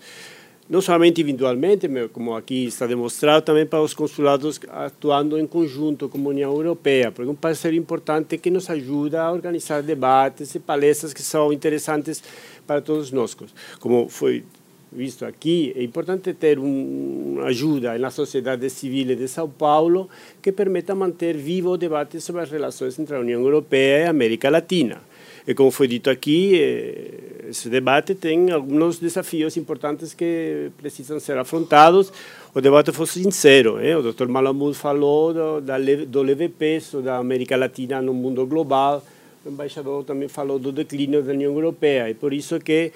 Não 0.69 0.81
somente 0.81 1.21
individualmente, 1.21 1.89
como 2.13 2.35
aqui 2.35 2.65
está 2.65 2.85
demonstrado, 2.85 3.43
também 3.43 3.65
para 3.65 3.81
os 3.81 3.95
consulados 3.95 4.59
atuando 4.69 5.39
em 5.39 5.47
conjunto 5.47 6.07
com 6.07 6.19
a 6.19 6.29
União 6.29 6.53
Europeia, 6.53 7.11
porque 7.11 7.27
é 7.27 7.31
um 7.31 7.35
parceiro 7.35 7.75
importante 7.75 8.37
que 8.37 8.51
nos 8.51 8.69
ajuda 8.69 9.23
a 9.23 9.31
organizar 9.31 9.81
debates 9.81 10.53
e 10.53 10.59
palestras 10.59 11.11
que 11.11 11.23
são 11.23 11.51
interessantes 11.51 12.21
para 12.67 12.81
todos 12.81 13.11
nós. 13.11 13.35
Como 13.79 14.07
foi 14.09 14.43
visto 14.91 15.25
aqui, 15.25 15.73
é 15.75 15.83
importante 15.83 16.33
ter 16.33 16.59
uma 16.59 17.45
ajuda 17.45 17.97
na 17.97 18.11
sociedade 18.11 18.69
civil 18.69 19.15
de 19.15 19.27
São 19.27 19.49
Paulo 19.49 20.07
que 20.39 20.51
permita 20.51 20.93
manter 20.93 21.35
vivo 21.35 21.71
o 21.71 21.77
debate 21.77 22.21
sobre 22.21 22.43
as 22.43 22.51
relações 22.51 22.97
entre 22.99 23.15
a 23.15 23.19
União 23.19 23.41
Europeia 23.41 24.03
e 24.03 24.05
a 24.05 24.09
América 24.11 24.51
Latina. 24.51 25.01
E 25.49 25.55
como 25.55 25.71
foi 25.71 25.87
dito 25.87 26.11
aqui, 26.11 26.61
eh, 26.61 27.49
esse 27.49 27.69
debate 27.69 28.13
tem 28.13 28.51
alguns 28.51 28.99
desafios 28.99 29.57
importantes 29.57 30.13
que 30.13 30.69
precisam 30.77 31.19
ser 31.19 31.39
afrontados. 31.39 32.13
O 32.53 32.61
debate 32.61 32.91
foi 32.91 33.07
sincero. 33.07 33.79
Eh? 33.79 33.97
O 33.97 34.03
Dr. 34.03 34.27
Malamud 34.27 34.77
falou 34.77 35.33
do, 35.33 35.59
do 36.05 36.21
leve 36.21 36.49
peso 36.49 37.01
da 37.01 37.17
América 37.17 37.57
Latina 37.57 37.99
no 37.99 38.13
mundo 38.13 38.45
global. 38.45 39.03
O 39.43 39.49
embaixador 39.49 40.03
também 40.03 40.27
falou 40.29 40.59
do 40.59 40.71
declínio 40.71 41.23
da 41.23 41.31
União 41.31 41.51
Europeia. 41.51 42.11
E 42.11 42.13
por 42.13 42.31
isso 42.31 42.59
que 42.59 42.91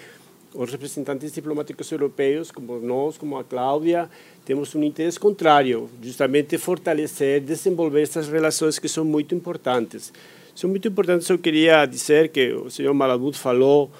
os 0.53 0.71
representantes 0.71 1.31
diplomáticos 1.33 1.91
europeus, 1.91 2.51
como 2.51 2.77
nós, 2.77 3.17
como 3.17 3.35
a 3.39 3.43
Cláudia, 3.43 4.07
temos 4.45 4.75
um 4.75 4.83
interesse 4.83 5.19
contrário, 5.19 5.89
justamente 5.99 6.59
fortalecer, 6.59 7.41
desenvolver 7.41 8.03
essas 8.03 8.27
relações 8.27 8.77
que 8.77 8.87
são 8.87 9.03
muito 9.03 9.33
importantes. 9.33 10.13
São 10.55 10.69
muito 10.69 10.87
importantes. 10.87 11.27
Eu 11.29 11.39
queria 11.39 11.85
dizer 11.85 12.29
que 12.29 12.53
o 12.53 12.69
senhor 12.69 12.93
Malabut 12.93 13.37
falou 13.37 13.91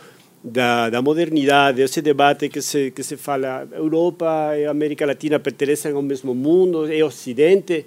da, 0.44 0.90
da 0.90 1.02
modernidade, 1.02 1.82
esse 1.82 2.02
debate 2.02 2.50
que 2.50 2.62
se, 2.62 2.92
que 2.92 3.02
se 3.02 3.16
fala 3.16 3.68
Europa 3.72 4.52
e 4.58 4.66
América 4.66 5.06
Latina 5.06 5.40
pertencem 5.40 5.94
ao 5.94 6.02
mesmo 6.02 6.36
mundo, 6.36 6.92
é 6.92 7.04
Ocidente. 7.04 7.86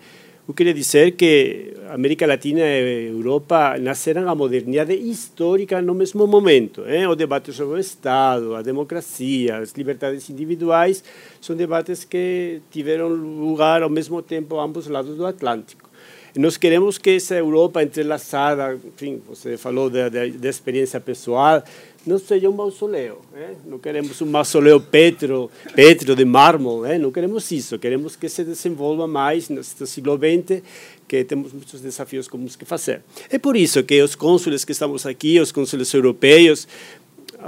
Eu 0.49 0.55
queria 0.55 0.73
dizer 0.73 1.13
que 1.13 1.75
América 1.91 2.25
Latina 2.25 2.61
e 2.61 3.09
Europa 3.09 3.77
nasceram 3.81 4.29
a 4.29 4.35
modernidade 4.35 4.95
histórica 4.95 5.83
no 5.83 5.93
mesmo 5.93 6.25
momento. 6.25 6.85
Eh? 6.87 7.07
O 7.09 7.17
debate 7.17 7.53
sobre 7.53 7.79
o 7.79 7.81
Estado, 7.81 8.55
a 8.55 8.63
democracia, 8.63 9.59
as 9.59 9.73
liberdades 9.73 10.31
individuais 10.31 11.03
são 11.41 11.57
debates 11.57 12.05
que 12.05 12.61
tiveram 12.71 13.09
lugar 13.09 13.83
ao 13.83 13.91
mesmo 13.91 14.23
tempo 14.23 14.59
ambos 14.61 14.87
lados 14.87 15.17
do 15.17 15.27
Atlântico. 15.27 15.86
Nós 16.37 16.57
queremos 16.59 16.99
que 16.99 17.11
essa 17.11 17.35
Europa 17.35 17.83
entrelaçada, 17.83 18.79
enfim, 18.85 19.23
você 19.27 19.57
falou 19.57 19.89
da, 19.89 20.09
da, 20.11 20.27
da 20.27 20.49
experiência 20.49 21.01
pessoal, 21.01 21.63
não 22.07 22.19
seja 22.19 22.49
um 22.49 22.53
mausoléu. 22.53 23.23
Né? 23.33 23.57
Não 23.65 23.79
queremos 23.79 24.21
um 24.21 24.27
mausoléu 24.27 24.81
Petro, 24.81 25.51
Petro 25.75 26.15
de 26.15 26.25
mármore, 26.25 26.91
né? 26.91 26.99
não 26.99 27.11
queremos 27.11 27.51
isso. 27.51 27.79
Queremos 27.79 28.17
que 28.17 28.29
se 28.29 28.45
desenvolva 28.45 29.07
mais 29.07 29.49
no 29.49 29.65
século 29.65 30.17
XX, 30.17 30.63
que 31.09 31.25
temos 31.25 31.53
muitos 31.53 31.81
desafios 31.81 32.29
comuns 32.29 32.55
que 32.55 32.65
fazer. 32.65 33.03
É 33.31 33.39
por 33.39 33.57
isso 33.57 33.83
que 33.83 34.01
os 34.03 34.15
cônsules 34.15 34.65
que 34.65 34.73
estamos 34.73 35.07
aqui, 35.07 35.41
os 35.41 35.51
cônsules 35.51 35.93
europeus, 35.95 36.69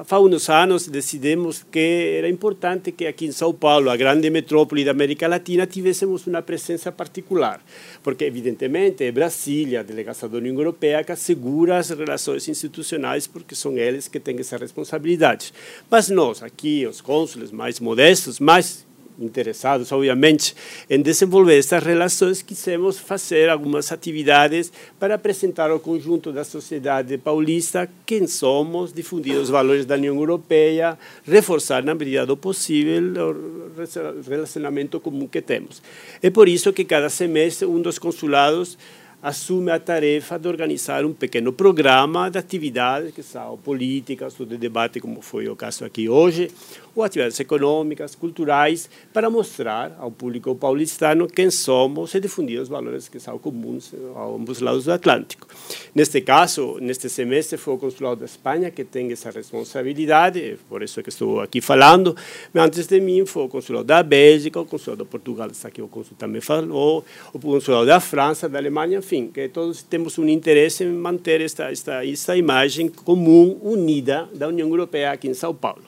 há 0.08 0.20
uns 0.20 0.48
anos 0.48 0.86
decidimos 0.86 1.64
que 1.70 2.16
era 2.18 2.28
importante 2.28 2.92
que 2.92 3.06
aqui 3.06 3.26
em 3.26 3.32
São 3.32 3.52
Paulo, 3.52 3.90
a 3.90 3.96
grande 3.96 4.30
metrópole 4.30 4.84
da 4.84 4.92
América 4.92 5.26
Latina, 5.26 5.66
tivéssemos 5.66 6.26
uma 6.26 6.42
presença 6.42 6.92
particular, 6.92 7.60
porque 8.02 8.24
evidentemente 8.24 9.04
é 9.04 9.10
Brasília, 9.10 9.80
a 9.80 9.82
delegação 9.82 10.28
da 10.28 10.38
União 10.38 10.54
Europeia, 10.54 11.02
que 11.02 11.12
assegura 11.12 11.78
as 11.78 11.90
relações 11.90 12.48
institucionais, 12.48 13.26
porque 13.26 13.54
são 13.54 13.76
eles 13.76 14.06
que 14.06 14.20
têm 14.20 14.38
essa 14.38 14.56
responsabilidade. 14.56 15.52
Mas 15.90 16.08
nós, 16.08 16.42
aqui, 16.42 16.86
os 16.86 17.00
cônsules 17.00 17.50
mais 17.50 17.80
modestos, 17.80 18.38
mais 18.38 18.86
interessados, 19.18 19.90
obviamente, 19.92 20.54
em 20.88 21.00
desenvolver 21.00 21.58
essas 21.58 21.82
relações, 21.82 22.42
quisemos 22.42 22.98
fazer 22.98 23.48
algumas 23.48 23.90
atividades 23.90 24.72
para 24.98 25.14
apresentar 25.14 25.70
ao 25.70 25.80
conjunto 25.80 26.32
da 26.32 26.44
sociedade 26.44 27.18
paulista 27.18 27.88
quem 28.06 28.26
somos, 28.26 28.92
difundir 28.92 29.36
os 29.36 29.48
valores 29.48 29.84
da 29.84 29.96
União 29.96 30.14
Europeia, 30.16 30.98
reforçar, 31.24 31.82
na 31.82 31.94
medida 31.94 32.24
do 32.24 32.36
possível, 32.36 33.02
o 33.26 34.28
relacionamento 34.28 35.00
comum 35.00 35.26
que 35.26 35.42
temos. 35.42 35.82
É 36.22 36.30
por 36.30 36.48
isso 36.48 36.72
que 36.72 36.84
cada 36.84 37.08
semestre 37.08 37.66
um 37.66 37.80
dos 37.80 37.98
consulados 37.98 38.78
assume 39.20 39.70
a 39.72 39.80
tarefa 39.80 40.38
de 40.38 40.46
organizar 40.46 41.04
um 41.04 41.12
pequeno 41.12 41.52
programa 41.52 42.30
de 42.30 42.38
atividades 42.38 43.12
que 43.12 43.22
são 43.22 43.56
políticas 43.58 44.38
ou 44.38 44.46
de 44.46 44.56
debate, 44.56 45.00
como 45.00 45.20
foi 45.20 45.48
o 45.48 45.56
caso 45.56 45.84
aqui 45.84 46.08
hoje, 46.08 46.50
ou 46.98 47.04
atividades 47.04 47.38
econômicas, 47.38 48.14
culturais, 48.14 48.90
para 49.12 49.30
mostrar 49.30 49.96
ao 49.98 50.10
público 50.10 50.54
paulistano 50.54 51.28
quem 51.28 51.50
somos 51.50 52.14
e 52.14 52.20
difundir 52.20 52.60
os 52.60 52.68
valores 52.68 53.08
que 53.08 53.20
são 53.20 53.38
comuns 53.38 53.92
a 54.16 54.24
ambos 54.24 54.60
lados 54.60 54.84
do 54.84 54.92
Atlântico. 54.92 55.46
Neste 55.94 56.20
caso, 56.20 56.78
neste 56.80 57.08
semestre, 57.08 57.56
foi 57.56 57.74
o 57.74 57.78
Consulado 57.78 58.16
da 58.16 58.26
Espanha 58.26 58.70
que 58.70 58.84
tem 58.84 59.10
essa 59.12 59.30
responsabilidade, 59.30 60.58
por 60.68 60.82
isso 60.82 61.02
que 61.02 61.08
estou 61.08 61.40
aqui 61.40 61.60
falando, 61.60 62.16
mas 62.52 62.64
antes 62.64 62.86
de 62.86 63.00
mim 63.00 63.24
foi 63.24 63.44
o 63.44 63.48
Consulado 63.48 63.84
da 63.84 64.02
Bélgica, 64.02 64.60
o 64.60 64.66
Consulado 64.66 65.04
de 65.04 65.10
Portugal, 65.10 65.48
está 65.48 65.68
aqui 65.68 65.80
o 65.80 65.88
Consul 65.88 66.16
também 66.18 66.40
falou, 66.40 67.04
o 67.32 67.38
Consulado 67.38 67.86
da 67.86 68.00
França, 68.00 68.48
da 68.48 68.58
Alemanha, 68.58 68.98
enfim, 68.98 69.28
que 69.28 69.48
todos 69.48 69.82
temos 69.82 70.18
um 70.18 70.28
interesse 70.28 70.84
em 70.84 70.92
manter 70.92 71.40
esta, 71.40 71.70
esta, 71.70 72.04
esta 72.04 72.36
imagem 72.36 72.88
comum, 72.88 73.58
unida 73.62 74.28
da 74.34 74.48
União 74.48 74.68
Europeia 74.68 75.12
aqui 75.12 75.28
em 75.28 75.34
São 75.34 75.54
Paulo. 75.54 75.87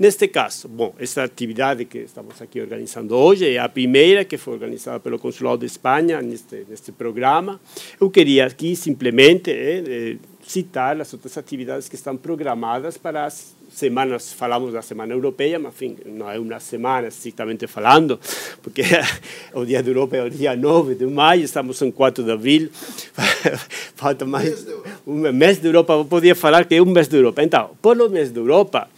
Neste 0.00 0.28
caso, 0.28 0.66
bom, 0.66 0.94
essa 0.98 1.24
atividade 1.24 1.84
que 1.84 1.98
estamos 1.98 2.40
aqui 2.40 2.58
organizando 2.58 3.14
hoje 3.14 3.54
é 3.54 3.58
a 3.58 3.68
primeira 3.68 4.24
que 4.24 4.38
foi 4.38 4.54
organizada 4.54 4.98
pelo 4.98 5.18
Consulado 5.18 5.58
de 5.58 5.66
Espanha 5.66 6.22
neste, 6.22 6.64
neste 6.70 6.90
programa. 6.90 7.60
Eu 8.00 8.08
queria 8.08 8.46
aqui 8.46 8.74
simplesmente 8.74 9.50
é, 9.50 10.16
citar 10.42 10.98
as 10.98 11.12
outras 11.12 11.36
atividades 11.36 11.86
que 11.86 11.96
estão 11.96 12.16
programadas 12.16 12.96
para 12.96 13.26
as 13.26 13.54
semanas, 13.70 14.32
falamos 14.32 14.72
da 14.72 14.80
Semana 14.80 15.12
Europeia, 15.12 15.58
mas 15.58 15.74
enfim, 15.74 15.98
não 16.06 16.30
é 16.30 16.38
uma 16.38 16.58
semana 16.60 17.08
estritamente 17.08 17.66
falando, 17.66 18.18
porque 18.62 18.82
o 19.52 19.66
Dia 19.66 19.82
da 19.82 19.90
Europa 19.90 20.16
é 20.16 20.24
o 20.24 20.30
dia 20.30 20.56
9 20.56 20.94
de 20.94 21.04
maio, 21.04 21.42
estamos 21.42 21.80
em 21.82 21.90
4 21.90 22.24
de 22.24 22.32
abril, 22.32 22.70
falta 23.94 24.24
mais 24.24 24.66
um 25.06 25.30
mês 25.30 25.58
de 25.58 25.68
Europa, 25.68 25.92
eu 25.92 26.06
podia 26.06 26.34
falar 26.34 26.64
que 26.64 26.74
é 26.74 26.82
um 26.82 26.86
mês 26.86 27.06
de 27.06 27.16
Europa. 27.16 27.42
Então, 27.42 27.70
pelo 27.82 28.08
mês 28.08 28.32
de 28.32 28.38
Europa, 28.38 28.88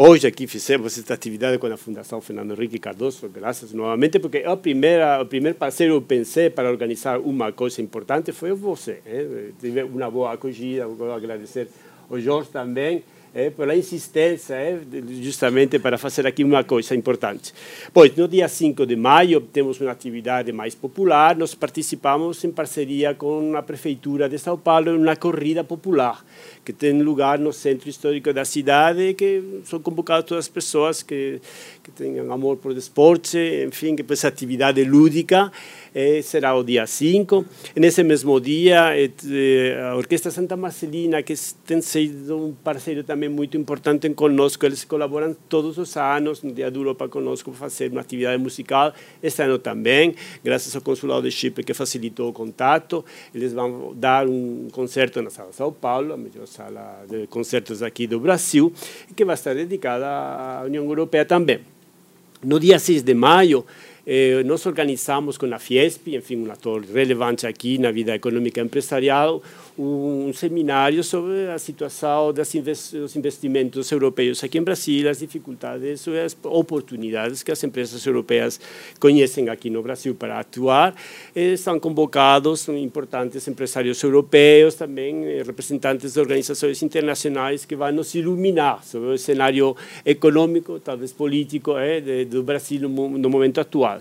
Hoje 0.00 0.28
aqui 0.28 0.46
fizemos 0.46 0.96
esta 0.96 1.12
atividade 1.12 1.58
com 1.58 1.66
a 1.66 1.76
Fundação 1.76 2.20
Fernando 2.20 2.52
Henrique 2.52 2.78
Cardoso, 2.78 3.28
graças 3.28 3.72
novamente, 3.72 4.20
porque 4.20 4.44
a 4.46 4.56
primeira, 4.56 5.20
o 5.20 5.26
primeiro 5.26 5.58
parceiro 5.58 6.00
que 6.00 6.06
pensei 6.06 6.48
para 6.48 6.70
organizar 6.70 7.18
uma 7.18 7.50
coisa 7.50 7.82
importante 7.82 8.30
foi 8.30 8.52
você. 8.52 9.02
Né? 9.04 9.50
Tive 9.60 9.82
uma 9.82 10.08
boa 10.08 10.34
acogida, 10.34 10.86
vou 10.86 11.12
agradecer 11.12 11.66
ao 12.08 12.20
Jorge 12.20 12.48
também, 12.48 13.02
é, 13.38 13.50
pela 13.50 13.76
insistência, 13.76 14.54
é, 14.54 14.80
justamente 15.22 15.78
para 15.78 15.96
fazer 15.96 16.26
aqui 16.26 16.42
uma 16.42 16.64
coisa 16.64 16.92
importante. 16.96 17.54
Pois, 17.94 18.14
no 18.16 18.26
dia 18.26 18.48
5 18.48 18.84
de 18.84 18.96
maio, 18.96 19.40
temos 19.40 19.80
uma 19.80 19.92
atividade 19.92 20.52
mais 20.52 20.74
popular, 20.74 21.36
nós 21.36 21.54
participamos 21.54 22.42
em 22.42 22.50
parceria 22.50 23.14
com 23.14 23.56
a 23.56 23.62
Prefeitura 23.62 24.28
de 24.28 24.38
São 24.38 24.58
Paulo 24.58 24.90
em 24.90 24.98
uma 24.98 25.14
corrida 25.14 25.62
popular, 25.62 26.24
que 26.64 26.72
tem 26.72 27.00
lugar 27.00 27.38
no 27.38 27.52
centro 27.52 27.88
histórico 27.88 28.32
da 28.32 28.44
cidade, 28.44 29.14
que 29.14 29.60
são 29.64 29.78
convocadas 29.78 30.24
todas 30.24 30.46
as 30.46 30.48
pessoas 30.48 31.04
que, 31.04 31.40
que 31.88 32.02
tenham 32.02 32.30
amor 32.30 32.58
por 32.58 32.76
esporte, 32.76 33.38
enfim, 33.66 33.96
que 33.96 34.12
essa 34.12 34.28
atividade 34.28 34.84
lúdica, 34.84 35.50
eh, 35.94 36.20
será 36.22 36.54
o 36.54 36.62
dia 36.62 36.86
5. 36.86 37.44
Nesse 37.74 38.04
mesmo 38.04 38.38
dia, 38.40 38.92
eh, 38.94 39.80
a 39.90 39.96
Orquestra 39.96 40.30
Santa 40.30 40.56
Marcelina, 40.56 41.22
que 41.22 41.34
tem 41.66 41.80
sido 41.80 42.36
um 42.36 42.52
parceiro 42.52 43.02
também 43.02 43.28
muito 43.28 43.56
importante 43.56 44.08
conosco, 44.10 44.66
eles 44.66 44.84
colaboram 44.84 45.34
todos 45.48 45.78
os 45.78 45.96
anos 45.96 46.42
no 46.42 46.52
Dia 46.52 46.70
da 46.70 46.78
Europa 46.78 47.08
conosco 47.08 47.50
para 47.50 47.60
fazer 47.60 47.90
uma 47.90 48.02
atividade 48.02 48.40
musical. 48.42 48.92
Este 49.22 49.42
ano 49.42 49.58
também, 49.58 50.14
graças 50.44 50.74
ao 50.76 50.82
Consulado 50.82 51.22
de 51.22 51.30
Chipre 51.30 51.64
que 51.64 51.72
facilitou 51.72 52.28
o 52.28 52.32
contato, 52.32 53.04
eles 53.34 53.52
vão 53.52 53.94
dar 53.94 54.26
um 54.28 54.68
concerto 54.70 55.22
na 55.22 55.30
Sala 55.30 55.52
São 55.52 55.72
Paulo, 55.72 56.12
a 56.12 56.16
melhor 56.16 56.46
sala 56.46 57.04
de 57.08 57.26
concertos 57.28 57.82
aqui 57.82 58.06
do 58.06 58.20
Brasil, 58.20 58.72
que 59.16 59.24
vai 59.24 59.34
estar 59.34 59.54
dedicada 59.54 60.06
à 60.06 60.62
União 60.64 60.84
Europeia 60.84 61.24
também. 61.24 61.77
No 62.42 62.60
dia 62.60 62.78
6 62.78 63.02
de 63.02 63.14
maio, 63.14 63.66
eh, 64.06 64.42
nós 64.44 64.64
organizamos 64.64 65.36
com 65.36 65.52
a 65.52 65.58
Fiesp, 65.58 66.06
enfim, 66.14 66.36
um 66.36 66.52
ator 66.52 66.84
relevante 66.84 67.48
aqui 67.48 67.78
na 67.78 67.90
vida 67.90 68.14
econômica 68.14 68.60
empresarial, 68.60 69.42
um 69.78 70.32
seminário 70.32 71.04
sobre 71.04 71.48
a 71.50 71.58
situação 71.58 72.32
dos 72.32 73.14
investimentos 73.14 73.90
europeus 73.92 74.42
aqui 74.42 74.58
em 74.58 74.62
Brasília, 74.62 75.10
as 75.10 75.20
dificuldades 75.20 76.04
e 76.06 76.18
as 76.18 76.36
oportunidades 76.42 77.44
que 77.44 77.52
as 77.52 77.62
empresas 77.62 78.04
europeias 78.04 78.60
conhecem 78.98 79.48
aqui 79.48 79.70
no 79.70 79.80
Brasil 79.80 80.16
para 80.16 80.40
atuar. 80.40 80.94
Estão 81.34 81.78
convocados 81.78 82.68
importantes 82.68 83.46
empresários 83.46 84.02
europeus, 84.02 84.74
também 84.74 85.24
eh, 85.24 85.42
representantes 85.46 86.14
de 86.14 86.20
organizações 86.20 86.82
internacionais 86.82 87.64
que 87.64 87.76
vão 87.76 87.92
nos 87.92 88.14
iluminar 88.16 88.82
sobre 88.84 89.10
o 89.10 89.18
cenário 89.18 89.76
econômico, 90.04 90.80
talvez 90.80 91.12
político, 91.12 91.78
eh, 91.78 92.24
do 92.24 92.42
Brasil 92.42 92.88
no 92.88 93.30
momento 93.30 93.60
atual. 93.60 94.00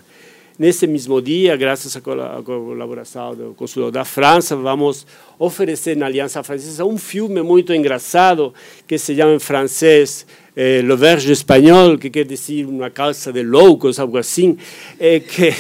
Nesse 0.60 0.88
mesmo 0.88 1.22
dia, 1.22 1.56
graças 1.56 1.96
à 1.96 2.02
colaboração 2.02 3.36
do 3.36 3.54
Consulado 3.54 3.92
da 3.92 4.04
França, 4.04 4.56
vamos 4.56 5.06
oferecer 5.38 5.96
na 5.96 6.08
Aliança 6.08 6.42
Francesa 6.42 6.84
um 6.84 6.98
filme 6.98 7.44
muito 7.44 7.72
engraçado 7.76 8.52
que 8.88 8.98
se 8.98 9.16
chama 9.16 9.36
em 9.36 9.40
francês 9.40 10.26
eh, 10.56 10.82
Le 10.82 10.96
Verge 10.96 11.32
Espanhol, 11.32 12.00
que 12.00 12.10
quer 12.10 12.26
dizer 12.26 12.66
uma 12.66 12.90
calça 12.90 13.32
de 13.32 13.44
loucos, 13.44 14.00
algo 14.00 14.18
assim, 14.18 14.58
é 15.00 15.20
que 15.20 15.54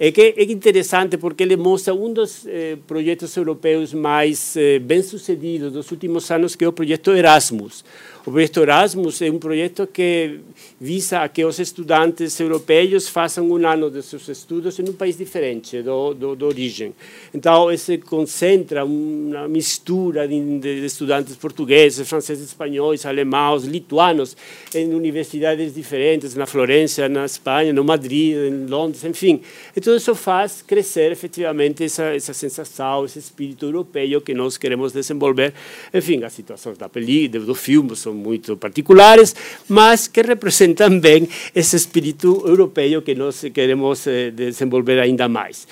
é 0.00 0.10
que 0.10 0.34
é 0.36 0.42
interessante 0.44 1.16
porque 1.18 1.42
ele 1.44 1.56
mostra 1.56 1.94
um 1.94 2.12
dos 2.12 2.44
eh, 2.46 2.76
projetos 2.88 3.36
europeus 3.36 3.94
mais 3.94 4.56
eh, 4.56 4.80
bem-sucedidos 4.80 5.74
dos 5.74 5.92
últimos 5.92 6.28
anos, 6.30 6.56
que 6.56 6.64
é 6.64 6.68
o 6.68 6.72
projeto 6.72 7.12
Erasmus. 7.12 7.84
O 8.26 8.30
projeto 8.30 8.60
Erasmus 8.60 9.22
é 9.22 9.30
um 9.30 9.38
projeto 9.38 9.86
que 9.86 10.40
visa 10.78 11.20
a 11.20 11.28
que 11.28 11.42
os 11.42 11.58
estudantes 11.58 12.38
europeus 12.38 13.08
façam 13.08 13.50
um 13.50 13.66
ano 13.66 13.90
de 13.90 14.02
seus 14.02 14.28
estudos 14.28 14.78
em 14.78 14.82
um 14.82 14.92
país 14.92 15.16
diferente 15.16 15.80
do, 15.80 16.12
do, 16.12 16.36
do 16.36 16.46
origem. 16.46 16.94
Então, 17.32 17.72
esse 17.72 17.96
concentra 17.96 18.84
uma 18.84 19.48
mistura 19.48 20.28
de, 20.28 20.58
de 20.58 20.84
estudantes 20.84 21.34
portugueses, 21.34 22.06
franceses, 22.06 22.48
espanhóis, 22.48 23.06
alemãos, 23.06 23.64
lituanos, 23.64 24.36
em 24.74 24.92
universidades 24.92 25.74
diferentes, 25.74 26.34
na 26.34 26.44
Florença, 26.44 27.08
na 27.08 27.24
Espanha, 27.24 27.72
no 27.72 27.82
Madrid, 27.82 28.36
em 28.36 28.66
Londres, 28.66 29.02
enfim. 29.02 29.40
E 29.74 29.80
tudo 29.80 29.96
isso 29.96 30.14
faz 30.14 30.60
crescer 30.60 31.10
efetivamente 31.10 31.84
essa, 31.84 32.14
essa 32.14 32.34
sensação, 32.34 33.06
esse 33.06 33.18
espírito 33.18 33.64
europeu 33.64 34.20
que 34.20 34.34
nós 34.34 34.58
queremos 34.58 34.92
desenvolver. 34.92 35.54
Enfim, 35.94 36.22
as 36.22 36.34
situações 36.34 36.76
da 36.76 36.86
película, 36.86 37.46
do 37.46 37.54
filme, 37.54 37.96
são 38.10 38.14
muito 38.14 38.56
particulares, 38.56 39.34
mas 39.68 40.08
que 40.08 40.22
representam 40.22 40.98
bem 40.98 41.28
esse 41.54 41.76
espírito 41.76 42.42
europeu 42.44 43.02
que 43.02 43.14
nós 43.14 43.44
queremos 43.54 44.06
eh, 44.06 44.30
desenvolver 44.30 44.98
ainda 44.98 45.28
mais. 45.28 45.66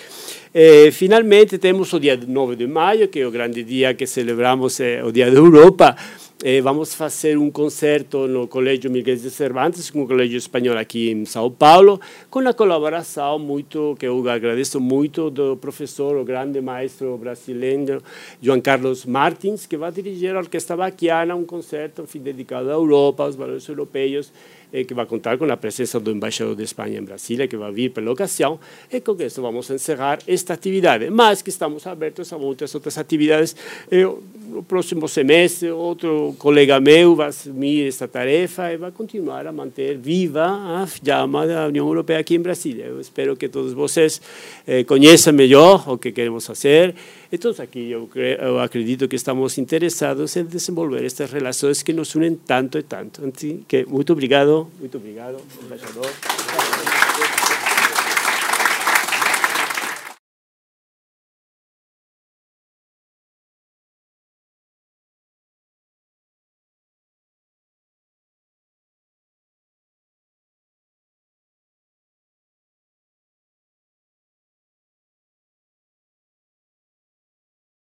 Eh, 0.55 0.91
finalmente, 0.93 1.59
temos 1.59 1.93
o 1.93 1.99
dia 1.99 2.17
9 2.17 2.57
de 2.57 2.67
maio, 2.67 3.09
que 3.09 3.21
é 3.21 3.27
o 3.27 3.31
grande 3.31 3.63
dia 3.65 3.95
que 3.95 4.07
celebramos 4.07 4.81
eh, 4.81 5.03
o 5.05 5.13
Dia 5.13 5.31
da 5.31 5.37
Europa, 5.37 5.97
eh, 6.45 6.61
vamos 6.61 6.95
fazer 6.95 7.37
um 7.37 7.51
concerto 7.51 8.29
no 8.29 8.47
Colégio 8.47 8.89
Miguel 8.89 9.17
de 9.17 9.29
Cervantes, 9.29 9.91
um 9.93 10.07
colégio 10.07 10.39
espanhol 10.39 10.79
aqui 10.79 11.11
em 11.11 11.25
São 11.25 11.51
Paulo, 11.51 12.01
com 12.31 12.39
a 12.47 12.55
colaboração 12.55 13.41
muito, 13.41 13.97
que 13.99 14.07
eu 14.07 14.29
agradeço 14.29 14.79
muito, 14.79 15.31
do 15.31 15.57
professor, 15.57 16.17
o 16.17 16.25
grande 16.25 16.61
maestro 16.61 17.19
brasileiro, 17.19 18.01
João 18.41 18.61
Carlos 18.61 19.05
Martins, 19.05 19.67
que 19.67 19.77
vai 19.77 19.91
dirigir 19.91 20.37
a 20.37 20.39
Orquestra 20.39 20.77
Baquiana, 20.77 21.35
um 21.35 21.45
concerto 21.45 22.03
enfim, 22.03 22.21
dedicado 22.21 22.69
à 22.71 22.75
Europa, 22.75 23.25
aos 23.25 23.35
valores 23.35 23.67
europeus, 23.67 24.33
eh, 24.73 24.85
que 24.85 24.95
vai 24.95 25.07
contar 25.07 25.37
com 25.39 25.51
a 25.51 25.57
presença 25.57 25.99
do 25.99 26.13
embaixador 26.13 26.55
de 26.55 26.63
Espanha 26.63 27.01
em 27.01 27.03
Brasília, 27.03 27.49
que 27.49 27.57
vai 27.57 27.73
vir 27.73 27.91
pela 27.91 28.13
ocasião, 28.13 28.61
e 28.93 29.01
com 29.01 29.17
isso 29.21 29.43
vamos 29.43 29.69
encerrar 29.71 30.21
esta 30.25 30.55
atividade. 30.55 31.11
Mas 31.11 31.43
que 31.43 31.51
estamos 31.51 31.85
abertos 31.85 32.33
a 32.33 32.39
muitas 32.39 32.73
outras 32.75 32.97
atividades. 32.97 33.57
Eh, 33.91 34.07
no 34.49 34.63
próximo 34.63 35.07
semestre, 35.09 35.71
outro 35.71 36.35
colega 36.39 36.81
meu 36.81 37.15
vai 37.15 37.29
assumir 37.29 37.87
esta 37.87 38.09
tarefa 38.09 38.73
e 38.73 38.77
vai 38.77 38.91
continuar 38.91 39.47
a 39.47 39.53
manter 39.53 39.99
viva 39.99 40.45
a 40.47 40.87
chama 40.87 41.47
da 41.47 41.67
União 41.67 41.87
Europeia 41.87 42.19
aqui 42.19 42.35
em 42.35 42.41
Brasília. 42.41 42.87
Eu 42.87 43.01
espero 43.01 43.37
que 43.37 43.49
todos 43.49 43.73
vocês 43.73 44.21
eh, 44.67 44.85
conheçam 44.85 45.33
melhor 45.33 45.89
o 45.89 45.99
que 45.99 46.11
queremos 46.13 46.47
fazer. 46.47 46.95
E 47.31 47.37
todos 47.37 47.61
aqui, 47.61 47.91
eu 47.91 48.59
acredito 48.59 49.07
que 49.07 49.17
estamos 49.17 49.59
interessados 49.59 50.35
em 50.37 50.45
desenvolver 50.45 51.05
estas 51.05 51.31
relações 51.31 51.83
que 51.83 51.93
nos 51.93 52.15
unem 52.15 52.35
tanto 52.35 52.79
e 52.79 52.83
tanto. 52.83 53.23
Assim, 53.27 53.65
que 53.69 53.85
muito 53.85 54.13
obrigado, 54.13 54.67
muito 54.81 54.97
obrigado, 54.97 55.37
embaixador. 55.63 56.09